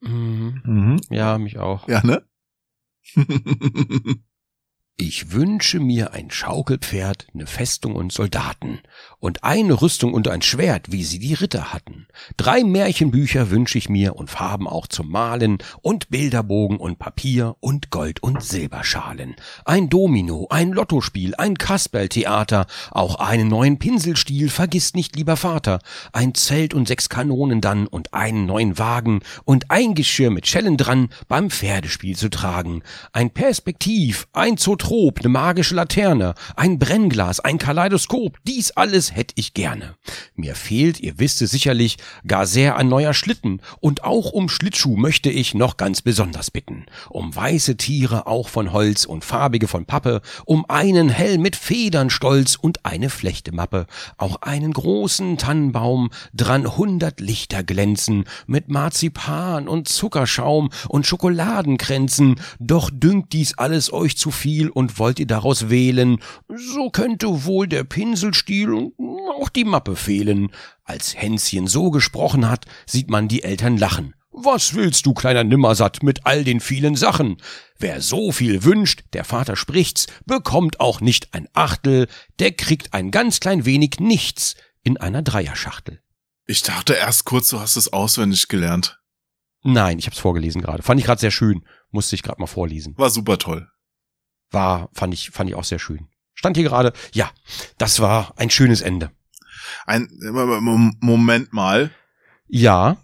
Mhm. 0.00 0.60
Mhm. 0.66 1.00
Ja, 1.08 1.38
mich 1.38 1.56
auch. 1.58 1.88
Ja, 1.88 2.04
ne? 2.04 2.28
Ich 4.96 5.32
wünsche 5.32 5.80
mir 5.80 6.12
ein 6.12 6.30
Schaukelpferd, 6.30 7.26
eine 7.34 7.48
Festung 7.48 7.96
und 7.96 8.12
Soldaten 8.12 8.80
und 9.24 9.42
eine 9.42 9.80
Rüstung 9.80 10.12
und 10.12 10.28
ein 10.28 10.42
Schwert, 10.42 10.92
wie 10.92 11.02
sie 11.02 11.18
die 11.18 11.32
Ritter 11.32 11.72
hatten. 11.72 12.06
Drei 12.36 12.62
Märchenbücher 12.62 13.48
wünsche 13.50 13.78
ich 13.78 13.88
mir 13.88 14.16
und 14.16 14.28
Farben 14.28 14.68
auch 14.68 14.86
zum 14.86 15.10
Malen 15.10 15.56
und 15.80 16.10
Bilderbogen 16.10 16.76
und 16.76 16.98
Papier 16.98 17.56
und 17.60 17.88
Gold- 17.88 18.22
und 18.22 18.42
Silberschalen. 18.42 19.34
Ein 19.64 19.88
Domino, 19.88 20.48
ein 20.50 20.72
Lottospiel, 20.72 21.34
ein 21.36 21.56
Kasperltheater, 21.56 22.66
auch 22.90 23.14
einen 23.14 23.48
neuen 23.48 23.78
Pinselstiel, 23.78 24.50
vergiss 24.50 24.92
nicht, 24.92 25.16
lieber 25.16 25.38
Vater. 25.38 25.78
Ein 26.12 26.34
Zelt 26.34 26.74
und 26.74 26.86
sechs 26.86 27.08
Kanonen 27.08 27.62
dann 27.62 27.86
und 27.86 28.12
einen 28.12 28.44
neuen 28.44 28.78
Wagen 28.78 29.20
und 29.46 29.70
ein 29.70 29.94
Geschirr 29.94 30.28
mit 30.28 30.46
Schellen 30.46 30.76
dran 30.76 31.08
beim 31.28 31.48
Pferdespiel 31.48 32.14
zu 32.14 32.28
tragen. 32.28 32.82
Ein 33.14 33.30
Perspektiv, 33.30 34.28
ein 34.34 34.58
Zotrop, 34.58 35.20
eine 35.20 35.30
magische 35.30 35.74
Laterne, 35.74 36.34
ein 36.56 36.78
Brennglas, 36.78 37.40
ein 37.40 37.56
Kaleidoskop, 37.56 38.36
dies 38.46 38.72
alles 38.72 39.13
hätte 39.14 39.34
ich 39.36 39.54
gerne. 39.54 39.96
Mir 40.34 40.54
fehlt, 40.54 41.00
ihr 41.00 41.18
wisst 41.18 41.40
es 41.42 41.52
sicherlich, 41.52 41.96
gar 42.26 42.46
sehr 42.46 42.76
ein 42.76 42.88
neuer 42.88 43.14
Schlitten. 43.14 43.62
Und 43.80 44.04
auch 44.04 44.32
um 44.32 44.48
Schlittschuh 44.48 44.96
möchte 44.96 45.30
ich 45.30 45.54
noch 45.54 45.76
ganz 45.76 46.02
besonders 46.02 46.50
bitten. 46.50 46.86
Um 47.08 47.34
weiße 47.34 47.76
Tiere 47.76 48.26
auch 48.26 48.48
von 48.48 48.72
Holz 48.72 49.04
und 49.04 49.24
farbige 49.24 49.68
von 49.68 49.86
Pappe, 49.86 50.20
um 50.44 50.64
einen 50.68 51.08
Helm 51.08 51.42
mit 51.42 51.56
Federn 51.56 52.10
stolz 52.10 52.56
und 52.56 52.84
eine 52.84 53.10
Flechtemappe, 53.10 53.86
auch 54.18 54.42
einen 54.42 54.72
großen 54.72 55.38
Tannenbaum, 55.38 56.10
dran 56.32 56.76
hundert 56.76 57.20
Lichter 57.20 57.62
glänzen, 57.62 58.24
mit 58.46 58.68
Marzipan 58.68 59.68
und 59.68 59.88
Zuckerschaum 59.88 60.70
und 60.88 61.06
Schokoladenkränzen, 61.06 62.40
doch 62.58 62.90
dünkt 62.92 63.32
dies 63.32 63.56
alles 63.58 63.92
euch 63.92 64.16
zu 64.16 64.30
viel 64.30 64.68
und 64.68 64.98
wollt 64.98 65.20
ihr 65.20 65.26
daraus 65.26 65.70
wählen, 65.70 66.18
so 66.48 66.90
könnte 66.90 67.44
wohl 67.44 67.68
der 67.68 67.84
Pinselstiel 67.84 68.64
auch 69.38 69.48
die 69.48 69.64
Mappe 69.64 69.96
fehlen. 69.96 70.50
Als 70.84 71.14
Hänschen 71.14 71.66
so 71.66 71.90
gesprochen 71.90 72.48
hat, 72.48 72.66
sieht 72.86 73.10
man 73.10 73.28
die 73.28 73.42
Eltern 73.42 73.76
lachen. 73.76 74.14
Was 74.36 74.74
willst 74.74 75.06
du, 75.06 75.14
kleiner 75.14 75.44
Nimmersatt, 75.44 76.02
mit 76.02 76.26
all 76.26 76.42
den 76.42 76.58
vielen 76.58 76.96
Sachen? 76.96 77.36
Wer 77.78 78.00
so 78.00 78.32
viel 78.32 78.64
wünscht, 78.64 79.04
der 79.12 79.24
Vater 79.24 79.54
spricht's, 79.54 80.08
bekommt 80.26 80.80
auch 80.80 81.00
nicht 81.00 81.34
ein 81.34 81.48
Achtel, 81.52 82.08
der 82.40 82.50
kriegt 82.52 82.94
ein 82.94 83.12
ganz 83.12 83.38
klein 83.38 83.64
wenig 83.64 84.00
nichts 84.00 84.56
in 84.82 84.96
einer 84.96 85.22
Dreierschachtel. 85.22 86.00
Ich 86.46 86.62
dachte 86.62 86.94
erst 86.94 87.24
kurz, 87.24 87.48
du 87.48 87.60
hast 87.60 87.76
es 87.76 87.92
auswendig 87.92 88.48
gelernt. 88.48 88.98
Nein, 89.62 89.98
ich 89.98 90.06
hab's 90.06 90.18
vorgelesen 90.18 90.60
gerade. 90.60 90.82
Fand 90.82 91.00
ich 91.00 91.06
gerade 91.06 91.20
sehr 91.20 91.30
schön. 91.30 91.64
Musste 91.90 92.16
ich 92.16 92.22
gerade 92.22 92.40
mal 92.40 92.46
vorlesen. 92.46 92.98
War 92.98 93.10
super 93.10 93.38
toll. 93.38 93.68
War, 94.50 94.90
fand 94.92 95.14
ich, 95.14 95.30
fand 95.30 95.48
ich 95.48 95.56
auch 95.56 95.64
sehr 95.64 95.78
schön. 95.78 96.08
Stand 96.34 96.56
hier 96.56 96.64
gerade, 96.68 96.92
ja, 97.12 97.30
das 97.78 98.00
war 98.00 98.32
ein 98.36 98.50
schönes 98.50 98.80
Ende. 98.80 99.10
Ein 99.86 100.08
Mom- 100.20 100.96
Moment 101.00 101.52
mal. 101.52 101.90
Ja. 102.48 102.96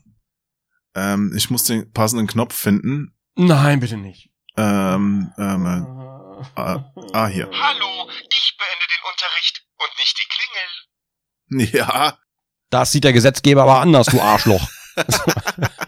Ähm, 0.95 1.33
ich 1.37 1.51
muss 1.51 1.65
den 1.65 1.93
passenden 1.93 2.27
Knopf 2.27 2.55
finden. 2.55 3.15
Nein, 3.37 3.81
bitte 3.81 3.97
nicht. 3.97 4.31
Ähm, 4.57 5.33
ähm, 5.39 5.67
äh, 5.67 5.83
ah, 6.61 6.93
ah, 7.13 7.27
hier. 7.29 7.49
Hallo, 7.53 8.11
ich 8.11 8.57
beende 8.59 8.87
den 8.87 9.03
Unterricht 9.11 9.65
und 9.79 9.91
nicht 9.99 10.19
die 10.19 10.29
Klingel. 10.29 11.69
Ja, 11.73 12.19
Das 12.71 12.93
sieht 12.93 13.03
der 13.05 13.13
Gesetzgeber 13.13 13.63
aber 13.63 13.81
anders, 13.81 14.07
du 14.07 14.21
Arschloch. 14.21 14.69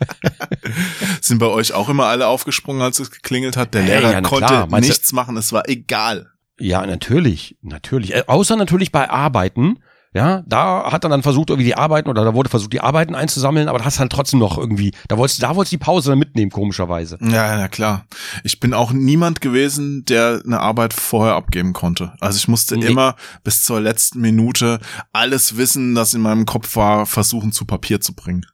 sind 1.21 1.39
bei 1.39 1.47
euch 1.47 1.73
auch 1.73 1.89
immer 1.89 2.07
alle 2.07 2.27
aufgesprungen, 2.29 2.83
als 2.83 2.99
es 2.99 3.11
geklingelt 3.11 3.57
hat? 3.57 3.75
Der 3.75 3.83
Hey, 3.83 3.99
Lehrer 4.01 4.13
ja, 4.13 4.21
konnte 4.23 4.47
klar. 4.47 4.67
Meinst 4.69 4.89
du- 4.89 4.93
nichts 4.93 5.13
machen, 5.13 5.37
es 5.37 5.53
war 5.53 5.69
egal. 5.69 6.31
Ja, 6.63 6.87
natürlich, 6.87 7.57
natürlich. 7.63 8.15
Äh, 8.15 8.25
außer 8.27 8.57
natürlich 8.57 8.93
bei 8.93 9.11
Arbeiten. 9.11 9.79
Ja, 10.15 10.43
da 10.47 10.93
hat 10.93 11.05
er 11.05 11.09
dann 11.09 11.23
versucht, 11.23 11.49
irgendwie 11.49 11.65
die 11.65 11.75
Arbeiten, 11.75 12.11
oder 12.11 12.23
da 12.23 12.35
wurde 12.35 12.51
versucht, 12.51 12.75
die 12.75 12.83
Arbeiten 12.83 13.15
einzusammeln, 13.15 13.69
aber 13.69 13.79
da 13.79 13.87
hast 13.87 13.99
halt 13.99 14.13
trotzdem 14.13 14.41
noch 14.41 14.59
irgendwie, 14.59 14.93
da 15.09 15.17
wolltest 15.17 15.39
du, 15.39 15.47
da 15.47 15.57
wolltest 15.57 15.73
du 15.73 15.79
die 15.79 15.83
Pause 15.85 16.11
dann 16.11 16.19
mitnehmen, 16.19 16.51
komischerweise. 16.51 17.17
Ja, 17.23 17.59
ja, 17.59 17.67
klar. 17.69 18.05
Ich 18.45 18.61
bin 18.61 18.75
auch 18.75 18.93
niemand 18.93 19.41
gewesen, 19.41 20.05
der 20.05 20.43
eine 20.45 20.61
Arbeit 20.61 20.93
vorher 20.93 21.35
abgeben 21.35 21.73
konnte. 21.73 22.13
Also 22.21 22.37
ich 22.37 22.47
musste 22.47 22.77
Nee. 22.77 22.89
immer 22.89 23.17
bis 23.43 23.63
zur 23.65 23.81
letzten 23.81 24.21
Minute 24.21 24.81
alles 25.15 25.57
Wissen, 25.57 25.95
das 25.95 26.13
in 26.13 26.21
meinem 26.21 26.45
Kopf 26.45 26.77
war, 26.77 27.07
versuchen 27.07 27.51
zu 27.51 27.65
Papier 27.65 28.03
zu 28.03 28.15
bringen. 28.15 28.45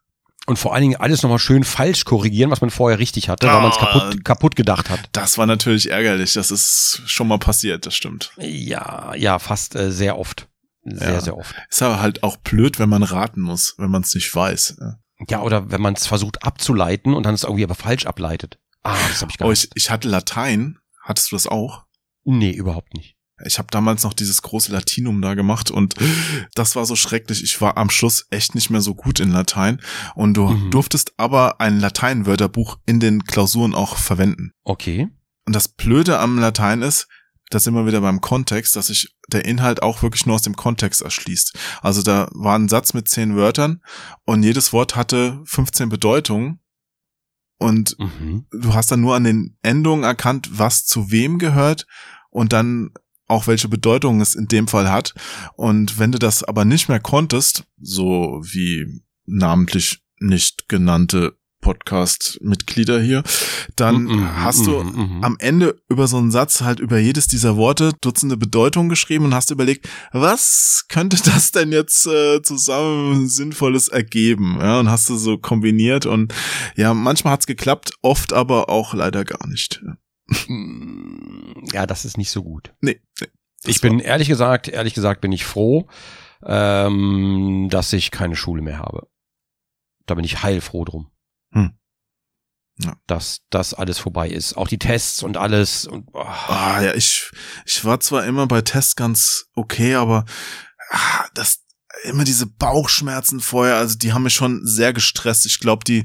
Und 0.49 0.59
vor 0.59 0.73
allen 0.75 0.83
Dingen 0.83 0.97
alles 0.97 1.23
nochmal 1.23 1.39
schön 1.39 1.63
falsch 1.63 2.05
korrigieren, 2.07 2.51
was 2.51 2.61
man 2.63 2.71
vorher 2.71 2.99
richtig 2.99 3.29
hatte, 3.29 3.47
weil 3.47 3.61
man 3.61 3.71
es 3.71 3.77
Ah. 3.77 3.81
kaputt, 3.93 4.25
kaputt 4.25 4.57
gedacht 4.57 4.89
hat. 4.89 5.01
Das 5.13 5.37
war 5.37 5.45
natürlich 5.47 5.91
ärgerlich. 5.91 6.33
Das 6.33 6.51
ist 6.51 7.03
schon 7.07 7.29
mal 7.29 7.39
passiert, 7.39 7.85
das 7.85 7.95
stimmt. 7.95 8.33
Ja, 8.39 9.15
ja, 9.15 9.39
fast 9.39 9.75
äh, 9.77 9.93
sehr 9.93 10.19
oft. 10.19 10.49
Sehr, 10.85 11.13
Ja. 11.13 11.21
sehr 11.21 11.37
oft. 11.37 11.55
Ist 11.69 11.83
aber 11.83 12.01
halt 12.01 12.23
auch 12.23 12.39
blöd, 12.39 12.79
wenn 12.79 12.89
man 12.89 13.03
raten 13.03 13.43
muss, 13.43 13.75
wenn 13.77 13.91
man 13.91 14.01
es 14.03 14.15
nicht 14.15 14.35
weiß. 14.35 14.77
Ja. 14.81 14.95
Ja, 15.29 15.43
oder 15.43 15.71
wenn 15.71 15.83
man 15.83 15.93
es 15.95 16.07
versucht 16.07 16.43
abzuleiten 16.45 17.13
und 17.13 17.25
dann 17.25 17.35
es 17.35 17.43
irgendwie 17.43 17.65
aber 17.65 17.75
falsch 17.75 18.07
ableitet. 18.07 18.59
Ah, 18.85 18.97
das 19.09 19.21
habe 19.21 19.31
ich 19.31 19.37
gar 19.37 19.47
Oh, 19.49 19.51
nicht. 19.51 19.65
ich, 19.65 19.71
ich 19.85 19.91
hatte 19.91 20.09
Latein. 20.09 20.79
Hattest 21.03 21.31
du 21.31 21.37
das 21.37 21.47
auch? 21.47 21.85
Nee, 22.25 22.53
überhaupt 22.53 22.95
nicht. 22.95 23.17
Ich 23.45 23.59
habe 23.59 23.69
damals 23.71 24.03
noch 24.03 24.15
dieses 24.15 24.43
große 24.43 24.73
Latinum 24.73 25.23
da 25.23 25.35
gemacht 25.35 25.71
und 25.71 25.95
das 26.55 26.75
war 26.77 26.85
so 26.87 26.97
schrecklich. 26.97 27.43
Ich 27.45 27.61
war 27.61 27.77
am 27.77 27.91
Schluss 27.91 28.27
echt 28.31 28.55
nicht 28.55 28.71
mehr 28.71 28.81
so 28.81 28.95
gut 28.95 29.21
in 29.21 29.31
Latein 29.31 29.81
und 30.15 30.35
du 30.35 30.49
Mhm. 30.49 30.71
durftest 30.71 31.13
aber 31.19 31.61
ein 31.61 31.79
Lateinwörterbuch 31.81 32.79
in 32.87 33.01
den 33.01 33.25
Klausuren 33.25 33.75
auch 33.75 33.97
verwenden. 33.97 34.53
Okay. 34.65 35.09
Und 35.47 35.55
das 35.57 35.69
Blöde 35.69 36.19
am 36.19 36.39
Latein 36.39 36.83
ist, 36.83 37.07
da 37.51 37.59
sind 37.59 37.73
wir 37.75 37.87
wieder 37.87 38.01
beim 38.03 38.21
Kontext, 38.21 38.77
dass 38.77 38.89
sich 38.89 39.17
der 39.29 39.45
Inhalt 39.47 39.83
auch 39.83 40.03
wirklich 40.03 40.27
nur 40.27 40.35
aus 40.35 40.43
dem 40.43 40.57
Kontext 40.57 41.01
erschließt. 41.01 41.57
Also 41.81 42.03
da 42.03 42.29
war 42.33 42.59
ein 42.59 42.69
Satz 42.69 42.93
mit 42.93 43.09
zehn 43.09 43.37
Wörtern 43.37 43.81
und 44.25 44.43
jedes 44.43 44.73
Wort 44.75 44.97
hatte 44.97 45.41
15 45.47 45.89
Bedeutungen 45.89 46.61
und 47.59 47.97
Mhm. 47.99 48.47
du 48.51 48.75
hast 48.75 48.91
dann 48.93 49.01
nur 49.01 49.15
an 49.17 49.25
den 49.25 49.57
Endungen 49.63 50.05
erkannt, 50.05 50.51
was 50.59 50.85
zu 50.85 51.11
wem 51.11 51.39
gehört 51.39 51.87
und 52.31 52.53
dann 52.53 52.91
auch 53.29 53.47
welche 53.47 53.69
Bedeutung 53.69 54.21
es 54.21 54.35
in 54.35 54.49
dem 54.49 54.69
Fall 54.69 54.91
hat. 54.91 55.15
Und 55.55 55.99
wenn 55.99 56.13
du 56.13 56.19
das 56.19 56.43
aber 56.43 56.65
nicht 56.65 56.89
mehr 56.89 57.01
konntest, 57.01 57.65
so 57.81 58.41
wie 58.43 59.03
namentlich 59.27 60.01
nicht 60.19 60.69
genannte 60.69 61.39
Podcast-Mitglieder 61.61 63.01
hier, 63.01 63.23
dann 63.77 64.05
Mhm, 64.05 64.37
hast 64.37 64.67
du 64.67 64.83
mhm, 64.83 65.17
mhm. 65.17 65.25
am 65.25 65.37
Ende 65.41 65.81
über 65.89 66.07
so 66.07 66.17
einen 66.17 66.31
Satz 66.31 66.61
halt 66.61 66.81
über 66.81 66.99
jedes 66.99 67.27
dieser 67.27 67.57
Worte 67.57 67.93
Dutzende 68.01 68.37
Bedeutungen 68.37 68.89
geschrieben 68.89 69.25
und 69.25 69.35
hast 69.35 69.51
überlegt, 69.51 69.89
was 70.13 70.87
könnte 70.89 71.17
das 71.25 71.51
denn 71.51 71.73
jetzt 71.73 72.07
äh, 72.07 72.43
zusammen 72.43 73.29
Sinnvolles 73.29 73.89
ergeben? 73.89 74.59
Ja, 74.61 74.81
und 74.81 74.91
hast 74.91 75.09
du 75.11 75.17
so 75.17 75.37
kombiniert 75.37 76.07
und 76.07 76.33
ja, 76.77 76.95
manchmal 76.95 77.33
hat's 77.35 77.47
geklappt, 77.47 77.93
oft 78.03 78.33
aber 78.33 78.69
auch 78.69 78.95
leider 78.95 79.25
gar 79.25 79.47
nicht. 79.49 79.83
Mm, 79.83 79.93
Ja, 81.73 81.87
das 81.87 82.05
ist 82.05 82.19
nicht 82.19 82.31
so 82.31 82.43
gut. 82.43 82.75
Nee, 82.81 83.01
nee. 83.21 83.29
Ich 83.65 83.81
bin 83.81 83.99
ehrlich 83.99 84.29
gesagt, 84.29 84.69
ehrlich 84.69 84.95
gesagt 84.95 85.21
bin 85.21 85.33
ich 85.33 85.45
froh, 85.45 85.89
ähm, 86.45 87.69
dass 87.71 87.93
ich 87.93 88.11
keine 88.11 88.37
Schule 88.37 88.63
mehr 88.63 88.79
habe. 88.79 89.09
Da 90.07 90.15
bin 90.15 90.25
ich 90.25 90.43
heilfroh 90.43 90.85
drum. 90.85 91.11
Hm. 91.53 91.73
Ja. 92.81 92.97
Dass 93.07 93.41
das 93.51 93.75
alles 93.75 93.99
vorbei 93.99 94.29
ist. 94.29 94.57
Auch 94.57 94.69
die 94.69 94.79
Tests 94.79 95.23
und 95.23 95.37
alles. 95.37 95.87
Und, 95.87 96.09
oh, 96.13 96.21
Ah, 96.21 96.81
ja, 96.81 96.95
ich, 96.95 97.31
ich 97.67 97.85
war 97.85 97.99
zwar 98.01 98.25
immer 98.25 98.47
bei 98.47 98.63
Tests 98.63 98.95
ganz 98.95 99.49
okay, 99.55 99.97
aber 99.97 100.25
ah, 100.91 101.27
das 101.35 101.65
immer 102.05 102.25
diese 102.25 102.47
Bauchschmerzen 102.47 103.41
vorher, 103.41 103.77
also 103.77 103.99
die 103.99 104.13
haben 104.13 104.23
mich 104.23 104.35
schon 104.35 104.65
sehr 104.65 104.93
gestresst. 104.93 105.47
Ich 105.47 105.59
glaube, 105.59 105.85
die 105.85 106.05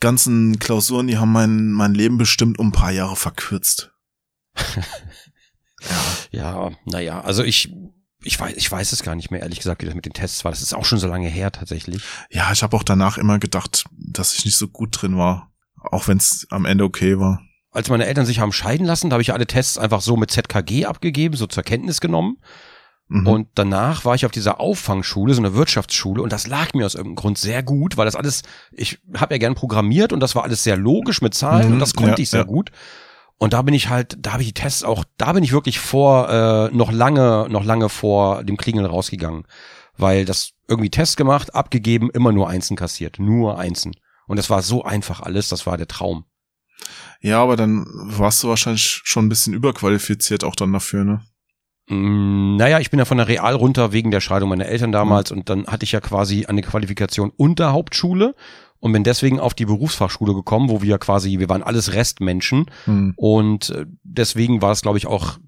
ganzen 0.00 0.58
Klausuren, 0.58 1.06
die 1.06 1.18
haben 1.18 1.32
mein, 1.32 1.72
mein 1.72 1.94
Leben 1.94 2.18
bestimmt 2.18 2.58
um 2.58 2.68
ein 2.68 2.72
paar 2.72 2.92
Jahre 2.92 3.16
verkürzt. 3.16 3.92
ja, 6.30 6.70
naja, 6.84 7.20
also 7.20 7.42
ich, 7.42 7.72
ich 8.22 8.38
weiß, 8.38 8.56
ich 8.56 8.70
weiß 8.70 8.92
es 8.92 9.02
gar 9.02 9.14
nicht 9.14 9.30
mehr, 9.30 9.40
ehrlich 9.40 9.58
gesagt, 9.58 9.82
wie 9.82 9.86
das 9.86 9.94
mit 9.94 10.06
den 10.06 10.12
Tests 10.12 10.44
war. 10.44 10.52
Das 10.52 10.62
ist 10.62 10.74
auch 10.74 10.84
schon 10.84 10.98
so 10.98 11.08
lange 11.08 11.28
her 11.28 11.52
tatsächlich. 11.52 12.02
Ja, 12.30 12.50
ich 12.52 12.62
habe 12.62 12.76
auch 12.76 12.82
danach 12.82 13.18
immer 13.18 13.38
gedacht, 13.38 13.84
dass 13.92 14.34
ich 14.34 14.44
nicht 14.44 14.56
so 14.56 14.68
gut 14.68 15.00
drin 15.00 15.16
war. 15.16 15.52
Auch 15.76 16.08
wenn 16.08 16.18
es 16.18 16.46
am 16.50 16.64
Ende 16.64 16.84
okay 16.84 17.18
war. 17.18 17.40
Als 17.70 17.90
meine 17.90 18.06
Eltern 18.06 18.26
sich 18.26 18.40
haben 18.40 18.52
scheiden 18.52 18.86
lassen, 18.86 19.10
da 19.10 19.14
habe 19.14 19.22
ich 19.22 19.32
alle 19.32 19.46
Tests 19.46 19.78
einfach 19.78 20.00
so 20.00 20.16
mit 20.16 20.30
ZKG 20.30 20.86
abgegeben, 20.86 21.36
so 21.36 21.46
zur 21.46 21.62
Kenntnis 21.62 22.00
genommen. 22.00 22.38
Mhm. 23.08 23.26
Und 23.26 23.48
danach 23.54 24.04
war 24.04 24.14
ich 24.14 24.26
auf 24.26 24.32
dieser 24.32 24.60
Auffangschule, 24.60 25.34
so 25.34 25.40
einer 25.40 25.54
Wirtschaftsschule, 25.54 26.22
und 26.22 26.32
das 26.32 26.46
lag 26.46 26.74
mir 26.74 26.86
aus 26.86 26.94
irgendeinem 26.94 27.16
Grund 27.16 27.38
sehr 27.38 27.62
gut, 27.62 27.96
weil 27.96 28.04
das 28.04 28.16
alles, 28.16 28.42
ich 28.72 28.98
habe 29.16 29.34
ja 29.34 29.38
gern 29.38 29.54
programmiert 29.54 30.12
und 30.12 30.20
das 30.20 30.34
war 30.34 30.42
alles 30.42 30.64
sehr 30.64 30.76
logisch 30.76 31.22
mit 31.22 31.34
Zahlen 31.34 31.68
Mhm, 31.68 31.72
und 31.74 31.78
das 31.78 31.94
konnte 31.94 32.12
ja, 32.12 32.18
ich 32.18 32.30
sehr 32.30 32.40
ja. 32.40 32.46
gut. 32.46 32.72
Und 33.38 33.52
da 33.52 33.62
bin 33.62 33.74
ich 33.74 33.90
halt, 33.90 34.16
da 34.18 34.32
habe 34.32 34.42
ich 34.42 34.48
die 34.48 34.60
Tests 34.60 34.82
auch, 34.82 35.04
da 35.18 35.32
bin 35.34 35.44
ich 35.44 35.52
wirklich 35.52 35.78
vor, 35.78 36.30
äh, 36.30 36.74
noch 36.74 36.90
lange, 36.90 37.46
noch 37.50 37.64
lange 37.64 37.88
vor 37.88 38.42
dem 38.44 38.56
Klingeln 38.56 38.86
rausgegangen. 38.86 39.44
Weil 39.98 40.24
das 40.24 40.52
irgendwie 40.68 40.90
Test 40.90 41.16
gemacht, 41.16 41.54
abgegeben, 41.54 42.10
immer 42.10 42.32
nur 42.32 42.48
Einsen 42.48 42.76
kassiert. 42.76 43.18
Nur 43.18 43.58
Einsen. 43.58 43.94
Und 44.26 44.36
das 44.36 44.50
war 44.50 44.62
so 44.62 44.84
einfach 44.84 45.20
alles, 45.20 45.48
das 45.48 45.66
war 45.66 45.76
der 45.76 45.86
Traum. 45.86 46.24
Ja, 47.20 47.42
aber 47.42 47.56
dann 47.56 47.86
warst 47.88 48.42
du 48.42 48.48
wahrscheinlich 48.48 49.00
schon 49.04 49.26
ein 49.26 49.28
bisschen 49.28 49.54
überqualifiziert 49.54 50.44
auch 50.44 50.56
dann 50.56 50.72
dafür, 50.72 51.04
ne? 51.04 51.22
Mm, 51.88 52.56
Naja, 52.56 52.80
ich 52.80 52.90
bin 52.90 52.98
ja 52.98 53.04
von 53.04 53.18
der 53.18 53.28
Real 53.28 53.54
runter 53.54 53.92
wegen 53.92 54.10
der 54.10 54.20
Scheidung 54.20 54.48
meiner 54.48 54.66
Eltern 54.66 54.92
damals 54.92 55.30
und 55.30 55.48
dann 55.48 55.66
hatte 55.66 55.84
ich 55.84 55.92
ja 55.92 56.00
quasi 56.00 56.46
eine 56.46 56.62
Qualifikation 56.62 57.30
unter 57.36 57.72
Hauptschule 57.72 58.34
und 58.80 58.92
bin 58.92 59.04
deswegen 59.04 59.40
auf 59.40 59.54
die 59.54 59.66
Berufsfachschule 59.66 60.34
gekommen, 60.34 60.68
wo 60.68 60.82
wir 60.82 60.98
quasi, 60.98 61.38
wir 61.38 61.48
waren 61.48 61.62
alles 61.62 61.92
Restmenschen 61.92 62.66
Hm. 62.84 63.14
und 63.16 63.70
äh, 63.70 63.86
deswegen 64.02 64.62
war 64.62 64.72
es, 64.72 64.82
glaube 64.82 64.98
ich, 64.98 65.06
auch 65.06 65.38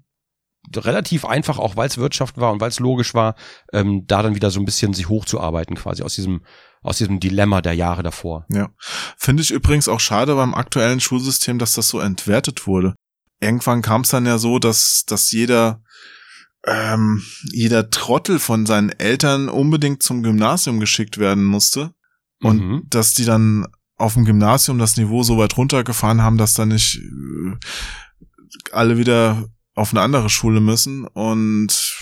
relativ 0.75 1.25
einfach, 1.25 1.57
auch 1.57 1.75
weil 1.77 1.87
es 1.87 1.97
Wirtschaft 1.97 2.37
war 2.37 2.51
und 2.51 2.61
weil 2.61 2.69
es 2.69 2.79
logisch 2.79 3.13
war, 3.13 3.35
ähm, 3.73 4.05
da 4.07 4.21
dann 4.21 4.35
wieder 4.35 4.51
so 4.51 4.59
ein 4.59 4.65
bisschen 4.65 4.93
sich 4.93 5.09
hochzuarbeiten 5.09 5.75
quasi 5.75 6.03
aus 6.03 6.13
diesem, 6.15 6.41
aus 6.83 6.97
diesem 6.97 7.19
Dilemma 7.19 7.61
der 7.61 7.73
Jahre 7.73 8.03
davor. 8.03 8.45
Ja. 8.51 8.69
Finde 9.17 9.41
ich 9.41 9.51
übrigens 9.51 9.87
auch 9.87 9.99
schade 9.99 10.35
beim 10.35 10.53
aktuellen 10.53 10.99
Schulsystem, 10.99 11.59
dass 11.59 11.73
das 11.73 11.87
so 11.87 11.99
entwertet 11.99 12.67
wurde. 12.67 12.93
Irgendwann 13.39 13.81
kam 13.81 14.01
es 14.01 14.09
dann 14.09 14.25
ja 14.25 14.37
so, 14.37 14.59
dass, 14.59 15.05
dass 15.07 15.31
jeder, 15.31 15.81
ähm, 16.65 17.23
jeder 17.51 17.89
Trottel 17.89 18.39
von 18.39 18.65
seinen 18.65 18.89
Eltern 18.89 19.49
unbedingt 19.49 20.03
zum 20.03 20.23
Gymnasium 20.23 20.79
geschickt 20.79 21.17
werden 21.17 21.45
musste. 21.45 21.91
Und 22.41 22.59
Mhm. 22.61 22.83
dass 22.89 23.13
die 23.13 23.25
dann 23.25 23.65
auf 23.97 24.13
dem 24.13 24.23
Gymnasium 24.23 24.77
das 24.79 24.95
Niveau 24.95 25.23
so 25.23 25.37
weit 25.37 25.57
runtergefahren 25.57 26.21
haben, 26.21 26.37
dass 26.37 26.53
dann 26.53 26.69
nicht 26.69 26.95
äh, 26.97 27.55
alle 28.71 28.97
wieder 28.97 29.49
auf 29.75 29.91
eine 29.91 30.01
andere 30.01 30.29
Schule 30.29 30.61
müssen. 30.61 31.05
Und 31.05 31.95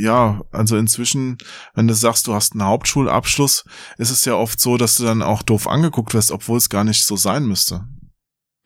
ja, 0.00 0.42
also 0.52 0.76
inzwischen, 0.76 1.38
wenn 1.74 1.86
du 1.86 1.94
sagst, 1.94 2.26
du 2.26 2.34
hast 2.34 2.52
einen 2.52 2.64
Hauptschulabschluss, 2.64 3.64
ist 3.98 4.10
es 4.10 4.24
ja 4.24 4.34
oft 4.34 4.60
so, 4.60 4.76
dass 4.76 4.96
du 4.96 5.04
dann 5.04 5.22
auch 5.22 5.42
doof 5.42 5.66
angeguckt 5.68 6.14
wirst, 6.14 6.32
obwohl 6.32 6.58
es 6.58 6.68
gar 6.68 6.84
nicht 6.84 7.04
so 7.04 7.16
sein 7.16 7.46
müsste. 7.46 7.86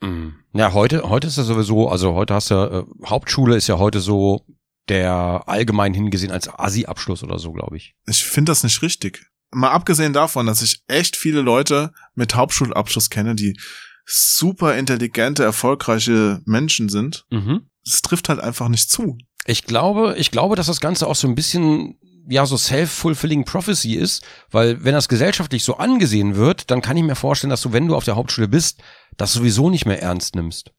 Mhm. 0.01 0.35
Ja, 0.53 0.73
heute, 0.73 1.03
heute 1.09 1.27
ist 1.27 1.37
ja 1.37 1.43
sowieso, 1.43 1.89
also 1.89 2.13
heute 2.15 2.33
hast 2.33 2.49
du, 2.51 2.55
äh, 2.55 2.83
Hauptschule 3.05 3.55
ist 3.55 3.67
ja 3.67 3.77
heute 3.77 3.99
so 3.99 4.45
der 4.89 5.43
allgemein 5.45 5.93
hingesehen 5.93 6.31
als 6.31 6.49
Asi-Abschluss 6.49 7.23
oder 7.23 7.39
so, 7.39 7.51
glaube 7.51 7.77
ich. 7.77 7.95
Ich 8.07 8.23
finde 8.23 8.51
das 8.51 8.63
nicht 8.63 8.81
richtig. 8.81 9.27
Mal 9.51 9.71
abgesehen 9.71 10.13
davon, 10.13 10.45
dass 10.45 10.61
ich 10.61 10.81
echt 10.87 11.15
viele 11.15 11.41
Leute 11.41 11.91
mit 12.15 12.35
Hauptschulabschluss 12.35 13.09
kenne, 13.09 13.35
die 13.35 13.57
super 14.05 14.75
intelligente, 14.75 15.43
erfolgreiche 15.43 16.41
Menschen 16.45 16.89
sind. 16.89 17.25
Mhm. 17.29 17.69
Es 17.85 18.01
trifft 18.01 18.29
halt 18.29 18.39
einfach 18.39 18.67
nicht 18.67 18.89
zu. 18.89 19.17
Ich 19.45 19.63
glaube, 19.63 20.15
ich 20.17 20.31
glaube, 20.31 20.55
dass 20.55 20.67
das 20.67 20.81
Ganze 20.81 21.07
auch 21.07 21.15
so 21.15 21.27
ein 21.27 21.35
bisschen 21.35 21.97
ja 22.27 22.45
so 22.45 22.57
self-fulfilling 22.57 23.43
prophecy 23.45 23.95
ist, 23.95 24.23
weil 24.51 24.83
wenn 24.83 24.93
das 24.93 25.09
gesellschaftlich 25.09 25.63
so 25.63 25.77
angesehen 25.77 26.35
wird, 26.35 26.69
dann 26.69 26.81
kann 26.81 26.97
ich 26.97 27.03
mir 27.03 27.15
vorstellen, 27.15 27.49
dass 27.49 27.61
du, 27.61 27.73
wenn 27.73 27.87
du 27.87 27.95
auf 27.95 28.05
der 28.05 28.15
Hauptschule 28.15 28.47
bist, 28.47 28.81
das 29.17 29.33
sowieso 29.33 29.69
nicht 29.69 29.85
mehr 29.85 30.01
ernst 30.01 30.35
nimmst. 30.35 30.71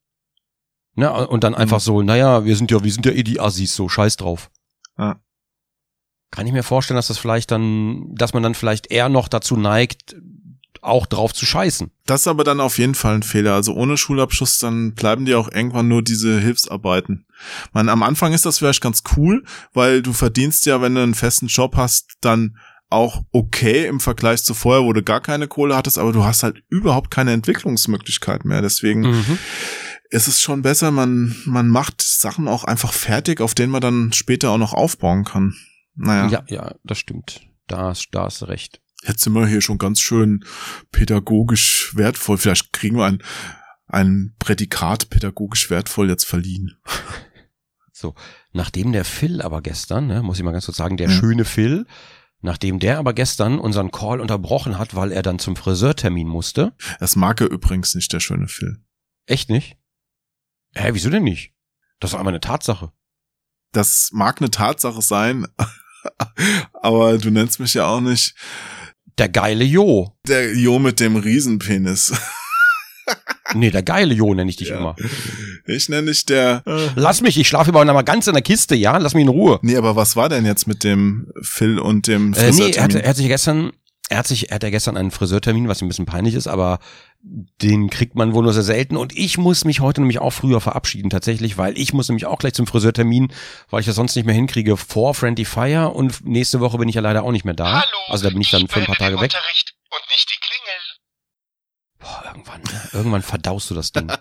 Ne? 0.94 1.26
Und 1.28 1.44
dann 1.44 1.54
einfach 1.54 1.80
so, 1.80 2.02
naja, 2.02 2.44
wir 2.44 2.56
sind 2.56 2.70
ja, 2.70 2.82
wir 2.82 2.92
sind 2.92 3.06
ja 3.06 3.12
eh 3.12 3.22
die 3.22 3.40
Assis, 3.40 3.74
so 3.74 3.88
scheiß 3.88 4.16
drauf. 4.16 4.50
Ja. 4.98 5.20
Kann 6.30 6.46
ich 6.46 6.52
mir 6.52 6.62
vorstellen, 6.62 6.96
dass 6.96 7.08
das 7.08 7.18
vielleicht 7.18 7.50
dann, 7.50 8.14
dass 8.14 8.34
man 8.34 8.42
dann 8.42 8.54
vielleicht 8.54 8.90
eher 8.90 9.08
noch 9.08 9.28
dazu 9.28 9.56
neigt, 9.56 10.16
auch 10.82 11.06
drauf 11.06 11.34
zu 11.34 11.44
scheißen. 11.44 11.90
Das 12.06 12.22
ist 12.22 12.28
aber 12.28 12.44
dann 12.44 12.60
auf 12.60 12.78
jeden 12.78 12.94
Fall 12.94 13.14
ein 13.16 13.22
Fehler. 13.22 13.54
Also 13.54 13.74
ohne 13.74 13.96
Schulabschluss, 13.96 14.58
dann 14.58 14.94
bleiben 14.94 15.24
dir 15.26 15.38
auch 15.38 15.50
irgendwann 15.50 15.88
nur 15.88 16.02
diese 16.02 16.40
Hilfsarbeiten. 16.40 17.26
Man, 17.72 17.88
am 17.88 18.02
Anfang 18.02 18.32
ist 18.32 18.46
das 18.46 18.58
vielleicht 18.58 18.80
ganz 18.80 19.02
cool, 19.16 19.44
weil 19.72 20.02
du 20.02 20.12
verdienst 20.12 20.66
ja, 20.66 20.80
wenn 20.80 20.94
du 20.94 21.02
einen 21.02 21.14
festen 21.14 21.48
Job 21.48 21.76
hast, 21.76 22.12
dann 22.20 22.56
auch 22.88 23.22
okay 23.30 23.86
im 23.86 24.00
Vergleich 24.00 24.42
zu 24.42 24.54
vorher, 24.54 24.84
wo 24.84 24.92
du 24.92 25.02
gar 25.02 25.20
keine 25.20 25.48
Kohle 25.48 25.76
hattest, 25.76 25.98
aber 25.98 26.12
du 26.12 26.24
hast 26.24 26.42
halt 26.42 26.62
überhaupt 26.68 27.10
keine 27.10 27.32
Entwicklungsmöglichkeit 27.32 28.44
mehr. 28.44 28.62
Deswegen 28.62 29.02
Mhm. 29.02 29.38
Ist 30.10 30.28
es 30.28 30.40
schon 30.40 30.62
besser, 30.62 30.90
man, 30.90 31.34
man 31.44 31.68
macht 31.68 32.02
Sachen 32.02 32.48
auch 32.48 32.64
einfach 32.64 32.92
fertig, 32.92 33.40
auf 33.40 33.54
denen 33.54 33.72
man 33.72 33.80
dann 33.80 34.12
später 34.12 34.50
auch 34.50 34.58
noch 34.58 34.74
aufbauen 34.74 35.24
kann. 35.24 35.54
Naja, 35.94 36.28
Ja, 36.28 36.44
ja, 36.48 36.74
das 36.84 36.98
stimmt. 36.98 37.40
Da, 37.66 37.88
hast- 37.88 38.08
da 38.12 38.24
hast 38.24 38.42
du 38.42 38.46
recht. 38.46 38.80
jetzt 39.06 39.22
sind 39.22 39.32
wir 39.34 39.46
hier 39.46 39.60
schon 39.62 39.78
ganz 39.78 40.00
schön 40.00 40.44
pädagogisch 40.92 41.92
wertvoll. 41.96 42.38
Vielleicht 42.38 42.72
kriegen 42.72 42.96
wir 42.96 43.06
ein, 43.06 43.22
ein 43.86 44.34
Prädikat 44.38 45.10
pädagogisch 45.10 45.70
wertvoll 45.70 46.08
jetzt 46.08 46.26
verliehen. 46.26 46.76
So, 47.92 48.14
nachdem 48.52 48.92
der 48.92 49.04
Phil 49.04 49.42
aber 49.42 49.60
gestern, 49.60 50.06
ne, 50.06 50.22
muss 50.22 50.38
ich 50.38 50.42
mal 50.42 50.52
ganz 50.52 50.64
kurz 50.64 50.78
sagen, 50.78 50.96
der 50.96 51.10
Ja. 51.10 51.14
schöne 51.14 51.44
Phil, 51.44 51.86
nachdem 52.40 52.78
der 52.78 52.96
aber 52.98 53.12
gestern 53.12 53.58
unseren 53.58 53.90
Call 53.90 54.20
unterbrochen 54.22 54.78
hat, 54.78 54.94
weil 54.94 55.12
er 55.12 55.20
dann 55.20 55.38
zum 55.38 55.54
Friseurtermin 55.54 56.26
musste. 56.26 56.72
Das 56.98 57.14
mag 57.14 57.42
er 57.42 57.50
übrigens 57.50 57.94
nicht, 57.94 58.10
der 58.14 58.20
schöne 58.20 58.48
Phil. 58.48 58.78
Echt 59.26 59.50
nicht? 59.50 59.76
Hä, 60.74 60.90
wieso 60.92 61.10
denn 61.10 61.24
nicht? 61.24 61.52
Das 62.00 62.12
ist 62.12 62.16
einmal 62.16 62.32
eine 62.32 62.40
Tatsache. 62.40 62.92
Das 63.72 64.10
mag 64.12 64.40
eine 64.40 64.50
Tatsache 64.50 65.02
sein, 65.02 65.46
aber 66.74 67.18
du 67.18 67.30
nennst 67.30 67.60
mich 67.60 67.74
ja 67.74 67.86
auch 67.86 68.00
nicht 68.00 68.34
Der 69.18 69.28
geile 69.28 69.64
Jo. 69.64 70.16
der 70.26 70.54
Jo 70.56 70.78
mit 70.78 71.00
dem 71.00 71.16
Riesenpenis. 71.16 72.12
Nee, 73.52 73.72
der 73.72 73.82
geile 73.82 74.14
Jo 74.14 74.32
nenne 74.32 74.48
ich 74.48 74.54
dich 74.56 74.68
Ja. 74.68 74.78
immer. 74.78 74.94
Ich 75.66 75.88
nenne 75.88 76.06
dich 76.12 76.24
der. 76.24 76.62
Lass 76.94 77.20
mich, 77.20 77.36
ich 77.36 77.48
schlafe 77.48 77.70
immer 77.70 77.84
noch 77.84 77.94
mal 77.94 78.02
ganz 78.02 78.28
in 78.28 78.34
der 78.34 78.42
Kiste, 78.42 78.76
ja? 78.76 78.96
Lass 78.98 79.12
mich 79.14 79.22
in 79.22 79.28
Ruhe. 79.28 79.58
Nee, 79.62 79.76
aber 79.76 79.96
was 79.96 80.14
war 80.14 80.28
denn 80.28 80.46
jetzt 80.46 80.68
mit 80.68 80.84
dem 80.84 81.32
Phil 81.42 81.80
und 81.80 82.06
dem 82.06 82.32
Äh, 82.34 82.52
nee, 82.52 82.70
er, 82.70 82.84
hatte, 82.84 83.02
er 83.02 83.08
hat 83.10 83.16
sich 83.16 83.26
gestern, 83.26 83.72
er 84.10 84.18
hat 84.18 84.26
sich, 84.26 84.50
er 84.50 84.56
hat 84.56 84.62
ja 84.64 84.70
gestern 84.70 84.96
einen 84.96 85.10
Friseurtermin, 85.12 85.68
was 85.68 85.80
ihm 85.80 85.86
ein 85.86 85.88
bisschen 85.88 86.04
peinlich 86.06 86.34
ist, 86.34 86.48
aber 86.48 86.80
den 87.22 87.90
kriegt 87.90 88.16
man 88.16 88.34
wohl 88.34 88.42
nur 88.42 88.52
sehr 88.52 88.64
selten. 88.64 88.96
Und 88.96 89.16
ich 89.16 89.38
muss 89.38 89.64
mich 89.64 89.80
heute 89.80 90.00
nämlich 90.00 90.18
auch 90.18 90.32
früher 90.32 90.60
verabschieden, 90.60 91.10
tatsächlich, 91.10 91.56
weil 91.58 91.78
ich 91.78 91.92
muss 91.92 92.08
nämlich 92.08 92.26
auch 92.26 92.38
gleich 92.38 92.54
zum 92.54 92.66
Friseurtermin, 92.66 93.32
weil 93.70 93.80
ich 93.80 93.86
das 93.86 93.94
sonst 93.94 94.16
nicht 94.16 94.24
mehr 94.26 94.34
hinkriege 94.34 94.76
vor 94.76 95.14
Friendly 95.14 95.44
Fire 95.44 95.90
und 95.90 96.24
nächste 96.26 96.58
Woche 96.60 96.76
bin 96.78 96.88
ich 96.88 96.96
ja 96.96 97.00
leider 97.00 97.22
auch 97.22 97.30
nicht 97.32 97.44
mehr 97.44 97.54
da. 97.54 97.82
Hallo, 97.82 97.98
also 98.08 98.24
da 98.24 98.30
bin 98.30 98.40
ich 98.40 98.50
dann 98.50 98.66
für 98.68 98.80
ein 98.80 98.86
paar 98.86 98.96
Tage 98.96 99.14
im 99.14 99.20
weg. 99.20 99.32
Unterricht 99.32 99.74
und 99.90 100.10
nicht 100.10 100.28
die 100.28 100.40
Klingel. 100.40 100.80
Boah, 102.00 102.24
irgendwann, 102.26 102.62
ne? 102.62 102.88
irgendwann 102.92 103.22
verdaust 103.22 103.70
du 103.70 103.74
das 103.74 103.92
Ding. 103.92 104.10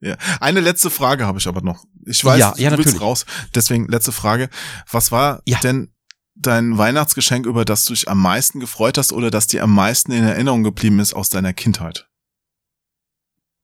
Ja. 0.00 0.16
Eine 0.38 0.60
letzte 0.60 0.90
Frage 0.90 1.26
habe 1.26 1.38
ich 1.38 1.48
aber 1.48 1.62
noch. 1.62 1.84
Ich 2.04 2.22
weiß, 2.22 2.38
Ja, 2.38 2.52
ja, 2.58 2.68
du 2.68 2.76
willst 2.76 3.00
raus. 3.00 3.24
Deswegen 3.54 3.88
letzte 3.88 4.12
Frage. 4.12 4.50
Was 4.90 5.10
war 5.12 5.40
Ja. 5.46 5.58
denn 5.60 5.93
dein 6.34 6.76
Weihnachtsgeschenk, 6.78 7.46
über 7.46 7.64
das 7.64 7.84
du 7.84 7.94
dich 7.94 8.08
am 8.08 8.20
meisten 8.20 8.60
gefreut 8.60 8.98
hast 8.98 9.12
oder 9.12 9.30
das 9.30 9.46
dir 9.46 9.62
am 9.62 9.74
meisten 9.74 10.12
in 10.12 10.24
Erinnerung 10.24 10.62
geblieben 10.62 11.00
ist 11.00 11.14
aus 11.14 11.30
deiner 11.30 11.52
Kindheit? 11.52 12.08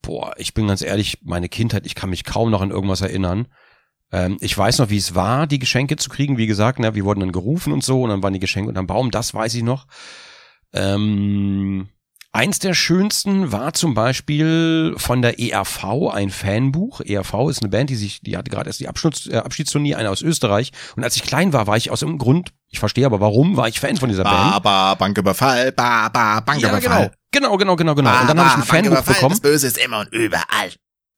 Boah, 0.03 0.35
ich 0.39 0.55
bin 0.55 0.67
ganz 0.67 0.83
ehrlich, 0.83 1.19
meine 1.23 1.49
Kindheit, 1.49 1.85
ich 1.87 1.95
kann 1.95 2.11
mich 2.11 2.25
kaum 2.25 2.51
noch 2.51 2.63
an 2.63 2.71
irgendwas 2.71 3.03
erinnern. 3.03 3.49
Ähm, 4.13 4.39
ich 4.41 4.57
weiß 4.57 4.79
noch, 4.79 4.91
wie 4.91 4.97
es 4.97 5.15
war, 5.15 5.47
die 5.47 5.59
Geschenke 5.59 5.97
zu 5.97 6.09
kriegen. 6.09 6.39
Wie 6.39 6.47
gesagt, 6.47 6.79
ne, 6.79 6.95
wir 6.95 7.05
wurden 7.05 7.21
dann 7.21 7.33
gerufen 7.33 7.73
und 7.73 7.85
so 7.85 8.03
und 8.03 8.11
dann 8.11 8.23
waren 8.23 8.33
die 8.33 8.41
Geschenke 8.41 8.69
unterm 8.69 8.87
Baum, 8.87 9.11
das 9.11 9.35
weiß 9.35 9.55
ich 9.55 9.63
noch. 9.63 9.87
Ähm, 10.73 11.89
eins 12.33 12.59
der 12.59 12.75
schönsten 12.75 13.53
war 13.53 13.73
zum 13.73 13.95
Beispiel 13.95 14.95
von 14.97 15.23
der 15.23 15.41
ERV 15.41 16.11
ein 16.13 16.31
Fanbuch. 16.31 17.01
ERV 17.01 17.49
ist 17.49 17.63
eine 17.63 17.71
Band, 17.71 17.91
die 17.91 17.97
sich, 17.97 18.21
die 18.21 18.37
hatte 18.37 18.51
gerade 18.51 18.69
erst 18.69 18.81
die 18.81 18.89
Abschnitz, 18.89 19.27
äh, 19.27 19.37
Abschiedsturnier, 19.37 19.99
eine 19.99 20.11
aus 20.11 20.23
Österreich. 20.23 20.73
Und 20.97 21.05
als 21.05 21.17
ich 21.17 21.23
klein 21.23 21.53
war, 21.53 21.67
war 21.67 21.77
ich 21.77 21.91
aus 21.91 22.03
irgendeinem 22.03 22.25
Grund, 22.25 22.53
ich 22.69 22.79
verstehe 22.79 23.07
aber 23.07 23.21
warum, 23.21 23.57
war 23.57 23.69
ich 23.69 23.81
Fan 23.81 23.97
von 23.97 24.09
dieser 24.09 24.25
Band. 24.25 24.55
ba, 24.61 24.95
Banküberfall, 24.95 25.73
ba, 25.73 26.09
ba, 26.09 26.41
Ja, 26.57 26.79
genau. 26.79 27.11
Genau, 27.33 27.57
genau, 27.57 27.77
genau, 27.77 27.95
genau. 27.95 28.21
Und 28.21 28.29
dann 28.29 28.39
habe 28.39 28.49
ich 28.49 28.57
ein 28.57 28.63
Fanbuch 28.85 29.03
bekommen. 29.03 29.33
Das 29.33 29.41
Böse 29.41 29.67
ist 29.67 29.79
immer 29.79 30.01
und 30.01 30.13
überall. 30.13 30.73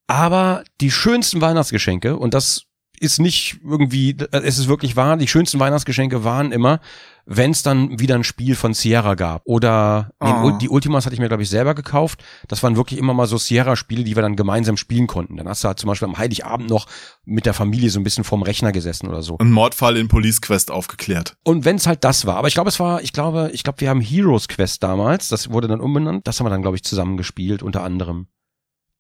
aber 0.06 0.64
die 0.80 0.90
schönsten 0.90 1.40
Weihnachtsgeschenke, 1.40 2.16
und 2.16 2.34
das 2.34 2.64
ist 3.01 3.18
nicht 3.18 3.59
irgendwie, 3.64 4.16
es 4.30 4.59
ist 4.59 4.68
wirklich 4.68 4.94
wahr, 4.94 5.16
die 5.16 5.26
schönsten 5.26 5.59
Weihnachtsgeschenke 5.59 6.22
waren 6.22 6.52
immer, 6.52 6.80
wenn 7.24 7.52
es 7.52 7.62
dann 7.62 7.98
wieder 8.00 8.14
ein 8.16 8.24
Spiel 8.24 8.54
von 8.56 8.74
Sierra 8.74 9.14
gab. 9.14 9.42
Oder 9.44 10.10
nee, 10.20 10.30
Oh. 10.32 10.50
die 10.58 10.68
Ultimas 10.68 11.04
hatte 11.06 11.14
ich 11.14 11.20
mir, 11.20 11.28
glaube 11.28 11.42
ich, 11.42 11.48
selber 11.50 11.74
gekauft. 11.74 12.22
Das 12.48 12.62
waren 12.62 12.76
wirklich 12.76 12.98
immer 12.98 13.14
mal 13.14 13.26
so 13.26 13.38
Sierra-Spiele, 13.38 14.04
die 14.04 14.16
wir 14.16 14.22
dann 14.22 14.34
gemeinsam 14.36 14.76
spielen 14.76 15.06
konnten. 15.06 15.36
Dann 15.36 15.48
hast 15.48 15.62
du 15.62 15.68
halt 15.68 15.78
zum 15.78 15.88
Beispiel 15.88 16.08
am 16.08 16.18
Heiligabend 16.18 16.68
noch 16.68 16.86
mit 17.24 17.46
der 17.46 17.54
Familie 17.54 17.90
so 17.90 18.00
ein 18.00 18.04
bisschen 18.04 18.24
vorm 18.24 18.42
Rechner 18.42 18.72
gesessen 18.72 19.08
oder 19.08 19.22
so. 19.22 19.38
Ein 19.38 19.52
Mordfall 19.52 19.96
in 19.96 20.08
Police 20.08 20.40
Quest 20.40 20.70
aufgeklärt. 20.70 21.36
Und 21.44 21.64
wenn 21.64 21.76
es 21.76 21.86
halt 21.86 22.02
das 22.04 22.26
war, 22.26 22.36
aber 22.36 22.48
ich 22.48 22.54
glaube, 22.54 22.68
es 22.70 22.80
war, 22.80 23.02
ich 23.02 23.12
glaube, 23.12 23.50
ich 23.52 23.62
glaube, 23.62 23.80
wir 23.80 23.88
haben 23.90 24.00
Heroes 24.00 24.48
Quest 24.48 24.82
damals, 24.82 25.28
das 25.28 25.50
wurde 25.50 25.68
dann 25.68 25.80
umbenannt, 25.80 26.26
das 26.26 26.38
haben 26.40 26.46
wir 26.46 26.50
dann, 26.50 26.62
glaube 26.62 26.76
ich, 26.76 26.82
zusammen 26.82 27.16
gespielt, 27.16 27.62
unter 27.62 27.82
anderem. 27.84 28.26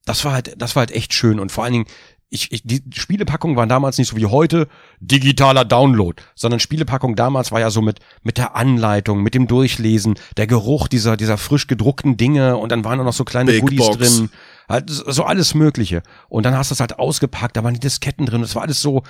Das 0.04 0.24
war 0.24 0.32
halt, 0.32 0.60
das 0.60 0.74
war 0.74 0.80
halt 0.80 0.90
echt 0.90 1.14
schön 1.14 1.38
und 1.38 1.52
vor 1.52 1.62
allen 1.62 1.72
Dingen, 1.74 1.86
ich, 2.32 2.50
ich, 2.50 2.62
die 2.64 2.82
Spielepackungen 2.94 3.56
waren 3.56 3.68
damals 3.68 3.98
nicht 3.98 4.08
so 4.08 4.16
wie 4.16 4.26
heute 4.26 4.66
digitaler 5.00 5.64
Download, 5.66 6.20
sondern 6.34 6.60
Spielepackung 6.60 7.14
damals 7.14 7.52
war 7.52 7.60
ja 7.60 7.70
so 7.70 7.82
mit 7.82 8.00
mit 8.22 8.38
der 8.38 8.56
Anleitung, 8.56 9.22
mit 9.22 9.34
dem 9.34 9.46
Durchlesen, 9.46 10.14
der 10.38 10.46
Geruch 10.46 10.88
dieser 10.88 11.18
dieser 11.18 11.36
frisch 11.36 11.66
gedruckten 11.66 12.16
Dinge 12.16 12.56
und 12.56 12.72
dann 12.72 12.84
waren 12.84 12.98
da 12.98 13.04
noch 13.04 13.12
so 13.12 13.24
kleine 13.24 13.52
Big 13.52 13.60
Goodies 13.60 13.86
Box. 13.86 13.98
drin, 13.98 14.30
halt 14.68 14.88
so 14.88 15.10
so 15.10 15.24
alles 15.24 15.54
Mögliche. 15.54 16.02
Und 16.30 16.46
dann 16.46 16.56
hast 16.56 16.70
du 16.70 16.74
es 16.74 16.80
halt 16.80 16.98
ausgepackt, 16.98 17.56
da 17.56 17.64
waren 17.64 17.74
die 17.74 17.80
Disketten 17.80 18.24
drin, 18.24 18.40
das 18.40 18.54
war 18.54 18.62
alles 18.62 18.80
so 18.80 19.02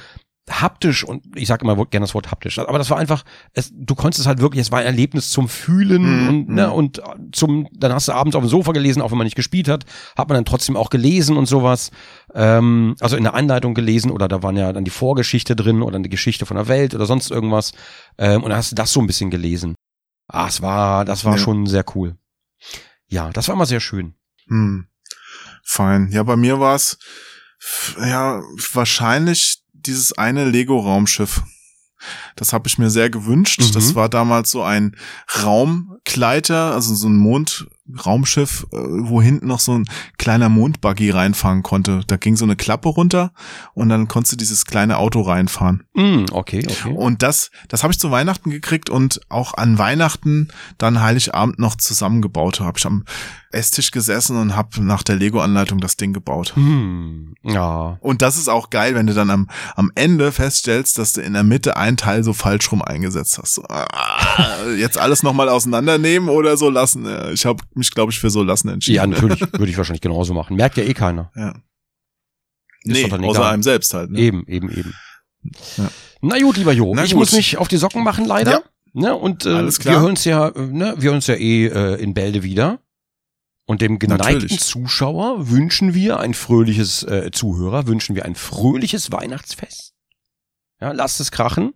haptisch 0.51 1.05
und 1.05 1.25
ich 1.37 1.47
sage 1.47 1.65
immer 1.65 1.77
gerne 1.87 2.05
das 2.05 2.15
Wort 2.15 2.31
haptisch, 2.33 2.59
aber 2.59 2.79
das 2.79 2.91
war 2.91 2.99
einfach, 2.99 3.25
es, 3.53 3.71
du 3.73 3.95
konntest 3.95 4.21
es 4.21 4.27
halt 4.27 4.41
wirklich, 4.41 4.61
es 4.61 4.73
war 4.73 4.81
ein 4.81 4.87
Erlebnis 4.87 5.31
zum 5.31 5.49
Fühlen 5.49 6.03
Mhm, 6.03 6.29
und 6.29 6.49
ne, 6.49 6.67
mhm. 6.67 6.73
und 6.73 7.03
zum, 7.33 7.69
dann 7.73 7.93
hast 7.93 8.09
du 8.09 8.13
abends 8.13 8.35
auf 8.35 8.43
dem 8.43 8.49
Sofa 8.49 8.73
gelesen, 8.73 9.03
auch 9.03 9.13
wenn 9.13 9.19
man 9.19 9.25
nicht 9.27 9.37
gespielt 9.37 9.69
hat, 9.69 9.85
hat 10.17 10.29
man 10.29 10.35
dann 10.35 10.45
trotzdem 10.45 10.77
auch 10.77 10.91
gelesen 10.91 11.37
und 11.37 11.47
sowas, 11.47 11.93
ähm, 12.35 12.97
also 13.01 13.17
in 13.17 13.23
der 13.23 13.35
Anleitung 13.35 13.75
gelesen 13.75 14.11
oder 14.11 14.27
da 14.27 14.43
waren 14.43 14.57
ja 14.57 14.73
dann 14.73 14.85
die 14.85 14.91
Vorgeschichte 14.91 15.55
drin 15.55 15.81
oder 15.81 15.97
eine 15.97 16.09
Geschichte 16.09 16.45
von 16.45 16.57
der 16.57 16.67
Welt 16.67 16.95
oder 16.95 17.07
sonst 17.07 17.31
irgendwas 17.31 17.73
ähm, 18.19 18.43
und 18.43 18.51
dann 18.51 18.59
hast 18.59 18.73
du 18.73 18.75
das 18.77 18.93
so 18.93 19.01
ein 19.01 19.07
bisschen 19.07 19.31
gelesen. 19.31 19.77
Ah, 20.27 20.49
es 20.49 20.61
war, 20.61 21.05
das 21.05 21.25
war 21.25 21.33
Ja. 21.37 21.39
schon 21.39 21.67
sehr 21.67 21.85
cool. 21.95 22.17
Ja, 23.07 23.31
das 23.31 23.47
war 23.47 23.55
immer 23.55 23.67
sehr 23.67 23.81
schön. 23.81 24.15
Hm. 24.49 24.87
Fein. 25.63 26.09
Ja, 26.11 26.25
bei 26.25 26.37
mir 26.37 26.59
war's 26.59 26.99
ja 28.01 28.43
wahrscheinlich 28.73 29.62
dieses 29.87 30.13
eine 30.13 30.45
Lego-Raumschiff. 30.45 31.43
Das 32.37 32.53
habe 32.53 32.69
ich 32.69 32.79
mir 32.79 32.91
sehr 32.91 33.11
gewünscht. 33.11 33.61
Mhm. 33.61 33.73
Das 33.73 33.95
war 33.95 34.09
damals 34.09 34.51
so 34.51 34.63
ein 34.63 34.97
Raumgleiter, 35.43 36.73
also 36.73 36.95
so 36.95 37.09
ein 37.09 37.17
Mondraumschiff, 37.17 38.67
äh, 38.73 38.77
wo 38.77 39.23
hinten 39.23 39.47
noch 39.47 39.61
so 39.61 39.79
ein 39.79 39.85
kleiner 40.19 40.49
Mondbuggy 40.49 41.11
reinfahren 41.11 41.63
konnte. 41.63 42.01
Da 42.07 42.17
ging 42.17 42.37
so 42.37 42.45
eine 42.45 42.57
Klappe 42.57 42.89
runter 42.89 43.33
und 43.75 43.89
dann 43.89 44.09
konntest 44.09 44.33
du 44.33 44.37
dieses 44.37 44.65
kleine 44.65 44.99
Auto 44.99 45.21
reinfahren. 45.21 45.85
Mm, 45.95 46.25
okay, 46.33 46.65
okay. 46.69 46.95
Und 46.95 47.23
das, 47.23 47.51
das 47.69 47.83
habe 47.83 47.93
ich 47.93 47.99
zu 47.99 48.11
Weihnachten 48.11 48.51
gekriegt 48.51 48.91
und 48.91 49.21
auch 49.29 49.55
an 49.55 49.79
Weihnachten 49.79 50.49
dann 50.79 51.01
Heiligabend 51.01 51.59
noch 51.59 51.77
zusammengebaut. 51.77 52.61
Habe 52.61 52.79
ich 52.79 52.87
am 52.87 53.05
Esstisch 53.53 53.91
gesessen 53.91 54.37
und 54.37 54.57
habe 54.57 54.83
nach 54.83 55.03
der 55.03 55.17
Lego-Anleitung 55.17 55.81
das 55.81 55.97
Ding 55.97 56.13
gebaut. 56.13 56.55
Hm, 56.57 57.35
ja. 57.43 57.99
Und 58.01 58.23
das 58.23 58.37
ist 58.37 58.49
auch 58.49 58.71
geil, 58.71 58.95
wenn 58.95 59.07
du 59.07 59.15
dann 59.15 59.31
am, 59.31 59.49
am 59.77 59.91
Ende 59.95 60.33
feststellst, 60.33 60.99
dass 60.99 61.13
du 61.13 61.21
in 61.21 61.33
der 61.35 61.43
Mitte 61.43 61.77
ein 61.77 61.97
Teil 61.97 62.25
so 62.25 62.33
falsch 62.33 62.71
rum 62.73 62.83
eingesetzt 62.83 63.39
hast. 63.39 63.55
So, 63.55 63.63
ah, 63.69 64.57
jetzt 64.79 64.99
alles 64.99 65.23
nochmal 65.23 65.49
auseinandernehmen 65.49 66.29
oder 66.29 66.57
so 66.57 66.71
lassen. 66.71 67.07
Ich 67.33 67.45
habe 67.47 67.63
mich, 67.75 67.91
glaube 67.93 68.13
ich, 68.13 68.19
für 68.19 68.31
so 68.31 68.43
lassen 68.43 68.69
entschieden. 68.69 68.97
Ja, 68.97 69.07
natürlich 69.07 69.41
würde 69.53 69.69
ich 69.71 69.77
wahrscheinlich 69.77 70.01
genauso 70.03 70.35
machen. 70.35 70.57
Merkt 70.57 70.77
ja 70.77 70.85
eh 70.85 70.95
keiner. 70.95 71.31
Ja. 71.37 71.51
Ist 72.85 72.95
Nee, 72.95 73.05
außer 73.05 73.19
egal. 73.41 73.53
einem 73.53 73.63
selbst 73.63 73.95
halt. 73.95 74.11
Ne? 74.11 74.19
Eben, 74.19 74.45
eben, 74.49 74.69
eben. 74.71 74.95
Ja. 75.77 75.89
Na 76.21 76.39
gut, 76.41 76.57
lieber 76.57 76.73
Jo, 76.73 76.93
Na 76.95 77.05
ich 77.05 77.13
gut. 77.13 77.21
muss 77.21 77.33
mich 77.33 77.57
auf 77.59 77.69
die 77.69 77.77
Socken 77.77 78.03
machen, 78.03 78.25
leider. 78.25 78.51
Ja. 78.53 78.61
Ne, 78.95 79.15
und 79.15 79.47
äh, 79.47 79.51
Alles 79.51 79.79
klar. 79.79 79.95
wir 79.95 80.01
hören 80.01 80.11
uns 80.11 80.25
ja, 80.25 80.51
ne, 80.55 80.95
wir 80.99 81.05
hören 81.09 81.17
uns 81.17 81.27
ja 81.27 81.35
eh 81.35 81.67
äh, 81.67 81.95
in 82.03 82.13
Bälde 82.13 82.43
wieder. 82.43 82.79
Und 83.65 83.81
dem 83.81 83.99
geneigten 83.99 84.27
Natürlich. 84.33 84.61
Zuschauer 84.61 85.49
wünschen 85.51 85.95
wir 85.95 86.19
ein 86.19 86.35
fröhliches 86.35 87.05
äh, 87.05 87.31
Zuhörer, 87.33 87.87
wünschen 87.87 88.17
wir 88.17 88.25
ein 88.25 88.35
fröhliches 88.35 89.13
Weihnachtsfest. 89.13 89.93
Ja, 90.81 90.93
lasst 90.93 91.21
es 91.21 91.31
krachen. 91.31 91.73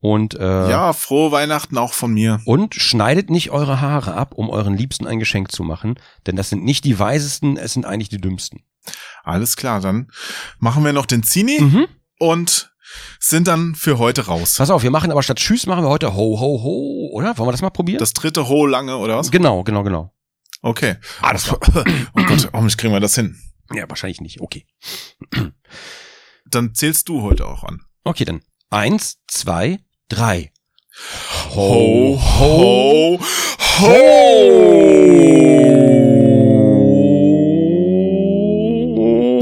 Und 0.00 0.34
äh, 0.34 0.68
Ja, 0.70 0.92
frohe 0.92 1.30
Weihnachten 1.32 1.78
auch 1.78 1.92
von 1.92 2.12
mir. 2.12 2.40
und 2.44 2.74
schneidet 2.74 3.30
nicht 3.30 3.50
eure 3.50 3.80
Haare 3.80 4.14
ab, 4.14 4.34
um 4.34 4.50
euren 4.50 4.76
Liebsten 4.76 5.06
ein 5.06 5.18
Geschenk 5.20 5.50
zu 5.52 5.62
machen, 5.62 5.98
denn 6.26 6.36
das 6.36 6.50
sind 6.50 6.64
nicht 6.64 6.84
die 6.84 6.98
weisesten, 6.98 7.56
es 7.56 7.72
sind 7.72 7.86
eigentlich 7.86 8.08
die 8.10 8.20
dümmsten. 8.20 8.62
Alles 9.24 9.56
klar, 9.56 9.80
dann 9.80 10.08
machen 10.58 10.84
wir 10.84 10.92
noch 10.92 11.06
den 11.06 11.22
Zini 11.22 11.60
Mhm. 11.60 11.86
und 12.18 12.72
sind 13.18 13.48
dann 13.48 13.74
für 13.74 13.98
heute 13.98 14.26
raus. 14.26 14.56
Pass 14.58 14.70
auf, 14.70 14.82
wir 14.82 14.90
machen 14.90 15.10
aber 15.10 15.22
statt 15.22 15.38
Tschüss 15.38 15.66
machen 15.66 15.82
wir 15.84 15.88
heute 15.88 16.14
Ho 16.14 16.38
Ho 16.40 16.62
Ho, 16.62 17.10
oder? 17.12 17.36
Wollen 17.38 17.48
wir 17.48 17.52
das 17.52 17.62
mal 17.62 17.70
probieren? 17.70 17.98
Das 17.98 18.12
dritte 18.12 18.48
Ho 18.48 18.66
lange, 18.66 18.96
oder 18.98 19.16
was? 19.16 19.30
genau, 19.30 19.62
genau, 19.64 19.82
genau. 19.82 20.12
Okay. 20.62 20.96
Alles 21.22 21.44
klar. 21.44 21.60
Oh 22.14 22.22
Gott, 22.24 22.48
hoffentlich 22.52 22.76
kriegen 22.76 22.92
wir 22.92 23.00
das 23.00 23.14
hin. 23.14 23.36
Ja, 23.72 23.88
wahrscheinlich 23.88 24.20
nicht. 24.20 24.40
Okay. 24.40 24.66
Dann 26.50 26.74
zählst 26.74 27.08
du 27.08 27.22
heute 27.22 27.46
auch 27.46 27.64
an. 27.64 27.82
Okay, 28.04 28.24
dann. 28.24 28.42
Eins, 28.70 29.18
zwei, 29.26 29.80
drei. 30.08 30.52
Ho, 31.54 32.18
ho, 32.20 33.18
ho. 33.80 34.76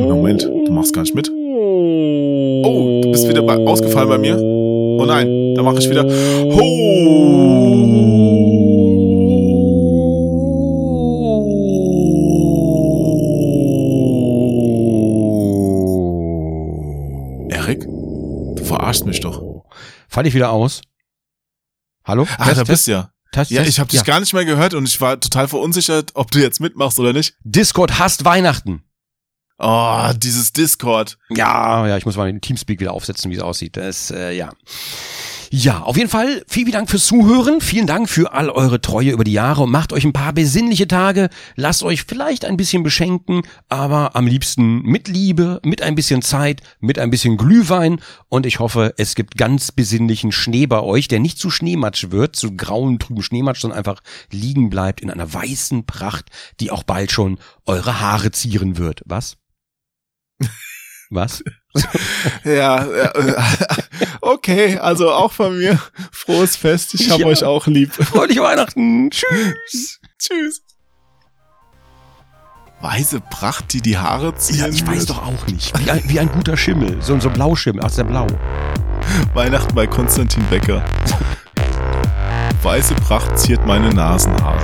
Moment, 0.09 0.43
du 0.45 0.73
machst 0.73 0.95
gar 0.95 1.03
nicht 1.03 1.15
mit. 1.15 1.31
Oh, 1.31 3.01
du 3.03 3.11
bist 3.13 3.29
wieder 3.29 3.43
bei, 3.43 3.57
ausgefallen 3.59 4.09
bei 4.09 4.19
mir. 4.19 4.39
Oh 4.39 5.05
nein, 5.07 5.55
da 5.55 5.63
mache 5.63 5.79
ich 5.79 5.91
wieder. 5.91 6.05
Ho. 6.05 6.65
Verarschst 18.95 19.07
mich 19.07 19.21
doch. 19.21 19.65
Fall 20.09 20.27
ich 20.27 20.35
wieder 20.35 20.51
aus? 20.51 20.81
Hallo? 22.05 22.27
Ah, 22.39 22.53
da 22.55 22.65
bist 22.65 22.87
du 22.87 22.93
ja. 22.93 23.11
Test, 23.33 23.51
Ja, 23.51 23.63
Test? 23.63 23.71
ich 23.71 23.81
habe 23.81 23.91
dich 23.91 24.05
gar 24.05 24.21
nicht 24.21 24.33
mehr 24.33 24.45
gehört 24.45 24.75
und 24.75 24.87
ich 24.87 25.01
war 25.01 25.19
total 25.19 25.49
verunsichert, 25.49 26.13
ob 26.15 26.31
du 26.31 26.41
jetzt 26.41 26.61
mitmachst 26.61 27.01
oder 27.01 27.13
nicht. 27.13 27.35
Discord 27.43 27.99
hasst 27.99 28.25
Weihnachten. 28.25 28.85
Oh, 29.59 30.11
dieses 30.17 30.53
Discord. 30.53 31.17
Ja, 31.31 31.87
ja, 31.87 31.97
ich 31.97 32.05
muss 32.05 32.17
mal 32.17 32.27
den 32.27 32.41
Teamspeak 32.41 32.81
wieder 32.81 32.93
aufsetzen, 32.93 33.31
wie 33.31 33.37
es 33.37 33.43
aussieht. 33.43 33.77
Das, 33.77 34.11
äh, 34.11 34.33
ja. 34.33 34.53
Ja, 35.51 35.83
auf 35.83 35.97
jeden 35.97 36.11
Fall 36.11 36.45
vielen 36.49 36.73
Dank 36.73 36.91
fürs 36.91 37.07
Zuhören. 37.07 37.61
Vielen 37.61 37.87
Dank 37.87 38.09
für 38.09 38.33
all 38.33 38.51
eure 38.51 38.81
Treue 38.81 39.11
über 39.11 39.25
die 39.25 39.33
Jahre 39.33 39.69
macht 39.69 39.93
euch 39.93 40.05
ein 40.05 40.13
paar 40.13 40.33
besinnliche 40.33 40.89
Tage. 40.89 41.31
Lasst 41.57 41.83
euch 41.83 42.05
vielleicht 42.05 42.45
ein 42.45 42.57
bisschen 42.57 42.83
beschenken, 42.83 43.43
aber 43.69 44.17
am 44.17 44.27
liebsten 44.27 44.83
mit 44.83 45.09
Liebe, 45.09 45.61
mit 45.65 45.83
ein 45.83 45.95
bisschen 45.95 46.23
Zeit, 46.23 46.63
mit 46.81 46.99
ein 46.99 47.11
bisschen 47.11 47.37
Glühwein. 47.37 48.01
Und 48.29 48.47
ich 48.47 48.61
hoffe, 48.61 48.95
es 48.97 49.15
gibt 49.15 49.37
ganz 49.37 49.73
besinnlichen 49.73 50.33
Schnee 50.33 50.67
bei 50.67 50.81
euch, 50.81 51.09
der 51.09 51.21
nicht 51.21 51.39
zu 51.39 51.51
Schneematsch 51.51 52.11
wird, 52.11 52.37
zu 52.37 52.57
grauen, 52.57 52.99
trüben 52.99 53.23
Schneematsch, 53.23 53.61
sondern 53.61 53.79
einfach 53.79 54.01
liegen 54.31 54.71
bleibt 54.71 55.01
in 55.01 55.11
einer 55.11 55.33
weißen 55.33 55.87
Pracht, 55.87 56.31
die 56.61 56.71
auch 56.71 56.83
bald 56.83 57.13
schon 57.13 57.39
eure 57.67 58.01
Haare 58.01 58.31
zieren 58.31 58.79
wird. 58.79 59.03
Was? 59.07 59.37
Was? 61.11 61.43
Ja, 62.45 62.87
okay, 64.21 64.79
also 64.79 65.11
auch 65.11 65.33
von 65.33 65.59
mir 65.59 65.79
frohes 66.13 66.57
Fest. 66.57 66.95
Ich 66.95 67.11
hab 67.11 67.19
Ja. 67.21 67.27
euch 67.27 67.43
auch 67.45 67.67
lieb. 67.67 67.93
Fröhliche 67.95 68.43
Weihnachten. 68.43 69.11
Tschüss. 69.11 70.01
Tschüss. 70.19 70.63
Weiße 72.81 73.21
Pracht, 73.31 73.73
die 73.73 73.81
die 73.81 73.97
Haare 73.97 74.35
ziehen. 74.37 74.59
Ja, 74.59 74.69
ich 74.69 74.87
weiß 74.87 75.07
doch 75.07 75.23
auch 75.27 75.47
nicht. 75.47 75.73
Wie 75.85 75.91
ein, 75.91 76.03
wie 76.07 76.21
ein 76.21 76.31
guter 76.31 76.57
Schimmel. 76.57 77.01
So, 77.01 77.19
so 77.19 77.29
ein 77.29 77.33
Blauschimmel. 77.35 77.83
Ach, 77.85 77.91
der 77.91 78.05
blau. 78.05 78.27
Weihnachten 79.33 79.75
bei 79.75 79.87
Konstantin 79.87 80.45
Becker. 80.51 80.85
Weiße 82.63 82.95
Pracht 82.97 83.39
ziert 83.39 83.65
meine 83.67 83.89
Nasenhaare. 83.91 84.63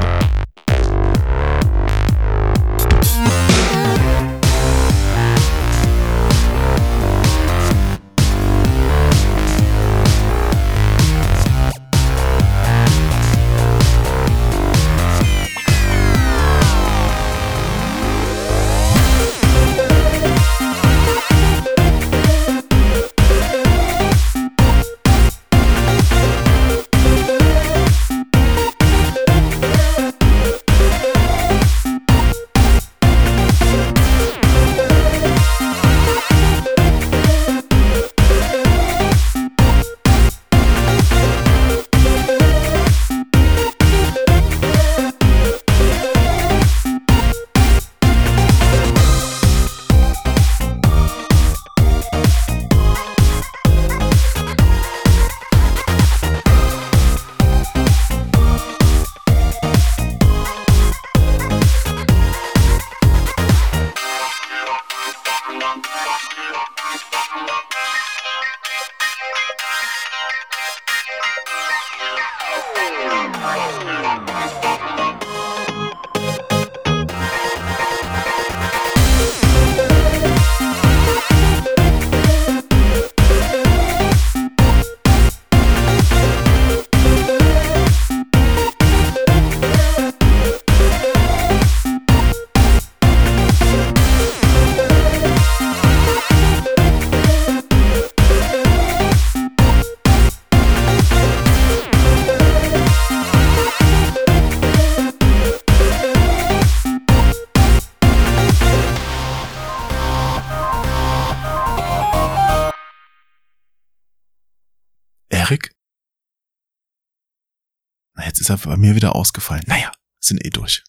Er 118.50 118.58
bei 118.58 118.76
mir 118.76 118.94
wieder 118.94 119.16
ausgefallen. 119.16 119.64
Naja, 119.66 119.92
sind 120.20 120.44
eh 120.44 120.50
durch. 120.50 120.82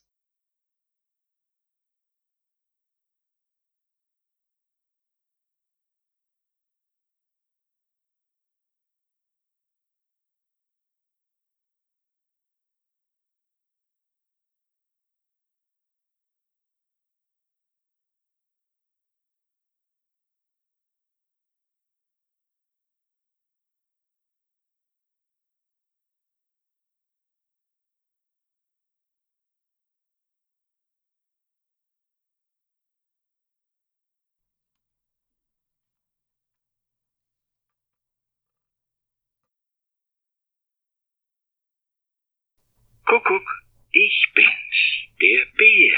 Kuckuck, 43.12 43.44
ich 43.92 44.32
bin's, 44.34 45.10
der 45.20 45.46
Bär. 45.58 45.98